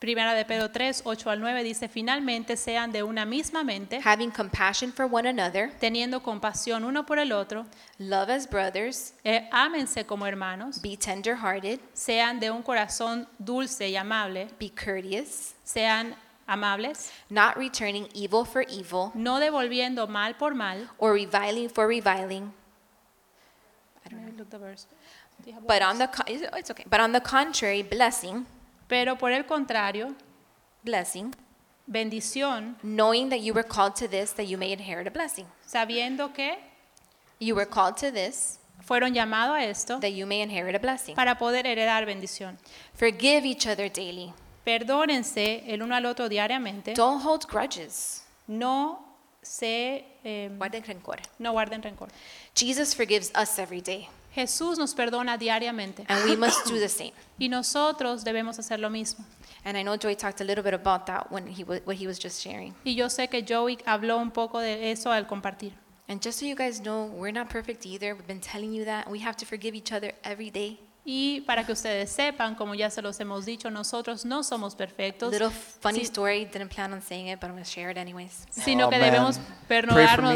Primera 0.00 0.34
de 0.34 0.44
Pedro 0.44 0.68
3, 0.68 1.02
8 1.06 1.30
al 1.30 1.40
9 1.40 1.62
dice, 1.62 1.88
finalmente 1.88 2.56
sean 2.56 2.90
de 2.90 3.02
una 3.02 3.24
misma 3.24 3.64
mente, 3.64 4.00
having 4.04 4.30
compassion 4.30 4.92
for 4.92 5.06
one 5.06 5.26
another, 5.26 5.70
teniendo 5.80 6.20
compasión 6.20 6.84
uno 6.84 7.06
por 7.06 7.18
el 7.18 7.32
otro, 7.32 7.64
love 7.98 8.28
as 8.28 8.46
brothers, 8.46 9.14
eh, 9.24 9.48
ámense 9.50 10.04
como 10.04 10.26
hermanos, 10.26 10.82
be 10.82 10.96
tender 10.96 11.36
hearted, 11.36 11.78
sean 11.94 12.40
de 12.40 12.50
un 12.50 12.62
corazón 12.62 13.26
dulce 13.38 13.88
y 13.88 13.96
amable, 13.96 14.48
be 14.58 14.68
courteous, 14.68 15.54
sean 15.62 16.14
amables, 16.46 17.10
not 17.30 17.56
returning 17.56 18.08
evil 18.14 18.44
for 18.44 18.66
evil, 18.68 19.12
no 19.14 19.38
devolviendo 19.38 20.06
mal 20.08 20.34
por 20.34 20.54
mal. 20.54 20.90
or 20.98 21.14
reviling 21.14 21.70
for 21.70 21.86
reviling. 21.86 22.52
But 25.66 25.82
on 25.82 25.98
the 25.98 26.06
co- 26.08 26.24
it's 26.26 26.70
okay. 26.70 26.84
But 26.88 27.00
on 27.00 27.12
the 27.12 27.20
contrary, 27.20 27.82
blessing, 27.82 28.46
Pero 28.88 29.16
por 29.16 29.30
el 29.32 29.44
contrario, 29.44 30.14
blessing, 30.84 31.34
bendición, 31.86 32.76
knowing 32.82 33.28
that 33.30 33.40
you 33.40 33.52
were 33.54 33.66
called 33.66 33.94
to 33.96 34.08
this, 34.08 34.32
that 34.32 34.46
you 34.46 34.58
may 34.58 34.72
inherit 34.72 35.06
a 35.06 35.10
blessing. 35.10 35.46
sabiendo 35.66 36.32
que 36.34 36.56
You 37.40 37.54
were 37.56 37.66
called 37.68 37.96
to 37.98 38.10
this, 38.12 38.58
fueron 38.86 39.12
llamados 39.14 39.56
a 39.56 39.64
esto 39.64 39.98
that 40.00 40.12
you 40.12 40.24
may 40.26 40.40
inherit 40.40 40.74
a 40.74 40.78
blessing. 40.78 41.14
para 41.16 41.36
poder 41.36 41.66
heredar 41.66 42.06
bendición. 42.06 42.58
Forgive 42.94 43.44
each 43.44 43.66
other 43.66 43.88
daily. 43.90 44.32
Perdónense 44.64 45.64
el 45.66 45.82
uno 45.82 45.94
al 45.94 46.06
otro 46.06 46.28
diariamente. 46.28 46.94
Don't 46.94 47.22
hold 47.22 47.46
grudges. 47.46 48.22
No 48.46 49.00
se 49.42 50.04
eh, 50.24 50.48
Guarden 50.56 50.82
rencor. 50.84 51.20
no 51.38 51.52
guarden 51.52 51.82
rencor. 51.82 52.08
Jesus 52.54 52.94
forgives 52.94 53.30
us 53.34 53.58
every 53.58 53.80
day, 53.82 54.08
Jesús 54.34 54.78
nos 54.78 54.94
perdona 54.94 55.38
diariamente 55.38 56.04
and 56.08 56.28
we 56.28 56.36
must 56.36 56.66
do 56.66 56.78
the 56.78 56.88
same. 56.88 57.12
y 57.38 57.48
nosotros 57.48 58.24
debemos 58.24 58.58
hacer 58.58 58.80
lo 58.80 58.90
mismo. 58.90 59.24
And 59.64 59.78
I 59.78 59.82
know 59.82 59.96
Joey 59.96 60.16
talked 60.16 60.40
a 60.40 60.44
little 60.44 60.64
bit 60.64 60.74
about 60.74 61.06
that 61.06 61.30
when 61.30 61.46
he 61.46 61.64
was, 61.64 61.80
what 61.84 61.96
he 61.96 62.06
was 62.06 62.18
just 62.18 62.42
sharing. 62.42 62.74
Y 62.84 62.94
yo 62.94 63.06
sé 63.08 63.30
que 63.30 63.42
Joey 63.42 63.78
habló 63.86 64.18
un 64.18 64.30
poco 64.30 64.58
de 64.58 64.90
eso 64.90 65.10
al 65.12 65.26
compartir. 65.26 65.72
And 66.08 66.20
just 66.20 66.38
so 66.38 66.46
you 66.46 66.54
guys 66.54 66.80
know, 66.80 67.06
we're 67.06 67.32
not 67.32 67.48
perfect 67.48 67.86
either. 67.86 68.14
We've 68.14 68.26
been 68.26 68.40
telling 68.40 68.72
you 68.72 68.84
that. 68.84 69.10
We 69.10 69.20
have 69.20 69.36
to 69.38 69.46
forgive 69.46 69.74
each 69.74 69.90
other 69.90 70.12
every 70.22 70.50
day. 70.50 70.78
Y 71.06 71.42
para 71.42 71.66
que 71.66 71.72
ustedes 71.72 72.10
sepan, 72.10 72.54
como 72.54 72.74
ya 72.74 72.88
se 72.88 73.02
los 73.02 73.20
hemos 73.20 73.44
dicho, 73.44 73.70
nosotros 73.70 74.24
no 74.24 74.42
somos 74.42 74.74
perfectos, 74.74 75.30
Little 75.30 75.50
funny 75.50 75.98
Sí. 76.00 76.04
story. 76.06 76.46
Didn't 76.46 76.72
plan 76.74 76.92
on 76.94 77.02
saying 77.02 77.28
it, 77.28 77.38
but 77.40 77.48
I'm 77.50 77.56
going 77.56 77.62
to 77.64 77.70
share 77.70 77.90
it 77.90 77.98
anyways. 77.98 78.46
sino 78.50 78.86
Oh, 78.86 78.90
que 78.90 78.98
man. 78.98 79.10
debemos 79.12 79.38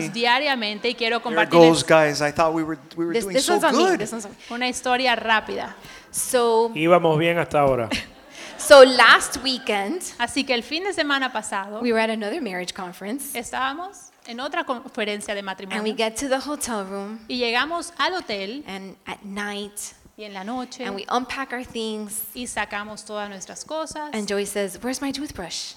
me. 0.09 0.11
diariamente 0.11 0.91
y 0.91 0.95
quiero 0.95 1.21
There 1.21 1.43
it 1.43 1.51
goes, 1.51 1.83
compartirles 1.83 1.87
guys. 1.87 2.21
I 2.21 2.33
thought 2.33 2.53
we 2.55 2.63
were 2.63 2.79
we 2.97 3.07
were 3.07 3.15
This, 3.15 3.25
doing 3.25 3.35
this 3.37 3.47
so 3.47 3.55
me. 3.55 3.79
good. 3.93 3.99
This 3.99 4.13
on 4.13 4.27
una 4.51 4.69
historia 4.69 5.17
rápida. 5.17 5.75
So, 6.11 6.71
Íbamos 6.75 7.19
bien 7.19 7.39
hasta 7.39 7.61
ahora. 7.61 7.89
so 8.59 8.83
last 8.85 9.39
weekend, 9.43 10.03
Así 10.19 10.45
que 10.45 10.53
el 10.53 10.63
fin 10.63 10.85
de 10.85 10.93
semana 10.93 11.33
pasado 11.33 11.81
we 11.81 11.93
were 11.93 12.03
at 12.03 12.11
another 12.11 12.43
marriage 12.43 12.75
conference, 12.75 13.39
estábamos 13.39 14.11
en 14.27 14.41
otra 14.41 14.65
conferencia 14.65 15.33
de 15.35 15.41
and 15.41 15.47
we 15.49 15.51
matrimonio 15.51 15.95
get 15.97 16.15
to 16.17 16.29
the 16.29 16.37
hotel 16.39 16.85
room, 16.85 17.19
y 17.29 17.39
llegamos 17.39 17.93
al 17.97 18.13
hotel 18.15 18.63
and 18.67 18.97
at 19.07 19.23
night, 19.23 19.73
y 20.19 20.25
en 20.25 20.35
la 20.35 20.45
noche 20.45 20.85
and 20.85 20.95
we 20.95 21.07
unpack 21.09 21.53
our 21.53 21.65
things, 21.65 22.25
y 22.35 22.47
sacamos 22.47 23.05
todas 23.07 23.31
nuestras 23.31 23.65
cosas 23.65 24.11
and 24.13 24.29
Joey 24.29 24.45
says, 24.45 24.79
"Where's 24.83 25.01
my 25.01 25.13
toothbrush?" 25.13 25.75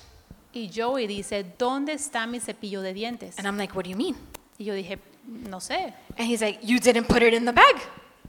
y 0.53 0.69
Joey 0.75 1.07
dice, 1.07 1.45
¿dónde 1.57 1.93
está 1.93 2.27
mi 2.27 2.41
cepillo 2.41 2.81
de 2.81 2.93
dientes? 2.93 3.37
And 3.37 3.47
I'm 3.47 3.57
like, 3.57 3.73
"What 3.73 3.85
do 3.85 3.89
you 3.91 3.95
mean?" 3.95 4.17
Y 4.57 4.65
yo 4.65 4.73
dije, 4.73 4.99
no 5.27 5.59
sé, 5.59 5.93
And 6.17 6.27
he's 6.27 6.41
like, 6.41 6.59
You 6.61 6.79
didn't 6.79 7.07
put 7.07 7.21
it 7.21 7.33
in 7.33 7.45
the 7.45 7.53
bag. 7.53 7.75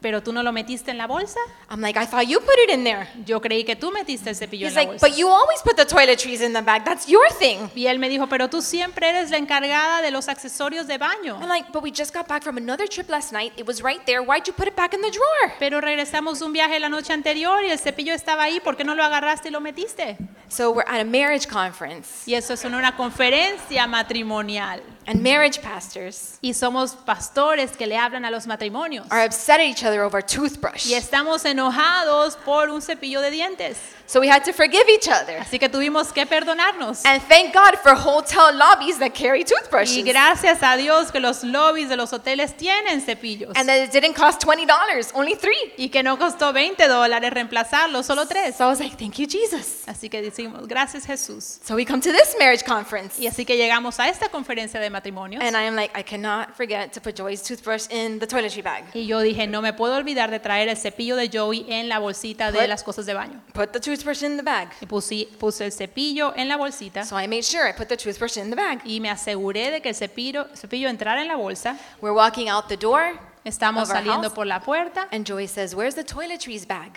Pero 0.02 0.22
tú 0.22 0.32
no 0.32 0.42
lo 0.42 0.52
metiste 0.52 0.90
en 0.90 0.98
la 0.98 1.06
bolsa. 1.06 1.38
I'm 1.70 1.80
like, 1.80 1.96
I 1.98 2.04
thought 2.04 2.26
you 2.26 2.40
put 2.40 2.56
it 2.64 2.70
in 2.70 2.84
there. 2.84 3.08
Yo 3.24 3.40
creí 3.40 3.64
que 3.64 3.76
tú 3.76 3.90
metiste 3.92 4.28
el 4.28 4.36
cepillo 4.36 4.66
He's 4.66 4.72
en 4.72 4.74
la 4.74 4.80
like, 4.82 4.92
bolsa. 4.92 5.06
But 5.06 5.16
you 5.16 5.28
always 5.28 5.62
put 5.62 5.76
the 5.76 5.86
toiletries 5.86 6.40
in 6.42 6.52
the 6.52 6.60
bag. 6.60 6.84
That's 6.84 7.06
your 7.08 7.26
thing. 7.38 7.70
Y 7.74 7.86
él 7.86 7.98
me 7.98 8.08
dijo, 8.08 8.28
pero 8.28 8.48
tú 8.48 8.60
siempre 8.60 9.08
eres 9.08 9.30
la 9.30 9.38
encargada 9.38 10.02
de 10.02 10.10
los 10.10 10.28
accesorios 10.28 10.86
de 10.86 10.98
baño. 10.98 11.38
I'm 11.40 11.48
like, 11.48 11.70
But 11.72 11.82
we 11.82 11.90
just 11.90 12.12
got 12.12 12.28
back 12.28 12.42
from 12.42 12.58
another 12.58 12.86
trip 12.88 13.08
last 13.08 13.32
night. 13.32 13.52
It 13.56 13.66
was 13.66 13.82
right 13.82 14.04
there. 14.04 14.20
Why'd 14.20 14.46
you 14.46 14.52
put 14.52 14.66
it 14.68 14.76
back 14.76 14.92
in 14.92 15.00
the 15.00 15.10
drawer? 15.10 15.54
Pero 15.58 15.80
regresamos 15.80 16.40
de 16.40 16.44
un 16.46 16.52
viaje 16.52 16.78
la 16.80 16.88
noche 16.88 17.12
anterior 17.12 17.62
y 17.64 17.70
el 17.70 17.78
cepillo 17.78 18.12
estaba 18.12 18.42
ahí. 18.42 18.60
¿Por 18.60 18.76
qué 18.76 18.84
no 18.84 18.94
lo 18.94 19.04
agarraste 19.04 19.48
y 19.48 19.52
lo 19.52 19.60
metiste? 19.60 20.18
So 20.48 20.70
we're 20.70 20.84
at 20.86 21.00
a 21.00 21.04
marriage 21.04 21.46
conference, 21.48 22.24
Y 22.26 22.34
eso 22.34 22.52
es 22.52 22.64
una 22.64 22.94
conferencia 22.96 23.86
matrimonial. 23.86 24.82
And 25.06 25.22
marriage 25.22 25.60
pastors 25.60 26.38
Y 26.42 26.52
somos 26.54 26.94
pastores 26.94 27.76
que 27.76 27.86
le 27.86 27.96
hablan 27.96 28.24
a 28.24 28.30
los 28.30 28.46
matrimonios. 28.46 29.06
are 29.10 29.24
upset 29.24 29.60
at 29.60 29.66
each 29.66 29.84
other 29.84 30.02
over 30.02 30.18
a 30.18 30.22
toothbrush. 30.22 30.86
Y 30.86 30.94
estamos 30.94 31.44
enojados 31.44 32.36
por 32.44 32.68
un 32.70 32.80
cepillo 32.82 33.20
de 33.20 33.30
dientes. 33.30 33.78
So 34.12 34.20
we 34.20 34.28
had 34.28 34.44
to 34.44 34.52
forgive 34.52 34.84
each 34.90 35.08
other. 35.08 35.38
Así 35.38 35.58
que 35.58 35.70
tuvimos 35.70 36.12
que 36.12 36.26
perdonarnos. 36.26 37.02
And 37.06 37.22
thank 37.28 37.54
God 37.54 37.78
for 37.82 37.94
hotel 37.94 38.54
lobbies 38.54 38.98
that 38.98 39.14
carry 39.14 39.42
toothbrushes. 39.42 39.96
Y 39.96 40.02
gracias 40.02 40.58
a 40.62 40.76
Dios 40.76 41.10
que 41.10 41.18
los 41.18 41.42
lobbies 41.42 41.88
de 41.88 41.96
los 41.96 42.12
hoteles 42.12 42.54
tienen 42.54 43.00
cepillos. 43.00 43.52
And 43.56 43.66
that 43.70 43.78
it 43.78 43.90
didn't 43.90 44.12
cost 44.14 44.42
$20, 44.44 44.66
only 45.14 45.34
three. 45.34 45.72
Y 45.78 45.88
que 45.88 46.02
no 46.02 46.18
costó 46.18 46.52
20 46.52 46.88
dólares 46.88 47.32
reemplazarlo, 47.32 48.02
solo 48.02 48.26
tres. 48.26 48.54
So 48.56 48.64
I 48.64 48.68
was 48.68 48.80
like, 48.80 48.98
thank 48.98 49.18
you, 49.18 49.26
Jesus. 49.26 49.84
Así 49.86 50.10
que 50.10 50.20
decimos, 50.20 50.68
gracias 50.68 51.06
Jesús. 51.06 51.60
So 51.64 51.74
we 51.74 51.86
come 51.86 52.02
to 52.02 52.12
this 52.12 52.36
marriage 52.38 52.64
conference. 52.66 53.18
Y 53.18 53.26
así 53.26 53.46
que 53.46 53.56
llegamos 53.56 53.98
a 53.98 54.10
esta 54.10 54.28
conferencia 54.28 54.78
de 54.78 54.90
matrimonios. 54.90 55.42
And 55.42 55.56
I 55.56 55.62
am 55.66 55.74
like, 55.74 55.98
I 55.98 56.02
cannot 56.02 56.54
forget 56.54 56.92
to 56.92 57.00
put 57.00 57.16
Joey's 57.16 57.42
toothbrush 57.42 57.86
in 57.88 58.18
the 58.18 58.26
toiletry 58.26 58.60
bag. 58.60 58.84
Y 58.92 59.06
yo 59.06 59.20
dije, 59.20 59.46
no 59.46 59.62
me 59.62 59.72
puedo 59.72 59.96
olvidar 59.96 60.30
de 60.30 60.38
traer 60.38 60.68
el 60.68 60.76
cepillo 60.76 61.16
de 61.16 61.30
Joey 61.32 61.64
en 61.70 61.88
la 61.88 61.98
bolsita 61.98 62.52
de 62.52 62.58
Put- 62.58 62.68
las 62.68 62.82
cosas 62.82 63.06
de 63.06 63.14
baño. 63.14 63.40
Put 63.54 63.72
the 63.72 63.80
toothbrush 64.02 64.22
in 64.22 64.36
the 64.36 64.42
bag. 64.42 64.68
Y 64.80 64.86
puse, 64.86 65.28
puse 65.38 65.64
el 65.64 65.72
cepillo 65.72 66.32
en 66.36 66.48
la 66.48 66.56
bolsita 66.56 67.04
So 67.04 67.16
I 67.16 67.26
made 67.26 67.42
sure 67.44 67.68
I 67.68 67.72
put 67.72 67.88
the 67.88 67.96
toothbrush 67.96 68.36
in 68.36 68.50
the 68.50 68.56
bag. 68.56 68.80
y 68.84 69.00
me 69.00 69.08
aseguré 69.10 69.70
de 69.70 69.80
que 69.80 69.88
el 69.90 69.94
cepillo, 69.94 70.46
cepillo 70.54 70.88
entrara 70.88 71.22
en 71.22 71.28
la 71.28 71.36
bolsa. 71.36 71.78
We're 72.00 72.14
walking 72.14 72.48
out 72.48 72.68
the 72.68 72.76
door, 72.76 73.18
Estamos 73.44 73.84
Of 73.84 73.90
our 73.90 73.96
saliendo 73.96 74.22
house. 74.28 74.34
por 74.34 74.46
la 74.46 74.60
puerta 74.60 75.08
and 75.10 75.26
Joey 75.26 75.46
says, 75.48 75.74
Where's 75.74 75.94
the 75.94 76.04
toiletries 76.04 76.66
bag? 76.66 76.92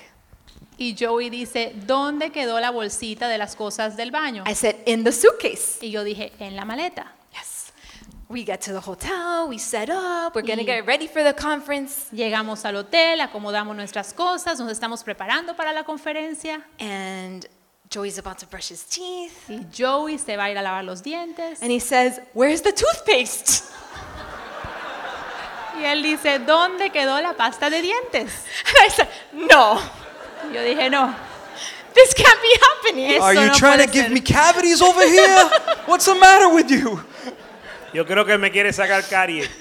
y 0.77 0.93
Joey 0.99 1.29
dice, 1.29 1.73
¿dónde 1.87 2.31
quedó 2.31 2.59
la 2.59 2.69
bolsita 2.69 3.29
de 3.29 3.37
las 3.37 3.55
cosas 3.55 3.95
del 3.95 4.11
baño? 4.11 4.43
I 4.45 4.53
said, 4.53 4.75
In 4.85 5.03
the 5.03 5.11
suitcase. 5.11 5.77
Y 5.81 5.89
yo 5.91 6.03
dije, 6.03 6.33
en 6.39 6.55
la 6.55 6.65
maleta. 6.65 7.13
Yes. 8.27 8.29
We 8.29 8.43
get 8.43 8.61
to 8.61 8.73
the 8.73 8.79
hotel, 8.81 9.47
we 9.47 9.57
set 9.57 9.89
up, 9.89 10.35
we're 10.35 10.41
gonna 10.41 10.61
Y- 10.61 10.65
get 10.65 10.85
ready 10.85 11.07
for 11.07 11.23
the 11.23 11.33
conference. 11.33 12.07
Llegamos 12.11 12.65
al 12.65 12.75
hotel, 12.75 13.21
acomodamos 13.21 13.75
nuestras 13.75 14.13
cosas, 14.13 14.59
nos 14.59 14.71
estamos 14.71 15.03
preparando 15.03 15.55
para 15.55 15.71
la 15.73 15.83
conferencia 15.83 16.61
And 16.79 17.45
Joey's 17.93 18.17
about 18.17 18.39
to 18.39 18.47
brush 18.47 18.69
his 18.71 18.83
teeth. 18.83 19.47
y 19.49 19.65
Joey 19.71 20.17
se 20.17 20.35
va 20.37 20.45
a 20.45 20.49
ir 20.51 20.57
a 20.57 20.61
lavar 20.63 20.83
los 20.83 21.01
dientes 21.03 21.61
And 21.61 21.71
he 21.71 21.79
says, 21.79 22.19
Where's 22.33 22.61
the 22.61 22.71
toothpaste? 22.73 23.63
y 25.79 25.83
él 25.83 26.01
dice, 26.03 26.39
¿dónde 26.39 26.89
quedó 26.91 27.21
la 27.21 27.33
pasta 27.33 27.69
de 27.69 27.81
dientes? 27.81 28.31
And 28.65 28.77
I 28.85 28.89
said, 28.89 29.07
No, 29.33 29.79
Y 30.49 30.53
yo 30.53 30.61
dije, 30.63 30.89
no, 30.89 31.13
this 31.93 32.13
can't 32.13 32.41
be 32.41 32.59
happening. 32.61 33.11
Eso 33.11 33.23
Are 33.23 33.33
you 33.35 33.47
no 33.47 33.53
trying 33.53 33.79
to 33.79 33.85
puede 33.85 33.91
give 33.93 34.05
ser. 34.05 34.13
me 34.13 34.21
cavities 34.21 34.81
over 34.81 35.05
here? 35.07 35.49
What's 35.85 36.05
the 36.05 36.15
matter 36.15 36.49
with 36.49 36.69
you? 36.71 36.99
Yo 37.95 38.05
creo 38.05 38.25
que 38.25 38.37
me 38.37 38.51
quiere 38.51 38.73
sacar 38.73 39.07
caries. 39.07 39.49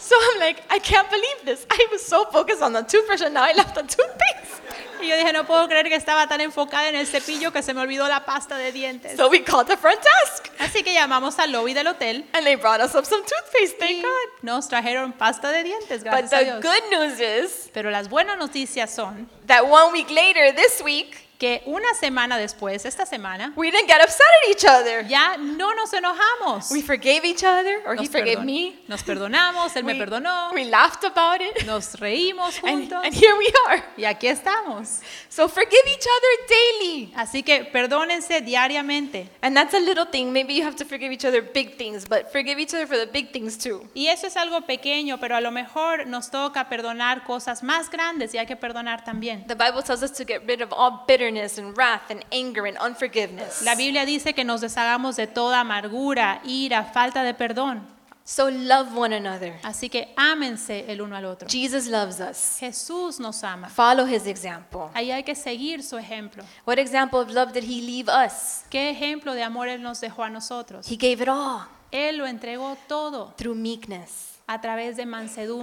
So 0.00 0.16
I'm 0.20 0.38
like, 0.38 0.62
I 0.68 0.78
can't 0.80 1.08
believe 1.08 1.44
this. 1.46 1.66
I 1.70 1.86
was 1.90 2.02
so 2.04 2.26
focused 2.26 2.60
on 2.60 2.74
the 2.74 2.82
toothbrush 2.82 3.22
and 3.22 3.32
now 3.32 3.42
I 3.42 3.52
left 3.54 3.74
the 3.74 3.82
toothpaste. 3.82 4.60
Y 5.00 5.08
yo 5.08 5.16
dije, 5.16 5.32
no 5.32 5.44
puedo 5.44 5.66
creer 5.68 5.88
que 5.88 5.96
estaba 5.96 6.26
tan 6.28 6.40
enfocada 6.40 6.88
en 6.88 6.94
el 6.94 7.06
cepillo 7.06 7.52
que 7.52 7.62
se 7.62 7.74
me 7.74 7.80
olvidó 7.82 8.06
la 8.08 8.24
pasta 8.24 8.56
de 8.56 8.72
dientes. 8.72 9.16
So 9.16 9.28
we 9.28 9.42
called 9.42 9.66
the 9.66 9.76
front 9.76 10.00
desk 10.02 10.50
Así 10.58 10.82
que 10.82 10.94
llamamos 10.94 11.38
al 11.38 11.52
lobby 11.52 11.74
del 11.74 11.86
hotel 11.88 12.24
and 12.32 12.44
they 12.46 12.54
brought 12.56 12.80
us 12.80 12.94
up 12.94 13.04
some 13.04 13.22
toothpaste, 13.22 13.76
y 13.76 13.78
thank 13.78 14.02
God. 14.02 14.42
nos 14.42 14.68
trajeron 14.68 15.12
pasta 15.12 15.50
de 15.50 15.62
dientes, 15.62 16.04
But 16.04 16.10
gracias 16.12 16.32
a 16.32 16.38
the 16.38 16.44
Dios. 16.44 16.62
good 16.62 16.90
news 16.90 17.20
is 17.20 17.70
Pero 17.74 17.90
las 17.90 18.08
buenas 18.08 18.38
noticias 18.38 18.90
son 18.94 19.28
that 19.46 19.62
one 19.66 19.92
week 19.92 20.10
later, 20.10 20.54
this 20.54 20.80
week, 20.82 21.23
que 21.44 21.62
una 21.66 21.92
semana 22.00 22.38
después, 22.38 22.86
esta 22.86 23.04
semana, 23.04 23.52
we 23.54 23.70
didn't 23.70 23.86
get 23.86 24.00
upset 24.02 24.26
at 24.44 24.50
each 24.50 24.64
other. 24.64 25.06
ya 25.06 25.36
no 25.36 25.74
nos 25.74 25.92
enojamos. 25.92 26.70
We 26.70 26.80
forgave 26.80 27.22
each 27.26 27.44
other, 27.44 27.82
or 27.84 27.94
he 27.96 28.04
Nos, 28.04 28.08
forgave 28.08 28.36
perdon- 28.38 28.46
me. 28.46 28.76
nos 28.88 29.02
perdonamos, 29.02 29.76
él 29.76 29.84
me 29.84 29.92
We- 29.92 29.98
perdonó, 29.98 30.52
We 30.54 30.64
laughed 30.64 31.04
about 31.04 31.42
it. 31.42 31.66
nos 31.66 31.96
reímos 32.00 32.58
And, 32.64 32.88
juntos 32.90 33.04
and 33.04 33.12
here 33.14 33.34
we 33.36 33.52
are. 33.68 33.84
y 33.98 34.04
aquí 34.04 34.26
estamos. 34.28 35.00
So 35.28 35.46
forgive 35.48 35.84
each 35.86 36.06
other 36.06 36.46
daily. 36.48 37.12
Así 37.14 37.42
que 37.42 37.64
perdónense 37.66 38.40
diariamente. 38.40 39.28
And 39.42 39.54
that's 39.54 39.74
a 39.74 39.80
little 39.80 40.06
thing. 40.06 40.32
Maybe 40.32 40.54
you 40.54 40.64
have 40.64 40.76
to 40.76 40.86
forgive 40.86 41.12
each 41.12 41.26
other 41.26 41.42
big 41.42 41.76
things, 41.76 42.08
but 42.08 42.32
forgive 42.32 42.58
each 42.58 42.72
other 42.72 42.86
for 42.86 42.96
the 42.96 43.06
big 43.06 43.32
things 43.32 43.58
too. 43.58 43.86
Y 43.94 44.06
eso 44.06 44.26
es 44.26 44.36
algo 44.38 44.62
pequeño, 44.62 45.18
pero 45.20 45.36
a 45.36 45.40
lo 45.42 45.50
mejor 45.50 46.06
nos 46.06 46.30
toca 46.30 46.70
perdonar 46.70 47.24
cosas 47.24 47.62
más 47.62 47.90
grandes 47.90 48.32
y 48.34 48.38
hay 48.38 48.46
que 48.46 48.56
perdonar 48.56 49.04
también. 49.04 49.46
The 49.46 49.54
Bible 49.56 49.82
tells 49.82 50.02
us 50.02 50.12
to 50.12 50.24
get 50.24 50.42
rid 50.46 50.62
of 50.62 50.72
all 50.72 51.04
bitterness 51.34 51.58
and 51.58 51.76
wrath 51.76 52.10
and 52.10 52.24
anger 52.32 52.66
and 52.66 52.76
unforgiveness. 52.78 53.62
La 53.62 53.74
Biblia 53.74 54.06
dice 54.06 54.34
que 54.34 54.44
nos 54.44 54.60
deshagamos 54.60 55.16
de 55.16 55.26
toda 55.26 55.60
amargura, 55.60 56.40
ira, 56.44 56.84
falta 56.84 57.22
de 57.22 57.34
perdón. 57.34 57.82
So 58.26 58.48
love 58.48 58.96
one 58.96 59.14
another. 59.14 59.58
Así 59.62 59.90
que 59.90 60.14
ámense 60.16 60.86
el 60.88 61.02
uno 61.02 61.14
al 61.14 61.26
otro. 61.26 61.46
Jesus 61.46 61.86
loves 61.86 62.20
us. 62.20 62.56
Jesús 62.58 63.20
nos 63.20 63.44
ama. 63.44 63.68
Follow 63.68 64.06
his 64.06 64.26
example. 64.26 64.88
Ahí 64.94 65.10
hay 65.10 65.22
que 65.24 65.34
seguir 65.34 65.82
su 65.82 65.98
ejemplo. 65.98 66.42
What 66.64 66.78
example 66.78 67.20
of 67.20 67.30
love 67.30 67.52
did 67.52 67.64
he 67.64 67.82
leave 67.82 68.08
us? 68.08 68.64
¿Qué 68.70 68.88
ejemplo 68.88 69.34
de 69.34 69.42
amor 69.42 69.68
Él 69.68 69.82
nos 69.82 70.00
dejó 70.00 70.22
a 70.24 70.30
nosotros? 70.30 70.86
He 70.90 70.96
gave 70.96 71.22
it 71.22 71.28
all 71.28 71.66
Él 71.90 72.16
lo 72.16 72.26
entregó 72.26 72.76
todo 72.88 73.34
through 73.36 73.54
meekness, 73.54 74.33
a 74.46 74.60
través 74.60 74.96
de 74.96 75.04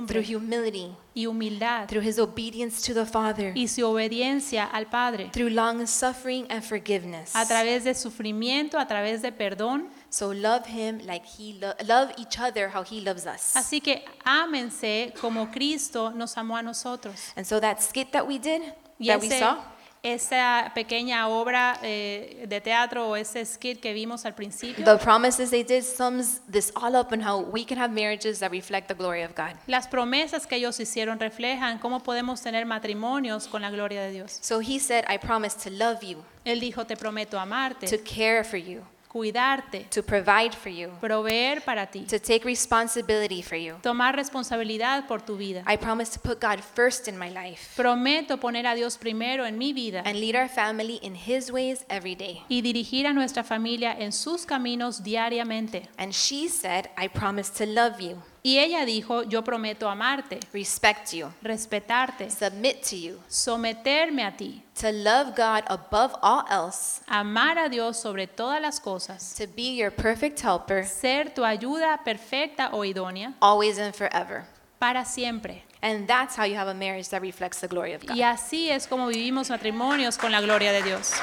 through 0.08 0.24
humility, 0.24 0.96
y 1.14 1.26
humildad 1.26 1.88
through 1.88 2.04
his 2.04 2.18
obedience 2.18 2.82
to 2.82 2.94
the 2.94 3.06
Father, 3.06 3.54
y 3.56 3.68
su 3.68 3.86
obediencia 3.86 4.66
al 4.66 4.88
Padre, 4.88 5.30
through 5.32 5.50
long 5.52 5.86
suffering 5.86 6.46
and 6.50 6.64
forgiveness. 6.64 7.36
a 7.36 7.46
través 7.46 7.84
de 7.84 7.94
sufrimiento, 7.94 8.80
a 8.80 8.88
través 8.88 9.22
de 9.22 9.32
perdón. 9.32 9.90
So 10.10 10.34
love 10.34 10.66
him 10.68 11.00
like 11.06 11.26
he 11.26 11.54
lo- 11.60 11.76
love 11.86 12.12
each 12.18 12.40
other 12.40 12.70
how 12.74 12.84
he 12.84 13.02
loves 13.02 13.26
us. 13.26 13.56
Así 13.56 13.82
que 13.82 14.04
ámense 14.24 15.14
como 15.22 15.52
Cristo 15.52 16.12
nos 16.12 16.38
amó 16.38 16.58
a 16.58 16.64
nosotros. 16.64 17.32
And 17.36 17.46
so 17.46 17.60
that 17.62 17.80
skit 17.82 18.12
that 18.12 18.26
we 18.28 18.40
did, 18.40 18.62
Y 19.00 19.08
that 19.08 19.22
we 19.22 19.30
saw, 19.30 19.58
esa 20.04 20.72
pequeña 20.74 21.28
obra 21.28 21.78
eh, 21.84 22.46
de 22.48 22.60
teatro 22.60 23.08
o 23.10 23.16
ese 23.16 23.46
skit 23.46 23.80
que 23.80 23.94
vimos 23.94 24.26
al 24.26 24.34
principio, 24.34 24.84
the 24.84 24.98
promises 24.98 25.52
they 25.52 25.64
did 25.64 25.84
sums 25.84 26.42
this 26.52 26.72
all 26.76 26.96
up 26.96 27.12
on 27.12 27.22
how 27.22 27.40
we 27.40 27.64
can 27.64 27.78
have 27.78 27.94
marriages 27.94 28.40
that 28.40 28.52
reflect 28.52 28.88
the 28.88 28.96
glory 28.96 29.22
of 29.22 29.36
God. 29.36 29.56
las 29.68 29.88
promesas 29.88 30.48
que 30.48 30.56
ellos 30.56 30.80
hicieron 30.80 31.20
reflejan 31.20 31.78
cómo 31.78 32.02
podemos 32.02 32.42
tener 32.42 32.66
matrimonios 32.66 33.48
con 33.48 33.62
la 33.62 33.70
gloria 33.70 34.02
de 34.02 34.12
Dios. 34.12 34.40
So 34.42 34.60
he 34.60 34.80
said, 34.80 35.06
I 35.08 35.18
promise 35.20 35.56
to 35.64 35.70
love 35.70 36.02
you, 36.02 36.24
Él 36.46 36.60
dijo, 36.60 36.86
te 36.88 36.96
prometo 36.96 37.40
amarte, 37.40 37.88
to 37.88 38.04
care 38.04 38.44
for 38.44 38.58
you, 38.58 38.82
cuidarte, 39.12 39.88
to 39.90 40.02
provide 40.02 40.56
for 40.56 40.70
you, 40.70 40.90
proveer 41.02 41.62
para 41.62 41.86
ti, 41.86 42.06
to 42.06 42.18
take 42.18 42.46
responsibility 42.46 43.42
for 43.42 43.58
you. 43.58 43.76
tomar 43.82 44.16
responsabilidad 44.16 45.08
por 45.08 45.20
tu 45.22 45.36
vida. 45.36 45.64
I 45.68 45.76
promise 45.78 46.12
to 46.12 46.20
put 46.20 46.40
God 46.40 46.62
first 46.62 47.08
in 47.08 47.18
my 47.18 47.30
life 47.30 47.76
Prometo 47.76 48.38
poner 48.40 48.66
a 48.66 48.74
Dios 48.76 48.98
primero 48.98 49.44
en 49.46 49.58
mi 49.58 49.74
vida 49.74 50.02
and 50.06 50.20
lead 50.20 50.36
our 50.36 50.48
family 50.48 51.00
in 51.02 51.16
his 51.16 51.52
ways 51.52 51.84
every 51.90 52.16
day. 52.16 52.42
y 52.48 52.62
dirigir 52.62 53.06
a 53.06 53.14
nuestra 53.14 53.44
familia 53.44 53.94
en 54.00 54.12
sus 54.14 54.46
caminos 54.46 55.04
diariamente. 55.04 55.90
And 55.98 56.14
she 56.14 56.48
said, 56.48 56.90
I 56.98 57.08
promise 57.10 57.50
to 57.58 57.66
love 57.66 58.00
you, 58.00 58.22
Y 58.44 58.58
ella 58.58 58.86
dijo, 58.86 59.22
yo 59.24 59.44
prometo 59.44 59.88
amarte, 59.88 60.40
respect 60.52 61.14
you, 61.14 61.32
respetarte, 61.44 62.32
submit 62.32 62.82
to 62.82 62.96
you, 62.96 63.20
someterme 63.28 64.24
a 64.26 64.36
ti, 64.36 64.64
to 64.74 64.92
love 64.92 65.36
God 65.36 65.64
above 65.68 66.16
all 66.24 66.44
else, 66.50 67.02
amar 67.08 67.60
a 67.60 67.70
Dios 67.70 68.02
sobre 68.02 68.26
todas 68.26 68.60
las 68.60 68.80
cosas, 68.80 69.36
to 69.36 69.46
be 69.56 69.76
your 69.76 69.92
perfect 69.92 70.40
helper, 70.42 70.86
ser 70.86 71.32
tu 71.34 71.44
ayuda 71.46 72.00
perfecta 72.04 72.70
o 72.74 72.84
idónea 72.84 73.36
always 73.42 73.78
and 73.78 73.94
forever. 73.94 74.46
para 74.80 75.06
siempre. 75.06 75.64
And 75.84 76.08
that's 76.08 76.36
how 76.36 76.44
you 76.44 76.56
have 76.56 76.68
a 76.68 76.74
marriage 76.74 77.10
that 77.10 77.22
reflects 77.22 77.60
the 77.62 77.68
glory 77.68 77.94
of 77.94 78.06
God. 78.06 78.16
Y 78.16 78.24
así 78.24 78.70
es 78.70 78.88
como 78.88 79.08
vivimos 79.08 79.50
matrimonios 79.50 80.18
con 80.18 80.32
la 80.32 80.42
gloria 80.42 80.72
de 80.72 80.82
Dios. 80.82 81.14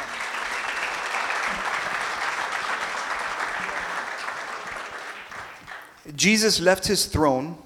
Jesus 6.17 6.61
left 6.61 6.87
his 6.87 7.07
throne 7.07 7.57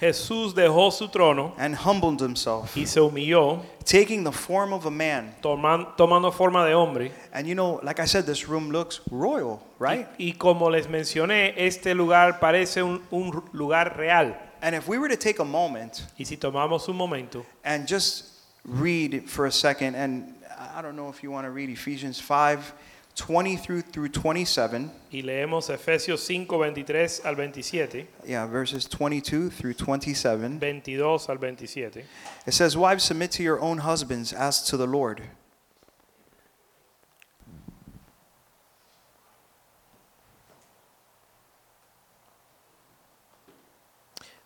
Jesús 0.00 0.54
dejó 0.54 0.90
su 0.90 1.08
trono 1.08 1.52
and 1.58 1.76
humbled 1.76 2.20
himself, 2.20 2.74
y 2.74 2.86
se 2.86 3.00
humilló, 3.00 3.62
taking 3.84 4.24
the 4.24 4.32
form 4.32 4.72
of 4.72 4.86
a 4.86 4.90
man. 4.90 5.34
toman- 5.42 5.94
tomando 5.96 6.32
forma 6.32 6.64
de 6.66 6.72
hombre. 6.72 7.12
And 7.34 7.46
you 7.46 7.54
know, 7.54 7.80
like 7.82 8.00
I 8.00 8.06
said, 8.06 8.24
this 8.24 8.48
room 8.48 8.70
looks 8.70 9.00
royal, 9.10 9.62
right? 9.78 10.08
Y 10.18 10.32
como 10.38 10.70
les 10.70 10.86
mencioné, 10.86 11.52
este 11.54 11.94
lugar 11.94 12.40
parece 12.40 12.82
un, 12.82 13.02
un 13.12 13.42
lugar 13.52 13.94
real. 13.98 14.34
And 14.62 14.74
if 14.74 14.88
we 14.88 14.96
were 14.96 15.08
to 15.08 15.16
take 15.16 15.38
a 15.38 15.44
moment 15.44 16.02
Y 16.18 16.24
si 16.24 16.36
tomamos 16.36 16.88
un 16.88 16.96
momento 16.96 17.44
and 17.62 17.86
just 17.86 18.24
read 18.64 19.28
for 19.28 19.44
a 19.46 19.52
second, 19.52 19.96
and 19.96 20.34
I 20.58 20.80
don't 20.80 20.96
know 20.96 21.10
if 21.10 21.22
you 21.22 21.30
want 21.30 21.44
to 21.46 21.50
read 21.50 21.68
Ephesians 21.68 22.18
5 22.18 22.72
20 23.16 23.56
through, 23.56 23.82
through 23.82 24.08
27. 24.08 24.90
y 25.12 25.22
leemos 25.22 25.68
Efesios 25.68 26.20
5, 26.20 26.56
23 26.58 27.20
al 27.24 27.34
27, 27.34 28.06
Yeah, 28.26 28.46
verses 28.46 28.86
22 28.86 29.50
through 29.50 29.74
27. 29.74 30.58
22 30.58 31.28
al 31.28 31.36
27. 31.36 32.04
It 32.46 32.54
says, 32.54 32.76
Wives, 32.76 33.04
submit 33.04 33.30
to 33.32 33.42
your 33.42 33.60
own 33.60 33.78
husbands 33.78 34.32
as 34.32 34.62
to 34.62 34.76
the 34.76 34.86
Lord. 34.86 35.22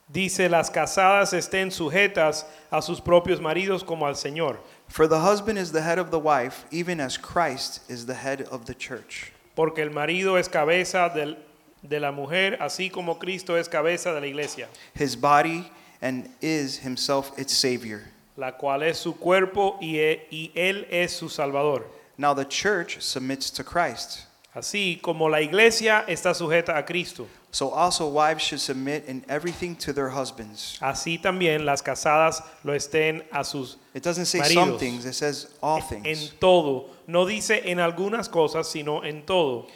Dice, 0.09 0.49
las 0.49 0.71
casadas 0.71 1.33
estén 1.33 1.71
sujetas 1.73 2.47
a 2.71 2.83
sus 2.83 3.01
propios 3.01 3.41
maridos 3.41 3.83
como 3.83 4.07
al 4.07 4.17
Señor, 4.17 4.61
For 4.89 5.09
the 5.09 5.21
husband 5.21 5.59
is 5.59 5.73
the 5.73 5.83
head 5.83 5.99
of 5.99 6.11
the 6.11 6.19
wife, 6.21 6.65
even 6.71 7.01
as 7.01 7.17
Christ 7.17 7.81
is 7.91 8.07
the 8.07 8.15
head 8.15 8.43
of 8.51 8.67
the 8.67 8.75
church. 8.75 9.33
porque 9.57 9.79
el 9.83 9.91
marido 9.91 10.37
es 10.37 10.49
cabeza 10.49 11.11
del- 11.15 11.37
de 11.83 12.01
la 12.01 12.11
mujer, 12.13 12.57
así 12.61 12.91
como 12.91 13.17
Cristo 13.19 13.57
es 13.57 13.69
cabeza 13.69 14.13
de 14.13 14.21
la 14.21 14.27
iglesia, 14.27 14.69
his 14.95 15.15
body, 15.17 15.71
and 16.03 16.29
is 16.41 16.79
himself 16.85 17.31
its 17.39 17.53
Savior. 17.53 18.03
la 18.37 18.53
cual 18.53 18.83
es 18.83 18.99
su 18.99 19.15
cuerpo 19.15 19.79
y, 19.81 19.97
e- 19.99 20.27
y 20.31 20.51
Él 20.57 20.87
es 20.91 21.13
su 21.13 21.29
Salvador. 21.29 21.87
Now 22.19 22.35
the 22.35 22.45
church 22.45 23.01
submits 23.01 23.51
to 23.53 23.63
Christ. 23.65 24.27
Así 24.55 25.01
como 25.03 25.29
la 25.29 25.41
iglesia 25.41 26.05
está 26.09 26.35
sujeta 26.35 26.77
a 26.77 26.85
Cristo, 26.85 27.27
So 27.55 27.69
also 27.71 28.09
wives 28.09 28.43
should 28.43 28.61
submit 28.61 29.05
in 29.07 29.25
everything 29.29 29.77
to 29.77 29.93
their 29.93 30.09
husbands. 30.09 30.77
así 30.83 31.23
también 31.23 31.65
las 31.65 31.83
casadas 31.83 32.43
lo 32.65 32.73
estén 32.75 33.23
a 33.31 33.45
sus 33.45 33.77
It 33.95 34.03
doesn't 34.03 34.25
say 34.27 34.41
some 34.43 34.71
Maridos. 34.73 34.81
things, 34.81 35.05
it 35.07 35.15
says 35.15 35.55
all 35.63 35.81
things. 35.81 36.05
en 36.05 36.39
todo. 36.41 36.87
No 37.07 37.25
dice 37.25 37.63
en 37.65 37.79
algunas 37.79 38.29
cosas, 38.29 38.67
sino 38.67 39.03
en 39.03 39.23
todo. 39.25 39.69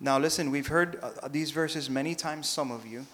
Now 0.00 0.18
listen, 0.18 0.50
we've 0.50 0.66
heard 0.66 0.98
uh, 1.02 1.28
these 1.28 1.50
verses 1.50 1.88
many 1.88 2.14
times, 2.14 2.46
some 2.46 2.70
of 2.70 2.84
you, 2.84 3.06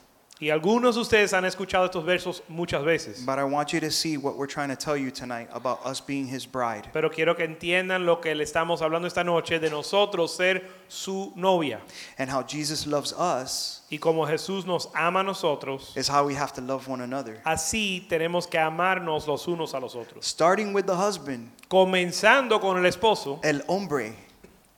Y 0.45 0.51
algunos 0.51 0.97
de 0.97 1.01
ustedes 1.01 1.33
han 1.33 1.47
escuchado 1.47 1.87
estos 1.87 2.05
versos 2.05 2.43
muchas 2.49 2.85
veces. 2.85 3.25
but 3.25 3.39
I 3.39 3.45
want 3.45 3.73
you 3.73 3.81
to 3.81 3.91
see 3.91 4.19
what 4.19 4.37
we're 4.37 4.47
trying 4.47 4.69
to 4.69 4.77
tell 4.77 4.95
you 4.95 5.11
tonight 5.11 5.49
about 5.55 5.79
us 5.87 6.03
being 6.03 6.27
his 6.29 6.45
bride. 6.45 6.91
Pero 6.93 7.09
quiero 7.09 7.35
que 7.35 7.45
entiendan 7.47 8.05
lo 8.05 8.21
que 8.21 8.35
le 8.35 8.45
estamos 8.45 8.83
hablando 8.83 9.07
esta 9.09 9.25
noche 9.25 9.59
de 9.59 9.71
nosotros 9.71 10.37
ser 10.37 10.62
su 10.87 11.33
novia. 11.35 11.81
And 12.19 12.29
how 12.29 12.43
Jesus 12.43 12.87
loves 12.87 13.15
us 13.15 13.81
Y 13.91 13.97
como 13.99 14.27
Jesús 14.27 14.66
nos 14.66 14.91
ama 14.95 15.21
a 15.21 15.23
nosotros, 15.23 15.97
is 15.97 16.09
how 16.09 16.27
we 16.27 16.35
have 16.35 16.53
to 16.53 16.61
love 16.61 16.87
one 16.89 17.01
another. 17.03 17.41
así 17.47 18.07
tenemos 18.11 18.47
que 18.47 18.59
amarnos 18.59 19.27
los 19.27 19.49
unos 19.49 19.73
a 19.73 19.81
los 19.81 19.95
otros. 19.95 20.27
Starting 20.27 20.75
with 20.75 20.85
the 20.85 20.95
husband, 20.95 21.49
Comenzando 21.69 22.61
con 22.61 22.77
el 22.77 22.85
esposo, 22.85 23.41
el 23.43 23.62
hombre, 23.66 24.15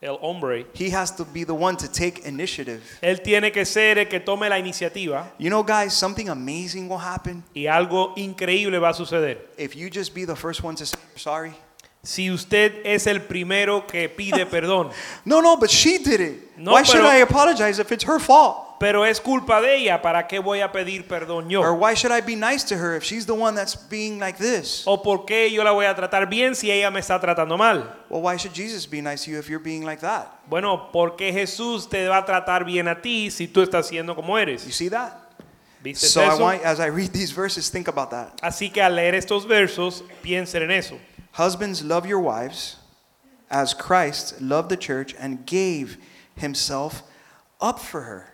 el 0.02 0.18
hombre, 0.20 0.66
he 0.74 0.90
has 0.90 1.14
to 1.16 1.24
be 1.24 1.44
the 1.44 1.54
one 1.54 1.76
to 1.76 1.88
take 1.88 2.20
initiative. 2.26 2.82
él 3.00 3.22
tiene 3.22 3.50
que 3.50 3.64
ser 3.64 3.98
el 3.98 4.06
que 4.08 4.20
tome 4.20 4.48
la 4.48 4.58
iniciativa 4.58 5.32
You 5.38 5.48
know, 5.48 5.62
guys, 5.62 5.94
something 5.94 6.28
amazing 6.28 6.88
will 6.88 7.00
happen 7.00 7.42
y 7.54 7.66
algo 7.66 8.12
increíble 8.16 8.78
va 8.78 8.90
a 8.90 8.94
suceder. 8.94 9.38
if 9.56 9.74
you 9.74 9.88
just 9.90 10.14
be 10.14 10.24
the 10.26 10.36
first 10.36 10.62
one 10.62 10.76
to 10.76 10.84
say 10.84 10.98
sorry. 11.16 11.54
Si 12.06 12.30
usted 12.30 12.82
es 12.84 13.06
el 13.08 13.20
primero 13.22 13.84
que 13.86 14.08
pide 14.08 14.46
perdón, 14.50 14.90
No, 15.24 15.42
no, 15.42 15.56
but 15.56 15.68
she 15.70 15.98
did 15.98 16.20
it. 16.20 16.56
No, 16.56 16.72
Why 16.72 16.84
should 16.84 17.02
pero- 17.02 17.12
I 17.12 17.22
apologize 17.22 17.80
if 17.80 17.90
it's 17.90 18.04
her 18.04 18.20
fault? 18.20 18.62
pero 18.78 19.04
es 19.06 19.20
culpa 19.22 19.62
de 19.62 19.74
ella, 19.74 20.02
¿para 20.02 20.28
qué 20.28 20.38
voy 20.38 20.60
a 20.60 20.70
pedir 20.70 21.08
perdón 21.08 21.46
Or 21.46 21.50
yo? 21.50 21.72
why 21.72 21.94
should 21.94 22.12
I 22.12 22.20
be 22.20 22.36
nice 22.36 22.62
to 22.64 22.76
her 22.76 22.94
if 22.94 23.02
she's 23.04 23.24
the 23.24 23.32
one 23.32 23.54
that's 23.56 23.74
being 23.74 24.18
like 24.20 24.38
this? 24.38 24.82
¿O 24.86 25.02
por 25.02 25.24
qué 25.24 25.50
yo 25.50 25.64
la 25.64 25.70
voy 25.72 25.86
a 25.86 25.94
tratar 25.96 26.28
bien 26.28 26.54
si 26.54 26.70
ella 26.70 26.90
me 26.90 27.00
está 27.00 27.18
tratando 27.18 27.56
mal? 27.56 27.90
Well, 28.10 28.20
why 28.22 28.36
should 28.36 28.54
Jesus 28.54 28.86
be 28.88 29.00
nice 29.00 29.24
to 29.24 29.30
you 29.30 29.38
if 29.38 29.48
you're 29.48 29.58
being 29.64 29.84
like 29.86 30.00
that? 30.02 30.26
Bueno, 30.46 30.90
porque 30.92 31.32
Jesús 31.32 31.88
te 31.88 32.06
va 32.06 32.18
a 32.18 32.24
tratar 32.26 32.64
bien 32.66 32.86
a 32.86 33.00
ti 33.00 33.30
si 33.30 33.48
tú 33.48 33.62
estás 33.62 33.88
siendo 33.88 34.14
como 34.14 34.36
You 34.36 34.42
eres. 34.42 34.62
see 34.62 34.90
that? 34.90 35.14
¿Viste 35.82 36.06
So 36.06 36.20
I 36.22 36.28
eso? 36.34 36.42
want, 36.42 36.62
as 36.64 36.78
I 36.78 36.88
read 36.90 37.12
these 37.12 37.32
verses, 37.32 37.70
think 37.70 37.88
about 37.88 38.10
that. 38.10 38.34
Así 38.42 38.70
que 38.70 38.82
al 38.82 38.94
leer 38.94 39.14
estos 39.14 39.46
versos, 39.48 40.04
piensen 40.22 40.62
en 40.64 40.70
eso. 40.72 40.98
Husbands, 41.36 41.84
love 41.84 42.06
your 42.06 42.20
wives 42.20 42.76
as 43.50 43.74
Christ 43.74 44.40
loved 44.40 44.70
the 44.70 44.76
church 44.76 45.14
and 45.18 45.44
gave 45.44 45.98
himself 46.34 47.02
up 47.60 47.78
for 47.78 48.00
her. 48.00 48.32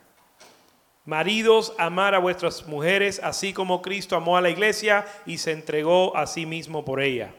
Maridos, 1.05 1.73
amar 1.81 2.15
a 2.15 2.20
vuestras 2.20 2.62
mujeres, 2.69 3.19
así 3.19 3.53
como 3.53 3.83
Cristo 3.83 4.16
amó 4.16 4.39
a 4.39 4.41
la 4.41 4.51
iglesia 4.51 5.05
y 5.27 5.37
se 5.37 5.51
entregó 5.51 6.15
a 6.15 6.29
sí 6.29 6.47
mismo 6.47 6.85
por 6.85 7.01
ella. 7.01 7.33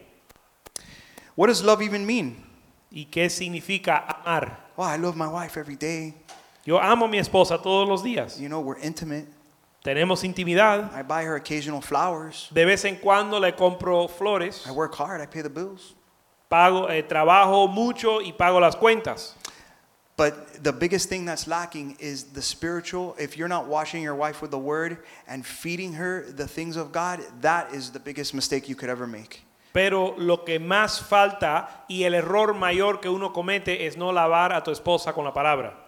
What 1.34 1.46
does 1.46 1.64
love 1.64 1.80
even 1.80 2.04
mean? 2.04 2.44
¿Y 2.92 3.06
qué 3.06 3.30
significa 3.30 4.04
amar? 4.06 4.58
Oh, 4.76 4.82
I 4.82 4.96
love 4.96 5.16
my 5.16 5.28
wife 5.28 5.56
every 5.56 5.76
day. 5.76 6.12
Yo 6.66 6.78
amo 6.78 7.06
a 7.06 7.08
mi 7.08 7.16
esposa 7.16 7.56
todos 7.56 7.88
los 7.88 8.02
días. 8.02 8.38
You 8.38 8.50
know, 8.50 8.60
we're 8.60 8.78
intimate. 8.80 9.28
Tenemos 9.84 10.24
intimidad. 10.24 10.90
I 10.94 11.02
buy 11.02 11.24
her 11.24 11.36
occasional 11.36 11.82
flowers. 11.82 12.48
De 12.50 12.64
vez 12.64 12.86
en 12.86 12.96
cuando 12.96 13.38
le 13.38 13.52
compro 13.52 14.08
flores. 14.08 14.66
I 14.66 14.70
work 14.70 14.94
hard. 14.94 15.20
I 15.20 15.26
pay 15.26 15.42
the 15.42 15.50
bills. 15.50 15.94
Pago, 16.48 16.86
eh, 16.86 17.02
trabajo 17.02 17.68
mucho 17.68 18.20
y 18.20 18.32
pago 18.32 18.60
las 18.60 18.76
cuentas. 18.76 19.34
But 20.16 20.62
the 20.62 20.72
biggest 20.72 21.10
thing 21.10 21.26
that's 21.26 21.46
lacking 21.46 21.96
is 21.98 22.32
the 22.32 22.40
spiritual. 22.40 23.14
If 23.18 23.36
you're 23.36 23.48
not 23.48 23.66
washing 23.66 24.02
your 24.02 24.14
wife 24.14 24.40
with 24.40 24.52
the 24.52 24.58
word 24.58 24.98
and 25.28 25.44
feeding 25.44 25.92
her 25.94 26.24
the 26.30 26.48
things 26.48 26.76
of 26.76 26.90
God, 26.90 27.20
that 27.42 27.74
is 27.74 27.90
the 27.90 28.00
biggest 28.00 28.32
mistake 28.32 28.68
you 28.70 28.76
could 28.76 28.88
ever 28.88 29.06
make. 29.06 29.42
Pero 29.74 30.14
lo 30.16 30.44
que 30.44 30.58
más 30.60 31.02
falta 31.02 31.84
y 31.90 32.04
el 32.04 32.14
error 32.14 32.54
mayor 32.54 33.00
que 33.00 33.10
uno 33.10 33.34
comete 33.34 33.86
es 33.86 33.98
no 33.98 34.12
lavar 34.12 34.52
a 34.52 34.62
tu 34.62 34.70
esposa 34.70 35.12
con 35.12 35.24
la 35.24 35.32
palabra. 35.32 35.83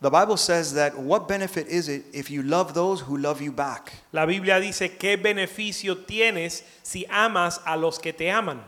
The 0.00 0.10
Bible 0.10 0.36
says 0.36 0.74
that 0.74 0.96
what 0.96 1.26
benefit 1.26 1.66
is 1.66 1.88
it 1.88 2.04
if 2.12 2.30
you 2.30 2.42
love 2.42 2.72
those 2.72 3.00
who 3.00 3.16
love 3.16 3.42
you 3.42 3.50
back? 3.50 3.92
La 4.12 4.26
Biblia 4.26 4.60
dice, 4.60 4.96
¿qué 4.96 5.16
beneficio 5.16 5.96
tienes 6.06 6.62
si 6.84 7.04
amas 7.10 7.58
a 7.66 7.76
los 7.76 7.98
que 7.98 8.12
te 8.12 8.30
aman? 8.30 8.60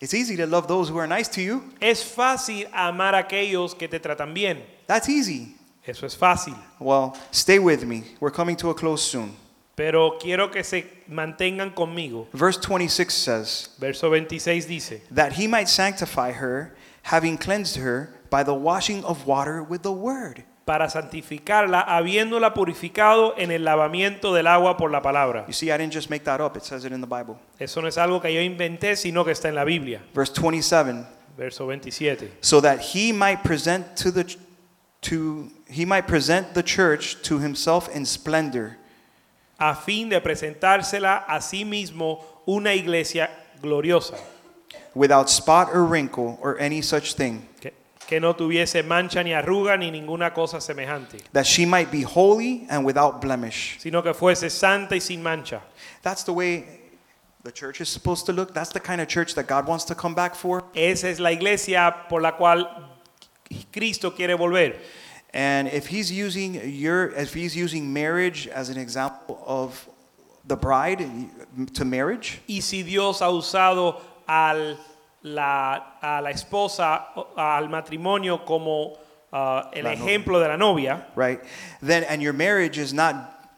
It's 0.00 0.14
easy 0.14 0.36
to 0.36 0.46
love 0.46 0.68
those 0.68 0.88
who 0.88 0.98
are 0.98 1.08
nice 1.08 1.26
to 1.28 1.42
you. 1.42 1.64
Es 1.80 2.04
fácil 2.04 2.68
amar 2.72 3.14
a 3.14 3.24
aquellos 3.24 3.76
que 3.76 3.88
te 3.88 3.98
tratan 3.98 4.32
bien. 4.32 4.62
That's 4.86 5.08
easy. 5.08 5.56
Eso 5.84 6.06
es 6.06 6.14
fácil. 6.14 6.54
Well, 6.78 7.16
stay 7.32 7.58
with 7.58 7.84
me. 7.84 8.04
We're 8.20 8.30
coming 8.30 8.54
to 8.56 8.70
a 8.70 8.74
close 8.74 9.02
soon. 9.02 9.34
Pero 9.74 10.18
quiero 10.20 10.48
que 10.50 10.62
se 10.62 10.84
mantengan 11.10 11.74
conmigo. 11.74 12.28
Verse 12.32 12.58
26 12.58 13.12
says, 13.12 13.68
Verso 13.78 14.08
26 14.08 14.66
dice, 14.66 15.00
That 15.10 15.32
he 15.32 15.48
might 15.48 15.68
sanctify 15.68 16.32
her, 16.32 16.76
having 17.02 17.36
cleansed 17.36 17.76
her 17.76 18.10
by 18.30 18.44
the 18.44 18.54
washing 18.54 19.04
of 19.04 19.26
water 19.26 19.62
with 19.62 19.82
the 19.82 19.92
word. 19.92 20.44
Para 20.66 20.90
santificarla, 20.90 21.80
habiéndola 21.80 22.52
purificado 22.52 23.34
en 23.38 23.52
el 23.52 23.64
lavamiento 23.64 24.34
del 24.34 24.48
agua 24.48 24.76
por 24.76 24.90
la 24.90 25.00
palabra. 25.00 25.44
You 25.46 25.52
see, 25.52 25.70
I 25.70 25.78
didn't 25.78 25.94
just 25.94 26.10
make 26.10 26.24
that 26.24 26.40
up, 26.40 26.56
it 26.56 26.64
says 26.64 26.84
it 26.84 26.92
in 26.92 27.00
the 27.00 27.06
Bible. 27.06 27.38
Eso 27.60 27.80
no 27.80 27.86
es 27.86 27.96
algo 27.96 28.20
que 28.20 28.34
yo 28.34 28.40
inventé, 28.40 28.96
sino 28.96 29.24
que 29.24 29.30
está 29.30 29.48
en 29.48 29.54
la 29.54 29.64
Biblia. 29.64 30.02
Verse 30.12 30.32
27 30.32 31.06
Verso 31.36 31.66
27. 31.66 32.32
so 32.40 32.60
that 32.60 32.80
he 32.80 33.12
might 33.12 33.44
present 33.44 33.96
to 33.96 34.10
the 34.10 34.24
to 35.02 35.50
he 35.68 35.84
might 35.84 36.08
present 36.08 36.54
the 36.54 36.62
church 36.62 37.22
to 37.22 37.38
himself 37.38 37.88
in 37.94 38.04
splendor 38.04 38.76
A 39.60 39.74
fin 39.74 40.08
de 40.08 40.20
presentársela 40.20 41.24
a 41.28 41.40
sí 41.40 41.64
mismo 41.64 42.24
una 42.48 42.74
iglesia 42.74 43.30
gloriosa, 43.62 44.18
without 44.94 45.28
spot 45.30 45.68
or 45.72 45.84
wrinkle 45.84 46.38
or 46.42 46.58
any 46.58 46.80
such 46.82 47.14
thing 47.14 47.46
que, 48.06 48.20
no 48.20 48.34
tuviese 48.34 48.84
mancha 48.84 49.22
ni 49.22 49.30
arruga 49.30 49.78
ni 49.78 49.90
ninguna 49.90 50.32
cosa 50.32 50.58
semejante, 50.58 51.20
that 51.32 51.46
she 51.46 51.66
might 51.66 51.90
be 51.90 52.02
holy 52.02 52.66
and 52.70 52.84
without 52.84 53.20
blemish 53.20 53.76
sino 53.78 54.02
que 54.02 54.12
fuese 54.12 54.50
santa 54.50 54.94
y 54.94 54.98
sin 54.98 55.22
mancha. 55.22 55.60
that's 56.02 56.22
the 56.24 56.32
way 56.32 56.64
the 57.42 57.52
church 57.52 57.80
is 57.80 57.88
supposed 57.88 58.26
to 58.26 58.32
look 58.32 58.52
that's 58.54 58.70
the 58.72 58.80
kind 58.80 59.00
of 59.00 59.08
church 59.08 59.34
that 59.34 59.46
God 59.46 59.66
wants 59.66 59.84
to 59.84 59.94
come 59.94 60.14
back 60.14 60.34
for 60.34 60.64
Esa 60.74 61.08
es 61.08 61.20
la 61.20 61.30
iglesia 61.30 61.94
por 62.08 62.20
la 62.20 62.32
cual 62.32 62.66
Cristo 63.72 64.10
quiere 64.10 64.36
volver. 64.36 64.76
and 65.32 65.68
if 65.68 65.86
he's 65.86 66.10
using 66.10 66.54
your 66.70 67.10
if 67.10 67.34
he's 67.34 67.54
using 67.54 67.92
marriage 67.92 68.48
as 68.48 68.68
an 68.68 68.76
example 68.78 69.42
of 69.46 69.88
the 70.46 70.56
bride 70.56 71.04
to 71.74 71.84
marriage 71.84 72.40
Y 72.48 72.60
si 72.60 72.82
Dios 72.82 73.20
ha 73.20 73.26
usado 73.30 74.00
al, 74.28 74.76
la, 75.26 75.98
a 76.00 76.20
la 76.22 76.30
esposa, 76.30 77.08
al 77.36 77.68
matrimonio 77.68 78.44
como 78.44 78.96
ah, 79.32 79.70
el 79.72 79.84
La 79.84 79.94
novia. 79.94 80.04
ejemplo 80.04 80.40
de 80.40 80.48
la 80.48 80.56
novia, 80.56 81.06
right 81.16 81.40
then 81.82 82.04
and 82.04 82.22
your 82.22 82.32
marriage 82.32 82.78
is 82.78 82.92
not 82.94 83.14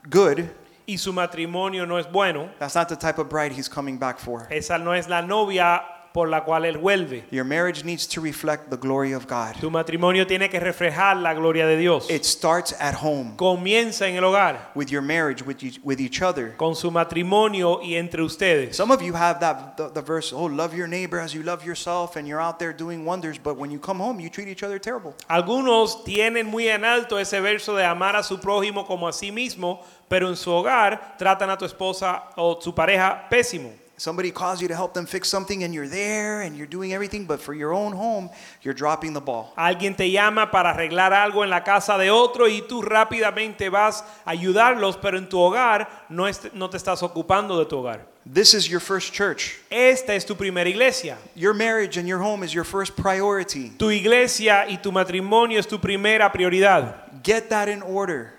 good 0.08 0.48
y 0.86 0.96
su 0.96 1.12
matrimonio 1.12 1.86
no 1.86 1.98
es 1.98 2.06
bueno, 2.06 2.48
that's 2.58 2.74
not 2.74 2.88
the 2.88 2.96
type 2.96 3.18
of 3.18 3.28
bride 3.28 3.52
he's 3.52 3.68
coming 3.68 3.98
back 3.98 4.18
for. 4.18 4.46
esa 4.50 4.78
no 4.78 4.92
es 4.92 5.08
la 5.08 5.20
novia 5.20 5.82
por 6.12 6.28
la 6.28 6.44
cual 6.44 6.64
él 6.64 6.78
vuelve. 6.78 7.24
Your 7.30 7.44
marriage 7.44 7.84
needs 7.84 8.06
to 8.08 8.20
reflect 8.20 8.70
the 8.70 8.76
glory 8.76 9.12
of 9.12 9.26
God. 9.26 9.54
Tu 9.60 9.70
matrimonio 9.70 10.26
tiene 10.26 10.48
que 10.48 10.58
reflejar 10.60 11.16
la 11.16 11.34
gloria 11.34 11.66
de 11.66 11.76
Dios. 11.76 12.10
It 12.10 12.24
starts 12.24 12.74
at 12.80 12.94
home 12.94 13.34
Comienza 13.36 14.08
en 14.08 14.16
el 14.16 14.24
hogar, 14.24 14.70
with 14.74 14.88
your 14.88 15.02
marriage 15.02 15.42
with 15.44 15.62
each, 15.62 15.78
with 15.82 16.00
each 16.00 16.22
other. 16.22 16.54
con 16.56 16.74
su 16.74 16.90
matrimonio 16.90 17.80
y 17.82 17.94
entre 17.94 18.22
ustedes. 18.22 18.76
Some 18.76 18.90
of 18.90 19.02
you 19.02 19.12
have 19.14 19.40
that 19.40 19.76
the, 19.76 19.88
the 19.90 20.02
verse, 20.02 20.32
oh, 20.32 20.46
love 20.46 20.74
your 20.74 20.88
neighbor 20.88 21.18
as 21.20 21.34
you 21.34 21.42
love 21.42 21.64
yourself, 21.64 22.16
and 22.16 22.26
you're 22.26 22.40
out 22.40 22.58
there 22.58 22.72
doing 22.72 23.04
wonders, 23.04 23.38
but 23.38 23.56
when 23.56 23.70
you 23.70 23.78
come 23.78 23.98
home, 23.98 24.20
you 24.20 24.28
treat 24.30 24.48
each 24.48 24.62
other 24.62 24.78
terrible. 24.78 25.14
Algunos 25.28 26.04
tienen 26.04 26.46
muy 26.46 26.68
en 26.68 26.84
alto 26.84 27.16
ese 27.18 27.40
verso 27.40 27.74
de 27.76 27.84
amar 27.84 28.16
a 28.16 28.22
su 28.22 28.38
prójimo 28.38 28.86
como 28.86 29.08
a 29.08 29.12
sí 29.12 29.30
mismo, 29.30 29.82
pero 30.08 30.28
en 30.28 30.36
su 30.36 30.50
hogar 30.50 31.16
tratan 31.18 31.50
a 31.50 31.56
tu 31.56 31.64
esposa 31.64 32.30
o 32.36 32.58
su 32.60 32.74
pareja 32.74 33.26
pésimo. 33.28 33.70
Somebody 33.98 34.30
calls 34.30 34.62
you 34.62 34.68
to 34.68 34.76
help 34.76 34.94
them 34.94 35.06
fix 35.06 35.28
something, 35.28 35.64
and 35.64 35.74
you're 35.74 35.88
there 35.88 36.42
and 36.42 36.56
you're 36.56 36.68
doing 36.68 36.92
everything, 36.92 37.26
but 37.26 37.40
for 37.40 37.52
your 37.52 37.74
own 37.74 37.92
home, 37.92 38.30
you're 38.62 38.72
dropping 38.72 39.12
the 39.12 39.20
ball. 39.20 39.52
Alguien 39.58 39.96
te 39.96 40.08
llama 40.08 40.50
para 40.52 40.72
arreglar 40.72 41.12
algo 41.12 41.42
en 41.42 41.50
la 41.50 41.64
casa 41.64 41.98
de 41.98 42.08
otro 42.08 42.46
y 42.46 42.62
tú 42.68 42.80
rápidamente 42.80 43.68
vas 43.70 44.04
a 44.24 44.30
ayudarlos, 44.30 44.96
pero 45.02 45.18
en 45.18 45.28
tu 45.28 45.38
hogar 45.40 45.88
no, 46.08 46.28
est- 46.28 46.52
no 46.54 46.70
te 46.70 46.76
estás 46.76 47.02
ocupando 47.02 47.58
de 47.58 47.66
tu 47.66 47.76
hogar. 47.78 48.06
This 48.24 48.54
is 48.54 48.68
your 48.68 48.78
first 48.80 49.12
church. 49.12 49.58
Esta 49.70 50.14
es 50.14 50.24
tu 50.24 50.36
primera 50.36 50.68
iglesia. 50.68 51.16
Your 51.34 51.52
marriage 51.54 51.96
and 51.96 52.06
your 52.06 52.18
home 52.20 52.44
is 52.44 52.52
your 52.54 52.64
first 52.64 52.94
priority. 52.94 53.70
Tu 53.78 53.86
iglesia 53.90 54.66
y 54.68 54.76
tu 54.76 54.92
matrimonio 54.92 55.58
es 55.58 55.66
tu 55.66 55.78
primera 55.78 56.30
prioridad. 56.30 57.22
Get 57.24 57.48
that 57.48 57.68
in 57.68 57.82
order. 57.82 58.34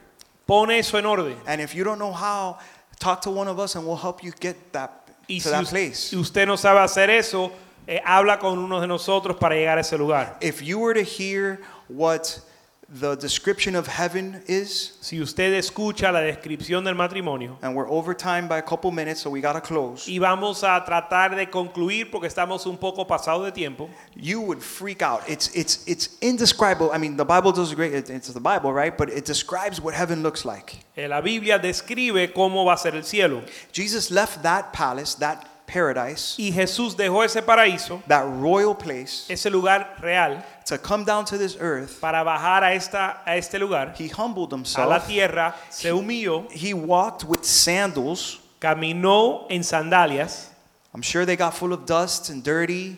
Pon 0.48 0.72
eso 0.72 0.98
en 0.98 1.06
orden. 1.06 1.36
And 1.48 1.60
if 1.60 1.74
you 1.76 1.84
don't 1.84 2.00
know 2.00 2.14
how, 2.14 2.60
talk 3.00 3.22
to 3.24 3.30
one 3.32 3.48
of 3.50 3.60
us 3.60 3.76
and 3.76 3.86
we'll 3.86 3.98
help 3.98 4.24
you 4.24 4.32
get 4.40 4.56
that 4.74 5.09
Y 5.30 5.38
to 5.38 5.44
si 5.44 5.50
that 5.52 5.62
us- 5.64 5.70
place. 5.70 5.96
si 5.96 6.18
usted 6.18 6.46
no 6.48 6.58
sabe 6.58 6.80
hacer 6.82 7.10
eso, 7.10 7.52
eh, 7.88 8.02
habla 8.04 8.38
con 8.40 8.58
uno 8.60 8.82
de 8.82 8.88
nosotros 8.88 9.38
para 9.38 9.56
llegar 9.56 9.78
a 9.78 9.82
ese 9.82 9.98
lugar. 9.98 10.38
If 10.42 10.62
you 10.62 10.80
were 10.80 10.94
to 10.94 11.06
hear 11.10 11.62
what 11.88 12.42
the 12.92 13.16
description 13.18 13.76
of 13.76 13.86
heaven 13.88 14.42
is, 14.48 14.98
Si 15.02 15.22
usted 15.22 15.54
escucha 15.54 16.12
la 16.12 16.22
descripción 16.22 16.84
del 16.84 16.96
matrimonio, 16.96 17.58
and 17.62 17.76
we're 17.76 17.88
over 17.90 18.16
time 18.16 18.48
by 18.48 18.58
a 18.58 18.62
couple 18.64 18.92
minutes, 18.92 19.22
so 19.22 19.30
we 19.30 19.42
gotta 19.42 19.62
close. 19.62 20.08
y 20.08 20.18
vamos 20.18 20.64
a 20.64 20.84
tratar 20.84 21.36
de 21.36 21.48
concluir 21.50 22.10
porque 22.10 22.26
estamos 22.28 22.66
un 22.66 22.78
poco 22.78 23.06
pasados 23.06 23.46
de 23.46 23.52
tiempo, 23.52 23.90
You 24.16 24.42
would 24.42 24.62
freak 24.62 25.02
out. 25.04 25.22
It's 25.28 25.50
it's 25.56 25.84
it's 25.88 26.18
indescribable. 26.22 26.92
I 26.92 26.98
mean, 26.98 27.16
the 27.16 27.26
Bible 27.26 27.52
does 27.52 27.72
a 27.72 27.76
great. 27.76 27.94
it- 27.94 28.10
It's 28.10 28.34
the 28.34 28.40
Bible, 28.40 28.74
right? 28.74 28.98
But 28.98 29.10
it 29.10 29.26
describes 29.26 29.80
what 29.80 29.94
heaven 29.94 30.24
looks 30.24 30.44
like. 30.44 30.80
eh, 30.98 31.08
la 31.08 31.22
Biblia 31.22 31.60
describe 31.60 32.34
cómo 32.34 32.66
va 32.66 32.74
a 32.74 32.78
ser 32.78 32.96
el 32.96 33.04
cielo. 33.04 33.44
Jesus 33.72 34.10
left 34.10 34.42
that 34.44 34.74
palace, 34.74 35.14
that 35.20 35.46
paradise, 35.68 36.36
Y 36.40 36.52
Jesús 36.52 36.98
dejó 36.98 37.24
ese 37.24 37.44
paraíso, 37.44 38.02
that 38.08 38.26
royal 38.42 38.74
place, 38.76 39.26
ese 39.30 39.52
lugar 39.52 39.96
real, 40.02 40.44
to 40.70 40.78
come 40.78 41.04
down 41.04 41.26
to 41.26 41.38
this 41.38 41.58
earth. 41.60 42.00
para 42.02 42.24
bajar 42.24 42.64
a, 42.64 42.74
esta, 42.74 43.22
a 43.26 43.36
este 43.38 43.56
lugar, 43.60 43.94
He 43.98 44.08
humbled 44.08 44.52
himself. 44.54 44.86
a 44.86 44.90
la 44.90 45.00
tierra, 45.00 45.54
se 45.70 45.90
humilló, 45.92 46.48
He 46.52 46.74
walked 46.74 47.24
with 47.26 47.44
sandals. 47.44 48.40
caminó 48.60 49.46
en 49.50 49.64
sandalias. 49.64 50.50
I'm 50.94 51.02
sure 51.04 51.26
they 51.26 51.36
got 51.36 51.54
full 51.54 51.72
of 51.74 51.86
dust 51.86 52.30
and 52.30 52.44
dirty. 52.44 52.98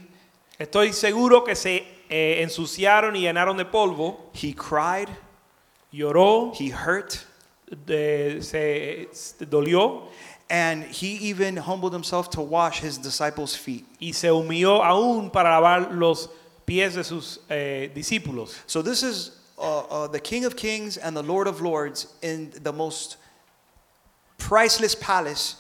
Estoy 0.60 0.94
seguro 0.94 1.42
que 1.44 1.56
se 1.56 1.84
eh, 2.10 2.42
ensuciaron 2.44 3.16
y 3.16 3.22
llenaron 3.22 3.58
de 3.58 3.66
polvo, 3.66 4.30
He 4.34 4.54
cried. 4.54 5.10
lloró, 5.92 6.54
He 6.56 6.70
hurt. 6.70 7.18
de- 7.86 8.42
se, 8.42 9.08
se 9.14 9.46
dolió 9.46 10.04
And 10.50 10.84
he 10.84 11.30
even 11.30 11.56
humbled 11.56 11.94
himself 11.94 12.30
to 12.32 12.42
wash 12.42 12.82
his 12.82 12.98
disciples' 12.98 13.56
feet. 13.56 13.86
y 14.02 14.12
se 14.12 14.28
humilló 14.30 14.84
aún 14.84 15.32
para 15.32 15.52
lavar 15.52 15.92
los 15.94 16.30
pies 16.72 16.96
de 16.96 17.04
sus 17.04 17.40
eh, 17.50 17.90
discípulos. 17.94 18.56
So 18.66 18.82
this 18.82 19.04
is 19.04 19.32
uh, 19.58 19.80
uh, 19.80 20.08
the 20.08 20.22
King 20.22 20.46
of 20.46 20.56
Kings 20.56 20.96
and 20.96 21.18
the 21.18 21.22
Lord 21.22 21.48
of 21.48 21.60
Lords 21.60 22.08
in 22.22 22.54
the 22.64 22.72
most 22.72 23.18
priceless 24.38 24.96
palace 24.96 25.58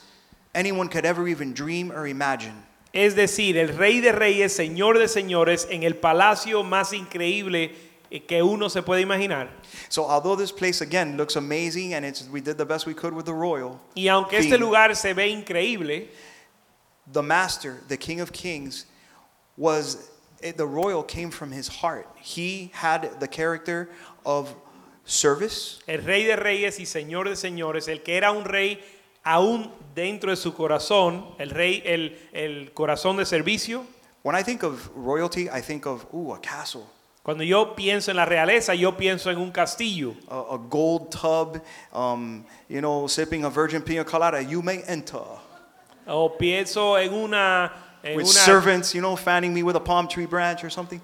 anyone 0.55 0.88
could 0.88 1.05
ever 1.05 1.27
even 1.27 1.51
dream 1.53 1.91
or 1.91 2.07
imagine. 2.07 2.55
Es 2.93 3.13
decir, 3.13 3.57
el 3.57 3.77
Rey 3.77 3.99
de 3.99 4.13
Reyes, 4.13 4.55
Señor 4.55 4.93
de 4.93 5.07
Señores, 5.07 5.67
en 5.69 5.83
el 5.83 5.95
palacio 5.95 6.63
más 6.63 6.93
increíble 6.93 7.71
eh, 8.09 8.19
que 8.25 8.41
uno 8.41 8.69
se 8.69 8.81
puede 8.81 9.01
imaginar. 9.01 9.49
So 9.89 10.05
although 10.05 10.38
this 10.38 10.51
place 10.53 10.79
again 10.79 11.17
looks 11.17 11.35
amazing 11.35 11.93
and 11.93 12.05
it's 12.05 12.29
we 12.29 12.39
did 12.39 12.57
the 12.57 12.65
best 12.65 12.85
we 12.85 12.93
could 12.93 13.13
with 13.13 13.25
the 13.25 13.33
royal, 13.33 13.81
Y 13.97 14.07
aunque 14.07 14.39
este 14.39 14.57
lugar 14.57 14.95
se 14.95 15.13
ve 15.13 15.29
increíble, 15.29 16.07
the 17.11 17.21
master, 17.21 17.81
the 17.89 17.97
King 17.97 18.21
of 18.21 18.31
Kings, 18.31 18.85
was 19.57 20.10
it, 20.43 20.57
the 20.57 20.65
royal 20.65 21.03
came 21.03 21.31
from 21.31 21.51
his 21.51 21.68
heart. 21.68 22.07
He 22.15 22.72
had 22.73 23.19
the 23.19 23.27
character 23.27 23.89
of 24.26 24.53
service. 25.05 25.80
el 25.88 26.01
Rey 26.01 26.26
de 26.26 26.35
Reyes 26.35 26.80
y 26.80 26.85
Señor 26.85 27.26
de 27.26 27.35
Señores, 27.35 27.88
el 27.88 27.99
que 27.99 28.18
era 28.18 28.31
un 28.31 28.45
rey 28.45 28.80
aún 29.26 29.72
dentro 29.93 30.31
de 30.31 30.35
su 30.38 30.53
corazón, 30.53 31.35
el 31.39 31.49
rey, 31.49 31.81
el, 31.85 32.18
el 32.34 32.72
corazón 32.73 33.18
de 33.18 33.26
servicio. 33.26 33.85
When 34.23 34.35
I 34.35 34.43
think 34.43 34.63
of 34.63 34.89
royalty, 34.95 35.49
I 35.49 35.61
think 35.61 35.85
of 35.85 36.05
ooh, 36.13 36.34
a 36.34 36.39
castle, 36.39 36.88
Cuando 37.23 37.43
yo 37.43 37.76
pienso 37.76 38.09
en 38.09 38.18
la 38.18 38.26
realeza, 38.26 38.73
yo 38.73 38.97
pienso 38.97 39.30
en 39.30 39.38
un 39.38 39.51
castillo, 39.51 40.15
a, 40.27 40.55
a 40.55 40.57
gold 40.57 41.11
tub, 41.11 41.61
um, 41.93 42.43
you 42.68 42.80
know, 42.81 43.07
sipping 43.07 43.45
a 43.45 43.49
virgin 43.49 43.84
pina 43.84 44.03
colada. 44.03 44.41
You 44.41 44.63
may 44.63 44.81
enter. 44.88 45.22
o 46.07 46.35
pienso 46.35 46.97
en 46.97 47.13
una, 47.13 47.72
en 48.03 48.15
with 48.18 48.26
una 48.26 48.34
servants, 48.34 48.94
you 48.94 49.02
know, 49.02 49.15
fanning 49.15 49.53
me 49.53 49.64
with 49.64 49.76
a 49.76 49.80
palm 49.80 50.07
tree 50.07 50.26
branch 50.26 50.64
or 50.64 50.69
something. 50.72 50.99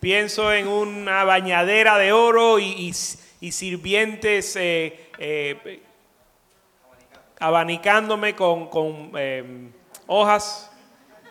pienso 0.00 0.52
en 0.52 0.66
una 0.68 1.24
bañadera 1.24 1.96
de 1.98 2.12
oro 2.12 2.58
y, 2.58 2.64
y- 2.88 2.94
y 3.40 3.52
sirvientes 3.52 4.54
eh, 4.56 5.10
eh, 5.18 5.82
abanicándome 7.40 8.34
con, 8.34 8.68
con, 8.68 9.12
eh, 9.16 9.70
hojas, 10.06 10.70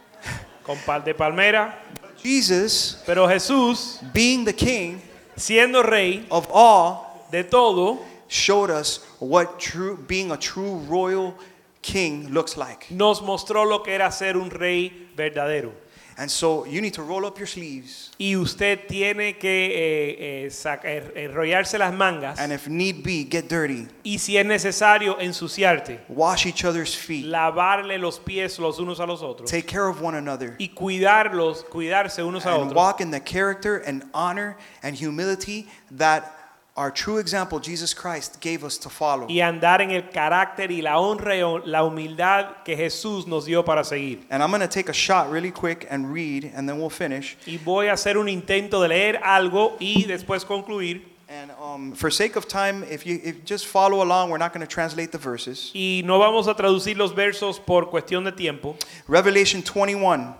con 0.65 0.77
pal 0.79 1.03
de 1.03 1.13
palmera. 1.13 1.77
Jesus, 2.21 3.01
Pero 3.05 3.27
Jesús, 3.27 3.99
being 4.13 4.45
the 4.45 4.53
king 4.53 4.99
siendo 5.35 5.81
rey 5.81 6.25
of 6.29 6.47
all, 6.53 7.07
de 7.31 7.43
todo, 7.43 7.99
showed 8.27 8.69
us 8.69 8.99
what 9.19 9.57
true 9.59 9.97
being 10.07 10.31
a 10.31 10.37
true 10.37 10.75
royal 10.87 11.33
king 11.81 12.29
looks 12.31 12.57
like. 12.57 12.87
nos 12.91 13.21
mostró 13.21 13.65
lo 13.65 13.81
que 13.83 13.93
era 13.93 14.11
ser 14.11 14.37
un 14.37 14.49
rey 14.49 15.09
verdadero. 15.15 15.71
And 16.17 16.29
so 16.29 16.65
you 16.65 16.81
need 16.81 16.93
to 16.95 17.03
roll 17.03 17.25
up 17.25 17.37
your 17.39 17.47
sleeves 17.47 18.11
Y 18.19 18.35
usted 18.35 18.85
tiene 18.87 19.39
que 19.39 19.71
eh, 19.73 20.45
eh, 20.45 20.49
er- 20.83 21.13
enrollarse 21.15 21.79
las 21.79 21.93
mangas 21.93 22.37
and 22.37 22.51
if 22.51 22.67
need 22.67 23.01
be, 23.01 23.23
get 23.23 23.47
dirty. 23.47 23.87
y 24.03 24.17
si 24.19 24.37
es 24.37 24.45
necesario 24.45 25.17
ensuciarte, 25.19 26.01
Wash 26.09 26.45
each 26.45 26.63
other's 26.65 26.93
feet. 26.95 27.25
lavarle 27.25 27.97
los 27.97 28.19
pies 28.19 28.59
los 28.59 28.77
unos 28.79 28.99
a 28.99 29.07
los 29.07 29.23
otros 29.23 29.49
Take 29.49 29.65
care 29.65 29.87
of 29.87 30.01
one 30.01 30.13
another. 30.15 30.55
y 30.59 30.67
cuidarlos, 30.75 31.63
cuidarse 31.63 32.21
unos 32.23 32.45
a 32.45 32.49
And 32.53 32.63
otros. 32.65 32.75
walk 32.75 33.01
in 33.01 33.09
the 33.09 33.21
character 33.21 33.77
and 33.77 34.03
honor 34.13 34.57
and 34.83 34.95
humility 34.95 35.67
that 35.91 36.40
our 36.77 36.89
true 36.89 37.17
example, 37.17 37.59
Jesus 37.59 37.93
Christ, 37.93 38.39
gave 38.39 38.63
us 38.63 38.77
to 38.79 38.89
follow. 38.89 39.27
Y 39.27 39.41
andar 39.41 39.81
en 39.81 39.91
el 39.91 40.09
carácter 40.09 40.71
y 40.71 40.81
la 40.81 40.99
honra 40.99 41.35
y 41.35 41.41
la 41.65 41.83
humildad 41.83 42.63
que 42.63 42.75
Jesús 42.75 43.27
nos 43.27 43.45
dio 43.45 43.63
para 43.63 43.83
seguir. 43.83 44.25
And 44.29 44.41
I'm 44.41 44.49
going 44.49 44.61
to 44.61 44.67
take 44.67 44.89
a 44.89 44.93
shot 44.93 45.29
really 45.29 45.51
quick 45.51 45.85
and 45.89 46.13
read, 46.13 46.51
and 46.55 46.67
then 46.67 46.79
we'll 46.79 46.89
finish. 46.89 47.37
Y 47.45 47.57
voy 47.57 47.87
a 47.87 47.93
hacer 47.93 48.17
un 48.17 48.29
intento 48.29 48.81
de 48.81 48.87
leer 48.87 49.19
algo 49.23 49.75
y 49.79 50.05
después 50.05 50.45
concluir. 50.45 51.03
And 51.27 51.51
um, 51.61 51.93
for 51.93 52.11
sake 52.11 52.35
of 52.35 52.47
time, 52.47 52.83
if 52.83 53.05
you 53.05 53.19
if 53.23 53.45
just 53.45 53.65
follow 53.65 54.03
along, 54.03 54.29
we're 54.29 54.37
not 54.37 54.53
going 54.53 54.65
to 54.65 54.73
translate 54.73 55.11
the 55.11 55.17
verses. 55.17 55.71
Y 55.73 56.01
no 56.03 56.19
vamos 56.19 56.47
a 56.47 56.55
traducir 56.55 56.97
los 56.97 57.13
versos 57.13 57.59
por 57.59 57.89
cuestión 57.89 58.23
de 58.25 58.31
tiempo. 58.31 58.75
Revelation 59.07 59.61
21. 59.61 60.35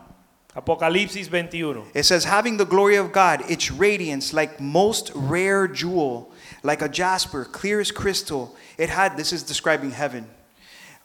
Apocalipsis 0.55 1.29
21. 1.29 1.83
It 1.93 2.03
says, 2.03 2.25
having 2.25 2.57
the 2.57 2.65
glory 2.65 2.97
of 2.97 3.11
God, 3.11 3.49
its 3.49 3.71
radiance 3.71 4.33
like 4.33 4.59
most 4.59 5.11
rare 5.15 5.67
jewel, 5.67 6.31
like 6.61 6.81
a 6.81 6.89
jasper, 6.89 7.45
clear 7.45 7.79
as 7.79 7.91
crystal. 7.91 8.55
It 8.77 8.89
had, 8.89 9.15
this 9.15 9.31
is 9.31 9.43
describing 9.43 9.91
heaven. 9.91 10.27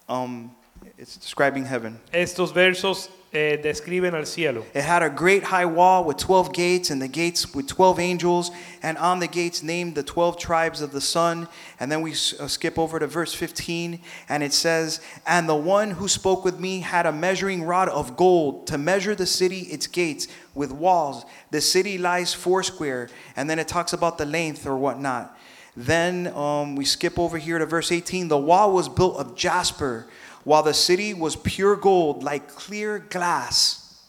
Um, 0.08 0.54
it's 0.98 1.16
describing 1.16 1.64
heaven. 1.64 2.00
Estos 2.12 2.52
versos 2.52 3.08
eh, 3.36 3.56
describen 3.56 4.14
al 4.14 4.24
cielo. 4.24 4.64
It 4.74 4.82
had 4.82 5.02
a 5.02 5.10
great 5.10 5.44
high 5.44 5.66
wall 5.66 6.04
with 6.04 6.16
12 6.16 6.52
gates, 6.52 6.90
and 6.90 7.00
the 7.00 7.08
gates 7.08 7.54
with 7.54 7.66
12 7.68 8.00
angels, 8.00 8.50
and 8.82 8.96
on 8.98 9.20
the 9.20 9.28
gates 9.28 9.62
named 9.62 9.94
the 9.94 10.02
12 10.02 10.38
tribes 10.38 10.80
of 10.80 10.92
the 10.92 11.00
sun. 11.00 11.48
And 11.78 11.92
then 11.92 12.02
we 12.02 12.12
uh, 12.12 12.48
skip 12.48 12.78
over 12.78 12.98
to 12.98 13.06
verse 13.06 13.34
15, 13.34 14.00
and 14.28 14.42
it 14.42 14.52
says, 14.52 15.00
And 15.26 15.48
the 15.48 15.54
one 15.54 15.92
who 15.92 16.08
spoke 16.08 16.44
with 16.44 16.58
me 16.58 16.80
had 16.80 17.06
a 17.06 17.12
measuring 17.12 17.62
rod 17.62 17.88
of 17.88 18.16
gold 18.16 18.66
to 18.68 18.78
measure 18.78 19.14
the 19.14 19.26
city, 19.26 19.60
its 19.60 19.86
gates, 19.86 20.28
with 20.54 20.72
walls. 20.72 21.24
The 21.50 21.60
city 21.60 21.98
lies 21.98 22.32
foursquare, 22.32 23.10
and 23.36 23.48
then 23.48 23.58
it 23.58 23.68
talks 23.68 23.92
about 23.92 24.18
the 24.18 24.26
length 24.26 24.66
or 24.66 24.76
whatnot. 24.76 25.36
Then 25.76 26.28
um, 26.28 26.74
we 26.74 26.86
skip 26.86 27.18
over 27.18 27.36
here 27.36 27.58
to 27.58 27.66
verse 27.66 27.92
18. 27.92 28.28
The 28.28 28.38
wall 28.38 28.72
was 28.72 28.88
built 28.88 29.18
of 29.18 29.36
jasper, 29.36 30.08
while 30.46 30.62
the 30.62 30.72
city 30.72 31.12
was 31.12 31.34
pure 31.34 31.74
gold, 31.74 32.22
like 32.22 32.46
clear 32.46 33.00
glass. 33.00 34.00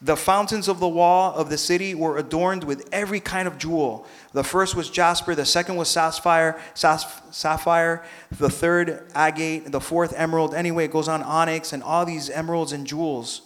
The 0.00 0.16
fountains 0.16 0.68
of 0.68 0.78
the 0.78 0.86
wall 0.86 1.34
of 1.34 1.50
the 1.50 1.58
city 1.58 1.96
were 1.96 2.16
adorned 2.16 2.62
with 2.62 2.88
every 2.92 3.18
kind 3.18 3.48
of 3.48 3.58
jewel. 3.58 4.06
The 4.32 4.44
first 4.44 4.76
was 4.76 4.88
jasper, 4.88 5.34
the 5.34 5.44
second 5.44 5.74
was 5.74 5.88
sapphire, 5.88 6.60
sapphire, 6.74 8.04
the 8.30 8.48
third 8.48 9.10
agate, 9.16 9.72
the 9.72 9.80
fourth 9.80 10.14
emerald. 10.16 10.54
Anyway, 10.54 10.84
it 10.84 10.92
goes 10.92 11.08
on 11.08 11.24
onyx 11.24 11.72
and 11.72 11.82
all 11.82 12.06
these 12.06 12.30
emeralds 12.30 12.70
and 12.70 12.86
jewels. 12.86 13.42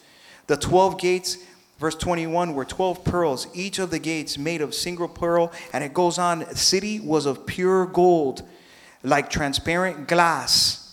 The 0.49 0.59
12 0.59 0.99
gates, 0.99 1.39
verse 1.79 1.95
21, 1.95 2.53
were 2.53 2.67
12 2.67 3.07
pearls, 3.07 3.47
each 3.55 3.79
of 3.79 3.91
the 3.91 3.99
gates 3.99 4.37
made 4.37 4.61
of 4.61 4.75
single 4.75 5.09
pearl, 5.09 5.51
and 5.73 5.83
it 5.83 5.95
goes 5.95 6.19
on, 6.19 6.41
the 6.41 6.57
city 6.57 7.01
was 7.01 7.25
of 7.25 7.47
pure 7.47 7.87
gold, 7.87 8.43
like 9.03 9.31
transparent 9.31 10.09
glass. 10.09 10.86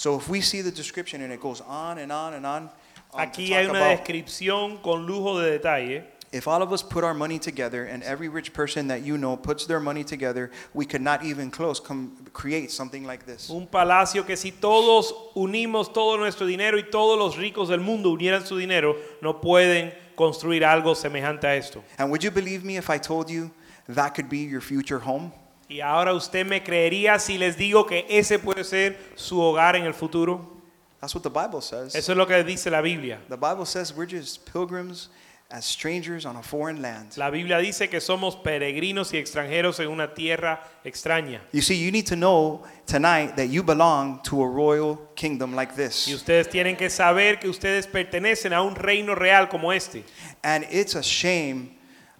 So 0.00 0.16
if 0.16 0.30
we 0.30 0.40
see 0.40 0.62
the 0.62 0.70
description 0.70 1.20
and 1.20 1.30
it 1.30 1.42
goes 1.42 1.60
on 1.60 1.98
and 1.98 2.10
on 2.10 2.32
and 2.32 2.46
on, 2.46 2.62
um, 2.62 2.70
to 3.12 3.18
Aquí 3.18 3.48
talk 3.50 3.56
hay 3.58 3.64
una 3.66 3.78
about- 3.80 3.98
descripción 4.06 4.82
con 4.82 5.06
lujo 5.06 5.38
de 5.42 5.58
detalle. 5.58 6.04
if 6.32 6.48
all 6.48 6.62
of 6.62 6.72
us 6.72 6.82
put 6.82 7.04
our 7.04 7.12
money 7.12 7.38
together 7.38 7.84
and 7.84 8.02
every 8.04 8.30
rich 8.30 8.54
person 8.54 8.88
that 8.88 9.02
you 9.02 9.18
know 9.18 9.36
puts 9.36 9.66
their 9.66 9.78
money 9.78 10.02
together, 10.02 10.50
we 10.72 10.86
could 10.86 11.02
not 11.02 11.22
even 11.22 11.50
close 11.50 11.78
come 11.80 12.16
create 12.32 12.70
something 12.70 13.04
like 13.04 13.26
this. 13.26 13.50
Un 13.50 13.66
palacio 13.66 14.24
que 14.24 14.36
si 14.36 14.52
todos 14.52 15.12
unimos 15.36 15.92
todo 15.92 16.16
nuestro 16.16 16.46
dinero 16.46 16.78
y 16.78 16.84
todos 16.90 17.18
los 17.18 17.36
ricos 17.36 17.68
del 17.68 17.80
mundo 17.80 18.10
unieran 18.10 18.46
su 18.46 18.56
dinero, 18.56 18.96
no 19.20 19.34
pueden 19.34 19.92
construir 20.16 20.64
algo 20.64 20.94
semejante 20.94 21.44
a 21.46 21.56
esto. 21.56 21.84
And 21.98 22.08
would 22.10 22.22
you 22.24 22.30
believe 22.30 22.64
me 22.64 22.78
if 22.78 22.88
I 22.88 22.96
told 22.96 23.28
you 23.28 23.50
that 23.86 24.14
could 24.14 24.30
be 24.30 24.38
your 24.38 24.62
future 24.62 25.00
home? 25.00 25.30
Y 25.70 25.80
ahora 25.80 26.12
usted 26.14 26.44
me 26.44 26.64
creería 26.64 27.20
si 27.20 27.38
les 27.38 27.56
digo 27.56 27.86
que 27.86 28.04
ese 28.10 28.40
puede 28.40 28.64
ser 28.64 28.98
su 29.14 29.40
hogar 29.40 29.76
en 29.76 29.86
el 29.86 29.94
futuro. 29.94 30.60
That's 31.00 31.14
what 31.14 31.22
the 31.22 31.30
Bible 31.30 31.62
says. 31.62 31.94
Eso 31.94 32.12
es 32.12 32.18
lo 32.18 32.26
que 32.26 32.42
dice 32.42 32.70
la 32.70 32.80
Biblia. 32.80 33.20
The 33.28 33.36
Bible 33.36 33.64
says 33.64 33.94
we're 33.94 34.04
just 34.10 34.44
pilgrims 34.52 35.10
as 35.48 35.64
strangers 35.64 36.26
on 36.26 36.34
a 36.36 36.42
foreign 36.42 36.82
land. 36.82 37.16
La 37.16 37.30
Biblia 37.30 37.58
dice 37.58 37.88
que 37.88 38.00
somos 38.00 38.34
peregrinos 38.36 39.12
y 39.14 39.18
extranjeros 39.18 39.78
en 39.78 39.88
una 39.88 40.12
tierra 40.12 40.60
extraña. 40.84 41.40
You 41.52 41.62
see, 41.62 41.76
you 41.76 41.92
need 41.92 42.06
to 42.08 42.16
know 42.16 42.64
tonight 42.86 43.36
that 43.36 43.48
you 43.48 43.62
belong 43.62 44.20
to 44.24 44.42
a 44.42 44.48
royal 44.48 44.96
kingdom 45.14 45.54
like 45.54 45.70
Y 45.72 45.76
this. 45.76 46.08
ustedes 46.08 46.48
tienen 46.48 46.76
que 46.76 46.90
saber 46.90 47.38
que 47.38 47.48
ustedes 47.48 47.86
pertenecen 47.86 48.52
a 48.52 48.60
un 48.62 48.74
reino 48.74 49.14
real 49.14 49.46
como 49.46 49.70
este. 49.70 50.04
And 50.42 50.66
it's 50.68 50.96
a 50.96 51.02
shame 51.02 51.76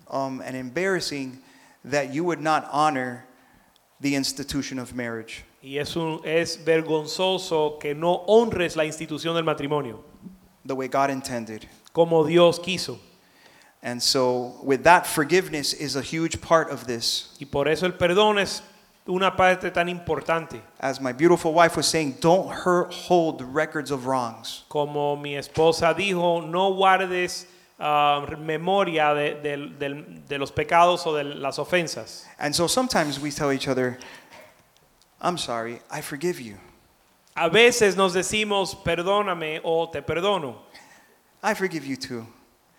um, 0.09 0.41
and 0.41 0.57
embarrassing 0.57 1.39
that 1.85 2.15
you 2.15 2.23
would 2.25 2.41
not 2.41 2.69
honor 2.71 3.27
the 4.01 4.15
institution 4.15 4.79
of 4.79 4.95
marriage. 4.95 5.45
Y 5.63 5.77
es, 5.79 5.95
un- 5.97 6.21
es 6.25 6.57
vergonzoso 6.65 7.79
que 7.79 7.95
no 7.95 8.25
honres 8.27 8.77
la 8.77 8.85
institución 8.85 9.35
del 9.35 9.45
matrimonio 9.45 10.03
the 10.65 10.75
way 10.75 10.89
God 10.89 11.11
intended. 11.11 11.67
como 11.93 12.25
Dios 12.25 12.59
quiso. 12.59 12.99
And 13.83 14.03
so, 14.03 14.57
with 14.63 14.85
that, 14.85 15.07
forgiveness 15.07 15.73
is 15.73 15.97
a 15.97 16.03
huge 16.03 16.41
part 16.41 16.71
of 16.71 16.87
this. 16.87 17.37
Y 17.41 17.47
por 17.51 17.67
eso 17.67 17.87
el 17.87 17.93
perdón 17.93 18.39
es 18.39 18.63
una 19.09 19.31
parte 19.35 19.71
tan 19.71 19.89
importante. 19.89 20.61
As 20.79 21.01
my 21.01 21.13
beautiful 21.13 21.53
wife 21.55 21.77
was 21.77 21.87
saying, 21.87 22.17
don't 22.21 22.49
hurt, 22.51 22.93
hold 22.93 23.41
records 23.43 23.91
of 23.91 24.07
wrongs. 24.07 24.65
Como 24.69 25.17
mi 25.17 25.35
esposa 25.35 25.95
dijo, 25.95 26.43
no 26.47 26.75
guardes 26.75 27.47
ah, 27.81 28.27
memoria 28.39 29.15
de, 29.15 30.39
los 30.39 30.53
pecados 30.53 31.07
o 31.07 31.15
de 31.15 31.25
las 31.25 31.59
ofensas. 31.59 32.27
And 32.39 32.55
so, 32.55 32.67
sometimes 32.67 33.19
we 33.19 33.31
tell 33.31 33.51
each 33.51 33.67
other, 33.67 33.99
I'm 35.21 35.39
sorry, 35.39 35.81
I 35.91 36.01
forgive 36.03 36.41
you. 36.41 36.57
A 37.35 37.49
veces 37.49 37.97
nos 37.97 38.13
decimos, 38.13 38.75
perdóname 38.85 39.61
o 39.65 39.89
te 39.89 40.03
perdono. 40.03 40.57
I 41.43 41.55
forgive 41.55 41.87
you 41.87 41.97
too. 41.97 42.27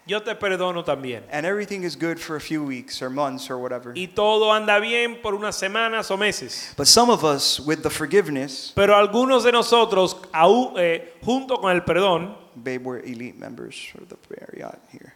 Yo 0.05 0.19
te 0.19 0.33
perdono 0.35 0.83
también. 0.83 1.23
And 1.31 1.45
everything 1.45 1.83
is 1.83 1.95
good 1.95 2.19
for 2.19 2.35
a 2.35 2.41
few 2.41 2.63
weeks 2.63 3.01
or 3.01 3.09
months 3.09 3.49
or 3.49 3.57
whatever. 3.57 3.93
Y 3.95 4.07
todo 4.07 4.51
anda 4.51 4.79
bien 4.79 5.21
por 5.21 5.35
unas 5.35 5.55
semanas 5.55 6.09
o 6.09 6.17
meses. 6.17 6.73
But 6.75 6.87
some 6.87 7.11
of 7.11 7.23
us, 7.23 7.59
with 7.59 7.83
the 7.83 7.89
forgiveness, 7.89 8.73
Pero 8.75 8.95
algunos 8.95 9.43
de 9.43 9.51
nosotros, 9.51 10.17
aún, 10.33 10.73
eh, 10.77 11.13
junto 11.23 11.57
con 11.57 11.71
el 11.71 11.83
perdón, 11.83 12.35
babe, 12.55 12.83
we're 12.83 12.99
elite 12.99 13.37
members 13.37 13.91
of 13.95 14.09
the 14.09 14.17
Marriott 14.29 14.79
here. 14.91 15.13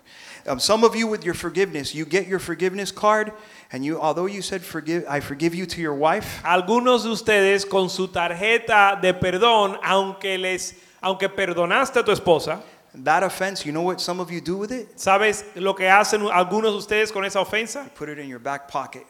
Um, 0.47 0.59
some 0.59 0.83
of 0.83 0.95
you, 0.95 1.07
with 1.07 1.23
your 1.23 1.33
forgiveness, 1.33 1.93
you 1.93 2.05
get 2.05 2.27
your 2.27 2.39
forgiveness 2.39 2.91
card, 2.91 3.31
and 3.71 3.83
you, 3.83 3.99
although 3.99 4.25
you 4.25 4.41
said 4.41 4.63
forgive, 4.63 5.05
I 5.07 5.19
forgive 5.19 5.55
you 5.55 5.65
to 5.65 5.81
your 5.81 5.93
wife, 5.93 6.41
algunos 6.43 7.03
de 7.03 7.09
ustedes 7.09 7.69
con 7.69 7.89
su 7.89 8.07
tarjeta 8.07 9.01
de 9.01 9.13
perdón, 9.13 9.77
aunque 9.83 10.37
les, 10.37 10.73
aunque 11.01 11.29
perdonaste 11.29 11.99
a 11.99 12.03
tu 12.03 12.11
esposa, 12.11 12.61
that 12.93 13.23
offense, 13.23 13.65
you 13.65 13.71
know 13.71 13.81
what 13.81 13.99
some 13.99 14.19
of 14.19 14.31
you 14.31 14.41
do 14.41 14.57
with 14.57 14.71
it? 14.71 14.97
¿sabes 14.97 15.43
lo 15.55 15.73
que 15.73 15.85
hacen 15.85 16.21
algunos 16.31 16.71
de 16.71 16.77
ustedes 16.77 17.11
con 17.11 17.25
esa 17.25 17.39
ofensa? 17.39 17.89
Put 17.95 18.09
it 18.09 18.19
in 18.19 18.29
your 18.29 18.39
back 18.39 18.67
pocket, 18.67 19.05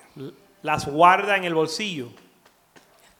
Las 0.63 0.85
guarda 0.85 1.37
en 1.37 1.43
el 1.43 1.53
bolsillo, 1.53 2.09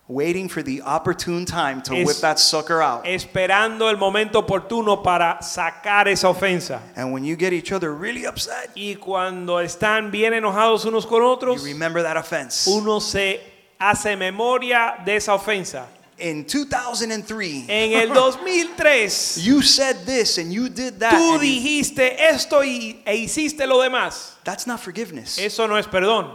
waiting 0.07 0.47
for 0.47 0.61
the 0.61 0.81
opportune 0.83 1.45
time 1.45 1.81
to 1.81 1.93
Es- 1.95 2.05
whip 2.05 2.17
that 2.21 2.37
sucker 2.39 2.81
out. 2.81 3.03
esperando 3.05 3.89
el 3.89 3.97
momento 3.97 4.39
oportuno 4.39 5.01
para 5.03 5.39
sacar 5.41 6.07
esa 6.07 6.27
ofensa. 6.29 6.79
And 6.95 7.11
when 7.11 7.23
you 7.23 7.35
get 7.35 7.53
each 7.53 7.71
other 7.71 7.91
really 7.93 8.25
upset, 8.25 8.69
Y 8.75 8.95
cuando 8.95 9.57
están 9.59 10.11
bien 10.11 10.33
enojados 10.33 10.85
unos 10.85 11.05
con 11.07 11.21
you 11.21 11.27
otros, 11.27 11.63
remember 11.63 12.03
that 12.03 12.17
offense. 12.17 12.67
uno 12.69 12.99
se 12.99 13.39
hace 13.79 14.15
memoria 14.15 14.95
de 15.03 15.15
esa 15.15 15.33
ofensa. 15.33 15.87
In 16.17 16.45
2003, 16.45 17.65
En 17.67 17.91
el 17.93 18.07
2003, 18.13 19.37
you 19.43 19.61
said 19.61 20.05
this 20.05 20.37
and 20.37 20.51
you 20.53 20.69
did 20.69 20.99
that. 20.99 21.11
tú 21.13 21.33
you- 21.33 21.39
dijiste 21.39 22.15
esto 22.29 22.63
y, 22.63 23.01
e 23.05 23.15
hiciste 23.17 23.67
lo 23.67 23.81
demás. 23.81 24.35
that's 24.45 24.65
not 24.67 24.79
forgiveness. 24.79 25.37
Eso 25.37 25.67
no 25.67 25.75
es 25.77 25.87
perdón. 25.87 26.29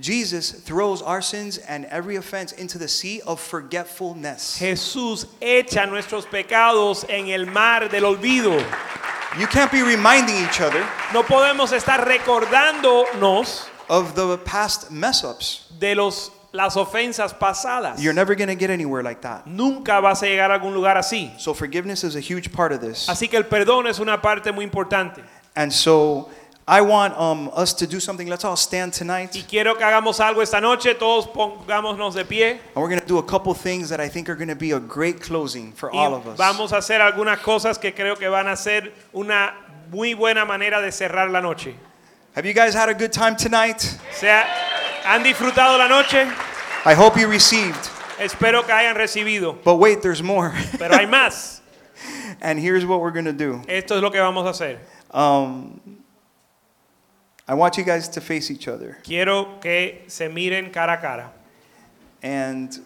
Jesus 0.00 0.50
throws 0.52 1.02
our 1.02 1.20
sins 1.20 1.58
and 1.58 1.84
every 1.86 2.16
offense 2.16 2.52
into 2.52 2.78
the 2.78 2.88
sea 2.88 3.20
of 3.26 3.40
forgetfulness. 3.40 4.58
Jesús 4.58 5.26
echa 5.40 5.86
nuestros 5.88 6.24
pecados 6.26 7.04
en 7.08 7.28
el 7.28 7.46
mar 7.46 7.88
del 7.88 8.04
olvido. 8.04 8.58
You 9.38 9.46
can't 9.46 9.70
be 9.72 9.82
reminding 9.82 10.36
each 10.44 10.60
other 10.60 10.84
No 11.14 11.22
podemos 11.22 11.72
estar 11.72 12.06
recordándonos 12.06 13.66
of 13.88 14.14
the 14.14 14.38
past 14.38 14.90
mess 14.90 15.24
ups. 15.24 15.66
de 15.78 15.94
los, 15.94 16.30
las 16.52 16.76
ofensas 16.76 17.34
pasadas. 17.38 18.00
You're 18.02 18.14
never 18.14 18.34
going 18.34 18.48
to 18.48 18.54
get 18.54 18.70
anywhere 18.70 19.02
like 19.02 19.20
that. 19.22 19.46
Nunca 19.46 20.00
vas 20.00 20.22
a 20.22 20.26
llegar 20.26 20.50
a 20.50 20.58
algún 20.58 20.74
lugar 20.74 20.96
así. 20.96 21.38
So, 21.38 21.54
forgiveness 21.54 22.04
is 22.04 22.16
a 22.16 22.20
huge 22.20 22.52
part 22.52 22.72
of 22.72 22.80
this. 22.80 23.08
Así 23.08 23.28
que 23.28 23.36
el 23.36 23.44
perdón 23.44 23.86
es 23.86 23.98
una 24.00 24.20
parte 24.20 24.52
muy 24.52 24.64
importante. 24.64 25.22
And 25.54 25.72
so, 25.72 26.30
I 26.66 26.80
want 26.80 27.18
um, 27.18 27.50
us 27.54 27.72
to 27.74 27.88
do 27.88 27.98
something. 27.98 28.28
Let's 28.28 28.44
all 28.44 28.56
stand 28.56 28.92
tonight. 28.92 29.34
Y 29.34 29.42
quiero 29.48 29.74
que 29.74 29.84
hagamos 29.84 30.20
algo 30.20 30.42
esta 30.42 30.60
noche, 30.60 30.94
todos 30.94 31.26
pongámonos 31.26 32.14
de 32.14 32.24
pie. 32.24 32.50
And 32.52 32.76
we're 32.76 32.88
going 32.88 33.00
to 33.00 33.06
do 33.06 33.18
a 33.18 33.22
couple 33.22 33.52
things 33.54 33.88
that 33.88 34.00
I 34.00 34.08
think 34.08 34.28
are 34.28 34.36
going 34.36 34.48
to 34.48 34.54
be 34.54 34.70
a 34.70 34.78
great 34.78 35.20
closing 35.20 35.72
for 35.72 35.90
Y 35.92 35.98
all 35.98 36.14
of 36.14 36.26
us. 36.28 36.38
vamos 36.38 36.72
a 36.72 36.76
hacer 36.76 37.00
algunas 37.00 37.38
cosas 37.40 37.78
que 37.80 37.92
creo 37.92 38.16
que 38.16 38.28
van 38.28 38.46
a 38.46 38.56
ser 38.56 38.92
una 39.12 39.54
muy 39.90 40.14
buena 40.14 40.44
manera 40.44 40.80
de 40.80 40.92
cerrar 40.92 41.30
la 41.30 41.40
noche. 41.40 41.74
Have 42.36 42.46
you 42.46 42.54
guys 42.54 42.74
had 42.74 42.88
a 42.88 42.94
good 42.94 43.12
time 43.12 43.34
tonight? 43.36 43.98
O 44.10 44.14
sea, 44.14 44.46
¿han 45.04 45.22
disfrutado 45.24 45.76
la 45.76 45.88
noche? 45.88 46.26
I 46.84 46.94
hope 46.94 47.16
you 47.16 47.26
received. 47.28 47.90
Espero 48.20 48.62
que 48.62 48.72
hayan 48.72 48.94
recibido. 48.94 49.62
But 49.64 49.76
wait, 49.76 50.00
there's 50.00 50.22
more. 50.22 50.54
Pero 50.78 50.94
hay 50.94 51.06
más. 51.06 51.60
and 52.40 52.58
here's 52.58 52.86
what 52.86 53.00
we're 53.00 53.10
going 53.10 53.24
to 53.24 53.32
do. 53.32 53.62
Esto 53.68 53.96
es 53.96 54.02
lo 54.02 54.10
que 54.10 54.20
vamos 54.20 54.46
a 54.46 54.50
hacer. 54.50 54.78
Um, 55.10 56.01
I 57.48 57.54
want 57.54 57.76
you 57.76 57.84
guys 57.84 58.08
to 58.10 58.20
face 58.20 58.50
each 58.50 58.68
other. 58.68 58.98
Quiero 59.02 59.58
que 59.60 60.02
se 60.06 60.28
miren 60.28 60.72
cara 60.72 60.94
a 60.94 60.96
cara. 60.98 61.30
And 62.22 62.78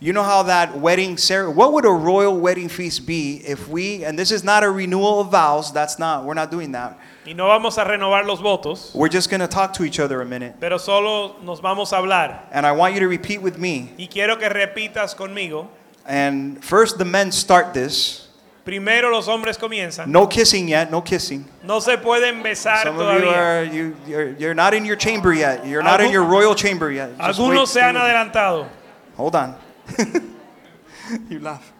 you 0.00 0.12
know 0.12 0.22
how 0.22 0.42
that 0.44 0.78
wedding 0.78 1.16
ceremony, 1.16 1.56
what 1.56 1.72
would 1.72 1.84
a 1.86 1.90
royal 1.90 2.38
wedding 2.38 2.68
feast 2.68 3.06
be 3.06 3.36
if 3.46 3.68
we, 3.68 4.04
and 4.04 4.18
this 4.18 4.30
is 4.30 4.44
not 4.44 4.62
a 4.64 4.70
renewal 4.70 5.20
of 5.20 5.28
vows, 5.30 5.72
that's 5.72 5.98
not, 5.98 6.24
we're 6.24 6.34
not 6.34 6.50
doing 6.50 6.72
that. 6.72 6.98
Y 7.26 7.32
no 7.32 7.46
vamos 7.46 7.76
a 7.78 7.84
renovar 7.84 8.26
los 8.26 8.40
votos, 8.40 8.94
We're 8.94 9.08
just 9.08 9.30
going 9.30 9.40
to 9.40 9.46
talk 9.48 9.72
to 9.74 9.84
each 9.84 9.98
other 9.98 10.20
a 10.20 10.26
minute. 10.26 10.56
pero 10.60 10.78
solo 10.78 11.36
nos 11.42 11.60
vamos 11.60 11.92
a 11.92 11.96
hablar. 11.96 12.40
And 12.50 12.66
I 12.66 12.72
want 12.72 12.94
you 12.94 13.00
to 13.00 13.08
repeat 13.08 13.40
with 13.42 13.58
me. 13.58 13.92
Y 13.98 14.08
quiero 14.10 14.36
que 14.36 14.48
repitas 14.48 15.14
conmigo. 15.14 15.68
And 16.06 16.62
first, 16.64 16.98
the 16.98 17.04
men 17.04 17.30
start 17.30 17.72
this. 17.74 18.26
Primero 18.70 19.10
los 19.10 19.26
hombres 19.26 19.58
comienzan. 19.58 20.06
No 20.06 20.28
kissing 20.28 20.68
yet, 20.68 20.92
no 20.92 21.02
kissing. 21.02 21.44
No 21.64 21.80
se 21.80 21.96
pueden 21.96 22.40
besar 22.40 22.84
Some 22.84 23.00
of 23.00 23.20
you 23.20 23.26
todavía. 23.26 23.36
are, 23.36 23.64
you, 23.64 23.96
you're, 24.06 24.28
you're 24.36 24.54
not 24.54 24.74
in 24.74 24.84
your 24.84 24.94
chamber 24.94 25.32
yet. 25.32 25.66
You're 25.66 25.82
not 25.82 26.00
in 26.00 26.12
your 26.12 26.22
royal 26.22 26.54
chamber 26.54 26.92
yet. 26.92 27.10
Just 27.18 27.40
Algunos 27.40 27.66
se 27.66 27.80
han 27.80 27.96
adelantado. 27.96 28.68
Hold 29.16 29.34
on. 29.34 29.56
you 31.28 31.40
laugh. 31.40 31.72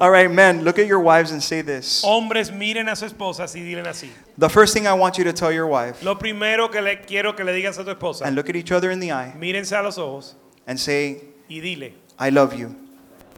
All 0.00 0.10
right, 0.10 0.30
men, 0.30 0.62
look 0.64 0.78
at 0.78 0.86
your 0.86 1.00
wives 1.00 1.30
and 1.30 1.42
say 1.42 1.60
this. 1.60 2.02
Hombres, 2.02 2.50
miren 2.50 2.88
a 2.88 2.96
sus 2.96 3.12
esposas 3.12 3.54
y 3.54 3.60
dilen 3.60 3.84
así. 3.86 4.08
The 4.38 4.48
first 4.48 4.72
thing 4.72 4.86
I 4.86 4.94
want 4.94 5.18
you 5.18 5.24
to 5.24 5.32
tell 5.34 5.52
your 5.52 5.66
wife, 5.66 6.02
Lo 6.02 6.14
primero 6.14 6.68
que 6.70 6.80
le 6.80 7.02
quiero 7.02 7.34
que 7.34 7.44
le 7.44 7.52
digas 7.52 7.78
a 7.78 7.84
tu 7.84 7.90
esposa, 7.90 8.24
and 8.24 8.34
look 8.34 8.48
at 8.48 8.56
each 8.56 8.72
other 8.72 8.90
in 8.90 8.98
the 8.98 9.12
eye, 9.12 9.34
mírense 9.38 9.78
a 9.78 9.82
los 9.82 9.98
ojos 9.98 10.36
and 10.66 10.80
say, 10.80 11.20
y 11.50 11.60
dile, 11.60 11.92
I 12.18 12.30
love 12.30 12.54
you. 12.54 12.74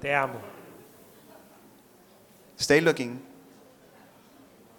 te 0.01 0.15
amo. 0.15 0.41
Stay 2.59 2.81
looking. 2.81 3.21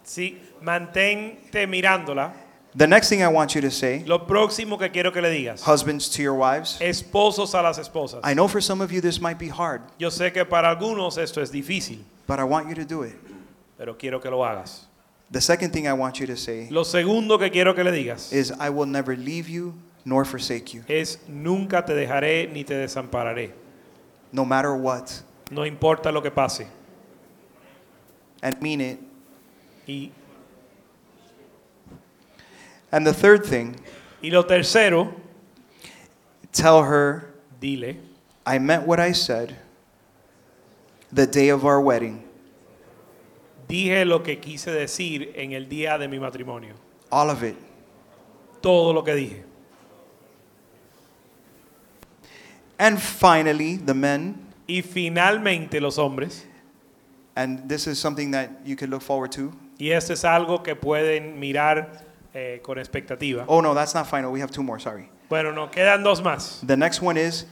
Sí, 0.04 0.40
mantente 0.62 1.68
mirándola. 1.68 2.34
The 2.76 2.86
next 2.88 3.10
thing 3.10 3.22
I 3.24 3.28
want 3.28 3.56
you 3.56 3.62
to 3.62 3.72
say, 3.72 4.04
Lo 4.06 4.28
próximo 4.28 4.78
que 4.78 4.90
quiero 4.92 5.12
que 5.12 5.22
le 5.22 5.30
digas, 5.30 5.64
husbands 5.64 6.10
to 6.10 6.22
your 6.22 6.36
wives, 6.36 6.78
esposos 6.80 7.56
a 7.56 7.62
las 7.62 7.78
esposas. 7.80 8.20
I 8.24 8.34
know 8.36 8.48
for 8.48 8.62
some 8.62 8.82
of 8.82 8.92
you 8.92 9.02
this 9.02 9.20
might 9.20 9.40
be 9.40 9.50
hard, 9.50 9.82
Yo 9.98 10.10
sé 10.10 10.32
que 10.32 10.46
para 10.46 10.70
algunos 10.70 11.18
esto 11.18 11.42
es 11.42 11.52
difícil, 11.52 12.04
but 12.28 12.40
I 12.40 12.44
want 12.44 12.70
you 12.70 12.76
to 12.76 12.86
do 12.86 13.04
it. 13.04 13.16
pero 13.78 13.96
quiero 13.98 14.20
que 14.20 14.30
lo 14.30 14.44
hagas. 14.46 14.86
The 15.32 15.42
second 15.42 15.72
thing 15.74 15.88
I 15.88 15.94
want 15.94 16.20
you 16.20 16.28
to 16.28 16.38
say 16.38 16.68
Lo 16.70 16.84
segundo 16.84 17.38
que 17.40 17.50
quiero 17.50 17.74
que 17.74 17.84
le 17.84 17.92
digas 17.92 18.32
is, 18.32 18.52
I 18.60 18.70
will 18.70 18.86
never 18.88 19.16
leave 19.18 19.50
you 19.50 19.74
nor 20.06 20.24
forsake 20.24 20.74
you, 20.74 20.84
es 20.88 21.18
nunca 21.28 21.84
te 21.84 21.94
dejaré 21.94 22.48
ni 22.54 22.64
te 22.64 22.76
desampararé. 22.76 23.52
no 24.32 24.46
matter 24.46 24.74
what, 24.74 25.10
No 25.50 25.66
importa 25.66 26.12
lo 26.12 26.22
que 26.22 26.30
pase. 26.32 26.68
And 28.42 28.62
mean 28.62 28.82
it. 28.82 29.00
Y, 29.88 30.12
And 32.92 33.06
the 33.06 33.14
third 33.14 33.46
thing, 33.46 33.76
y 34.24 34.30
lo 34.30 34.44
tercero, 34.44 35.14
tell 36.54 36.84
her, 36.84 37.34
dile, 37.60 37.98
I 38.46 38.60
meant 38.60 38.88
what 38.88 39.00
I 39.00 39.12
said 39.12 39.56
the 41.12 41.28
day 41.28 41.50
of 41.50 41.66
our 41.66 41.82
wedding. 41.82 42.24
dije 43.68 44.06
lo 44.06 44.20
que 44.24 44.38
quise 44.38 44.72
decir 44.72 45.34
en 45.36 45.52
el 45.52 45.66
día 45.68 45.98
de 46.00 46.08
mi 46.08 46.18
matrimonio. 46.20 46.74
All 47.12 47.30
of 47.30 47.44
it. 47.44 47.56
Todo 48.62 48.94
lo 48.94 49.04
que 49.04 49.14
dije. 49.14 49.44
And 52.80 53.02
finally, 53.02 53.78
the 53.78 53.94
men, 53.94 54.46
Y 54.68 54.82
finalmente 54.82 55.80
los 55.82 55.98
hombres, 55.98 56.46
and 57.38 57.70
this 57.70 57.86
is 57.88 58.00
something 58.00 58.32
that 58.32 58.50
you 58.66 58.76
can 58.76 58.90
look 58.90 59.02
forward 59.02 59.32
to. 59.32 59.52
y 59.80 59.92
esto 59.92 60.12
es 60.14 60.24
algo 60.26 60.64
que 60.64 60.76
pueden 60.76 61.40
mirar 61.40 62.04
eh, 62.34 62.60
con 62.64 62.78
expectativa. 62.80 63.46
Oh, 63.48 63.62
no, 63.62 63.74
that's 63.76 63.94
not 63.94 64.08
final. 64.08 64.32
We 64.32 64.40
have 64.42 64.52
two 64.52 64.64
more, 64.64 64.80
sorry. 64.80 65.10
Bueno, 65.30 65.52
nos 65.52 65.70
quedan 65.70 66.04
dos 66.04 66.22
más. 66.22 66.66
The 66.66 66.76
next 66.76 67.02
one 67.02 67.18
is, 67.18 67.46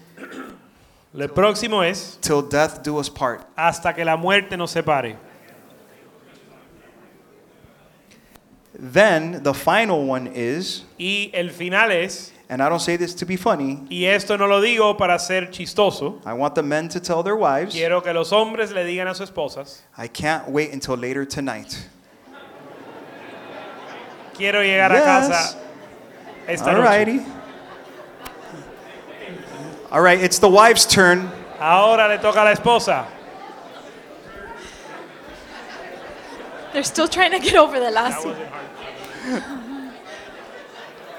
El 1.13 1.29
próximo 1.29 1.81
es 1.81 2.17
till 2.21 2.41
death 2.41 2.81
do 2.83 2.97
us 2.97 3.09
part. 3.09 3.45
hasta 3.55 3.93
que 3.93 4.03
la 4.03 4.17
muerte 4.17 4.57
nos 4.57 4.71
separe. 4.73 5.17
Then 8.77 9.43
the 9.43 9.53
final 9.53 10.05
one 10.05 10.27
is, 10.33 10.83
Y 10.99 11.29
el 11.33 11.49
final 11.51 11.91
es, 11.91 12.33
and 12.49 12.61
I 12.61 12.69
don't 12.69 12.80
say 12.81 12.95
this 12.97 13.13
to 13.15 13.26
be 13.26 13.35
funny, 13.38 13.85
y 13.89 14.05
esto 14.05 14.38
no 14.38 14.45
lo 14.47 14.61
digo 14.61 14.97
para 14.97 15.17
ser 15.19 15.47
chistoso, 15.51 16.22
I 16.26 16.34
want 16.34 16.55
the 16.55 16.63
men 16.63 16.89
to 16.89 16.99
tell 16.99 17.23
their 17.23 17.35
wives, 17.35 17.73
quiero 17.73 18.01
que 18.01 18.13
los 18.13 18.31
hombres 18.31 18.72
le 18.72 18.84
digan 18.84 19.07
a 19.09 19.15
sus 19.15 19.30
esposas, 19.30 19.80
I 19.97 20.07
can't 20.07 20.47
wait 20.49 20.72
until 20.73 20.95
later 20.95 21.26
tonight. 21.26 21.88
quiero 24.34 24.61
llegar 24.61 24.91
a 24.91 24.95
Yes. 24.95 25.03
casa 25.05 25.57
esta 26.47 26.72
noche. 26.73 27.26
All 29.91 30.01
right, 30.01 30.19
it's 30.19 30.39
the 30.39 30.49
wife's 30.49 30.85
turn. 30.85 31.31
Ahora 31.59 32.07
le 32.09 32.17
toca 32.17 32.41
a 32.41 32.43
la 32.43 32.51
esposa. 32.53 33.05
They're 36.73 36.84
still 36.84 37.07
trying 37.07 37.31
to 37.31 37.39
get 37.39 37.55
over 37.55 37.80
the 37.80 37.91
last 37.91 38.26
one. 38.26 38.35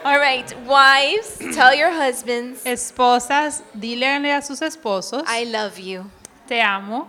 All 0.07 0.21
right, 0.21 0.47
wives, 0.65 1.37
tell 1.53 1.75
your 1.75 1.91
husbands, 1.91 2.63
Esposas, 2.65 3.61
dílenle 3.77 4.31
a 4.37 4.41
sus 4.41 4.61
esposos, 4.61 5.25
I 5.27 5.43
love 5.43 5.81
you. 5.81 6.09
te 6.47 6.61
amo, 6.61 7.09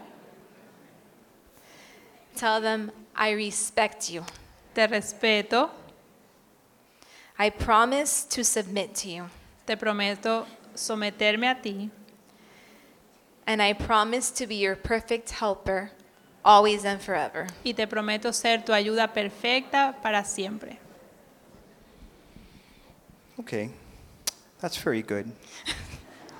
Tell 2.35 2.59
them, 2.59 2.91
I 3.15 3.33
respect 3.33 4.09
you. 4.09 4.25
te 4.73 4.87
respeto, 4.87 5.69
I 7.37 7.51
promise 7.51 8.23
to 8.31 8.43
submit 8.43 8.95
to 8.95 9.09
you. 9.09 9.29
te 9.67 9.75
prometo 9.75 10.47
someterme 10.73 11.51
a 11.51 11.61
ti 11.61 11.91
And 13.45 13.61
I 13.61 13.73
promise 13.73 14.31
to 14.31 14.47
be 14.47 14.55
your 14.55 14.75
perfect 14.75 15.29
helper, 15.29 15.91
always 16.43 16.83
and 16.83 16.99
forever. 16.99 17.45
y 17.63 17.73
te 17.73 17.85
prometo 17.85 18.33
ser 18.33 18.63
tu 18.65 18.71
ayuda 18.73 19.13
perfecta 19.13 19.93
para 20.01 20.23
siempre. 20.25 20.79
Okay, 23.39 23.69
that's 24.59 24.77
very 24.77 25.03
good. 25.03 25.31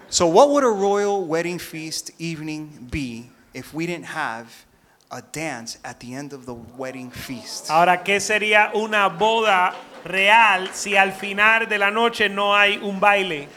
so, 0.10 0.26
what 0.26 0.50
would 0.50 0.64
a 0.64 0.70
royal 0.70 1.24
wedding 1.24 1.60
feast 1.60 2.10
evening 2.18 2.88
be 2.90 3.30
if 3.54 3.72
we 3.72 3.86
didn't 3.86 4.06
have 4.06 4.66
a 5.12 5.22
dance 5.22 5.78
at 5.84 6.00
the 6.00 6.16
end 6.16 6.34
of 6.34 6.48
the 6.48 6.56
wedding 6.56 7.12
feast? 7.12 7.70
Ahora, 7.70 8.02
¿qué 8.04 8.20
sería 8.20 8.74
una 8.74 9.10
boda 9.10 9.76
real 10.06 10.74
si 10.74 10.96
al 10.96 11.12
final 11.12 11.68
de 11.68 11.78
la 11.78 11.92
noche 11.92 12.30
no 12.30 12.56
hay 12.56 12.78
un 12.78 13.00
baile 13.00 13.48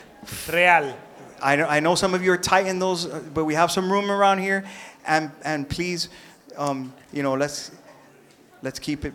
real? 0.53 0.95
I 1.43 1.57
know, 1.57 1.67
I 1.67 1.81
know 1.81 1.95
some 1.95 2.13
of 2.13 2.23
you 2.23 2.33
are 2.33 2.39
tight 2.39 2.67
in 2.67 2.79
those, 2.79 3.07
uh, 3.07 3.23
but 3.33 3.47
we 3.47 3.55
have 3.55 3.71
some 3.71 3.91
room 3.91 4.11
around 4.11 4.41
here, 4.41 4.65
and 5.07 5.31
and 5.43 5.67
please, 5.67 6.11
um, 6.59 6.93
you 7.11 7.23
know, 7.23 7.33
let's 7.33 7.71
let's 8.63 8.79
keep 8.79 9.07
it 9.07 9.15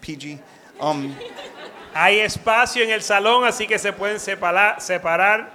PG. 0.00 0.38
Um, 0.80 1.14
Hay 1.98 2.20
espacio 2.20 2.82
en 2.84 2.90
el 2.90 3.00
salón, 3.02 3.44
así 3.44 3.66
que 3.66 3.78
se 3.78 3.90
pueden 3.92 4.20
separar, 4.20 4.80
separar 4.82 5.50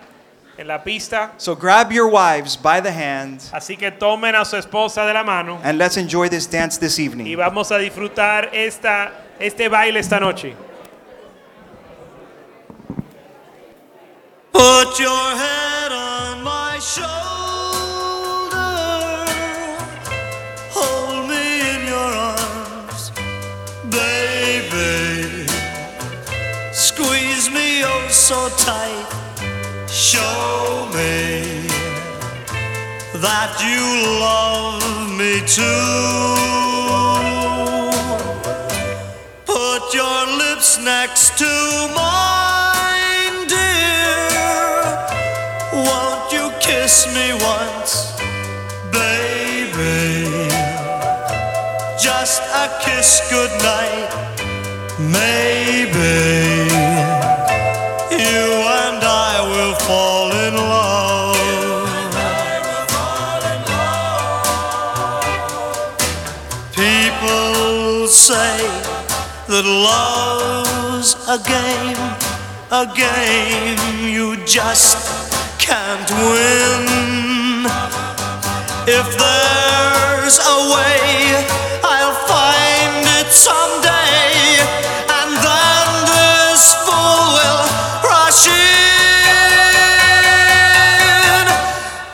en 0.58 0.68
la 0.68 0.84
pista. 0.84 1.34
so 1.38 1.56
grab 1.56 1.92
your 1.92 2.08
wives 2.08 2.58
by 2.58 2.82
the 2.82 2.92
hand, 2.92 3.42
Así 3.54 3.78
que 3.78 3.92
tomen 3.92 4.36
a 4.36 4.44
su 4.44 4.58
esposa 4.58 5.06
de 5.06 5.14
la 5.14 5.24
mano 5.24 5.60
and 5.64 5.78
let's 5.78 5.98
enjoy 5.98 6.28
this 6.30 6.50
dance 6.50 6.78
this 6.80 6.98
y 7.00 7.06
evening. 7.06 7.38
vamos 7.38 7.72
a 7.72 7.78
disfrutar 7.78 8.50
esta, 8.54 9.12
este 9.40 9.70
baile 9.70 10.00
esta 10.00 10.20
noche. 10.20 10.56
Put 14.52 15.00
your 15.00 15.36
head 15.38 15.92
on 15.92 16.44
my 16.44 16.78
shoulder. 16.80 17.61
Tight. 28.58 29.08
Show 29.90 30.88
me 30.94 31.68
that 33.22 33.52
you 33.62 33.84
love 34.20 34.82
me 35.20 35.42
too. 35.46 36.32
Put 39.46 39.94
your 39.94 40.22
lips 40.38 40.80
next 40.80 41.38
to 41.38 41.52
mine, 41.96 43.48
dear. 43.48 44.82
Won't 45.74 46.32
you 46.32 46.52
kiss 46.60 47.08
me 47.16 47.34
once, 47.34 48.14
baby? 48.92 50.48
Just 52.00 52.42
a 52.64 52.68
kiss 52.82 53.22
goodnight, 53.30 54.10
maybe. 55.00 56.51
That 69.62 69.70
love's 69.70 71.16
a 71.28 71.38
game, 71.46 71.98
a 72.72 72.86
game 72.96 73.78
you 74.10 74.36
just 74.46 74.98
can't 75.60 76.10
win. 76.10 77.66
If 78.88 79.06
there's 79.18 80.40
a 80.40 80.58
way, 80.74 81.46
I'll 81.84 82.18
find 82.26 83.06
it 83.22 83.30
someday, 83.32 84.66
and 85.20 85.32
then 85.46 85.88
this 86.10 86.74
fool 86.86 87.34
will 87.38 87.66
rush 88.10 88.48
in. 88.48 88.66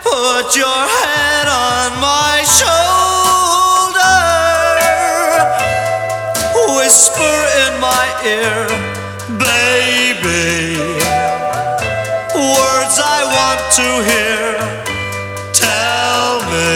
Put 0.03 0.55
your 0.55 0.87
head 0.99 1.47
on 1.47 1.99
my 2.01 2.43
shoulder. 2.43 3.16
Whisper 6.77 7.37
in 7.65 7.73
my 7.81 8.05
ear, 8.23 8.67
baby. 9.37 10.77
Words 12.35 12.97
I 13.17 13.19
want 13.37 13.61
to 13.79 13.87
hear. 14.09 14.45
Tell 15.53 16.31
me 16.51 16.67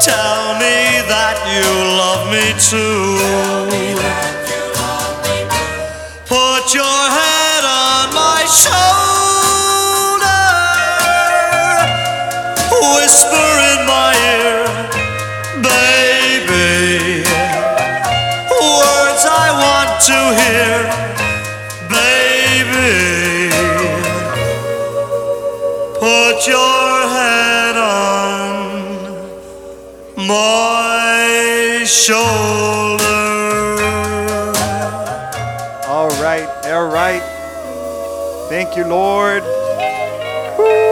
tell 0.00 0.54
me 0.62 0.76
that 1.12 1.36
you 1.54 1.68
love 2.00 2.22
me 2.32 2.46
too. 2.70 3.18
Put 6.26 6.64
your 6.74 7.00
head 7.18 7.64
on 7.64 8.06
my 8.14 8.40
shoulder. 8.62 10.26
Whisper 12.96 13.55
to 20.06 20.12
hear, 20.12 20.76
baby. 21.90 23.50
Put 25.98 26.46
your 26.46 27.08
head 27.08 27.76
on 27.76 28.68
my 30.28 31.82
shoulder. 31.84 33.04
All 35.88 36.10
right, 36.22 36.48
all 36.66 36.86
right. 36.86 37.22
Thank 38.48 38.76
you, 38.76 38.84
Lord. 38.84 39.42
Woo, 40.56 40.85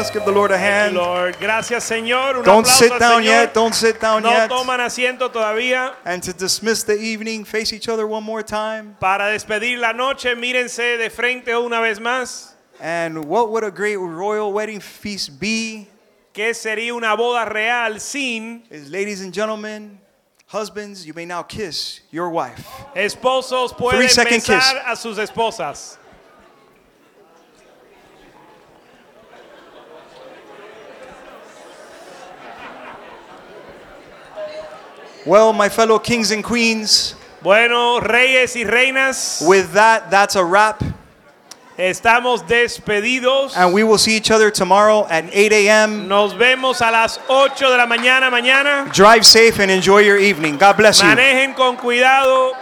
let's 0.00 0.10
give 0.10 0.24
the 0.24 0.32
Lord 0.32 0.50
a 0.50 0.56
hand. 0.56 0.94
Lord, 0.94 1.36
gracias 1.38 1.84
Señor. 1.84 2.38
Un 2.38 2.42
Don't 2.44 2.66
sit 2.66 2.98
down 2.98 3.22
Señor. 3.22 3.24
yet. 3.24 3.54
Don't 3.54 3.74
sit 3.74 4.00
down 4.00 4.22
No 4.22 4.30
yet. 4.30 4.50
toman 4.50 4.80
asiento 4.80 5.30
todavía. 5.30 5.94
And 6.06 6.22
to 6.22 6.32
dismiss 6.32 6.82
the 6.84 6.94
evening, 6.98 7.44
face 7.44 7.72
each 7.74 7.86
other 7.88 8.06
one 8.06 8.24
more 8.24 8.42
time. 8.42 8.96
Para 8.98 9.24
despedir 9.30 9.78
la 9.78 9.92
noche, 9.92 10.34
mírense 10.36 10.96
de 10.96 11.10
frente 11.10 11.48
una 11.54 11.80
vez 11.82 11.98
más. 12.00 12.52
And 12.80 13.26
what 13.26 13.50
would 13.50 13.62
a 13.62 13.70
great 13.70 13.96
royal 13.98 14.52
wedding 14.54 14.80
feast 14.80 15.38
be? 15.38 15.86
¿Qué 16.32 16.54
sería 16.54 16.94
una 16.94 17.14
boda 17.14 17.44
real 17.52 18.00
sin 18.00 18.62
Is 18.70 18.88
ladies 18.88 19.20
and 19.20 19.34
gentlemen, 19.34 19.98
husbands, 20.46 21.04
you 21.04 21.12
may 21.12 21.26
now 21.26 21.42
kiss 21.42 22.00
your 22.10 22.30
wife. 22.30 22.66
esposos 22.94 23.74
pueden 23.76 24.00
besar 24.00 24.26
kiss. 24.26 24.48
a 24.48 24.96
sus 24.96 25.18
esposas? 25.18 25.98
Well, 35.30 35.52
my 35.52 35.68
fellow 35.68 36.00
kings 36.00 36.32
and 36.32 36.42
queens, 36.42 37.14
Bueno, 37.40 38.00
reyes 38.00 38.56
y 38.56 38.64
reinas, 38.64 39.40
with 39.46 39.74
that, 39.74 40.10
that's 40.10 40.34
a 40.34 40.44
wrap. 40.44 40.82
estamos 41.78 42.42
despedidos. 42.48 43.56
And 43.56 43.72
we 43.72 43.84
will 43.84 43.96
see 43.96 44.16
each 44.16 44.32
other 44.32 44.50
tomorrow 44.50 45.06
at 45.08 45.26
8 45.32 45.52
a.m. 45.52 46.08
Nos 46.08 46.32
vemos 46.34 46.80
a 46.80 46.90
las 46.90 47.20
8 47.28 47.70
de 47.70 47.76
la 47.76 47.86
mañana 47.86 48.28
mañana. 48.28 48.92
Drive 48.92 49.24
safe 49.24 49.60
and 49.60 49.70
enjoy 49.70 50.00
your 50.00 50.18
evening. 50.18 50.58
God 50.58 50.76
bless 50.76 51.00
you. 51.00 51.06
Manejen 51.06 51.54
con 51.54 51.76
cuidado. 51.76 52.52